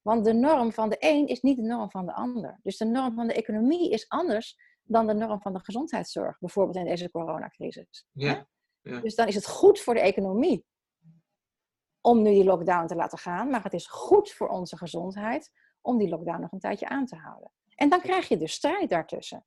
Want 0.00 0.24
de 0.24 0.32
norm 0.32 0.72
van 0.72 0.88
de 0.88 0.96
een 0.98 1.26
is 1.26 1.40
niet 1.40 1.56
de 1.56 1.62
norm 1.62 1.90
van 1.90 2.06
de 2.06 2.14
ander. 2.14 2.58
Dus 2.62 2.76
de 2.76 2.84
norm 2.84 3.14
van 3.14 3.26
de 3.26 3.34
economie 3.34 3.90
is 3.90 4.08
anders 4.08 4.56
dan 4.82 5.06
de 5.06 5.14
norm 5.14 5.40
van 5.40 5.52
de 5.52 5.60
gezondheidszorg, 5.60 6.38
bijvoorbeeld 6.38 6.76
in 6.76 6.84
deze 6.84 7.10
coronacrisis. 7.10 8.06
Ja, 8.12 8.46
ja. 8.80 9.00
Dus 9.00 9.14
dan 9.14 9.26
is 9.26 9.34
het 9.34 9.46
goed 9.46 9.80
voor 9.80 9.94
de 9.94 10.00
economie 10.00 10.64
om 12.02 12.22
nu 12.22 12.30
die 12.30 12.44
lockdown 12.44 12.86
te 12.86 12.94
laten 12.94 13.18
gaan, 13.18 13.50
maar 13.50 13.62
het 13.62 13.72
is 13.72 13.86
goed 13.86 14.30
voor 14.30 14.48
onze 14.48 14.76
gezondheid 14.76 15.50
om 15.80 15.98
die 15.98 16.08
lockdown 16.08 16.40
nog 16.40 16.52
een 16.52 16.58
tijdje 16.58 16.88
aan 16.88 17.06
te 17.06 17.16
houden. 17.16 17.52
En 17.74 17.88
dan 17.88 18.00
krijg 18.00 18.28
je 18.28 18.36
dus 18.36 18.52
strijd 18.52 18.90
daartussen. 18.90 19.44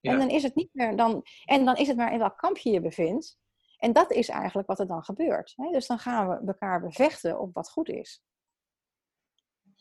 Ja. 0.00 0.12
En 0.12 0.18
dan 0.18 0.28
is 0.28 0.42
het 0.42 0.54
niet 0.54 0.70
meer 0.72 0.96
dan, 0.96 1.22
en 1.44 1.64
dan 1.64 1.76
is 1.76 1.88
het 1.88 1.96
maar 1.96 2.12
in 2.12 2.18
welk 2.18 2.36
kamp 2.36 2.56
je 2.56 2.70
je 2.70 2.80
bevindt. 2.80 3.38
En 3.78 3.92
dat 3.92 4.10
is 4.10 4.28
eigenlijk 4.28 4.68
wat 4.68 4.78
er 4.78 4.86
dan 4.86 5.04
gebeurt. 5.04 5.54
Dus 5.56 5.86
dan 5.86 5.98
gaan 5.98 6.28
we 6.28 6.46
elkaar 6.46 6.80
bevechten 6.80 7.40
op 7.40 7.54
wat 7.54 7.70
goed 7.70 7.88
is. 7.88 8.22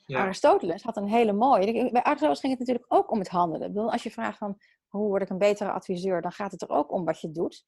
Aristoteles 0.05 0.83
had 0.83 0.97
een 0.97 1.07
hele 1.07 1.33
mooie. 1.33 1.91
Bij 1.91 2.03
Aristoteles 2.03 2.39
ging 2.39 2.51
het 2.51 2.59
natuurlijk 2.59 2.93
ook 2.93 3.11
om 3.11 3.19
het 3.19 3.27
handelen. 3.27 3.67
Ik 3.67 3.73
bedoel, 3.73 3.91
als 3.91 4.03
je 4.03 4.11
vraagt 4.11 4.37
van 4.37 4.57
hoe 4.87 5.07
word 5.07 5.21
ik 5.21 5.29
een 5.29 5.37
betere 5.37 5.71
adviseur, 5.71 6.21
dan 6.21 6.31
gaat 6.31 6.51
het 6.51 6.61
er 6.61 6.69
ook 6.69 6.91
om 6.91 7.05
wat 7.05 7.21
je 7.21 7.31
doet. 7.31 7.65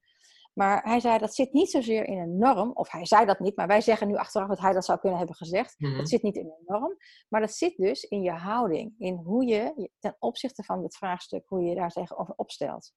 Maar 0.54 0.84
hij 0.84 1.00
zei 1.00 1.18
dat 1.18 1.36
zit 1.36 1.54
niet 1.54 1.72
zozeer 1.72 2.06
in 2.06 2.18
een 2.18 2.38
norm, 2.38 2.72
of 2.74 2.92
hij 2.92 3.06
zei 3.06 3.26
dat 3.26 3.40
niet, 3.40 3.56
maar 3.56 3.68
wij 3.68 3.82
zeggen 3.82 4.08
nu 4.08 4.16
achteraf 4.16 4.48
dat 4.48 4.60
hij 4.60 4.74
dat 4.74 4.86
zou 4.86 5.00
kunnen 5.00 5.18
hebben 5.18 5.36
gezegd. 5.36 5.76
Dat 5.78 5.92
mhm. 5.92 6.06
zit 6.06 6.22
niet 6.22 6.36
in 6.36 6.46
een 6.46 6.64
norm, 6.66 6.98
maar 7.30 7.42
dat 7.42 7.54
zit 7.54 7.78
dus 7.78 8.04
in 8.04 8.22
je 8.22 8.32
houding, 8.32 8.94
in 8.98 9.16
hoe 9.16 9.46
je 9.46 9.90
ten 10.00 10.16
opzichte 10.20 10.64
van 10.64 10.84
het 10.84 10.96
vraagstuk, 10.96 11.44
hoe 11.48 11.64
je 11.64 11.76
daar 11.76 11.92
tegenover 11.92 12.34
opstelt. 12.36 12.94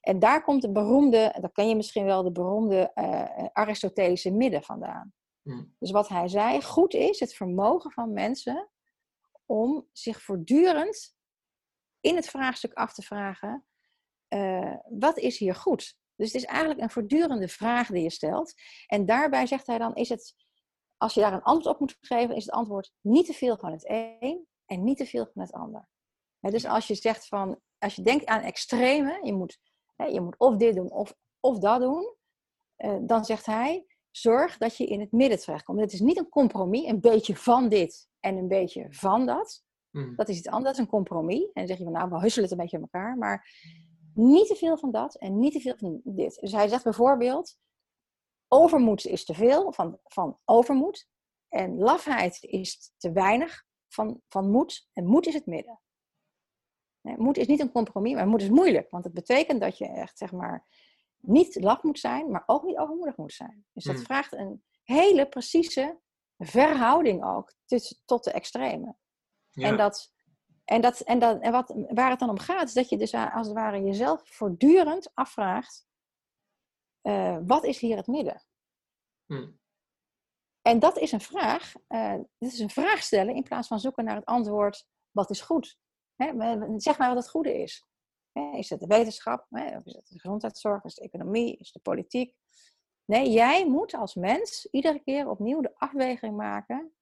En 0.00 0.18
daar 0.18 0.44
komt 0.44 0.62
de 0.62 0.72
beroemde, 0.72 1.36
dat 1.40 1.52
ken 1.52 1.68
je 1.68 1.76
misschien 1.76 2.04
wel, 2.04 2.22
de 2.22 2.32
beroemde 2.32 2.92
uh, 2.94 3.46
Aristotelische 3.52 4.30
midden 4.30 4.62
vandaan. 4.62 5.12
Mhm. 5.42 5.64
Dus 5.78 5.90
wat 5.90 6.08
hij 6.08 6.28
zei, 6.28 6.62
goed 6.62 6.94
is 6.94 7.20
het 7.20 7.34
vermogen 7.34 7.90
van 7.90 8.12
mensen 8.12 8.70
om 9.46 9.88
zich 9.92 10.22
voortdurend 10.22 11.14
in 12.00 12.16
het 12.16 12.28
vraagstuk 12.28 12.72
af 12.72 12.94
te 12.94 13.02
vragen: 13.02 13.66
uh, 14.28 14.76
wat 14.88 15.18
is 15.18 15.38
hier 15.38 15.54
goed? 15.54 15.98
Dus 16.20 16.32
het 16.32 16.42
is 16.42 16.48
eigenlijk 16.48 16.80
een 16.80 16.90
voortdurende 16.90 17.48
vraag 17.48 17.88
die 17.88 18.02
je 18.02 18.10
stelt. 18.10 18.54
En 18.86 19.06
daarbij 19.06 19.46
zegt 19.46 19.66
hij 19.66 19.78
dan: 19.78 19.94
is 19.94 20.08
het, 20.08 20.34
als 20.96 21.14
je 21.14 21.20
daar 21.20 21.32
een 21.32 21.42
antwoord 21.42 21.74
op 21.74 21.80
moet 21.80 21.96
geven, 22.00 22.36
is 22.36 22.44
het 22.44 22.54
antwoord 22.54 22.92
niet 23.00 23.26
te 23.26 23.32
veel 23.32 23.56
van 23.56 23.72
het 23.72 23.84
een 23.88 24.46
en 24.66 24.84
niet 24.84 24.96
te 24.96 25.06
veel 25.06 25.30
van 25.32 25.42
het 25.42 25.52
ander. 25.52 25.88
dus 26.40 26.64
als 26.64 26.86
je 26.86 26.94
zegt 26.94 27.26
van, 27.26 27.60
als 27.78 27.94
je 27.94 28.02
denkt 28.02 28.26
aan 28.26 28.40
extreme, 28.40 29.20
je 29.22 29.32
moet, 29.32 29.58
je 29.96 30.20
moet 30.20 30.38
of 30.38 30.56
dit 30.56 30.74
doen 30.74 30.90
of, 30.90 31.14
of 31.40 31.58
dat 31.58 31.80
doen, 31.80 32.14
uh, 32.78 32.98
dan 33.00 33.24
zegt 33.24 33.46
hij: 33.46 33.86
zorg 34.10 34.58
dat 34.58 34.76
je 34.76 34.86
in 34.86 35.00
het 35.00 35.12
midden 35.12 35.38
terechtkomt. 35.38 35.80
Het 35.80 35.92
is 35.92 36.00
niet 36.00 36.18
een 36.18 36.28
compromis, 36.28 36.84
een 36.84 37.00
beetje 37.00 37.36
van 37.36 37.68
dit 37.68 38.08
en 38.20 38.36
een 38.36 38.48
beetje 38.48 38.86
van 38.90 39.26
dat. 39.26 39.62
Hmm. 39.90 40.16
Dat 40.16 40.28
is 40.28 40.38
iets 40.38 40.48
anders, 40.48 40.64
dat 40.64 40.74
is 40.74 40.80
een 40.80 40.90
compromis. 40.90 41.42
En 41.42 41.50
dan 41.52 41.66
zeg 41.66 41.78
je 41.78 41.84
van 41.84 41.92
nou, 41.92 42.10
we 42.10 42.20
husselen 42.20 42.48
het 42.48 42.58
een 42.58 42.64
beetje 42.64 42.76
aan 42.76 42.82
elkaar. 42.82 43.16
Maar 43.16 43.48
niet 44.14 44.46
te 44.46 44.54
veel 44.54 44.76
van 44.76 44.90
dat 44.90 45.14
en 45.14 45.38
niet 45.38 45.52
te 45.52 45.60
veel 45.60 45.76
van 45.76 46.00
dit. 46.04 46.40
Dus 46.40 46.52
hij 46.52 46.68
zegt 46.68 46.84
bijvoorbeeld, 46.84 47.58
overmoed 48.48 49.06
is 49.06 49.24
te 49.24 49.34
veel 49.34 49.72
van, 49.72 49.98
van 50.04 50.38
overmoed. 50.44 51.08
En 51.48 51.78
lafheid 51.78 52.42
is 52.42 52.92
te 52.96 53.12
weinig 53.12 53.64
van, 53.88 54.20
van 54.28 54.50
moed. 54.50 54.88
En 54.92 55.06
moed 55.06 55.26
is 55.26 55.34
het 55.34 55.46
midden. 55.46 55.80
moed 57.00 57.36
is 57.36 57.46
niet 57.46 57.60
een 57.60 57.72
compromis, 57.72 58.14
maar 58.14 58.28
moed 58.28 58.42
is 58.42 58.48
moeilijk. 58.48 58.90
Want 58.90 59.04
het 59.04 59.14
betekent 59.14 59.60
dat 59.60 59.78
je 59.78 59.86
echt, 59.86 60.18
zeg 60.18 60.32
maar, 60.32 60.66
niet 61.16 61.54
laf 61.62 61.82
moet 61.82 61.98
zijn, 61.98 62.30
maar 62.30 62.42
ook 62.46 62.62
niet 62.62 62.78
overmoedig 62.78 63.16
moet 63.16 63.32
zijn. 63.32 63.64
Dus 63.72 63.84
dat 63.84 63.94
hmm. 63.94 64.04
vraagt 64.04 64.32
een 64.32 64.64
hele 64.82 65.28
precieze 65.28 66.00
verhouding 66.38 67.24
ook 67.24 67.54
tot 68.04 68.24
de 68.24 68.30
extreme. 68.32 68.96
En, 69.52 69.76
dat, 69.76 70.12
en, 70.70 70.80
dat, 70.80 71.00
en, 71.00 71.18
dat, 71.18 71.40
en 71.40 71.52
wat, 71.52 71.74
waar 71.88 72.10
het 72.10 72.18
dan 72.18 72.30
om 72.30 72.38
gaat, 72.38 72.68
is 72.68 72.74
dat 72.74 72.88
je 72.88 72.96
dus 72.96 73.14
als 73.14 73.46
het 73.46 73.56
ware 73.56 73.82
jezelf 73.82 74.22
voortdurend 74.24 75.10
afvraagt: 75.14 75.86
uh, 77.02 77.38
wat 77.46 77.64
is 77.64 77.78
hier 77.78 77.96
het 77.96 78.06
midden? 78.06 78.42
Hm. 79.26 79.50
En 80.62 80.78
dat 80.78 80.98
is 80.98 81.12
een 81.12 81.20
vraag. 81.20 81.72
Uh, 81.88 82.14
dit 82.38 82.52
is 82.52 82.58
een 82.58 82.70
vraag 82.70 83.02
stellen 83.02 83.34
in 83.34 83.42
plaats 83.42 83.68
van 83.68 83.80
zoeken 83.80 84.04
naar 84.04 84.16
het 84.16 84.24
antwoord: 84.24 84.86
wat 85.10 85.30
is 85.30 85.40
goed? 85.40 85.78
Hè, 86.16 86.32
zeg 86.76 86.98
maar 86.98 87.08
wat 87.08 87.22
het 87.22 87.30
goede 87.30 87.62
is. 87.62 87.86
Is 88.52 88.70
het 88.70 88.80
de 88.80 88.86
wetenschap? 88.86 89.46
Of 89.50 89.84
is 89.84 89.92
het 89.92 90.06
de 90.08 90.18
gezondheidszorg? 90.18 90.84
Is 90.84 90.94
het 90.94 91.02
de 91.02 91.18
economie? 91.18 91.56
Is 91.56 91.66
het 91.66 91.74
de 91.84 91.90
politiek? 91.90 92.34
Nee, 93.04 93.30
jij 93.30 93.68
moet 93.68 93.94
als 93.94 94.14
mens 94.14 94.68
iedere 94.70 95.02
keer 95.02 95.28
opnieuw 95.28 95.60
de 95.60 95.74
afweging 95.74 96.36
maken 96.36 96.94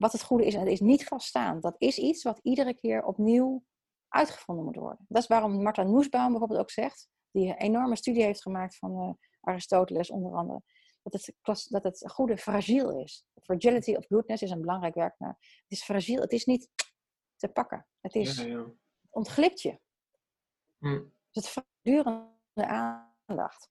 wat 0.00 0.12
het 0.12 0.22
goede 0.22 0.46
is. 0.46 0.54
En 0.54 0.60
het 0.60 0.68
is 0.68 0.80
niet 0.80 1.04
vaststaand. 1.04 1.62
Dat 1.62 1.74
is 1.78 1.98
iets 1.98 2.22
wat 2.22 2.38
iedere 2.42 2.74
keer 2.74 3.04
opnieuw 3.04 3.64
uitgevonden 4.08 4.64
moet 4.64 4.76
worden. 4.76 5.04
Dat 5.08 5.22
is 5.22 5.28
waarom 5.28 5.62
Martha 5.62 5.82
Nussbaum 5.82 6.30
bijvoorbeeld 6.30 6.60
ook 6.60 6.70
zegt, 6.70 7.08
die 7.30 7.48
een 7.48 7.56
enorme 7.56 7.96
studie 7.96 8.22
heeft 8.22 8.42
gemaakt 8.42 8.76
van 8.76 9.02
uh, 9.02 9.10
Aristoteles 9.40 10.10
onder 10.10 10.34
andere, 10.34 10.62
dat 11.02 11.12
het, 11.12 11.34
dat 11.68 11.84
het 11.84 12.10
goede 12.10 12.38
fragiel 12.38 13.00
is. 13.00 13.24
Fragility 13.42 13.94
of 13.94 14.06
goodness 14.06 14.42
is 14.42 14.50
een 14.50 14.60
belangrijk 14.60 14.94
werk. 14.94 15.14
Het 15.18 15.36
is 15.66 15.82
fragiel, 15.82 16.20
het 16.20 16.32
is 16.32 16.44
niet 16.44 16.68
te 17.36 17.48
pakken. 17.48 17.86
Het 18.00 18.14
is, 18.14 18.36
ja, 18.36 18.44
ja. 18.44 18.64
ontglipt 19.10 19.60
je. 19.60 19.78
Hm. 20.78 21.00
Dus 21.30 21.44
het 21.44 21.48
voortdurende 21.48 22.66
aandacht. 22.66 23.70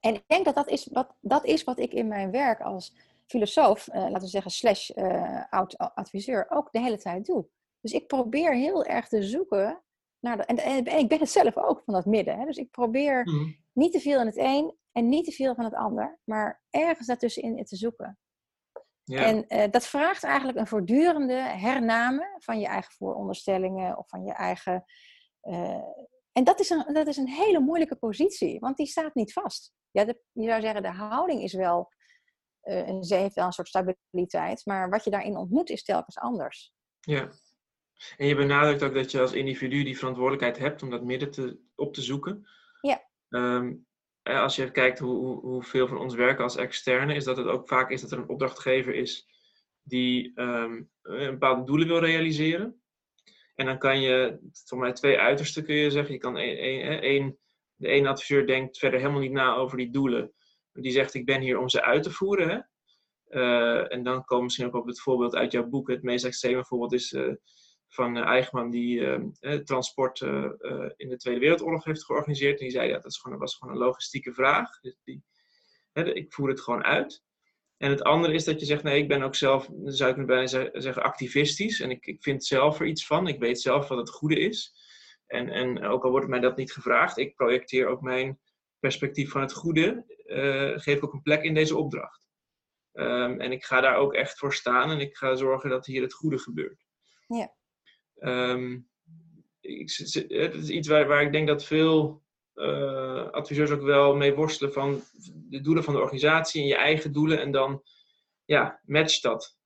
En 0.00 0.14
ik 0.14 0.24
denk 0.26 0.44
dat 0.44 0.54
dat 0.54 0.68
is 0.68 0.86
wat, 0.86 1.14
dat 1.20 1.44
is 1.44 1.64
wat 1.64 1.78
ik 1.78 1.92
in 1.92 2.08
mijn 2.08 2.30
werk 2.30 2.60
als 2.60 2.94
filosoof, 3.26 3.88
uh, 3.88 3.94
laten 3.94 4.20
we 4.20 4.26
zeggen, 4.26 4.50
slash 4.50 4.90
uh, 4.90 5.44
oud-adviseur, 5.50 6.46
ook 6.50 6.72
de 6.72 6.80
hele 6.80 6.98
tijd 6.98 7.26
doe. 7.26 7.46
Dus 7.80 7.92
ik 7.92 8.06
probeer 8.06 8.54
heel 8.54 8.84
erg 8.84 9.08
te 9.08 9.22
zoeken 9.22 9.82
naar 10.20 10.36
de, 10.36 10.44
en, 10.44 10.56
en, 10.56 10.98
ik 10.98 11.08
ben 11.08 11.18
het 11.18 11.30
zelf 11.30 11.56
ook 11.56 11.82
van 11.84 11.94
dat 11.94 12.06
midden. 12.06 12.38
Hè? 12.38 12.44
Dus 12.44 12.56
ik 12.56 12.70
probeer 12.70 13.22
hm. 13.22 13.52
niet 13.72 13.92
te 13.92 14.00
veel 14.00 14.20
in 14.20 14.26
het 14.26 14.38
een 14.38 14.76
en 14.92 15.08
niet 15.08 15.24
te 15.24 15.32
veel 15.32 15.54
van 15.54 15.64
het 15.64 15.74
ander, 15.74 16.18
maar 16.24 16.62
ergens 16.70 17.06
daartussenin 17.06 17.64
te 17.64 17.76
zoeken. 17.76 18.18
Ja. 19.04 19.24
En 19.24 19.44
uh, 19.48 19.64
dat 19.70 19.86
vraagt 19.86 20.24
eigenlijk 20.24 20.58
een 20.58 20.66
voortdurende 20.66 21.34
hername 21.34 22.36
van 22.38 22.60
je 22.60 22.66
eigen 22.66 22.92
vooronderstellingen 22.92 23.98
of 23.98 24.08
van 24.08 24.24
je 24.24 24.32
eigen 24.32 24.84
en 26.34 26.44
dat 26.44 26.60
is, 26.60 26.70
een, 26.70 26.92
dat 26.92 27.06
is 27.06 27.16
een 27.16 27.28
hele 27.28 27.60
moeilijke 27.60 27.96
positie, 27.96 28.58
want 28.58 28.76
die 28.76 28.86
staat 28.86 29.14
niet 29.14 29.32
vast. 29.32 29.72
Ja, 29.90 30.04
de, 30.04 30.20
je 30.32 30.48
zou 30.48 30.60
zeggen, 30.60 30.82
de 30.82 30.92
houding 30.92 31.42
is 31.42 31.52
wel, 31.52 31.92
uh, 32.64 32.88
en 32.88 33.04
ze 33.04 33.14
heeft 33.14 33.34
wel 33.34 33.46
een 33.46 33.52
soort 33.52 33.68
stabiliteit, 33.68 34.66
maar 34.66 34.90
wat 34.90 35.04
je 35.04 35.10
daarin 35.10 35.36
ontmoet 35.36 35.70
is 35.70 35.84
telkens 35.84 36.18
anders. 36.18 36.72
Ja, 37.00 37.30
en 38.16 38.26
je 38.26 38.34
benadrukt 38.34 38.82
ook 38.82 38.94
dat 38.94 39.10
je 39.10 39.20
als 39.20 39.32
individu 39.32 39.84
die 39.84 39.98
verantwoordelijkheid 39.98 40.58
hebt 40.58 40.82
om 40.82 40.90
dat 40.90 41.04
midden 41.04 41.30
te, 41.30 41.58
op 41.74 41.94
te 41.94 42.02
zoeken. 42.02 42.48
Ja. 42.80 43.08
Um, 43.28 43.86
als 44.22 44.56
je 44.56 44.70
kijkt 44.70 44.98
hoe, 44.98 45.16
hoe, 45.16 45.40
hoeveel 45.40 45.88
van 45.88 45.98
ons 45.98 46.14
werken 46.14 46.44
als 46.44 46.56
externe, 46.56 47.14
is 47.14 47.24
dat 47.24 47.36
het 47.36 47.46
ook 47.46 47.68
vaak 47.68 47.90
is 47.90 48.00
dat 48.00 48.12
er 48.12 48.18
een 48.18 48.28
opdrachtgever 48.28 48.94
is 48.94 49.28
die 49.82 50.40
um, 50.40 50.90
bepaalde 51.02 51.64
doelen 51.64 51.86
wil 51.86 51.98
realiseren. 51.98 52.82
En 53.54 53.66
dan 53.66 53.78
kan 53.78 54.00
je, 54.00 54.38
voor 54.66 54.78
mij 54.78 54.92
twee 54.92 55.18
uitersten 55.18 55.64
kun 55.64 55.74
je 55.74 55.90
zeggen. 55.90 56.12
Je 56.14 56.20
kan 56.20 56.36
één, 56.36 57.38
de 57.74 57.88
ene 57.88 58.08
adviseur 58.08 58.46
denkt 58.46 58.78
verder 58.78 59.00
helemaal 59.00 59.20
niet 59.20 59.32
na 59.32 59.54
over 59.54 59.76
die 59.76 59.90
doelen. 59.90 60.32
Die 60.74 60.92
zegt, 60.92 61.14
ik 61.14 61.24
ben 61.24 61.40
hier 61.40 61.58
om 61.58 61.68
ze 61.68 61.82
uit 61.82 62.02
te 62.02 62.10
voeren. 62.10 62.48
Hè? 62.48 62.58
Uh, 63.40 63.92
en 63.92 64.02
dan 64.02 64.24
komen 64.24 64.44
misschien 64.44 64.66
ook 64.66 64.74
op 64.74 64.86
het 64.86 65.00
voorbeeld 65.00 65.34
uit 65.34 65.52
jouw 65.52 65.66
boek. 65.66 65.88
Het 65.88 66.02
meest 66.02 66.24
extreme 66.24 66.64
voorbeeld 66.64 66.92
is 66.92 67.12
uh, 67.12 67.34
van 67.88 68.16
uh, 68.16 68.24
Eichmann, 68.24 68.70
die 68.70 69.62
transport 69.64 70.20
in 70.96 71.08
de 71.08 71.16
Tweede 71.16 71.40
Wereldoorlog 71.40 71.84
heeft 71.84 72.04
georganiseerd. 72.04 72.58
En 72.58 72.64
die 72.64 72.74
zei, 72.74 72.88
ja, 72.88 72.98
dat, 72.98 73.16
gewoon, 73.16 73.38
was 73.38 73.56
gewoon 73.56 73.74
een 73.74 73.80
logistieke 73.80 74.32
vraag. 74.32 74.80
Dus 74.80 75.00
die, 75.04 75.24
hè, 75.92 76.14
ik 76.14 76.32
voer 76.32 76.48
het 76.48 76.60
gewoon 76.60 76.84
uit. 76.84 77.22
En 77.76 77.90
het 77.90 78.02
andere 78.02 78.34
is 78.34 78.44
dat 78.44 78.60
je 78.60 78.66
zegt, 78.66 78.82
nee, 78.82 79.02
ik 79.02 79.08
ben 79.08 79.22
ook 79.22 79.34
zelf, 79.34 79.68
zou 79.84 80.10
ik 80.10 80.16
me 80.16 80.24
bijna 80.24 80.46
zeggen, 80.46 81.02
activistisch. 81.02 81.80
En 81.80 81.90
ik, 81.90 82.06
ik 82.06 82.22
vind 82.22 82.44
zelf 82.44 82.80
er 82.80 82.86
iets 82.86 83.06
van. 83.06 83.28
Ik 83.28 83.38
weet 83.38 83.60
zelf 83.60 83.88
wat 83.88 83.98
het 83.98 84.10
goede 84.10 84.40
is. 84.40 84.74
En, 85.26 85.48
en 85.48 85.84
ook 85.84 86.04
al 86.04 86.10
wordt 86.10 86.28
mij 86.28 86.40
dat 86.40 86.56
niet 86.56 86.72
gevraagd, 86.72 87.18
ik 87.18 87.34
projecteer 87.34 87.86
ook 87.86 88.00
mijn 88.00 88.38
perspectief 88.84 89.30
van 89.30 89.40
het 89.40 89.52
goede, 89.52 90.04
uh, 90.26 90.78
geef 90.78 91.02
ook 91.02 91.12
een 91.12 91.22
plek 91.22 91.42
in 91.42 91.54
deze 91.54 91.76
opdracht. 91.76 92.28
Um, 92.92 93.40
en 93.40 93.52
ik 93.52 93.64
ga 93.64 93.80
daar 93.80 93.96
ook 93.96 94.14
echt 94.14 94.38
voor 94.38 94.54
staan 94.54 94.90
en 94.90 95.00
ik 95.00 95.16
ga 95.16 95.34
zorgen 95.34 95.70
dat 95.70 95.86
hier 95.86 96.02
het 96.02 96.12
goede 96.12 96.38
gebeurt. 96.38 96.84
Ja. 97.26 97.54
Um, 98.20 98.88
ik, 99.60 99.90
het 100.28 100.54
is 100.54 100.68
iets 100.68 100.88
waar, 100.88 101.06
waar 101.06 101.22
ik 101.22 101.32
denk 101.32 101.48
dat 101.48 101.64
veel 101.64 102.22
uh, 102.54 103.30
adviseurs 103.30 103.70
ook 103.70 103.82
wel 103.82 104.16
mee 104.16 104.34
worstelen 104.34 104.72
van 104.72 105.02
de 105.34 105.60
doelen 105.60 105.84
van 105.84 105.94
de 105.94 106.00
organisatie 106.00 106.60
en 106.60 106.68
je 106.68 106.76
eigen 106.76 107.12
doelen 107.12 107.40
en 107.40 107.50
dan 107.50 107.82
ja, 108.44 108.80
match 108.82 109.20
dat. 109.20 109.58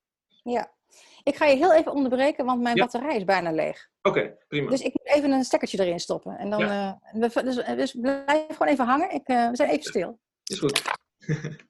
Ja, 0.42 0.77
ik 1.22 1.36
ga 1.36 1.46
je 1.46 1.56
heel 1.56 1.74
even 1.74 1.92
onderbreken, 1.92 2.44
want 2.44 2.62
mijn 2.62 2.76
batterij 2.76 3.16
is 3.16 3.24
bijna 3.24 3.52
leeg. 3.52 3.88
Oké, 4.02 4.36
prima. 4.48 4.70
Dus 4.70 4.80
ik 4.80 4.92
moet 4.92 5.16
even 5.16 5.30
een 5.30 5.44
stekkertje 5.44 5.80
erin 5.80 6.00
stoppen. 6.00 6.38
En 6.38 6.50
dan, 6.50 6.60
ja. 6.60 7.00
uh, 7.14 7.28
we, 7.28 7.42
dus, 7.42 7.56
dus, 7.56 7.96
blijf 8.00 8.46
gewoon 8.48 8.68
even 8.68 8.86
hangen. 8.86 9.10
Ik, 9.10 9.28
uh, 9.28 9.48
we 9.50 9.56
zijn 9.56 9.70
even 9.70 9.82
stil. 9.82 10.20
Is 10.44 10.58
goed. 10.58 10.82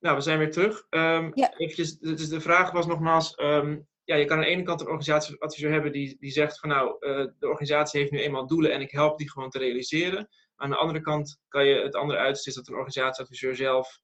nou, 0.00 0.16
we 0.16 0.20
zijn 0.20 0.38
weer 0.38 0.50
terug. 0.50 0.86
Um, 0.90 1.30
ja. 1.34 1.56
eventjes, 1.56 1.98
dus 1.98 2.28
de 2.28 2.40
vraag 2.40 2.70
was 2.70 2.86
nogmaals, 2.86 3.38
um, 3.38 3.86
ja, 4.04 4.14
je 4.14 4.24
kan 4.24 4.36
aan 4.36 4.42
de 4.42 4.48
ene 4.48 4.62
kant 4.62 4.80
een 4.80 4.86
organisatieadviseur 4.86 5.72
hebben 5.72 5.92
die, 5.92 6.16
die 6.18 6.30
zegt 6.30 6.58
van 6.58 6.68
nou, 6.68 6.96
uh, 7.00 7.26
de 7.38 7.48
organisatie 7.48 8.00
heeft 8.00 8.12
nu 8.12 8.20
eenmaal 8.20 8.46
doelen 8.46 8.72
en 8.72 8.80
ik 8.80 8.90
help 8.90 9.18
die 9.18 9.30
gewoon 9.30 9.50
te 9.50 9.58
realiseren. 9.58 10.28
Aan 10.60 10.70
de 10.70 10.76
andere 10.76 11.00
kant 11.00 11.38
kan 11.48 11.66
je 11.66 11.74
het 11.74 11.94
andere 11.94 12.18
uiterste 12.18 12.48
is 12.48 12.56
dat 12.56 12.68
een 12.68 12.74
organisatieadviseur 12.74 13.56
zelf 13.56 14.00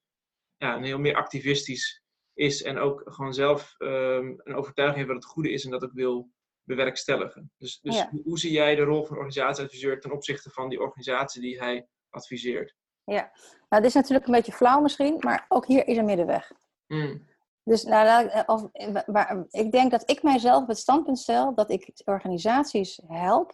ja, 0.56 0.76
een 0.76 0.84
heel 0.84 0.98
meer 0.98 1.16
activistisch 1.16 2.02
is 2.34 2.62
en 2.62 2.78
ook 2.78 3.02
gewoon 3.04 3.34
zelf 3.34 3.74
um, 3.78 4.40
een 4.44 4.54
overtuiging 4.54 4.98
heeft 4.98 5.12
wat 5.14 5.22
het 5.22 5.32
goede 5.32 5.52
is 5.52 5.64
en 5.64 5.70
dat 5.70 5.84
ook 5.84 5.92
wil 5.92 6.30
bewerkstelligen. 6.64 7.52
Dus, 7.58 7.80
dus 7.80 8.04
hoe, 8.04 8.22
hoe, 8.24 8.38
zie 8.38 8.52
jij 8.52 8.74
de 8.74 8.82
rol 8.82 9.04
van 9.04 9.16
een 9.16 9.22
organisatieadviseur 9.22 10.00
ten 10.00 10.12
opzichte 10.12 10.50
van 10.50 10.68
die 10.68 10.80
organisatie 10.80 11.40
die 11.40 11.58
hij 11.58 11.86
adviseert? 12.10 12.74
Ja, 13.04 13.30
nou, 13.68 13.82
dit 13.82 13.84
is 13.84 13.94
natuurlijk 13.94 14.26
een 14.26 14.32
beetje 14.32 14.52
flauw 14.52 14.80
misschien, 14.80 15.16
maar 15.20 15.44
ook 15.48 15.66
hier 15.66 15.86
is 15.86 15.96
een 15.96 16.04
middenweg. 16.04 16.52
Mm. 16.86 17.26
Dus 17.62 17.82
nou, 17.84 18.28
eh, 18.28 18.42
of, 18.46 18.68
eh, 18.72 19.40
ik 19.50 19.72
denk 19.72 19.90
dat 19.90 20.10
ik 20.10 20.22
mijzelf 20.22 20.62
op 20.62 20.68
het 20.68 20.78
standpunt 20.78 21.18
stel 21.18 21.54
dat 21.54 21.70
ik 21.70 21.90
organisaties 22.04 23.00
help 23.06 23.52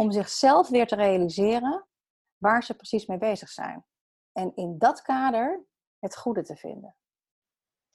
om 0.00 0.10
zichzelf 0.10 0.68
weer 0.68 0.86
te 0.86 0.94
realiseren 0.94 1.86
waar 2.36 2.64
ze 2.64 2.74
precies 2.74 3.06
mee 3.06 3.18
bezig 3.18 3.48
zijn. 3.48 3.84
En 4.32 4.52
in 4.54 4.78
dat 4.78 5.02
kader 5.02 5.64
het 5.98 6.16
goede 6.16 6.42
te 6.42 6.56
vinden. 6.56 6.96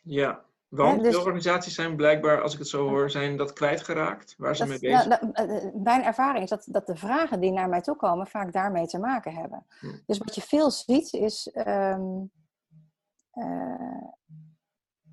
Ja, 0.01 0.45
want 0.67 1.03
dus, 1.03 1.13
veel 1.13 1.23
organisaties 1.23 1.75
zijn 1.75 1.95
blijkbaar, 1.95 2.41
als 2.41 2.53
ik 2.53 2.59
het 2.59 2.67
zo 2.67 2.87
hoor, 2.89 3.09
zijn 3.09 3.37
dat 3.37 3.53
kwijtgeraakt 3.53 4.35
waar 4.37 4.55
ze 4.55 4.65
mee 4.65 4.79
bezig 4.79 5.01
zijn. 5.01 5.31
Nou, 5.33 5.81
mijn 5.83 6.03
ervaring 6.03 6.43
is 6.43 6.49
dat, 6.49 6.67
dat 6.69 6.87
de 6.87 6.95
vragen 6.95 7.39
die 7.39 7.51
naar 7.51 7.69
mij 7.69 7.81
toe 7.81 7.95
komen 7.95 8.27
vaak 8.27 8.53
daarmee 8.53 8.87
te 8.87 8.99
maken 8.99 9.33
hebben. 9.33 9.65
Hm. 9.79 9.97
Dus 10.05 10.17
wat 10.17 10.35
je 10.35 10.41
veel 10.41 10.71
ziet 10.71 11.13
is 11.13 11.55
um, 11.67 12.31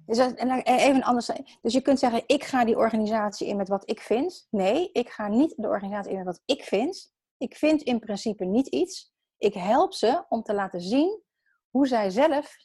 dus 0.07 0.19
even 0.63 1.03
anders. 1.03 1.31
Dus 1.61 1.73
je 1.73 1.81
kunt 1.81 1.99
zeggen, 1.99 2.23
ik 2.27 2.45
ga 2.45 2.65
die 2.65 2.77
organisatie 2.77 3.47
in 3.47 3.57
met 3.57 3.69
wat 3.69 3.91
ik 3.91 4.01
vind. 4.01 4.47
Nee, 4.51 4.93
ik 4.93 5.09
ga 5.09 5.29
niet 5.29 5.55
de 5.57 5.69
organisatie 5.69 6.11
in 6.11 6.17
met 6.17 6.27
wat 6.27 6.43
ik 6.45 6.63
vind. 6.63 7.13
Ik 7.37 7.57
vind 7.57 7.83
in 7.83 7.99
principe 7.99 8.45
niet 8.45 8.67
iets. 8.67 9.13
Ik 9.39 9.55
help 9.55 9.95
ze 9.95 10.25
om 10.29 10.43
te 10.43 10.55
laten 10.55 10.81
zien 10.81 11.23
hoe 11.71 11.87
zij 11.87 12.11
zelf 12.11 12.57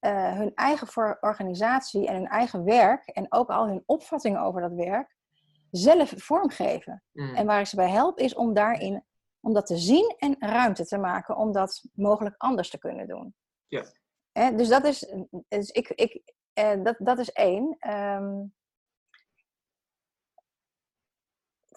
uh, 0.00 0.32
hun 0.32 0.54
eigen 0.54 1.16
organisatie 1.20 2.06
en 2.06 2.14
hun 2.14 2.28
eigen 2.28 2.64
werk 2.64 3.06
en 3.06 3.26
ook 3.28 3.48
al 3.48 3.66
hun 3.66 3.82
opvattingen 3.86 4.40
over 4.40 4.60
dat 4.60 4.72
werk 4.72 5.16
zelf 5.70 6.12
vormgeven. 6.16 7.02
Mm. 7.12 7.34
En 7.34 7.46
waar 7.46 7.60
ik 7.60 7.66
ze 7.66 7.76
bij 7.76 7.90
help 7.90 8.18
is 8.18 8.34
om 8.34 8.54
daarin 8.54 9.04
om 9.40 9.52
dat 9.52 9.66
te 9.66 9.76
zien 9.76 10.14
en 10.18 10.36
ruimte 10.38 10.86
te 10.86 10.98
maken 10.98 11.36
om 11.36 11.52
dat 11.52 11.82
mogelijk 11.92 12.34
anders 12.38 12.70
te 12.70 12.78
kunnen 12.78 13.08
doen. 13.08 13.34
Ja. 13.66 13.84
dus 14.50 14.68
dat 14.68 14.84
is, 14.84 15.14
dus 15.48 15.70
ik, 15.70 15.88
ik, 15.88 16.34
uh, 16.58 16.84
dat, 16.84 16.96
dat 16.98 17.18
is 17.18 17.32
één. 17.32 17.76
Um, 17.90 18.52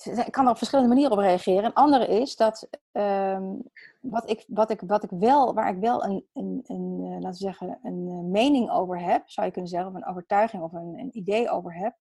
ik 0.06 0.32
kan 0.32 0.46
er 0.46 0.52
op 0.52 0.58
verschillende 0.58 0.90
manieren 0.90 1.18
op 1.18 1.24
reageren. 1.24 1.66
Een 1.66 1.74
andere 1.74 2.08
is 2.08 2.36
dat 2.36 2.68
um, 2.92 3.64
wat, 4.00 4.30
ik, 4.30 4.46
wat, 4.48 4.70
ik, 4.70 4.82
wat 4.82 5.04
ik 5.04 5.10
wel, 5.10 5.54
waar 5.54 5.70
ik 5.70 5.80
wel 5.80 6.04
een, 6.04 6.28
een, 6.34 6.64
een 6.68 7.00
uh, 7.02 7.12
laten 7.12 7.30
we 7.30 7.36
zeggen, 7.36 7.80
een 7.84 8.08
uh, 8.08 8.32
mening 8.32 8.72
over 8.72 9.02
heb, 9.02 9.30
zou 9.30 9.46
je 9.46 9.52
kunnen 9.54 9.72
zeggen, 9.72 9.90
of 9.90 9.96
een 9.96 10.08
overtuiging 10.08 10.64
of 10.64 10.74
een, 10.74 11.00
een 11.00 11.18
idee 11.18 11.50
over 11.50 11.76
heb, 11.76 11.96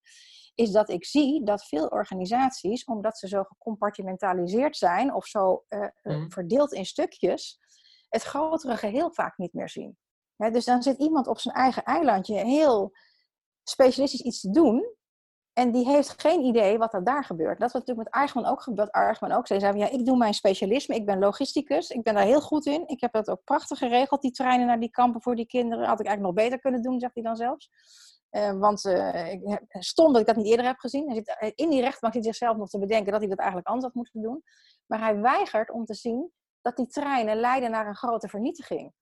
is 0.54 0.70
dat 0.70 0.88
ik 0.88 1.04
zie 1.04 1.44
dat 1.44 1.64
veel 1.64 1.86
organisaties, 1.86 2.84
omdat 2.84 3.18
ze 3.18 3.28
zo 3.28 3.42
gecompartimentaliseerd 3.42 4.76
zijn 4.76 5.14
of 5.14 5.26
zo 5.26 5.64
mm. 6.02 6.30
verdeeld 6.30 6.72
in 6.72 6.86
stukjes, 6.86 7.60
het 8.08 8.22
grotere 8.22 8.76
geheel 8.76 9.12
vaak 9.12 9.38
niet 9.38 9.52
meer 9.52 9.68
zien. 9.68 9.96
Dus 10.48 10.64
dan 10.64 10.82
zit 10.82 10.98
iemand 10.98 11.26
op 11.26 11.38
zijn 11.38 11.54
eigen 11.54 11.84
eilandje 11.84 12.34
heel 12.34 12.92
specialistisch 13.62 14.20
iets 14.20 14.40
te 14.40 14.50
doen. 14.50 14.98
En 15.52 15.70
die 15.70 15.88
heeft 15.88 16.20
geen 16.20 16.40
idee 16.40 16.78
wat 16.78 16.94
er 16.94 17.04
daar 17.04 17.24
gebeurt. 17.24 17.60
Dat 17.60 17.72
wat 17.72 17.86
natuurlijk 17.86 18.08
met 18.08 18.22
Argman 18.22 18.46
ook 18.46 18.62
gebeurt. 18.62 18.92
Argman 18.92 19.32
ook 19.32 19.46
zei, 19.46 19.78
ja, 19.78 19.90
ik 19.90 20.04
doe 20.04 20.16
mijn 20.16 20.34
specialisme. 20.34 20.94
Ik 20.94 21.06
ben 21.06 21.18
logisticus. 21.18 21.90
Ik 21.90 22.02
ben 22.02 22.14
daar 22.14 22.24
heel 22.24 22.40
goed 22.40 22.66
in. 22.66 22.82
Ik 22.86 23.00
heb 23.00 23.12
dat 23.12 23.30
ook 23.30 23.44
prachtig 23.44 23.78
geregeld, 23.78 24.22
die 24.22 24.30
treinen 24.30 24.66
naar 24.66 24.80
die 24.80 24.90
kampen 24.90 25.22
voor 25.22 25.36
die 25.36 25.46
kinderen. 25.46 25.86
Had 25.86 26.00
ik 26.00 26.06
eigenlijk 26.06 26.36
nog 26.36 26.44
beter 26.44 26.60
kunnen 26.60 26.82
doen, 26.82 27.00
zegt 27.00 27.14
hij 27.14 27.22
dan 27.22 27.36
zelfs. 27.36 27.70
Uh, 28.30 28.58
want 28.58 28.84
uh, 28.84 29.32
ik, 29.32 29.66
stom 29.68 30.12
dat 30.12 30.20
ik 30.20 30.26
dat 30.26 30.36
niet 30.36 30.46
eerder 30.46 30.66
heb 30.66 30.78
gezien. 30.78 31.06
Hij 31.06 31.14
zit, 31.14 31.36
eh, 31.38 31.50
in 31.54 31.70
die 31.70 31.80
rechtbank 31.80 32.14
zit 32.14 32.24
zichzelf 32.24 32.56
nog 32.56 32.68
te 32.68 32.78
bedenken 32.78 33.12
dat 33.12 33.20
hij 33.20 33.28
dat 33.28 33.38
eigenlijk 33.38 33.68
anders 33.68 33.86
had 33.86 33.94
moeten 33.94 34.22
doen. 34.22 34.42
Maar 34.86 35.00
hij 35.00 35.20
weigert 35.20 35.70
om 35.70 35.84
te 35.84 35.94
zien 35.94 36.30
dat 36.60 36.76
die 36.76 36.86
treinen 36.86 37.36
leiden 37.36 37.70
naar 37.70 37.86
een 37.86 37.96
grote 37.96 38.28
vernietiging. 38.28 38.92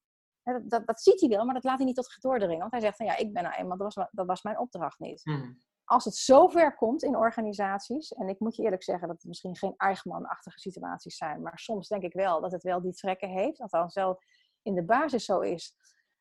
Dat, 0.65 0.87
dat, 0.87 1.01
ziet 1.01 1.21
hij 1.21 1.29
wel, 1.29 1.45
maar 1.45 1.55
dat 1.55 1.65
laat 1.65 1.77
hij 1.77 1.87
niet 1.87 1.97
tot 1.97 2.17
doordringen. 2.21 2.59
Want 2.59 2.73
hij 2.73 2.81
zegt 2.81 2.97
van 2.97 3.07
ja, 3.07 3.17
ik 3.17 3.33
ben 3.33 3.43
nou 3.43 3.55
eenmaal, 3.55 3.77
dat 3.77 3.95
was, 3.95 4.09
dat 4.11 4.27
was 4.27 4.43
mijn 4.43 4.59
opdracht 4.59 4.99
niet. 4.99 5.23
Hmm. 5.23 5.63
Als 5.85 6.05
het 6.05 6.15
zover 6.15 6.75
komt 6.75 7.03
in 7.03 7.17
organisaties, 7.17 8.13
en 8.13 8.29
ik 8.29 8.41
moet 8.41 8.57
je 8.57 8.63
eerlijk 8.63 8.83
zeggen 8.83 9.09
dat 9.09 9.17
het 9.17 9.27
misschien 9.27 9.57
geen 9.57 9.75
Eichmann-achtige 9.77 10.59
situaties 10.59 11.17
zijn, 11.17 11.43
maar 11.43 11.59
soms 11.59 11.89
denk 11.89 12.03
ik 12.03 12.13
wel 12.13 12.41
dat 12.41 12.53
het 12.53 12.63
wel 12.63 12.83
die 12.83 12.93
trekken 12.93 13.29
heeft, 13.29 13.61
althans 13.61 13.95
wel 13.95 14.21
in 14.63 14.75
de 14.75 14.85
basis 14.85 15.25
zo 15.25 15.41
is, 15.41 15.75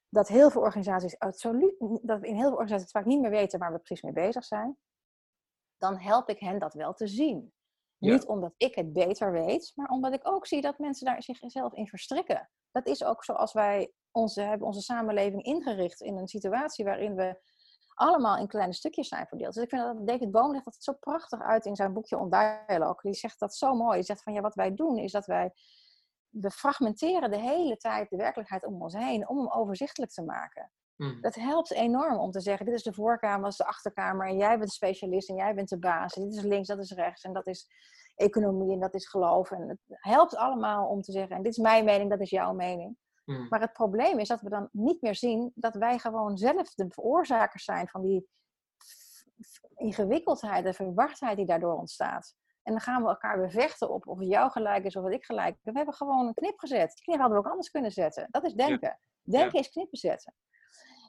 dat 0.10 0.28
heel 0.28 0.50
veel 0.50 0.62
organisaties 0.62 1.20
absoluut, 1.20 1.76
dat 2.02 2.20
we 2.20 2.28
in 2.28 2.36
heel 2.36 2.48
veel 2.48 2.58
organisaties 2.58 2.92
vaak 2.92 3.06
niet 3.06 3.22
meer 3.22 3.30
weten 3.30 3.60
waar 3.60 3.72
we 3.72 3.80
precies 3.80 4.04
mee 4.04 4.14
bezig 4.14 4.46
zijn, 4.46 4.78
dan 5.78 5.98
help 5.98 6.30
ik 6.30 6.40
hen 6.40 6.60
dat 6.60 6.74
wel 6.74 6.94
te 6.94 7.08
zien. 7.08 7.54
Niet 7.98 8.26
omdat 8.26 8.54
ik 8.58 8.76
het 8.76 8.94
beter 8.94 9.32
weet, 9.32 9.72
maar 9.76 9.90
omdat 9.90 10.14
ik 10.14 10.28
ook 10.28 10.48
zie 10.48 10.62
dat 10.62 10.80
mensen 10.80 11.06
daar 11.06 11.24
zichzelf 11.24 11.74
in 11.74 11.88
verstrikken. 11.88 12.50
Dat 12.72 12.88
is 12.88 13.04
ook 13.04 13.24
zoals 13.24 13.54
wij 13.54 13.92
onze, 14.18 14.42
hebben 14.42 14.68
onze 14.68 14.82
samenleving 14.82 15.44
ingericht 15.44 16.02
in 16.02 16.18
een 16.18 16.28
situatie 16.28 16.86
waarin 16.86 17.16
we 17.16 17.40
allemaal 17.94 18.38
in 18.38 18.48
kleine 18.48 18.74
stukjes 18.74 19.08
zijn 19.08 19.28
verdeeld. 19.28 19.54
Dus 19.54 19.64
ik 19.64 19.70
vind 19.70 19.82
dat 19.82 20.08
David 20.08 20.32
Bohm 20.32 20.52
legt 20.52 20.66
dat 20.66 20.76
zo 20.80 20.94
prachtig 20.94 21.42
uit 21.42 21.66
in 21.66 21.76
zijn 21.76 21.94
boekje 21.94 22.18
On 22.18 22.30
Dialogue. 22.30 23.02
Die 23.02 23.14
zegt 23.14 23.40
dat 23.40 23.56
zo 23.56 23.74
mooi. 23.74 23.94
Hij 23.94 24.04
zegt 24.04 24.24
van 24.24 24.34
ja, 24.34 24.42
wat 24.42 24.56
wij 24.56 24.74
doen 24.74 24.98
is 24.98 25.12
dat 25.12 25.26
wij 25.26 25.54
we 26.30 26.52
fragmenteren 26.52 27.32
de 27.32 27.40
hele 27.40 27.78
tijd 27.78 28.10
de 28.10 28.16
werkelijkheid 28.16 28.66
om 28.66 28.82
ons 28.82 28.94
heen 28.94 29.30
om 29.30 29.38
hem 29.38 29.52
overzichtelijk 29.52 30.12
te 30.12 30.24
maken. 30.24 30.72
Hmm. 30.96 31.22
Dat 31.22 31.36
helpt 31.36 31.72
enorm 31.72 32.18
om 32.18 32.32
te 32.32 32.40
zeggen: 32.40 32.66
dit 32.66 32.76
is 32.76 32.84
de 32.84 32.94
voorkamer, 32.94 33.42
dat 33.42 33.52
is 33.52 33.58
de 33.58 33.66
achterkamer 33.66 34.28
en 34.28 34.38
jij 34.38 34.58
bent 34.58 34.70
de 34.70 34.76
specialist 34.76 35.30
en 35.30 35.36
jij 35.36 35.54
bent 35.56 35.70
de 35.70 35.80
baas. 35.80 36.14
En 36.14 36.24
dit 36.24 36.36
is 36.38 36.44
links, 36.44 36.68
dat 36.68 36.80
is 36.80 36.92
rechts 36.92 37.24
en 37.24 37.34
dat 37.34 37.48
is 37.48 37.68
economie 38.16 38.74
en 38.74 38.80
dat 38.80 38.94
is 38.94 39.08
geloof. 39.08 39.52
En 39.52 39.70
het 39.70 39.80
helpt 39.88 40.36
allemaal 40.36 40.88
om 40.88 41.02
te 41.02 41.12
zeggen: 41.12 41.36
en 41.36 41.44
dit 41.44 41.52
is 41.52 41.58
mijn 41.58 41.86
mening, 41.86 42.10
dat 42.10 42.22
is 42.22 42.30
jouw 42.30 42.54
mening. 42.54 42.98
Hmm. 43.28 43.48
Maar 43.50 43.62
het 43.62 43.74
probleem 43.74 44.20
is 44.20 44.28
dat 44.28 44.42
we 44.42 44.50
dan 44.50 44.70
niet 44.72 45.02
meer 45.02 45.16
zien 45.16 45.52
dat 45.56 45.76
wij 45.76 46.00
gewoon 46.00 46.38
zelf 46.38 46.74
de 46.74 46.86
veroorzakers 46.90 47.64
zijn 47.64 47.88
van 47.88 48.02
die 48.02 48.28
ingewikkeldheid 49.76 50.66
en 50.66 50.74
verwachtheid 50.74 51.38
die 51.38 51.46
daardoor 51.46 51.78
ontstaat. 51.78 52.36
En 52.64 52.72
dan 52.72 52.82
gaan 52.82 53.02
we 53.02 53.10
elkaar 53.10 53.40
weer 53.40 53.52
vechten 53.52 53.90
op 53.90 54.08
of 54.08 54.20
het 54.20 54.28
jou 54.28 54.52
gelijk 54.52 54.86
is 54.86 54.96
of 54.96 55.04
wat 55.04 55.12
ik 55.12 55.26
gelijk 55.26 55.56
heb. 55.56 55.74
We 55.74 55.78
hebben 55.80 55.94
gewoon 55.96 56.28
een 56.28 56.34
knip 56.34 56.60
gezet. 56.60 56.92
Die 56.96 57.04
knip 57.04 57.20
hadden 57.20 57.38
we 57.38 57.44
ook 57.44 57.52
anders 57.52 57.70
kunnen 57.70 57.92
zetten. 57.92 58.28
Dat 58.32 58.44
is 58.44 58.54
denken. 58.54 59.00
Denken 59.22 59.60
is 59.60 59.70
knippen 59.70 59.98
zetten. 59.98 60.34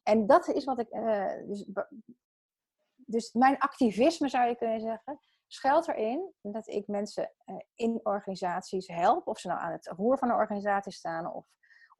En 0.03 0.27
dat 0.27 0.49
is 0.49 0.64
wat 0.64 0.79
ik. 0.79 0.95
Uh, 0.95 1.47
dus, 1.47 1.71
dus 2.95 3.33
mijn 3.33 3.59
activisme 3.59 4.29
zou 4.29 4.49
je 4.49 4.57
kunnen 4.57 4.81
zeggen, 4.81 5.21
schuilt 5.47 5.89
erin 5.89 6.33
dat 6.41 6.69
ik 6.69 6.87
mensen 6.87 7.33
uh, 7.47 7.57
in 7.75 8.01
organisaties 8.03 8.89
help. 8.89 9.27
Of 9.27 9.39
ze 9.39 9.49
nou 9.49 9.61
aan 9.61 9.73
het 9.73 9.87
roer 9.87 10.19
van 10.19 10.29
een 10.29 10.35
organisatie 10.35 10.93
staan, 10.93 11.33
of, 11.33 11.47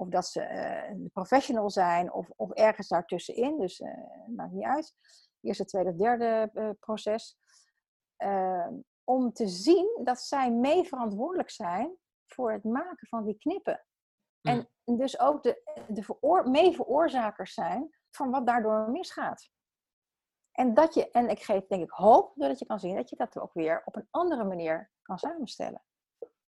of 0.01 0.09
dat 0.09 0.27
ze 0.27 0.41
uh, 0.41 1.07
professional 1.13 1.71
zijn, 1.71 2.13
of, 2.13 2.31
of 2.37 2.51
ergens 2.51 2.89
daartussenin. 2.89 3.59
Dus 3.59 3.83
maakt 4.37 4.53
niet 4.53 4.65
uit. 4.65 4.95
Eerste, 5.41 5.65
tweede, 5.65 5.95
derde 5.95 6.77
proces. 6.81 7.39
Ehm, 8.17 8.75
om 9.05 9.33
te 9.33 9.49
zien 9.49 10.01
dat 10.05 10.21
zij 10.21 10.51
mee 10.51 10.85
verantwoordelijk 10.85 11.51
zijn 11.51 11.97
voor 12.27 12.53
het 12.53 12.65
maken 12.65 13.09
van 13.09 13.25
die 13.25 13.39
knippen. 13.39 13.85
En 14.41 14.69
dus 14.85 15.19
ook 15.21 15.43
de, 15.43 15.83
de 15.89 16.03
veroor, 16.03 16.51
mee 16.51 16.75
veroorzakers 16.75 17.55
zijn 17.55 17.91
van 18.11 18.31
wat 18.31 18.47
daardoor 18.47 18.91
misgaat. 18.91 19.51
En, 20.53 20.75
dat 20.75 20.95
je, 20.95 21.11
en 21.11 21.29
ik 21.29 21.43
geef 21.43 21.67
denk 21.67 21.83
ik 21.83 21.91
hoop 21.91 22.33
doordat 22.35 22.59
je 22.59 22.67
kan 22.67 22.79
zien 22.79 22.97
dat 22.97 23.11
je 23.11 23.17
dat 23.17 23.39
ook 23.39 23.53
weer 23.53 23.83
op 23.85 23.97
een 23.97 24.09
andere 24.11 24.45
manier 24.45 24.91
kan 25.03 25.19
samenstellen. 25.19 25.83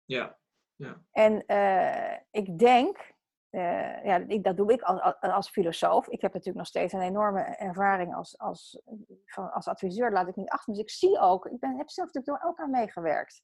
Ja. 0.04 0.38
ja. 0.74 1.04
En 1.10 1.44
uh, 1.46 2.18
ik 2.30 2.58
denk 2.58 3.13
uh, 3.54 4.04
ja, 4.04 4.18
dat 4.18 4.56
doe 4.56 4.72
ik 4.72 4.82
als, 4.82 5.20
als, 5.20 5.50
filosoof. 5.50 6.08
Ik 6.08 6.20
heb 6.20 6.32
natuurlijk 6.32 6.58
nog 6.58 6.66
steeds 6.66 6.92
een 6.92 7.00
enorme 7.00 7.40
ervaring 7.42 8.14
als, 8.14 8.38
als, 8.38 8.80
van, 9.26 9.52
als 9.52 9.68
adviseur, 9.68 10.12
laat 10.12 10.28
ik 10.28 10.36
niet 10.36 10.50
achter. 10.50 10.72
Dus 10.72 10.82
ik 10.82 10.90
zie 10.90 11.18
ook, 11.18 11.46
ik 11.46 11.58
ben, 11.58 11.76
heb 11.76 11.90
zelf 11.90 12.12
natuurlijk 12.12 12.40
door 12.40 12.48
elkaar 12.48 12.68
meegewerkt. 12.68 13.42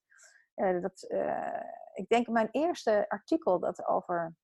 Uh, 0.57 0.83
dat, 0.83 1.07
uh, 1.09 1.63
ik 1.93 2.09
denk 2.09 2.29
mijn 2.29 2.49
eerste 2.51 3.09
artikel 3.09 3.59
dat 3.59 3.87
over. 3.87 4.35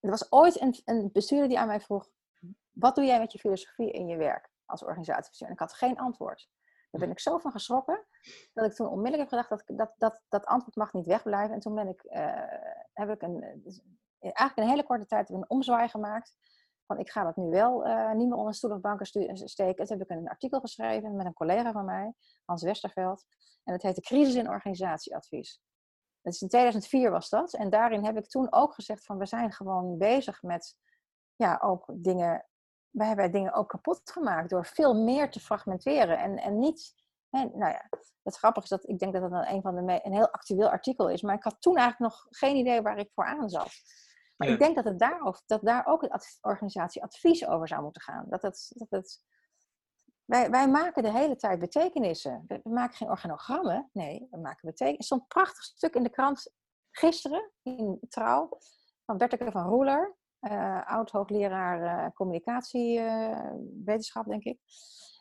er 0.00 0.10
was 0.10 0.32
ooit 0.32 0.60
een, 0.60 0.80
een 0.84 1.12
bestuurder 1.12 1.48
die 1.48 1.58
aan 1.58 1.66
mij 1.66 1.80
vroeg: 1.80 2.08
wat 2.70 2.94
doe 2.94 3.04
jij 3.04 3.18
met 3.18 3.32
je 3.32 3.38
filosofie 3.38 3.92
in 3.92 4.06
je 4.06 4.16
werk 4.16 4.50
als 4.64 4.82
organisatieadviseur? 4.82 5.46
En 5.46 5.52
ik 5.52 5.60
had 5.60 5.72
geen 5.72 5.98
antwoord. 5.98 6.48
Daar 6.92 7.00
ben 7.00 7.10
ik 7.10 7.20
zo 7.20 7.38
van 7.38 7.52
geschrokken 7.52 8.06
dat 8.52 8.64
ik 8.64 8.72
toen 8.72 8.88
onmiddellijk 8.88 9.30
heb 9.30 9.40
gedacht 9.40 9.66
dat 9.66 9.78
dat, 9.78 9.94
dat, 9.98 10.22
dat 10.28 10.44
antwoord 10.44 10.76
mag 10.76 10.92
niet 10.92 11.06
wegblijven. 11.06 11.54
En 11.54 11.60
toen 11.60 11.74
ben 11.74 11.88
ik, 11.88 12.04
uh, 12.04 12.34
heb 12.92 13.08
ik 13.08 13.22
een, 13.22 13.42
eh, 13.42 13.54
dus 13.56 13.82
eigenlijk 14.18 14.56
een 14.56 14.68
hele 14.68 14.84
korte 14.86 15.06
tijd 15.06 15.30
een 15.30 15.50
omzwaai 15.50 15.88
gemaakt. 15.88 16.36
Van 16.86 16.98
ik 16.98 17.10
ga 17.10 17.24
dat 17.24 17.36
nu 17.36 17.50
wel 17.50 17.86
uh, 17.86 18.12
niet 18.12 18.28
meer 18.28 18.36
onder 18.36 18.54
stoel 18.54 18.70
of 18.70 18.80
banken 18.80 19.06
steken. 19.34 19.86
Toen 19.86 19.98
heb 19.98 20.10
ik 20.10 20.16
een 20.16 20.28
artikel 20.28 20.60
geschreven 20.60 21.16
met 21.16 21.26
een 21.26 21.32
collega 21.32 21.72
van 21.72 21.84
mij, 21.84 22.12
Hans 22.44 22.62
Westerveld. 22.62 23.24
En 23.64 23.72
het 23.72 23.82
heette 23.82 24.00
Crisis 24.00 24.34
in 24.34 24.48
Organisatieadvies. 24.48 25.60
Dat 26.22 26.32
is 26.32 26.42
in 26.42 26.48
2004 26.48 27.10
was 27.10 27.28
dat. 27.28 27.54
En 27.54 27.70
daarin 27.70 28.04
heb 28.04 28.16
ik 28.16 28.28
toen 28.28 28.52
ook 28.52 28.74
gezegd 28.74 29.04
van 29.04 29.18
we 29.18 29.26
zijn 29.26 29.52
gewoon 29.52 29.98
bezig 29.98 30.42
met 30.42 30.76
ja, 31.36 31.58
ook 31.62 31.84
dingen 31.94 32.46
we 32.92 33.04
hebben 33.04 33.32
dingen 33.32 33.52
ook 33.52 33.68
kapot 33.68 34.00
gemaakt 34.04 34.50
door 34.50 34.66
veel 34.66 34.94
meer 34.94 35.30
te 35.30 35.40
fragmenteren. 35.40 36.18
En, 36.18 36.36
en 36.38 36.58
niet, 36.58 36.94
hè, 37.30 37.44
nou 37.44 37.72
ja, 37.72 37.88
het 38.22 38.36
grappige 38.36 38.64
is 38.64 38.70
dat 38.70 38.88
ik 38.88 38.98
denk 38.98 39.12
dat 39.12 39.30
dat 39.30 39.46
een 39.46 39.62
van 39.62 39.74
de 39.74 40.00
een 40.02 40.12
heel 40.12 40.30
actueel 40.30 40.68
artikel 40.70 41.08
is. 41.08 41.22
Maar 41.22 41.34
ik 41.34 41.42
had 41.42 41.56
toen 41.60 41.76
eigenlijk 41.76 42.12
nog 42.12 42.26
geen 42.30 42.56
idee 42.56 42.82
waar 42.82 42.98
ik 42.98 43.10
voor 43.14 43.24
aan 43.24 43.48
zat. 43.50 43.70
Maar 44.36 44.48
ik 44.48 44.58
denk 44.58 44.74
dat, 44.74 44.84
het 44.84 44.98
daar, 44.98 45.40
dat 45.46 45.62
daar 45.62 45.86
ook 45.86 46.02
het 46.02 46.38
organisatie 46.40 47.02
advies 47.02 47.46
over 47.46 47.68
zou 47.68 47.82
moeten 47.82 48.02
gaan. 48.02 48.26
Dat 48.28 48.42
het, 48.42 48.72
dat 48.74 48.90
het, 48.90 49.24
wij, 50.24 50.50
wij 50.50 50.68
maken 50.68 51.02
de 51.02 51.12
hele 51.12 51.36
tijd 51.36 51.58
betekenissen. 51.58 52.44
We, 52.46 52.60
maken 52.62 52.96
geen 52.96 53.08
organogrammen. 53.08 53.90
Nee, 53.92 54.26
we 54.30 54.38
maken 54.38 54.68
betekenissen. 54.68 54.98
Er 54.98 55.04
stond 55.04 55.20
een 55.20 55.26
prachtig 55.26 55.64
stuk 55.64 55.94
in 55.94 56.02
de 56.02 56.10
krant 56.10 56.52
gisteren, 56.90 57.50
in 57.62 57.98
Trouw, 58.08 58.58
van 59.04 59.18
Berteke 59.18 59.50
van 59.50 59.68
Roeler 59.68 60.16
uh, 60.42 60.86
oud-hoogleraar 60.86 61.82
uh, 61.82 62.06
communicatiewetenschap, 62.14 64.26
denk 64.26 64.44
ik. 64.44 64.58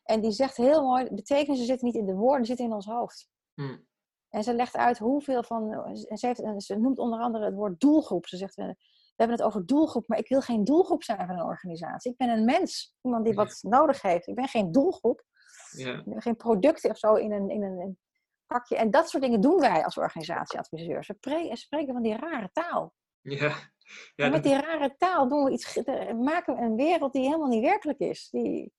En 0.04 0.22
die 0.22 0.32
zegt 0.32 0.58
heel 0.58 0.84
mooi, 0.84 1.08
betekenissen 1.12 1.68
zitten 1.68 1.88
niet 1.88 1.96
in 1.96 2.06
de 2.06 2.14
woorden, 2.14 2.46
zitten 2.46 2.66
in 2.66 2.74
ons 2.74 2.86
hoofd. 2.86 3.30
Hmm. 3.54 3.90
En 4.30 4.44
ze 4.44 4.54
legt 4.54 4.78
uit 4.78 4.98
hoeveel 4.98 5.44
van, 5.44 5.96
ze, 5.96 6.28
heeft, 6.28 6.64
ze 6.64 6.76
noemt 6.76 6.98
onder 6.98 7.20
andere 7.20 7.46
het 7.46 7.54
woord 7.54 7.80
doelgroep. 7.80 8.28
Ze 8.28 8.38
zegt, 8.38 8.56
we 8.56 8.76
hebben 9.16 9.38
het 9.38 9.46
over 9.46 9.66
doelgroep, 9.66 10.08
maar 10.08 10.18
ik 10.18 10.28
wil 10.28 10.42
geen 10.42 10.64
doelgroep 10.64 11.04
zijn 11.04 11.28
van 11.28 11.40
een 11.40 11.46
organisatie. 11.46 12.12
Ik 12.12 12.18
ben 12.18 12.30
een 12.30 12.46
mens, 12.46 12.96
iemand 13.02 13.26
die 13.26 13.34
wat 13.34 13.60
nodig 13.62 14.02
heeft. 14.02 14.28
Ik 14.28 14.36
ben 14.36 14.48
geen 14.48 14.72
doelgroep. 14.72 15.24
Ik 15.72 16.04
ben 16.06 16.22
geen 16.22 16.36
producten 16.36 16.90
of 16.90 16.98
zo 16.98 17.14
in 17.14 17.32
een, 17.32 17.50
in 17.50 17.64
een, 17.64 17.98
pakje. 18.46 18.76
En 18.76 18.92
dat 18.92 19.10
soort 19.10 19.24
dingen 19.24 19.42
doen 19.42 19.60
wij 19.60 19.84
als 19.84 19.98
organisatieadviseurs. 19.98 21.08
We 21.08 21.52
spreken 21.54 21.94
van 21.94 22.02
die 22.02 22.16
rare 22.16 22.50
taal. 22.54 22.94
Ja. 23.22 23.71
Ja, 24.16 24.30
met 24.30 24.44
die 24.44 24.56
rare 24.56 24.96
taal 24.98 25.28
doen 25.30 25.44
we 25.44 25.52
iets, 25.52 25.82
maken 26.22 26.56
we 26.56 26.62
een 26.62 26.76
wereld 26.76 27.14
die 27.14 27.26
helemaal 27.26 27.48
niet 27.48 27.64
werkelijk 27.64 28.00
is. 28.00 28.30
Die, 28.30 28.72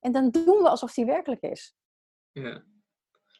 en 0.00 0.12
dan 0.12 0.30
doen 0.30 0.62
we 0.62 0.68
alsof 0.68 0.94
die 0.94 1.04
werkelijk 1.04 1.42
is. 1.42 1.74
Ja, 2.32 2.64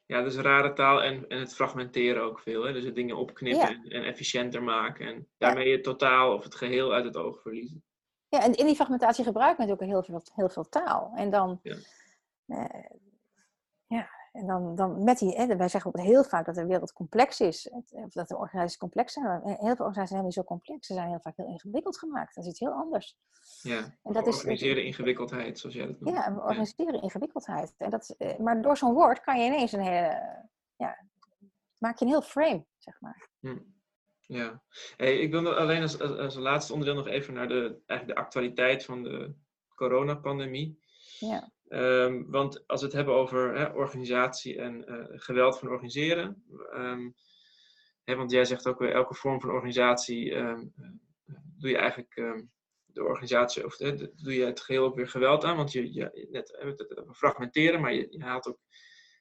ja 0.07 0.23
dus 0.23 0.37
rare 0.37 0.73
taal 0.73 1.03
en, 1.03 1.29
en 1.29 1.39
het 1.39 1.55
fragmenteren 1.55 2.23
ook 2.23 2.41
veel. 2.41 2.63
Hè? 2.63 2.73
Dus 2.73 2.85
het 2.85 2.95
dingen 2.95 3.17
opknippen 3.17 3.69
en, 3.69 3.91
en, 3.91 4.05
efficiënter 4.05 4.63
maken. 4.63 5.07
En 5.07 5.29
daarmee 5.37 5.73
het 5.73 5.83
totaal 5.83 6.35
of 6.35 6.45
het 6.45 6.55
geheel 6.55 6.93
uit 6.93 7.05
het 7.05 7.17
oog 7.17 7.43
verliezen. 7.43 7.83
Ja, 8.29 8.43
en 8.43 8.55
in 8.55 8.67
die 8.67 8.75
fragmentatie 8.75 9.25
gebruiken 9.25 9.65
we 9.65 9.71
natuurlijk 9.71 10.07
heel 10.07 10.21
veel, 10.21 10.35
heel 10.35 10.49
veel 10.49 10.69
taal. 10.69 11.13
En 11.17 11.31
dan, 11.31 11.61
ja, 11.63 11.77
eh, 12.47 12.91
ja 13.87 14.18
en 14.39 14.47
dan, 14.47 14.74
dan 14.74 15.05
met 15.05 15.19
die, 15.19 15.36
hè, 15.36 15.56
wij 15.56 15.69
zeggen 15.69 15.94
ook 15.94 16.02
heel 16.02 16.24
vaak 16.24 16.47
dat 16.47 16.55
de 16.55 16.66
wereld 16.66 16.93
complex 16.93 17.40
is. 17.40 17.69
Of 17.70 18.12
dat 18.12 18.28
de 18.28 18.36
organisaties 18.36 18.77
complex 18.77 19.12
zijn. 19.12 19.24
Maar 19.24 19.40
heel 19.43 19.56
veel 19.56 19.69
organisaties 19.69 20.10
zijn 20.10 20.24
niet 20.24 20.32
zo 20.32 20.44
complex. 20.44 20.86
Ze 20.86 20.94
zijn 20.94 21.09
heel 21.09 21.20
vaak 21.20 21.36
heel 21.36 21.47
ingewikkeld 21.47 21.98
gemaakt. 21.98 22.35
Dat 22.35 22.44
is 22.44 22.51
iets 22.51 22.60
heel 22.60 22.73
anders. 22.73 23.16
Ja, 23.62 23.78
en 24.02 24.12
dat 24.12 24.27
organiseren 24.27 24.85
ingewikkeldheid, 24.85 25.59
zoals 25.59 25.74
jij 25.74 25.86
dat 25.86 26.01
noemt. 26.01 26.16
Ja, 26.16 26.35
we 26.35 26.40
organiseren 26.40 27.02
ingewikkeldheid. 27.02 27.74
En 27.77 27.90
dat, 27.90 28.15
eh, 28.19 28.39
maar 28.39 28.62
door 28.62 28.77
zo'n 28.77 28.94
woord 28.94 29.20
kan 29.20 29.40
je 29.40 29.47
ineens 29.47 29.73
een 29.73 29.81
hele... 29.81 30.47
Ja, 30.77 31.05
maak 31.78 31.98
je 31.98 32.05
een 32.05 32.10
heel 32.10 32.23
frame, 32.23 32.66
zeg 32.77 33.01
maar. 33.01 33.28
Hm. 33.40 33.59
Ja, 34.20 34.62
hey, 34.97 35.19
ik 35.19 35.31
wil 35.31 35.55
alleen 35.55 35.82
als, 35.82 36.01
als, 36.01 36.19
als, 36.19 36.35
laatste 36.35 36.73
onderdeel 36.73 36.97
nog 36.97 37.09
even 37.09 37.35
naar 37.35 37.48
de, 37.48 37.81
eigenlijk 37.86 38.19
de 38.19 38.24
actualiteit 38.24 38.85
van 38.85 39.02
de 39.02 39.35
coronapandemie. 39.74 40.78
Ja. 41.19 41.51
Um, 41.69 42.31
want 42.31 42.66
als 42.66 42.81
we 42.81 42.86
het 42.86 42.97
hebben 42.97 43.15
over 43.15 43.55
hè, 43.55 43.65
organisatie 43.65 44.59
en 44.59 44.85
uh, 44.90 45.05
geweld 45.09 45.59
van 45.59 45.69
organiseren, 45.69 46.45
um, 46.74 47.15
hè, 48.05 48.16
want 48.16 48.31
jij 48.31 48.45
zegt 48.45 48.66
ook 48.69 48.78
weer 48.78 48.93
elke 48.93 49.15
vorm 49.15 49.40
van 49.40 49.51
organisatie 49.51 50.35
um, 50.35 50.73
doe 51.59 51.70
je 51.70 51.77
eigenlijk 51.77 52.15
de 52.85 53.05
organisatie, 53.05 53.65
of 53.65 53.77
doe 53.77 54.35
je 54.35 54.45
het 54.45 54.61
geheel 54.61 54.85
ook 54.85 54.97
weer 54.97 55.09
geweld 55.09 55.45
aan, 55.45 55.57
want 55.57 55.73
je, 55.73 55.93
je 55.93 56.28
net 56.31 56.59
fragmenteren, 57.12 57.81
maar 57.81 57.95
je, 57.95 58.07
je 58.11 58.23
haalt 58.23 58.47
ook, 58.47 58.59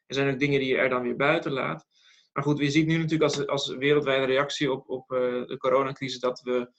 er 0.06 0.15
zijn 0.15 0.34
ook 0.34 0.40
dingen 0.40 0.60
die 0.60 0.69
je 0.69 0.78
er 0.78 0.90
dan 0.90 1.02
weer 1.02 1.15
buiten 1.15 1.52
laat. 1.52 1.88
Maar 2.34 2.44
goed, 2.44 2.60
je 2.60 2.69
ziet 2.69 2.88
nu 2.88 2.98
natuurlijk 2.98 3.24
als, 3.24 3.48
als 3.48 3.76
wereldwijde 3.76 4.26
reactie 4.26 4.72
op, 4.72 4.90
op 4.90 5.07
de 5.48 5.56
coronacrisis 5.57 6.19
dat 6.19 6.41
we 6.41 6.72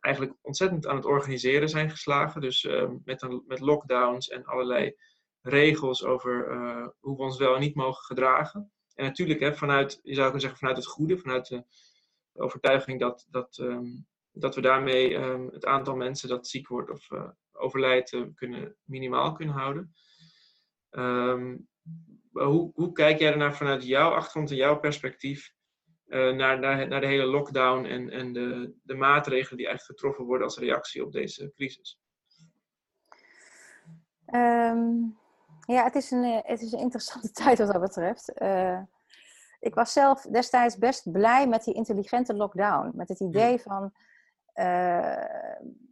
eigenlijk 0.00 0.36
ontzettend 0.40 0.86
aan 0.86 0.96
het 0.96 1.04
organiseren 1.04 1.68
zijn 1.68 1.90
geslagen. 1.90 2.40
Dus 2.40 2.68
met, 3.04 3.22
een, 3.22 3.44
met 3.46 3.60
lockdowns 3.60 4.28
en 4.28 4.44
allerlei 4.44 4.94
regels 5.42 6.04
over 6.04 6.50
uh, 6.50 6.86
hoe 7.00 7.16
we 7.16 7.22
ons 7.22 7.38
wel 7.38 7.54
en 7.54 7.60
niet 7.60 7.74
mogen 7.74 8.04
gedragen. 8.04 8.72
En 8.94 9.04
natuurlijk, 9.04 9.40
hè, 9.40 9.54
vanuit, 9.54 10.00
je 10.02 10.14
zou 10.14 10.22
kunnen 10.22 10.40
zeggen, 10.40 10.58
vanuit 10.58 10.76
het 10.76 10.86
goede, 10.86 11.18
vanuit 11.18 11.48
de, 11.48 11.64
overtuiging 12.32 13.00
dat, 13.00 13.26
dat, 13.30 13.58
um, 13.60 14.06
dat 14.32 14.54
we 14.54 14.60
daarmee 14.60 15.14
um, 15.14 15.48
het 15.52 15.64
aantal 15.64 15.96
mensen 15.96 16.28
dat 16.28 16.48
ziek 16.48 16.68
wordt 16.68 16.90
of 16.90 17.08
overlijdt 17.52 18.16
kunnen, 18.34 18.76
minimaal 18.84 19.32
kunnen 19.32 19.54
houden. 19.54 19.94
Um, 20.90 21.68
hoe, 22.32 22.70
hoe 22.74 22.92
kijk 22.92 23.18
jij 23.18 23.32
ernaar 23.32 23.56
vanuit 23.56 23.86
jouw 23.86 24.10
achtergrond 24.10 24.50
en 24.50 24.56
jouw 24.56 24.78
perspectief 24.78 25.54
uh, 26.06 26.32
naar, 26.34 26.58
naar, 26.58 26.88
naar, 26.88 27.00
de 27.00 27.06
hele 27.06 27.24
lockdown 27.24 27.84
en, 27.84 28.10
en 28.10 28.32
de, 28.32 28.74
de 28.82 28.94
maatregelen 28.94 29.56
die 29.56 29.66
eigenlijk 29.66 29.98
getroffen 29.98 30.24
worden 30.24 30.46
als 30.46 30.58
reactie 30.58 31.04
op 31.04 31.12
deze 31.12 31.52
crisis? 31.54 32.00
Ja, 35.72 35.84
het 35.84 35.94
is, 35.94 36.10
een, 36.10 36.24
eh, 36.24 36.38
het 36.42 36.60
is 36.60 36.72
een 36.72 36.78
interessante 36.78 37.30
tijd 37.42 37.58
wat 37.58 37.72
dat 37.72 37.80
betreft. 37.80 38.32
Uh, 38.42 38.80
ik 39.60 39.74
was 39.74 39.92
zelf 39.92 40.22
destijds 40.22 40.78
best 40.78 41.10
blij 41.12 41.48
met 41.48 41.64
die 41.64 41.74
intelligente 41.74 42.34
lockdown. 42.34 42.90
Met 42.94 43.08
het 43.08 43.20
idee 43.20 43.48
hmm. 43.48 43.58
van 43.58 43.92
uh, 44.54 45.24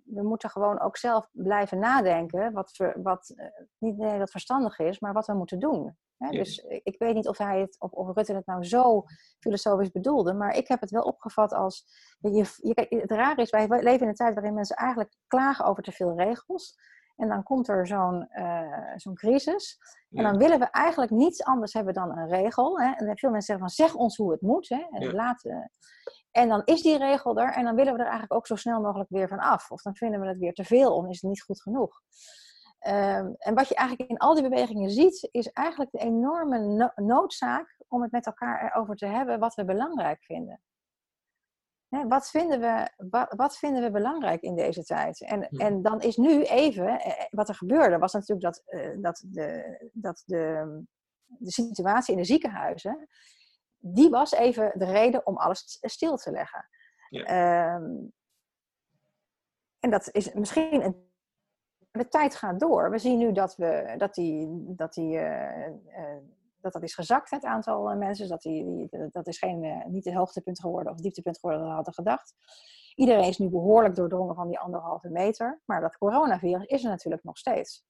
we 0.05 0.23
moeten 0.23 0.51
gewoon 0.51 0.81
ook 0.81 0.97
zelf 0.97 1.29
blijven 1.33 1.79
nadenken. 1.79 2.53
Wat, 2.53 2.93
wat 3.03 3.35
niet 3.79 3.97
nee, 3.97 4.19
dat 4.19 4.31
verstandig 4.31 4.79
is, 4.79 5.01
maar 5.01 5.13
wat 5.13 5.27
we 5.27 5.35
moeten 5.35 5.59
doen. 5.59 5.97
Dus 6.19 6.59
ik 6.83 6.99
weet 6.99 7.15
niet 7.15 7.29
of 7.29 7.39
hij 7.39 7.61
het, 7.61 7.77
of, 7.79 7.91
of 7.91 8.17
Rutte 8.17 8.35
het 8.35 8.47
nou 8.47 8.65
zo 8.65 9.05
filosofisch 9.41 9.91
bedoelde, 9.91 10.33
maar 10.33 10.57
ik 10.57 10.69
heb 10.69 10.81
het 10.81 10.91
wel 10.91 11.03
opgevat 11.03 11.53
als. 11.53 11.87
Je, 12.19 12.55
je, 12.57 12.87
het 12.89 13.11
raar 13.11 13.39
is, 13.39 13.51
wij 13.51 13.69
leven 13.69 14.01
in 14.01 14.09
een 14.09 14.15
tijd 14.15 14.35
waarin 14.35 14.55
mensen 14.55 14.77
eigenlijk 14.77 15.15
klagen 15.27 15.65
over 15.65 15.83
te 15.83 15.93
veel 15.93 16.17
regels. 16.17 16.79
En 17.19 17.29
dan 17.29 17.43
komt 17.43 17.69
er 17.69 17.87
zo'n 17.87 18.29
uh, 18.33 18.93
zo'n 18.97 19.15
crisis. 19.15 19.79
En 20.11 20.23
dan 20.23 20.37
willen 20.37 20.59
we 20.59 20.71
eigenlijk 20.71 21.11
niets 21.11 21.45
anders 21.45 21.73
hebben 21.73 21.95
dan 21.95 22.19
een 22.19 22.29
regel. 22.29 22.81
Hè? 22.81 22.93
En 22.93 23.19
veel 23.19 23.31
mensen 23.31 23.57
zeggen 23.57 23.59
van 23.59 23.69
zeg 23.69 23.95
ons 23.95 24.17
hoe 24.17 24.31
het 24.33 24.41
moet. 24.41 24.69
Hè? 24.69 24.87
En, 24.91 25.15
laten... 25.15 25.73
en 26.31 26.49
dan 26.49 26.63
is 26.65 26.83
die 26.83 26.99
regel 26.99 27.39
er 27.39 27.53
en 27.53 27.65
dan 27.65 27.75
willen 27.75 27.93
we 27.93 27.99
er 27.99 28.05
eigenlijk 28.05 28.35
ook 28.35 28.47
zo 28.47 28.57
snel 28.57 28.81
mogelijk 28.81 29.11
weer 29.11 29.29
van 29.29 29.39
af. 29.39 29.71
Of 29.71 29.83
dan 29.83 29.95
vinden 29.95 30.21
we 30.21 30.27
het 30.27 30.39
weer 30.39 30.55
te 30.55 30.65
veel 30.65 30.95
of 30.95 31.09
is 31.09 31.21
het 31.21 31.31
niet 31.31 31.43
goed 31.43 31.63
genoeg. 31.63 32.01
Um, 32.87 33.35
en 33.39 33.55
wat 33.55 33.69
je 33.69 33.75
eigenlijk 33.75 34.11
in 34.11 34.19
al 34.19 34.35
die 34.35 34.49
bewegingen 34.49 34.91
ziet, 34.91 35.29
is 35.31 35.53
eigenlijk 35.53 35.91
de 35.91 35.99
enorme 35.99 36.59
no 36.59 36.91
noodzaak 36.95 37.77
om 37.89 38.03
het 38.03 38.13
met 38.13 38.27
elkaar 38.27 38.65
erover 38.65 38.97
te 38.97 39.07
hebben 39.07 39.39
wat 39.39 39.55
we 39.55 39.65
belangrijk 39.65 40.25
vinden. 40.25 40.61
Hè, 41.89 42.07
wat, 42.07 42.31
vinden 42.31 42.61
we, 42.61 42.91
wat, 43.11 43.33
wat, 43.37 43.59
vinden 43.59 43.83
we 43.83 43.91
belangrijk 43.91 44.43
in 44.43 44.55
deze 44.55 44.85
tijd? 44.85 45.21
En, 45.21 45.47
ja. 45.51 45.67
en 45.67 45.83
dan 45.83 46.01
is 46.01 46.17
nu 46.17 46.43
even, 46.43 47.01
eh, 47.01 47.25
wat 47.31 47.49
er 47.49 47.55
gebeurde, 47.55 47.99
was 47.99 48.13
natuurlijk 48.13 48.41
dat, 48.41 48.63
uh, 48.67 49.03
dat, 49.03 49.25
de, 49.27 49.91
dat 49.93 50.23
de, 50.27 50.67
de 51.25 51.51
situatie 51.51 52.15
in 52.15 52.21
de 52.21 52.27
ziekenhuizen, 52.27 53.09
die 53.79 54.11
was 54.11 54.33
even 54.33 54.73
de 54.75 54.85
reden 54.85 55.27
om 55.27 55.37
alles 55.37 55.79
stil 55.81 56.17
te 56.17 56.31
leggen. 56.31 56.69
Ja. 57.09 57.75
Um, 57.75 58.13
en 59.81 59.91
dat 59.91 60.09
is 60.13 60.33
misschien 60.33 60.85
een 60.85 61.09
de 61.91 62.09
tijd 62.09 62.35
gaat 62.35 62.61
door. 62.61 62.91
We 62.91 62.99
zien 62.99 63.19
nu 63.19 63.33
dat, 63.33 63.57
we, 63.57 63.95
dat, 63.97 64.15
die, 64.15 64.49
dat, 64.77 64.95
die, 64.95 65.17
uh, 65.17 65.67
uh, 65.67 66.17
dat 66.73 66.81
dat 66.81 66.91
is 66.91 66.95
gezakt, 66.95 67.31
het 67.31 67.45
aantal 67.45 67.91
uh, 67.91 67.99
mensen. 67.99 68.29
Dat, 68.29 68.43
die, 68.43 68.65
die, 68.65 69.09
dat 69.11 69.27
is 69.27 69.39
geen, 69.39 69.83
niet 69.87 70.05
het 70.05 70.15
hoogtepunt 70.15 70.61
geworden 70.61 70.93
of 70.93 70.99
dieptepunt 70.99 71.39
geworden 71.39 71.61
dan 71.61 71.71
we 71.71 71.77
hadden 71.77 71.95
gedacht. 71.95 72.35
Iedereen 72.95 73.29
is 73.29 73.39
nu 73.39 73.49
behoorlijk 73.49 73.95
doordrongen 73.95 74.35
van 74.35 74.49
die 74.49 74.59
anderhalve 74.59 75.09
meter. 75.09 75.61
Maar 75.65 75.81
dat 75.81 75.99
coronavirus 75.99 76.65
is 76.65 76.85
er 76.85 76.91
natuurlijk 76.91 77.25
nog 77.25 77.39
steeds. 77.39 77.85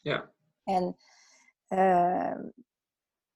Ja. 0.00 0.30
En 0.64 0.96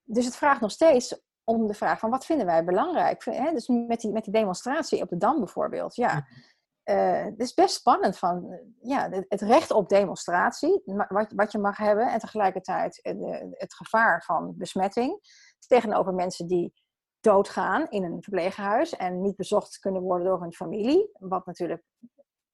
dus 0.02 0.24
het 0.24 0.36
vraagt 0.36 0.60
nog 0.60 0.70
steeds 0.70 1.20
om 1.44 1.66
de 1.66 1.74
vraag 1.74 1.98
van 1.98 2.10
wat 2.10 2.26
vinden 2.26 2.46
wij 2.46 2.64
belangrijk? 2.64 3.24
Hè? 3.24 3.52
Dus 3.52 3.68
met 3.68 4.00
die, 4.00 4.12
met 4.12 4.24
die 4.24 4.32
demonstratie 4.32 5.02
op 5.02 5.08
de 5.08 5.16
Dam 5.16 5.38
bijvoorbeeld. 5.38 5.94
Ja, 5.94 6.26
uh, 6.90 7.24
het 7.24 7.40
is 7.40 7.54
best 7.54 7.74
spannend 7.74 8.18
van 8.18 8.52
eh, 8.52 8.58
ja, 8.80 9.10
het 9.28 9.40
recht 9.40 9.70
op 9.70 9.88
demonstratie, 9.88 10.82
wat, 11.08 11.32
wat 11.32 11.52
je 11.52 11.58
mag 11.58 11.76
hebben, 11.76 12.12
en 12.12 12.18
tegelijkertijd 12.18 12.98
het, 13.02 13.16
het 13.50 13.74
gevaar 13.74 14.22
van 14.22 14.54
besmetting 14.56 15.20
tegenover 15.66 16.14
mensen 16.14 16.46
die 16.46 16.72
doodgaan 17.20 17.88
in 17.88 18.04
een 18.04 18.22
verpleeghuis 18.22 18.96
en 18.96 19.20
niet 19.20 19.36
bezocht 19.36 19.78
kunnen 19.78 20.02
worden 20.02 20.26
door 20.26 20.40
hun 20.40 20.52
familie, 20.52 21.10
wat 21.12 21.46
natuurlijk 21.46 21.82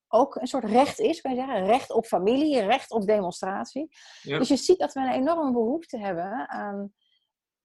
ook 0.09 0.35
een 0.35 0.47
soort 0.47 0.65
recht 0.65 0.99
is, 0.99 1.21
kan 1.21 1.35
je 1.35 1.37
zeggen, 1.37 1.65
recht 1.65 1.91
op 1.91 2.07
familie, 2.07 2.61
recht 2.61 2.91
op 2.91 3.07
demonstratie. 3.07 3.89
Ja. 4.23 4.39
Dus 4.39 4.49
je 4.49 4.57
ziet 4.57 4.79
dat 4.79 4.93
we 4.93 5.01
een 5.01 5.13
enorme 5.13 5.53
behoefte 5.53 5.99
hebben 5.99 6.49
aan 6.49 6.93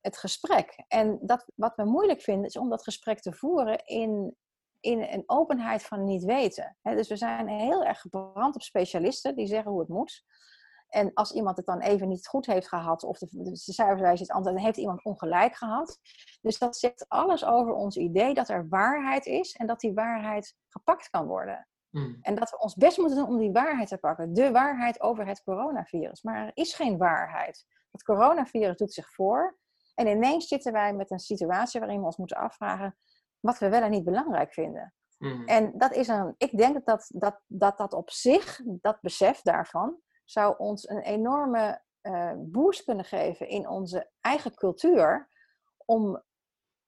het 0.02 0.18
gesprek. 0.18 0.84
En 0.88 1.20
dat, 1.22 1.46
wat 1.56 1.76
we 1.76 1.86
moeilijk 1.86 2.22
vinden, 2.22 2.46
is 2.46 2.58
om 2.58 2.70
dat 2.70 2.84
gesprek 2.84 3.20
te 3.20 3.34
voeren 3.34 3.86
in 3.86 4.36
in 4.80 5.02
een 5.02 5.24
openheid 5.26 5.84
van 5.84 6.04
niet 6.04 6.24
weten. 6.24 6.78
dus 6.82 7.08
we 7.08 7.16
zijn 7.16 7.48
heel 7.48 7.84
erg 7.84 8.02
gebrand 8.02 8.56
op 8.56 8.62
specialisten 8.62 9.36
die 9.36 9.48
zeggen 9.48 9.72
hoe 9.72 9.80
het 9.80 9.90
moet. 9.90 10.24
En 10.88 11.14
als 11.14 11.32
iemand 11.32 11.58
het 11.58 11.66
dan 11.66 11.80
even 11.80 12.08
niet 12.08 12.28
goed 12.28 12.46
heeft 12.46 12.68
gehad, 12.68 13.04
of 13.04 13.18
de, 13.18 13.28
de 13.42 13.56
cijferwijze 13.56 14.22
het 14.22 14.32
antwoord, 14.32 14.56
dan 14.56 14.66
heeft 14.66 14.78
iemand 14.78 15.04
ongelijk 15.04 15.56
gehad. 15.56 16.00
Dus 16.42 16.58
dat 16.58 16.78
zegt 16.78 17.06
alles 17.08 17.46
over 17.46 17.74
ons 17.74 17.98
idee 17.98 18.34
dat 18.34 18.50
er 18.50 18.68
waarheid 18.70 19.26
is 19.26 19.56
en 19.56 19.68
dat 19.68 19.80
die 19.80 19.94
waarheid 19.94 20.56
gepakt 20.68 21.10
kan 21.10 21.26
worden. 21.28 21.68
Hmm. 21.90 22.18
En 22.22 22.36
dat 22.36 22.50
we 22.50 22.60
ons 22.60 22.76
best 22.76 22.98
moeten 22.98 23.18
doen 23.18 23.28
om 23.28 23.38
die 23.38 23.52
waarheid 23.52 23.88
te 23.88 23.98
pakken. 23.98 24.34
De 24.34 24.52
waarheid 24.52 25.02
over 25.02 25.28
het 25.28 25.44
coronavirus. 25.44 26.22
Maar 26.22 26.46
er 26.46 26.52
is 26.54 26.74
geen 26.74 26.98
waarheid. 26.98 27.66
Het 27.92 28.04
coronavirus 28.04 28.78
doet 28.78 28.94
zich 28.94 29.14
voor. 29.14 29.58
En 29.96 30.08
ineens 30.08 30.48
zitten 30.48 30.74
wij 30.74 30.94
met 30.94 31.12
een 31.12 31.20
situatie 31.20 31.80
waarin 31.80 32.00
we 32.00 32.06
ons 32.06 32.18
moeten 32.18 32.38
afvragen: 32.38 32.98
wat 33.40 33.58
we 33.58 33.70
wel 33.70 33.82
en 33.82 33.92
niet 33.92 34.04
belangrijk 34.04 34.54
vinden. 34.54 34.94
Mm. 35.18 35.48
En 35.48 35.78
dat 35.78 35.94
is 35.94 36.08
een, 36.08 36.36
ik 36.38 36.58
denk 36.58 36.86
dat 36.86 37.06
dat, 37.08 37.42
dat 37.48 37.78
dat 37.78 37.94
op 37.94 38.10
zich, 38.10 38.62
dat 38.66 39.02
besef 39.02 39.42
daarvan, 39.42 39.98
zou 40.26 40.58
ons 40.58 40.90
een 40.90 41.02
enorme 41.02 41.82
uh, 42.02 42.34
boost 42.38 42.84
kunnen 42.84 43.06
geven 43.06 43.48
in 43.48 43.68
onze 43.68 44.10
eigen 44.22 44.54
cultuur. 44.54 45.30
Om 45.86 46.24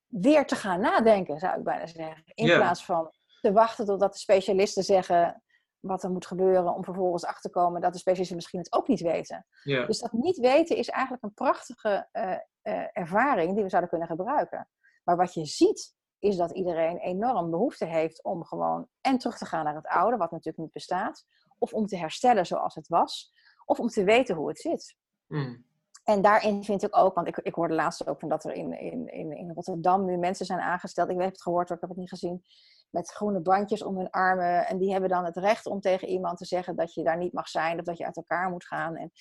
weer 0.07 0.45
te 0.45 0.55
gaan 0.55 0.79
nadenken, 0.79 1.39
zou 1.39 1.57
ik 1.57 1.63
bijna 1.63 1.87
zeggen. 1.87 2.23
In 2.25 2.45
plaats 2.45 2.85
van 2.85 3.11
te 3.41 3.51
wachten 3.51 3.85
totdat 3.85 4.13
de 4.13 4.19
specialisten 4.19 4.83
zeggen 4.83 5.43
wat 5.79 6.03
er 6.03 6.09
moet 6.09 6.27
gebeuren, 6.27 6.75
om 6.75 6.83
vervolgens 6.83 7.25
achter 7.25 7.51
te 7.51 7.59
komen 7.59 7.81
dat 7.81 7.93
de 7.93 7.99
specialisten 7.99 8.35
misschien 8.35 8.59
het 8.59 8.73
ook 8.73 8.87
niet 8.87 9.01
weten. 9.01 9.45
Yeah. 9.63 9.87
Dus 9.87 9.99
dat 9.99 10.11
niet 10.11 10.37
weten 10.37 10.75
is 10.75 10.89
eigenlijk 10.89 11.23
een 11.23 11.33
prachtige 11.33 12.07
uh, 12.11 12.37
uh, 12.63 12.87
ervaring 12.91 13.53
die 13.53 13.63
we 13.63 13.69
zouden 13.69 13.89
kunnen 13.89 14.07
gebruiken. 14.07 14.69
Maar 15.03 15.17
wat 15.17 15.33
je 15.33 15.45
ziet 15.45 15.95
is 16.19 16.37
dat 16.37 16.51
iedereen 16.51 16.97
enorm 16.97 17.49
behoefte 17.49 17.85
heeft 17.85 18.23
om 18.23 18.45
gewoon 18.45 18.87
en 19.01 19.17
terug 19.17 19.37
te 19.37 19.45
gaan 19.45 19.63
naar 19.63 19.75
het 19.75 19.87
oude, 19.87 20.17
wat 20.17 20.31
natuurlijk 20.31 20.57
niet 20.57 20.71
bestaat, 20.71 21.25
of 21.57 21.73
om 21.73 21.85
te 21.85 21.97
herstellen 21.97 22.45
zoals 22.45 22.75
het 22.75 22.87
was, 22.87 23.33
of 23.65 23.79
om 23.79 23.87
te 23.87 24.03
weten 24.03 24.35
hoe 24.35 24.47
het 24.47 24.59
zit. 24.59 24.95
Mm. 25.27 25.65
En 26.03 26.21
daarin 26.21 26.63
vind 26.63 26.83
ik 26.83 26.97
ook, 26.97 27.15
want 27.15 27.27
ik, 27.27 27.37
ik 27.37 27.53
hoorde 27.53 27.73
laatst 27.73 28.07
ook 28.07 28.19
van 28.19 28.29
dat 28.29 28.43
er 28.43 28.51
in, 28.51 28.79
in, 28.79 29.07
in, 29.07 29.31
in 29.31 29.51
Rotterdam 29.53 30.05
nu 30.05 30.17
mensen 30.17 30.45
zijn 30.45 30.59
aangesteld, 30.59 31.09
ik 31.09 31.19
heb 31.19 31.29
het 31.29 31.41
gehoord, 31.41 31.69
ik 31.69 31.79
heb 31.79 31.89
het 31.89 31.97
niet 31.97 32.09
gezien, 32.09 32.43
met 32.89 33.11
groene 33.11 33.39
bandjes 33.39 33.83
om 33.83 33.97
hun 33.97 34.09
armen. 34.09 34.67
En 34.67 34.77
die 34.77 34.91
hebben 34.91 35.09
dan 35.09 35.25
het 35.25 35.37
recht 35.37 35.65
om 35.65 35.79
tegen 35.79 36.07
iemand 36.07 36.37
te 36.37 36.45
zeggen 36.45 36.75
dat 36.75 36.93
je 36.93 37.03
daar 37.03 37.17
niet 37.17 37.33
mag 37.33 37.47
zijn 37.47 37.79
of 37.79 37.85
dat 37.85 37.97
je 37.97 38.05
uit 38.05 38.15
elkaar 38.15 38.49
moet 38.49 38.65
gaan. 38.65 38.95
En 38.95 39.11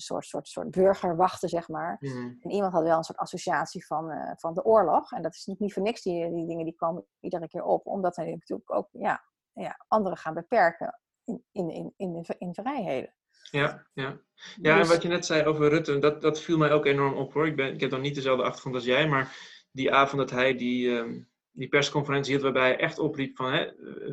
soort, 0.00 0.26
soort, 0.26 0.48
soort 0.48 0.70
burgerwachten, 0.70 1.48
zeg 1.48 1.68
maar. 1.68 1.96
Mm. 2.00 2.38
En 2.40 2.50
iemand 2.50 2.72
had 2.72 2.82
wel 2.82 2.96
een 2.96 3.04
soort 3.04 3.18
associatie 3.18 3.86
van, 3.86 4.10
uh, 4.10 4.30
van 4.36 4.54
de 4.54 4.64
oorlog. 4.64 5.12
En 5.12 5.22
dat 5.22 5.34
is 5.34 5.46
niet, 5.46 5.58
niet 5.58 5.72
voor 5.72 5.82
niks, 5.82 6.02
die, 6.02 6.34
die 6.34 6.46
dingen 6.46 6.64
die 6.64 6.74
komen 6.74 7.06
iedere 7.20 7.48
keer 7.48 7.64
op. 7.64 7.86
Omdat 7.86 8.16
er 8.16 8.30
natuurlijk 8.30 8.74
ook 8.74 8.88
ja, 8.92 9.24
ja, 9.52 9.84
anderen 9.88 10.18
gaan 10.18 10.34
beperken 10.34 11.00
in, 11.24 11.44
in, 11.52 11.70
in, 11.70 11.92
in, 11.96 12.24
in 12.38 12.54
vrijheden. 12.54 13.14
Ja, 13.50 13.86
ja. 13.92 14.20
ja 14.62 14.76
dus... 14.76 14.88
en 14.88 14.94
wat 14.94 15.02
je 15.02 15.08
net 15.08 15.26
zei 15.26 15.44
over 15.44 15.68
Rutte, 15.68 15.98
dat, 15.98 16.22
dat 16.22 16.40
viel 16.40 16.58
mij 16.58 16.72
ook 16.72 16.86
enorm 16.86 17.14
op 17.14 17.32
hoor. 17.32 17.46
Ik, 17.46 17.56
ben, 17.56 17.74
ik 17.74 17.80
heb 17.80 17.90
dan 17.90 18.00
niet 18.00 18.14
dezelfde 18.14 18.44
achtergrond 18.44 18.74
als 18.74 18.84
jij, 18.84 19.08
maar 19.08 19.36
die 19.70 19.92
avond 19.92 20.20
dat 20.20 20.30
hij 20.30 20.56
die, 20.56 20.88
um, 20.88 21.28
die 21.50 21.68
persconferentie 21.68 22.30
hield 22.30 22.42
waarbij 22.42 22.68
hij 22.68 22.78
echt 22.78 22.98
opriep 22.98 23.36
van 23.36 23.52
hè, 23.52 23.64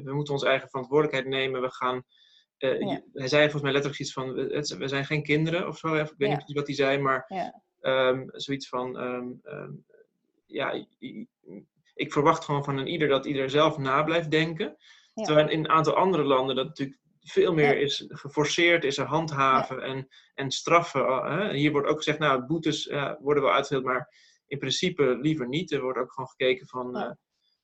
we 0.04 0.14
moeten 0.14 0.34
onze 0.34 0.48
eigen 0.48 0.70
verantwoordelijkheid 0.70 1.28
nemen. 1.28 1.62
We 1.62 1.72
gaan, 1.72 2.04
uh, 2.60 2.98
Hij 3.14 3.28
zei 3.28 3.42
volgens 3.42 3.62
mij 3.62 3.72
letterlijk 3.72 4.02
iets 4.02 4.14
van 4.14 4.34
we 4.34 4.88
zijn 4.88 5.06
geen 5.06 5.24
kinderen 5.24 5.68
of 5.68 5.78
zo. 5.78 5.94
Ik 5.96 6.14
weet 6.18 6.30
niet 6.30 6.58
wat 6.58 6.68
hij 6.68 6.76
zei, 6.76 6.98
maar 6.98 7.52
um, 7.82 8.30
zoiets 8.32 8.70
van 8.70 9.02
um, 9.02 9.40
um, 9.44 9.86
ja, 10.46 10.86
ik 11.94 12.12
verwacht 12.12 12.46
gewoon 12.46 12.64
van 12.64 12.78
een 12.78 12.88
ieder 12.88 13.08
dat 13.08 13.26
ieder 13.26 13.50
zelf 13.50 13.78
na 13.78 14.04
blijft 14.04 14.32
denken. 14.32 14.78
Terwijl 15.14 15.50
in 15.50 15.60
een 15.60 15.70
aantal 15.70 15.96
andere 15.96 16.24
landen 16.24 16.56
dat 16.56 16.68
natuurlijk 16.68 17.00
veel 17.20 17.54
meer 17.54 17.78
is 17.78 18.06
geforceerd, 18.08 18.84
is 18.84 18.98
er 18.98 19.06
handhaven 19.06 19.82
en, 19.82 20.08
en 20.34 20.52
straffen. 20.52 21.06
Hè? 21.06 21.54
Hier 21.54 21.72
wordt 21.72 21.88
ook 21.88 21.98
gezegd, 21.98 22.20
nou, 22.20 22.46
boetes 22.46 22.86
worden 23.20 23.44
wel 23.44 23.54
uitgedeeld, 23.54 23.86
maar 23.86 24.14
in 24.48 24.58
principe 24.58 25.18
liever 25.22 25.48
niet. 25.48 25.72
Er 25.72 25.82
wordt 25.82 26.00
ook 26.00 26.12
gewoon 26.12 26.30
gekeken 26.30 26.68
van. 26.68 27.18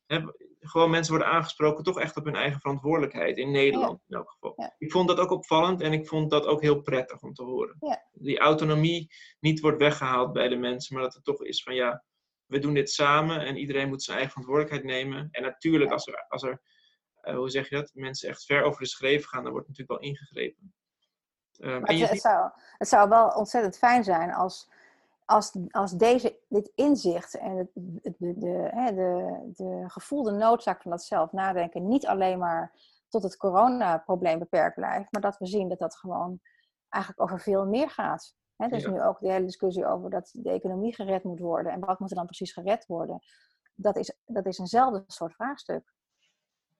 Hè, 0.05 0.21
gewoon 0.59 0.89
mensen 0.89 1.13
worden 1.13 1.31
aangesproken 1.31 1.83
toch 1.83 1.99
echt 1.99 2.17
op 2.17 2.25
hun 2.25 2.35
eigen 2.35 2.59
verantwoordelijkheid. 2.59 3.37
In 3.37 3.51
Nederland 3.51 4.01
in 4.07 4.15
elk 4.15 4.29
geval. 4.31 4.71
Ik 4.77 4.91
vond 4.91 5.07
dat 5.07 5.19
ook 5.19 5.31
opvallend 5.31 5.81
en 5.81 5.93
ik 5.93 6.07
vond 6.07 6.31
dat 6.31 6.45
ook 6.45 6.61
heel 6.61 6.81
prettig 6.81 7.21
om 7.21 7.33
te 7.33 7.43
horen. 7.43 7.99
Die 8.11 8.39
autonomie 8.39 9.13
niet 9.39 9.59
wordt 9.59 9.79
weggehaald 9.79 10.33
bij 10.33 10.47
de 10.47 10.55
mensen, 10.55 10.95
maar 10.95 11.03
dat 11.03 11.13
het 11.13 11.23
toch 11.23 11.43
is 11.43 11.63
van 11.63 11.75
ja, 11.75 12.03
we 12.45 12.59
doen 12.59 12.73
dit 12.73 12.89
samen 12.89 13.39
en 13.39 13.57
iedereen 13.57 13.87
moet 13.87 14.03
zijn 14.03 14.17
eigen 14.17 14.33
verantwoordelijkheid 14.33 14.95
nemen. 14.95 15.27
En 15.31 15.41
natuurlijk, 15.41 15.91
als 15.91 16.07
er, 16.07 16.25
als 16.27 16.43
er 16.43 16.61
uh, 17.23 17.35
hoe 17.35 17.49
zeg 17.49 17.69
je 17.69 17.75
dat, 17.75 17.91
mensen 17.93 18.29
echt 18.29 18.45
ver 18.45 18.63
over 18.63 18.81
de 18.81 18.87
schreef 18.87 19.25
gaan, 19.25 19.43
dan 19.43 19.51
wordt 19.51 19.67
natuurlijk 19.67 19.99
wel 19.99 20.09
ingegrepen. 20.09 20.73
Um, 21.59 21.85
het, 21.85 22.09
het, 22.09 22.21
zou, 22.21 22.51
het 22.77 22.87
zou 22.87 23.09
wel 23.09 23.27
ontzettend 23.27 23.77
fijn 23.77 24.03
zijn 24.03 24.33
als, 24.33 24.71
als, 25.33 25.57
als 25.71 25.91
deze, 25.91 26.39
dit 26.47 26.71
inzicht 26.75 27.37
en 27.37 27.57
het, 27.57 27.69
de, 27.73 28.13
de, 28.17 28.37
de, 28.95 29.51
de 29.55 29.83
gevoelde 29.87 30.31
noodzaak 30.31 30.81
van 30.81 30.91
dat 30.91 31.03
zelf 31.03 31.31
nadenken 31.31 31.87
niet 31.87 32.07
alleen 32.07 32.39
maar 32.39 32.71
tot 33.07 33.23
het 33.23 33.37
coronaprobleem 33.37 34.39
beperkt 34.39 34.75
blijft, 34.75 35.11
maar 35.11 35.21
dat 35.21 35.37
we 35.37 35.45
zien 35.45 35.69
dat 35.69 35.79
dat 35.79 35.95
gewoon 35.95 36.39
eigenlijk 36.89 37.23
over 37.23 37.39
veel 37.39 37.65
meer 37.65 37.89
gaat. 37.89 38.35
He, 38.55 38.67
dus 38.67 38.85
nu 38.85 39.01
ook 39.01 39.19
de 39.19 39.31
hele 39.31 39.45
discussie 39.45 39.85
over 39.85 40.09
dat 40.09 40.29
de 40.33 40.49
economie 40.49 40.95
gered 40.95 41.23
moet 41.23 41.39
worden 41.39 41.71
en 41.71 41.79
wat 41.79 41.99
moet 41.99 42.09
er 42.09 42.15
dan 42.15 42.25
precies 42.25 42.53
gered 42.53 42.85
worden. 42.85 43.19
Dat 43.75 43.95
is, 43.95 44.17
dat 44.25 44.45
is 44.45 44.57
eenzelfde 44.57 45.03
soort 45.07 45.33
vraagstuk. 45.33 45.93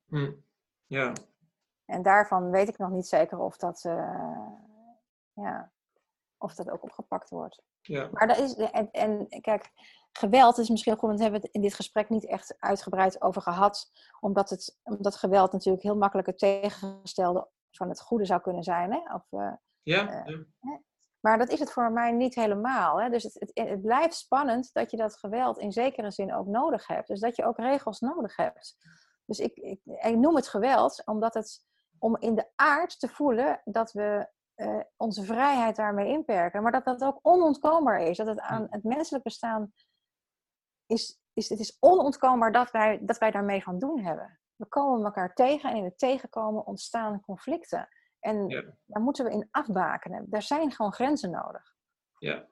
Hm. 0.08 0.32
Ja. 0.86 1.14
En 1.86 2.02
daarvan 2.02 2.50
weet 2.50 2.68
ik 2.68 2.78
nog 2.78 2.90
niet 2.90 3.08
zeker 3.08 3.40
of 3.40 3.58
dat, 3.58 3.84
uh, 3.84 4.48
ja, 5.34 5.72
of 6.38 6.56
dat 6.56 6.70
ook 6.70 6.84
opgepakt 6.84 7.30
wordt. 7.30 7.64
Ja. 7.84 8.10
Maar 8.12 8.28
dat 8.28 8.38
is, 8.38 8.56
en, 8.56 8.92
en 8.92 9.28
kijk, 9.42 9.72
geweld 10.12 10.58
is 10.58 10.70
misschien 10.70 10.94
goed, 10.94 11.02
want 11.02 11.18
we 11.18 11.24
hebben 11.24 11.42
het 11.42 11.52
in 11.52 11.62
dit 11.62 11.74
gesprek 11.74 12.10
niet 12.10 12.26
echt 12.26 12.56
uitgebreid 12.60 13.22
over 13.22 13.42
gehad, 13.42 13.92
omdat, 14.20 14.50
het, 14.50 14.80
omdat 14.84 15.16
geweld 15.16 15.52
natuurlijk 15.52 15.84
heel 15.84 15.98
makkelijk 15.98 16.28
het 16.28 16.38
tegengestelde 16.38 17.48
van 17.72 17.90
het 17.90 18.02
goede 18.02 18.26
zou 18.26 18.42
kunnen 18.42 18.64
zijn. 18.64 18.92
Hè? 18.92 19.14
Of, 19.14 19.32
uh, 19.32 19.54
ja, 19.82 20.28
uh, 20.28 20.38
Maar 21.20 21.38
dat 21.38 21.50
is 21.50 21.60
het 21.60 21.72
voor 21.72 21.92
mij 21.92 22.12
niet 22.12 22.36
helemaal. 22.36 23.02
Hè? 23.02 23.10
Dus 23.10 23.24
het, 23.24 23.34
het, 23.40 23.70
het, 23.70 23.82
blijft 23.82 24.16
spannend 24.16 24.74
dat 24.74 24.92
je 24.92 24.98
dat 24.98 25.18
geweld 25.18 25.58
in 25.58 25.72
zekere 25.72 26.12
zin 26.12 26.34
ook 26.34 26.48
nodig 26.48 26.88
hebt. 26.88 27.08
Dus 27.08 27.20
dat 27.20 27.36
je 27.36 27.46
ook 27.46 27.58
regels 27.58 28.00
nodig 28.00 28.36
hebt. 28.36 28.78
Dus 29.26 29.40
ik, 29.40 29.56
ik, 29.56 29.80
ik 29.84 30.18
noem 30.18 30.36
het 30.36 30.48
geweld 30.48 31.02
omdat 31.06 31.34
het 31.34 31.66
om 32.00 32.18
in 32.20 32.36
de 32.36 32.48
aard 32.56 33.00
te 33.00 33.08
voelen 33.08 33.62
dat 33.64 33.92
we 33.92 34.28
uh, 34.64 34.80
onze 34.98 35.24
vrijheid 35.24 35.76
daarmee 35.76 36.08
inperken. 36.08 36.64
Maar 36.64 36.72
dat 36.72 36.86
dat 36.86 37.04
ook 37.04 37.20
onontkoombaar 37.22 38.02
is. 38.02 38.18
Dat 38.18 38.28
het 38.28 38.40
aan 38.40 38.68
het 38.70 38.84
menselijk 38.84 39.24
bestaan 39.24 39.74
is, 40.86 41.20
is, 41.34 41.50
het 41.50 41.60
is 41.60 41.78
onontkoombaar 41.80 42.52
dat 42.52 42.72
wij, 42.72 43.00
dat 43.02 43.18
wij 43.18 43.32
daarmee 43.32 43.64
van 43.64 43.80
doen 43.80 44.00
hebben. 44.00 44.40
We 44.56 44.66
komen 44.66 45.06
elkaar 45.06 45.34
tegen 45.34 45.70
en 45.70 45.76
in 45.76 45.84
het 45.84 45.98
tegenkomen 45.98 46.66
ontstaan 46.66 47.22
conflicten. 47.22 47.90
En 48.20 48.48
daar 48.86 49.02
moeten 49.02 49.26
we 49.26 49.32
in 49.32 49.48
afbakenen. 49.52 50.28
Er 50.30 50.42
zijn 50.42 50.72
gewoon 50.72 50.94
grenzen 50.94 51.32
nodig. 51.32 51.76
Ja. 52.18 52.48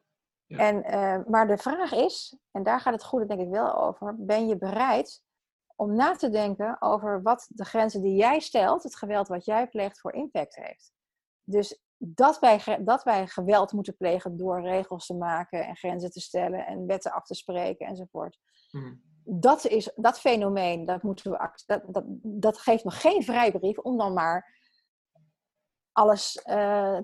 ja. 0.46 0.58
En, 0.58 0.76
uh, 0.76 1.26
maar 1.28 1.48
de 1.48 1.58
vraag 1.58 1.92
is, 1.92 2.38
en 2.52 2.64
daar 2.64 2.80
gaat 2.80 2.94
het 2.94 3.04
goede 3.04 3.26
denk 3.26 3.42
ik 3.42 3.50
wel 3.50 3.76
over, 3.76 4.16
ben 4.18 4.48
je 4.48 4.58
bereid 4.58 5.24
om 5.76 5.96
na 5.96 6.16
te 6.16 6.30
denken 6.30 6.82
over 6.82 7.22
wat 7.22 7.48
de 7.50 7.66
grenzen 7.66 8.02
die 8.02 8.16
jij 8.16 8.40
stelt, 8.40 8.84
het 8.84 8.96
geweld 8.96 9.28
wat 9.28 9.46
jij 9.46 9.68
pleegt, 9.68 10.00
voor 10.00 10.14
impact 10.14 10.56
heeft. 10.56 10.94
Dus 11.44 11.82
dat 12.04 12.40
wij, 12.40 12.80
dat 12.84 13.04
wij 13.04 13.28
geweld 13.28 13.72
moeten 13.72 13.98
plegen 13.98 14.38
door 14.38 14.62
regels 14.62 15.06
te 15.06 15.14
maken 15.14 15.66
en 15.66 15.76
grenzen 15.76 16.12
te 16.12 16.20
stellen 16.20 16.66
en 16.66 16.86
wetten 16.86 17.12
af 17.12 17.26
te 17.26 17.36
spreken 17.36 17.88
enzovoort. 17.88 18.40
Hmm. 18.70 19.02
Dat, 19.24 19.66
is, 19.66 19.92
dat 19.96 20.20
fenomeen, 20.20 20.86
dat, 20.86 21.04
moeten 21.04 21.32
we, 21.32 21.50
dat, 21.66 21.84
dat, 21.88 22.04
dat 22.22 22.58
geeft 22.58 22.84
me 22.84 22.92
geen 22.92 23.24
vrijbrief 23.24 23.78
om 23.78 23.98
dan 23.98 24.14
maar 24.14 24.60
alles, 25.92 26.36
uh, 26.50 26.98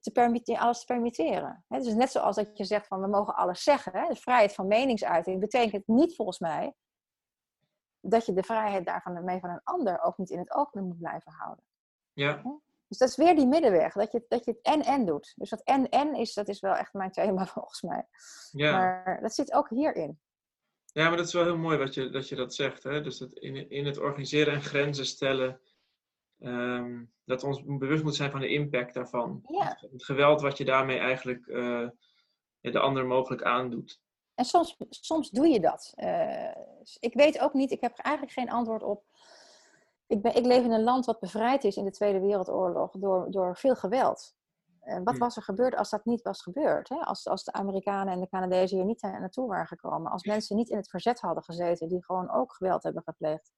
te, 0.00 0.10
permitteren, 0.12 0.60
alles 0.60 0.78
te 0.78 0.86
permitteren. 0.86 1.64
He, 1.68 1.78
dus 1.78 1.94
net 1.94 2.10
zoals 2.10 2.36
dat 2.36 2.58
je 2.58 2.64
zegt 2.64 2.86
van 2.86 3.00
we 3.00 3.08
mogen 3.08 3.36
alles 3.36 3.62
zeggen. 3.62 3.92
Hè? 3.92 4.08
De 4.08 4.16
vrijheid 4.16 4.54
van 4.54 4.66
meningsuiting 4.66 5.40
betekent 5.40 5.86
niet 5.86 6.14
volgens 6.14 6.38
mij 6.38 6.74
dat 8.00 8.26
je 8.26 8.32
de 8.32 8.42
vrijheid 8.42 8.86
daarvan 8.86 9.24
mee 9.24 9.40
van 9.40 9.50
een 9.50 9.60
ander 9.64 10.02
ook 10.02 10.18
niet 10.18 10.30
in 10.30 10.38
het 10.38 10.54
oog 10.54 10.74
moet 10.74 10.98
blijven 10.98 11.32
houden. 11.32 11.64
Ja. 12.12 12.42
Dus 12.88 12.98
dat 12.98 13.08
is 13.08 13.16
weer 13.16 13.36
die 13.36 13.46
middenweg, 13.46 13.92
dat 13.92 14.12
je, 14.12 14.24
dat 14.28 14.44
je 14.44 14.50
het 14.50 14.60
en-en 14.62 15.06
doet. 15.06 15.32
Dus 15.36 15.50
dat 15.50 15.62
en-en 15.62 16.14
is, 16.14 16.34
dat 16.34 16.48
is 16.48 16.60
wel 16.60 16.74
echt 16.74 16.92
mijn 16.92 17.10
thema 17.10 17.46
volgens 17.56 17.82
mij. 17.82 18.06
Ja. 18.50 18.72
Maar 18.72 19.18
dat 19.22 19.34
zit 19.34 19.52
ook 19.52 19.68
hierin. 19.68 20.20
Ja, 20.84 21.08
maar 21.08 21.16
dat 21.16 21.26
is 21.26 21.32
wel 21.32 21.44
heel 21.44 21.58
mooi 21.58 21.78
dat 21.78 21.94
je 21.94 22.10
dat, 22.10 22.28
je 22.28 22.36
dat 22.36 22.54
zegt. 22.54 22.82
Hè? 22.82 23.00
Dus 23.00 23.18
dat 23.18 23.32
in, 23.32 23.70
in 23.70 23.86
het 23.86 23.98
organiseren 23.98 24.54
en 24.54 24.62
grenzen 24.62 25.06
stellen, 25.06 25.60
um, 26.38 27.12
dat 27.24 27.44
ons 27.44 27.62
bewust 27.64 28.02
moet 28.02 28.14
zijn 28.14 28.30
van 28.30 28.40
de 28.40 28.48
impact 28.48 28.94
daarvan. 28.94 29.40
Ja. 29.46 29.78
Het, 29.90 30.04
geweld 30.04 30.40
wat 30.40 30.58
je 30.58 30.64
daarmee 30.64 30.98
eigenlijk 30.98 31.46
uh, 31.46 31.88
de 32.60 32.78
ander 32.78 33.06
mogelijk 33.06 33.42
aandoet. 33.42 34.00
En 34.34 34.44
soms, 34.44 34.76
soms 34.88 35.30
doe 35.30 35.48
je 35.48 35.60
dat. 35.60 35.92
Uh, 35.96 36.54
ik 36.98 37.14
weet 37.14 37.38
ook 37.40 37.52
niet, 37.52 37.70
ik 37.70 37.80
heb 37.80 37.98
eigenlijk 37.98 38.34
geen 38.34 38.50
antwoord 38.50 38.82
op 38.82 39.04
ik, 40.08 40.22
ben, 40.22 40.34
ik 40.34 40.46
leef 40.46 40.64
in 40.64 40.72
een 40.72 40.82
land 40.82 41.06
wat 41.06 41.20
bevrijd 41.20 41.64
is 41.64 41.76
in 41.76 41.84
de 41.84 41.90
Tweede 41.90 42.20
Wereldoorlog 42.20 42.90
door, 42.98 43.30
door 43.30 43.56
veel 43.56 43.74
geweld. 43.74 44.36
En 44.80 45.04
wat 45.04 45.14
hmm. 45.14 45.22
was 45.22 45.36
er 45.36 45.42
gebeurd 45.42 45.76
als 45.76 45.90
dat 45.90 46.04
niet 46.04 46.22
was 46.22 46.42
gebeurd? 46.42 46.88
Hè? 46.88 46.96
Als, 46.96 47.26
als 47.26 47.44
de 47.44 47.52
Amerikanen 47.52 48.12
en 48.12 48.20
de 48.20 48.28
Canadezen 48.28 48.76
hier 48.76 48.86
niet 48.86 49.02
naartoe 49.02 49.48
waren 49.48 49.66
gekomen. 49.66 50.12
Als 50.12 50.24
mensen 50.24 50.56
niet 50.56 50.68
in 50.68 50.76
het 50.76 50.90
verzet 50.90 51.20
hadden 51.20 51.42
gezeten, 51.42 51.88
die 51.88 52.04
gewoon 52.04 52.30
ook 52.30 52.52
geweld 52.52 52.82
hebben 52.82 53.02
gepleegd. 53.02 53.52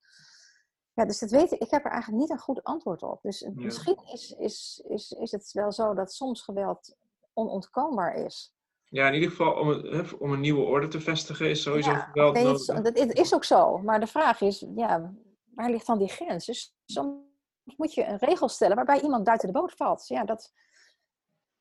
Ja, 0.93 1.05
dus 1.05 1.19
dat 1.19 1.31
weet 1.31 1.53
ik. 1.53 1.61
Ik 1.61 1.71
heb 1.71 1.85
er 1.85 1.91
eigenlijk 1.91 2.23
niet 2.23 2.31
een 2.31 2.39
goed 2.39 2.63
antwoord 2.63 3.03
op. 3.03 3.23
Dus 3.23 3.49
misschien 3.55 3.99
is, 4.13 4.31
is, 4.39 4.85
is, 4.89 5.11
is 5.11 5.31
het 5.31 5.53
wel 5.53 5.73
zo 5.73 5.95
dat 5.95 6.13
soms 6.13 6.43
geweld 6.43 6.97
onontkoombaar 7.33 8.15
is. 8.15 8.55
Ja, 8.85 9.07
in 9.07 9.15
ieder 9.15 9.31
geval 9.31 9.53
om, 9.53 9.69
het, 9.69 10.19
om 10.19 10.33
een 10.33 10.41
nieuwe 10.41 10.63
orde 10.63 10.89
te 10.89 11.01
vestigen 11.01 11.51
is 11.51 11.63
sowieso 11.63 11.95
geweld 11.95 12.35
nodig. 12.35 12.65
Dat 12.83 12.97
is 12.97 13.35
ook 13.35 13.45
zo. 13.45 13.79
Maar 13.79 14.01
de 14.01 14.07
vraag 14.07 14.41
is, 14.41 14.67
ja, 14.75 15.15
waar 15.55 15.71
ligt 15.71 15.87
dan 15.87 15.99
die 15.99 16.09
grens? 16.09 16.47
Dus 16.47 16.75
soms 16.85 17.29
moet 17.77 17.95
je 17.95 18.07
een 18.07 18.17
regel 18.17 18.49
stellen 18.49 18.77
waarbij 18.77 19.01
iemand 19.01 19.25
buiten 19.25 19.53
de 19.53 19.59
boot 19.59 19.73
valt. 19.73 20.07
Ja, 20.07 20.25
dat 20.25 20.53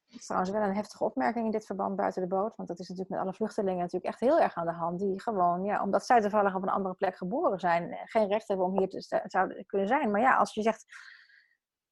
is 0.07 0.25
trouwens 0.25 0.51
wel 0.51 0.61
een 0.61 0.75
heftige 0.75 1.03
opmerking 1.03 1.45
in 1.45 1.51
dit 1.51 1.65
verband 1.65 1.95
buiten 1.95 2.21
de 2.21 2.27
boot. 2.27 2.55
Want 2.55 2.67
dat 2.69 2.79
is 2.79 2.87
natuurlijk 2.87 3.15
met 3.15 3.19
alle 3.19 3.33
vluchtelingen 3.33 3.77
natuurlijk 3.77 4.05
echt 4.05 4.19
heel 4.19 4.39
erg 4.39 4.55
aan 4.55 4.65
de 4.65 4.71
hand. 4.71 4.99
Die 4.99 5.21
gewoon, 5.21 5.63
ja, 5.63 5.83
omdat 5.83 6.05
zij 6.05 6.21
toevallig 6.21 6.55
op 6.55 6.61
een 6.61 6.69
andere 6.69 6.95
plek 6.95 7.17
geboren 7.17 7.59
zijn, 7.59 7.97
geen 8.05 8.27
recht 8.27 8.47
hebben 8.47 8.65
om 8.65 8.77
hier 8.77 8.89
te 8.89 9.23
zouden 9.27 9.65
kunnen 9.65 9.87
zijn. 9.87 10.11
Maar 10.11 10.21
ja, 10.21 10.35
als 10.35 10.53
je 10.53 10.61
zegt, 10.61 10.85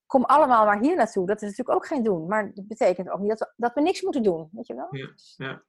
kom 0.05 0.23
allemaal 0.23 0.65
maar 0.65 0.79
hier 0.79 0.95
naartoe, 0.95 1.25
dat 1.25 1.41
is 1.41 1.49
natuurlijk 1.49 1.77
ook 1.77 1.87
geen 1.87 2.03
doen. 2.03 2.27
Maar 2.27 2.53
dat 2.53 2.67
betekent 2.67 3.09
ook 3.09 3.19
niet 3.19 3.29
dat 3.29 3.39
we, 3.39 3.53
dat 3.55 3.73
we 3.73 3.81
niks 3.81 4.01
moeten 4.01 4.23
doen, 4.23 4.49
weet 4.51 4.67
je 4.67 4.75
wel? 4.75 4.87
Ja, 4.89 5.09
ja. 5.35 5.63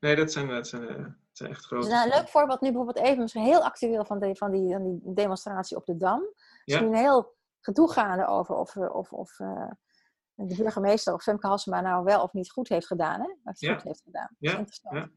Nee, 0.00 0.16
dat 0.16 0.32
zijn, 0.32 0.48
dat 0.48 0.68
zijn, 0.68 0.88
eh, 0.88 1.04
zijn 1.36 1.50
echt 1.50 1.64
grote... 1.64 1.88
Dus 1.88 2.02
een 2.02 2.08
leuk 2.08 2.28
voorbeeld 2.28 2.60
nu 2.60 2.72
bijvoorbeeld 2.72 3.06
even, 3.06 3.22
misschien 3.22 3.44
heel 3.44 3.64
actueel 3.64 4.04
van, 4.04 4.18
de, 4.18 4.36
van, 4.36 4.50
die, 4.50 4.72
van 4.72 4.82
die 4.82 5.14
demonstratie 5.14 5.76
op 5.76 5.86
de 5.86 5.96
Dam. 5.96 6.22
Misschien 6.64 6.86
een 6.86 6.94
heel 6.94 7.34
gedoe 7.60 7.90
gaande 7.90 8.26
over 8.26 8.54
of, 8.54 8.76
of, 8.76 9.12
of 9.12 9.38
uh, 9.38 9.70
de 10.34 10.56
burgemeester 10.56 11.14
of 11.14 11.22
Femke 11.22 11.46
Halsema 11.46 11.80
nou 11.80 12.04
wel 12.04 12.22
of 12.22 12.32
niet 12.32 12.50
goed 12.50 12.68
heeft 12.68 12.86
gedaan. 12.86 13.20
Hè? 13.20 13.34
Wat 13.42 13.60
ja. 13.60 13.74
goed 13.74 13.82
heeft 13.82 14.02
gedaan. 14.02 14.36
Ja. 14.38 14.50
interessant. 14.50 15.10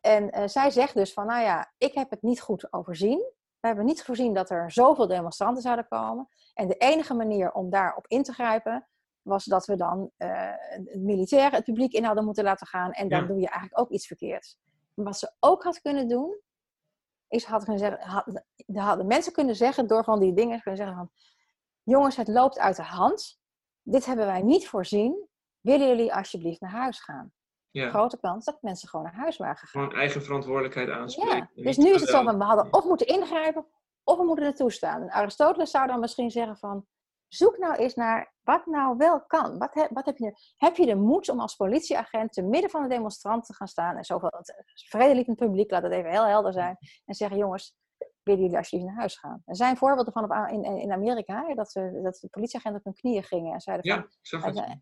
En 0.00 0.38
uh, 0.38 0.46
zij 0.46 0.70
zegt 0.70 0.94
dus 0.94 1.12
van, 1.12 1.26
nou 1.26 1.42
ja, 1.42 1.72
ik 1.78 1.94
heb 1.94 2.10
het 2.10 2.22
niet 2.22 2.40
goed 2.40 2.72
overzien. 2.72 3.18
We 3.60 3.66
hebben 3.66 3.84
niet 3.84 4.02
voorzien 4.02 4.34
dat 4.34 4.50
er 4.50 4.72
zoveel 4.72 5.06
demonstranten 5.06 5.62
zouden 5.62 5.88
komen. 5.88 6.28
En 6.54 6.68
de 6.68 6.76
enige 6.76 7.14
manier 7.14 7.52
om 7.52 7.70
daarop 7.70 8.06
in 8.06 8.22
te 8.22 8.32
grijpen 8.32 8.88
was 9.22 9.44
dat 9.44 9.66
we 9.66 9.76
dan 9.76 10.10
uh, 10.18 10.28
het 10.56 11.00
militair 11.00 11.52
het 11.52 11.64
publiek 11.64 11.92
in 11.92 12.04
hadden 12.04 12.24
moeten 12.24 12.44
laten 12.44 12.66
gaan. 12.66 12.92
En 12.92 13.08
dan 13.08 13.26
doe 13.26 13.40
je 13.40 13.48
eigenlijk 13.48 13.80
ook 13.80 13.90
iets 13.90 14.06
verkeerds. 14.06 14.58
Wat 14.94 15.18
ze 15.18 15.32
ook 15.40 15.62
had 15.62 15.80
kunnen 15.80 16.08
doen, 16.08 16.40
is 17.28 17.44
had 17.44 17.64
kunnen 17.64 17.78
zeggen, 17.78 18.00
had, 18.08 18.44
hadden 18.72 19.06
mensen 19.06 19.32
kunnen 19.32 19.56
zeggen 19.56 19.86
door 19.86 20.04
van 20.04 20.20
die 20.20 20.34
dingen 20.34 20.60
kunnen 20.60 20.80
zeggen 20.80 20.96
van, 20.96 21.10
jongens, 21.82 22.16
het 22.16 22.28
loopt 22.28 22.58
uit 22.58 22.76
de 22.76 22.82
hand. 22.82 23.40
Dit 23.82 24.06
hebben 24.06 24.26
wij 24.26 24.42
niet 24.42 24.68
voorzien. 24.68 25.28
Willen 25.60 25.88
jullie 25.88 26.14
alsjeblieft 26.14 26.60
naar 26.60 26.70
huis 26.70 27.00
gaan? 27.00 27.32
ja. 27.70 27.88
grote 27.88 28.20
kans 28.20 28.44
dat 28.44 28.62
mensen 28.62 28.88
gewoon 28.88 29.04
naar 29.04 29.14
huis 29.14 29.36
waren 29.36 29.56
gegaan. 29.56 29.82
Gewoon 29.82 30.00
eigen 30.00 30.22
verantwoordelijkheid 30.22 30.90
aanspreken. 30.90 31.50
Ja, 31.54 31.62
dus 31.62 31.76
nu 31.76 31.94
is 31.94 32.00
het 32.00 32.10
zo 32.10 32.22
van, 32.22 32.38
we 32.38 32.44
hadden 32.44 32.72
of 32.72 32.84
moeten 32.84 33.06
ingrijpen, 33.06 33.66
of 34.04 34.18
we 34.18 34.24
moeten 34.24 34.44
het 34.44 34.56
toestaan. 34.56 35.02
En 35.02 35.10
Aristoteles 35.10 35.70
zou 35.70 35.86
dan 35.86 36.00
misschien 36.00 36.30
zeggen 36.30 36.56
van, 36.56 36.86
zoek 37.30 37.58
nou 37.58 37.74
eens 37.74 37.94
naar 37.94 38.34
wat 38.42 38.66
nou 38.66 38.96
wel 38.96 39.24
kan. 39.26 39.58
Wat, 39.58 39.74
he, 39.74 39.86
wat 39.90 40.06
heb, 40.06 40.16
je, 40.16 40.34
heb 40.56 40.76
je 40.76 40.86
de 40.86 40.94
moed 40.94 41.28
om 41.28 41.40
als 41.40 41.56
politieagent 41.56 42.32
te 42.32 42.42
midden 42.42 42.70
van 42.70 42.82
de 42.82 42.88
demonstranten 42.88 43.46
te 43.46 43.54
gaan 43.54 43.68
staan 43.68 43.96
en 43.96 44.04
zoveel 44.04 44.32
het 44.36 44.84
vredelievend 44.88 45.36
publiek, 45.36 45.70
laat 45.70 45.82
het 45.82 45.92
even 45.92 46.10
heel 46.10 46.26
helder 46.26 46.52
zijn, 46.52 46.76
en 47.04 47.14
zeggen, 47.14 47.38
jongens, 47.38 47.76
willen 48.22 48.40
jullie 48.40 48.56
alsjeblieft 48.56 48.90
naar 48.90 49.00
huis 49.00 49.18
gaan? 49.18 49.42
Er 49.44 49.56
zijn 49.56 49.76
voorbeelden 49.76 50.12
van 50.12 50.24
op, 50.24 50.50
in, 50.50 50.64
in 50.64 50.92
Amerika, 50.92 51.54
dat, 51.54 51.70
ze, 51.70 52.00
dat 52.02 52.18
de 52.20 52.28
politieagenten 52.28 52.80
op 52.80 52.84
hun 52.84 52.94
knieën 52.94 53.22
gingen 53.22 53.52
en 53.52 53.60
zeiden 53.60 53.86
van, 54.30 54.54
ja, 54.54 54.78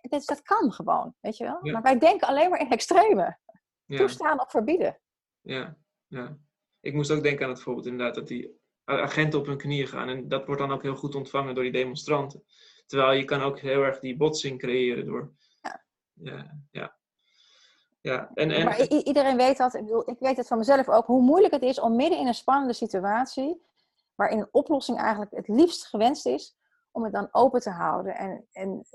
dat, 0.00 0.24
dat 0.24 0.42
kan 0.42 0.72
gewoon, 0.72 1.14
weet 1.20 1.36
je 1.36 1.44
wel. 1.44 1.72
Maar 1.72 1.82
wij 1.82 1.98
denken 1.98 2.28
alleen 2.28 2.50
maar 2.50 2.60
in 2.60 2.70
extreme. 2.70 3.38
Toestaan 3.86 4.40
of 4.40 4.50
verbieden. 4.50 5.00
Ja, 5.40 5.76
ja. 6.06 6.36
Ik 6.80 6.94
moest 6.94 7.10
ook 7.10 7.22
denken 7.22 7.44
aan 7.44 7.52
het 7.52 7.62
voorbeeld 7.62 7.86
inderdaad 7.86 8.14
dat 8.14 8.28
die 8.28 8.60
agenten 9.00 9.38
op 9.38 9.46
hun 9.46 9.56
knieën 9.56 9.88
gaan. 9.88 10.08
En 10.08 10.28
dat 10.28 10.46
wordt 10.46 10.60
dan 10.60 10.72
ook 10.72 10.82
heel 10.82 10.96
goed 10.96 11.14
ontvangen 11.14 11.54
door 11.54 11.62
die 11.62 11.72
demonstranten. 11.72 12.44
Terwijl 12.86 13.12
je 13.12 13.24
kan 13.24 13.42
ook 13.42 13.58
heel 13.58 13.82
erg 13.82 13.98
die 13.98 14.16
botsing 14.16 14.58
creëren 14.58 15.06
door... 15.06 15.32
Ja. 15.60 15.84
Ja, 16.12 16.58
ja. 16.70 16.96
ja. 18.00 18.30
En, 18.34 18.50
en... 18.50 18.64
Maar 18.64 18.86
iedereen 18.86 19.36
weet 19.36 19.56
dat, 19.56 19.74
ik, 19.74 19.84
bedoel, 19.84 20.10
ik 20.10 20.18
weet 20.18 20.36
het 20.36 20.46
van 20.46 20.58
mezelf 20.58 20.88
ook, 20.88 21.06
hoe 21.06 21.22
moeilijk 21.22 21.52
het 21.52 21.62
is 21.62 21.80
om 21.80 21.96
midden 21.96 22.18
in 22.18 22.26
een 22.26 22.34
spannende 22.34 22.74
situatie, 22.74 23.62
waarin 24.14 24.38
een 24.38 24.48
oplossing 24.50 24.98
eigenlijk 24.98 25.30
het 25.30 25.48
liefst 25.48 25.86
gewenst 25.86 26.26
is, 26.26 26.56
om 26.90 27.04
het 27.04 27.12
dan 27.12 27.28
open 27.30 27.60
te 27.60 27.70
houden. 27.70 28.16
En, 28.16 28.46
en, 28.52 28.86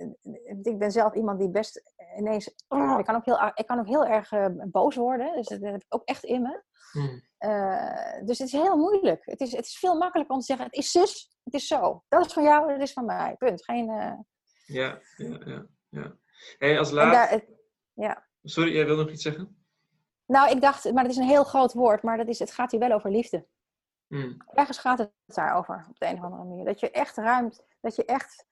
ik 0.62 0.78
ben 0.78 0.92
zelf 0.92 1.14
iemand 1.14 1.40
die 1.40 1.50
best 1.50 1.82
ineens. 2.18 2.48
ik, 2.48 3.06
kan 3.06 3.16
ook 3.16 3.26
heel, 3.26 3.52
ik 3.54 3.66
kan 3.66 3.80
ook 3.80 3.88
heel 3.88 4.06
erg 4.06 4.32
uh, 4.32 4.46
boos 4.66 4.96
worden. 4.96 5.36
Dus 5.36 5.48
dat 5.48 5.62
heb 5.62 5.76
ik 5.76 5.86
ook 5.90 6.06
echt 6.06 6.24
in 6.24 6.42
me. 6.42 6.62
Hmm. 6.92 7.22
Uh, 7.40 8.26
dus 8.26 8.38
het 8.38 8.48
is 8.48 8.52
heel 8.52 8.78
moeilijk. 8.78 9.26
Het 9.26 9.42
is, 9.42 9.52
het 9.52 9.66
is 9.66 9.80
veel 9.80 9.98
makkelijker 9.98 10.36
om 10.36 10.40
te 10.40 10.46
zeggen: 10.46 10.66
het 10.66 10.76
is 10.76 10.92
zus, 10.92 11.38
het 11.44 11.54
is 11.54 11.68
zo. 11.68 12.04
Dat 12.08 12.26
is 12.26 12.34
van 12.34 12.44
jou, 12.44 12.68
dat 12.68 12.82
is 12.82 12.94
van 12.94 13.06
mij. 13.06 13.36
Punt. 13.38 13.64
Geen. 13.64 13.90
Uh... 13.90 14.14
Ja, 14.66 15.00
ja, 15.16 15.40
ja. 15.46 15.66
ja. 15.90 16.18
Hey, 16.58 16.80
als 16.80 16.92
laatste. 16.92 17.48
ja. 17.94 18.26
Sorry, 18.44 18.74
jij 18.74 18.86
wil 18.86 18.96
nog 18.96 19.10
iets 19.10 19.24
zeggen? 19.24 19.66
Nou, 20.26 20.52
ik 20.52 20.62
dacht, 20.62 20.92
maar 20.92 21.04
het 21.04 21.12
is 21.12 21.18
een 21.18 21.28
heel 21.28 21.44
groot 21.44 21.74
woord, 21.74 22.04
maar 22.04 22.18
dat 22.18 22.28
is, 22.28 22.40
het 22.40 22.52
gaat 22.52 22.72
hier 22.72 22.80
wel 22.80 22.92
over 22.92 23.12
liefde. 23.12 23.48
Hmm. 24.08 24.38
Ergens 24.48 24.78
gaat 24.78 24.98
het 24.98 25.12
daarover, 25.26 25.86
op 25.90 26.00
de 26.00 26.06
een 26.06 26.18
of 26.18 26.24
andere 26.24 26.44
manier. 26.44 26.66
Dat 26.66 26.80
je 26.80 26.92
echt 26.92 27.18
ruimte, 27.18 27.66
dat 27.82 27.96
je 27.96 28.06
echt, 28.06 28.46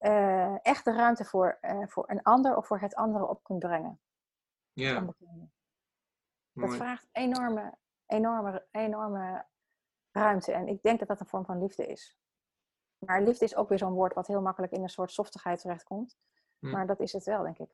uh, 0.00 0.56
echt 0.62 0.84
de 0.84 0.92
ruimte 0.92 1.24
voor, 1.24 1.58
voor 1.86 2.10
een 2.10 2.22
ander 2.22 2.56
of 2.56 2.66
voor 2.66 2.80
het 2.80 2.94
andere 2.94 3.28
op 3.28 3.42
kunt 3.42 3.58
brengen. 3.58 4.00
Ja. 4.72 5.14
Dat 6.52 6.74
vraagt 6.74 7.08
enorme, 7.12 7.74
enorme, 8.06 8.66
enorme 8.70 9.46
ruimte. 10.10 10.52
En 10.52 10.68
ik 10.68 10.82
denk 10.82 10.98
dat 10.98 11.08
dat 11.08 11.20
een 11.20 11.26
vorm 11.26 11.44
van 11.44 11.60
liefde 11.60 11.86
is. 11.86 12.18
Maar 12.98 13.22
liefde 13.22 13.44
is 13.44 13.56
ook 13.56 13.68
weer 13.68 13.78
zo'n 13.78 13.92
woord 13.92 14.14
wat 14.14 14.26
heel 14.26 14.42
makkelijk 14.42 14.72
in 14.72 14.82
een 14.82 14.88
soort 14.88 15.12
softigheid 15.12 15.60
terechtkomt. 15.60 16.18
Hmm. 16.58 16.70
Maar 16.70 16.86
dat 16.86 17.00
is 17.00 17.12
het 17.12 17.24
wel, 17.24 17.42
denk 17.42 17.58
ik. 17.58 17.70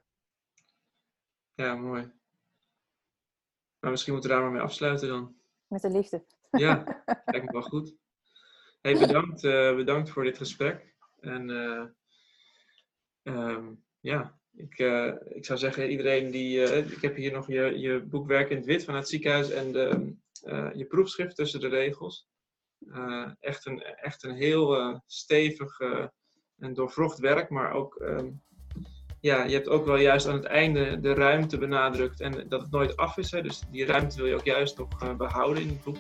Ja, 1.54 1.74
mooi. 1.74 2.12
Maar 3.78 3.90
misschien 3.90 4.12
moeten 4.12 4.30
we 4.30 4.36
daar 4.36 4.44
maar 4.44 4.54
mee 4.54 4.62
afsluiten 4.62 5.08
dan. 5.08 5.36
Met 5.66 5.82
de 5.82 5.90
liefde. 5.90 6.24
Ja, 6.50 7.02
lijkt 7.24 7.46
me 7.46 7.52
wel 7.52 7.62
goed. 7.62 7.96
Hey, 8.80 8.98
bedankt, 8.98 9.42
uh, 9.42 9.74
bedankt 9.74 10.10
voor 10.10 10.24
dit 10.24 10.36
gesprek. 10.36 10.94
En 11.20 11.48
uh, 11.48 11.86
um, 13.22 13.84
ja, 14.00 14.39
ik, 14.62 14.78
uh, 14.78 15.12
ik 15.28 15.44
zou 15.44 15.58
zeggen, 15.58 15.90
iedereen 15.90 16.30
die. 16.30 16.62
ik 16.92 17.02
heb 17.02 17.16
hier 17.16 17.32
nog 17.32 17.46
je, 17.46 17.78
je 17.78 18.00
boek 18.00 18.26
Werk 18.26 18.50
in 18.50 18.56
het 18.56 18.66
Wit 18.66 18.84
van 18.84 18.94
het 18.94 19.08
ziekenhuis 19.08 19.50
en 19.50 19.72
de, 19.72 20.14
je 20.74 20.84
proefschrift 20.88 21.36
tussen 21.36 21.60
de 21.60 21.68
regels. 21.68 22.28
echt, 23.40 23.66
een, 23.66 23.82
echt 23.82 24.22
een 24.22 24.34
heel 24.34 25.00
stevig 25.06 25.80
en 26.58 26.74
doorvrocht 26.74 27.18
werk, 27.18 27.50
maar 27.50 27.72
ook. 27.72 28.00
Um, 28.00 28.42
ja, 29.20 29.44
je 29.44 29.54
hebt 29.54 29.68
ook 29.68 29.84
wel 29.84 29.96
juist 29.96 30.26
aan 30.26 30.34
het 30.34 30.44
einde 30.44 31.00
de 31.00 31.14
ruimte 31.14 31.58
benadrukt 31.58 32.20
en 32.20 32.48
dat 32.48 32.60
het 32.60 32.70
nooit 32.70 32.96
af 32.96 33.16
is. 33.16 33.30
Hè? 33.30 33.42
Dus 33.42 33.62
die 33.70 33.84
ruimte 33.84 34.16
wil 34.16 34.26
je 34.26 34.34
ook 34.34 34.44
juist 34.44 34.78
nog 34.78 35.16
behouden 35.16 35.62
in 35.62 35.68
het 35.68 35.82
boek. 35.84 35.96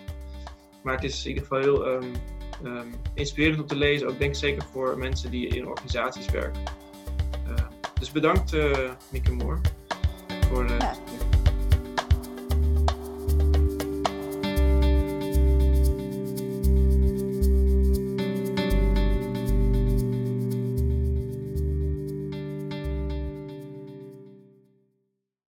Maar 0.82 0.94
het 0.94 1.04
is 1.04 1.24
in 1.24 1.28
ieder 1.28 1.42
geval 1.42 1.60
heel 1.60 1.86
um, 1.86 2.90
inspirerend 3.14 3.60
om 3.60 3.66
te 3.66 3.76
lezen. 3.76 4.08
Ook 4.08 4.18
denk 4.18 4.34
zeker 4.34 4.62
voor 4.62 4.98
mensen 4.98 5.30
die 5.30 5.48
in 5.48 5.66
organisaties 5.66 6.30
werken. 6.30 6.79
Dus 8.00 8.12
bedankt 8.12 8.54
uh, 8.54 8.90
Mieke 9.08 9.32
Moor 9.32 9.60
voor 10.48 10.64
uh, 10.64 10.76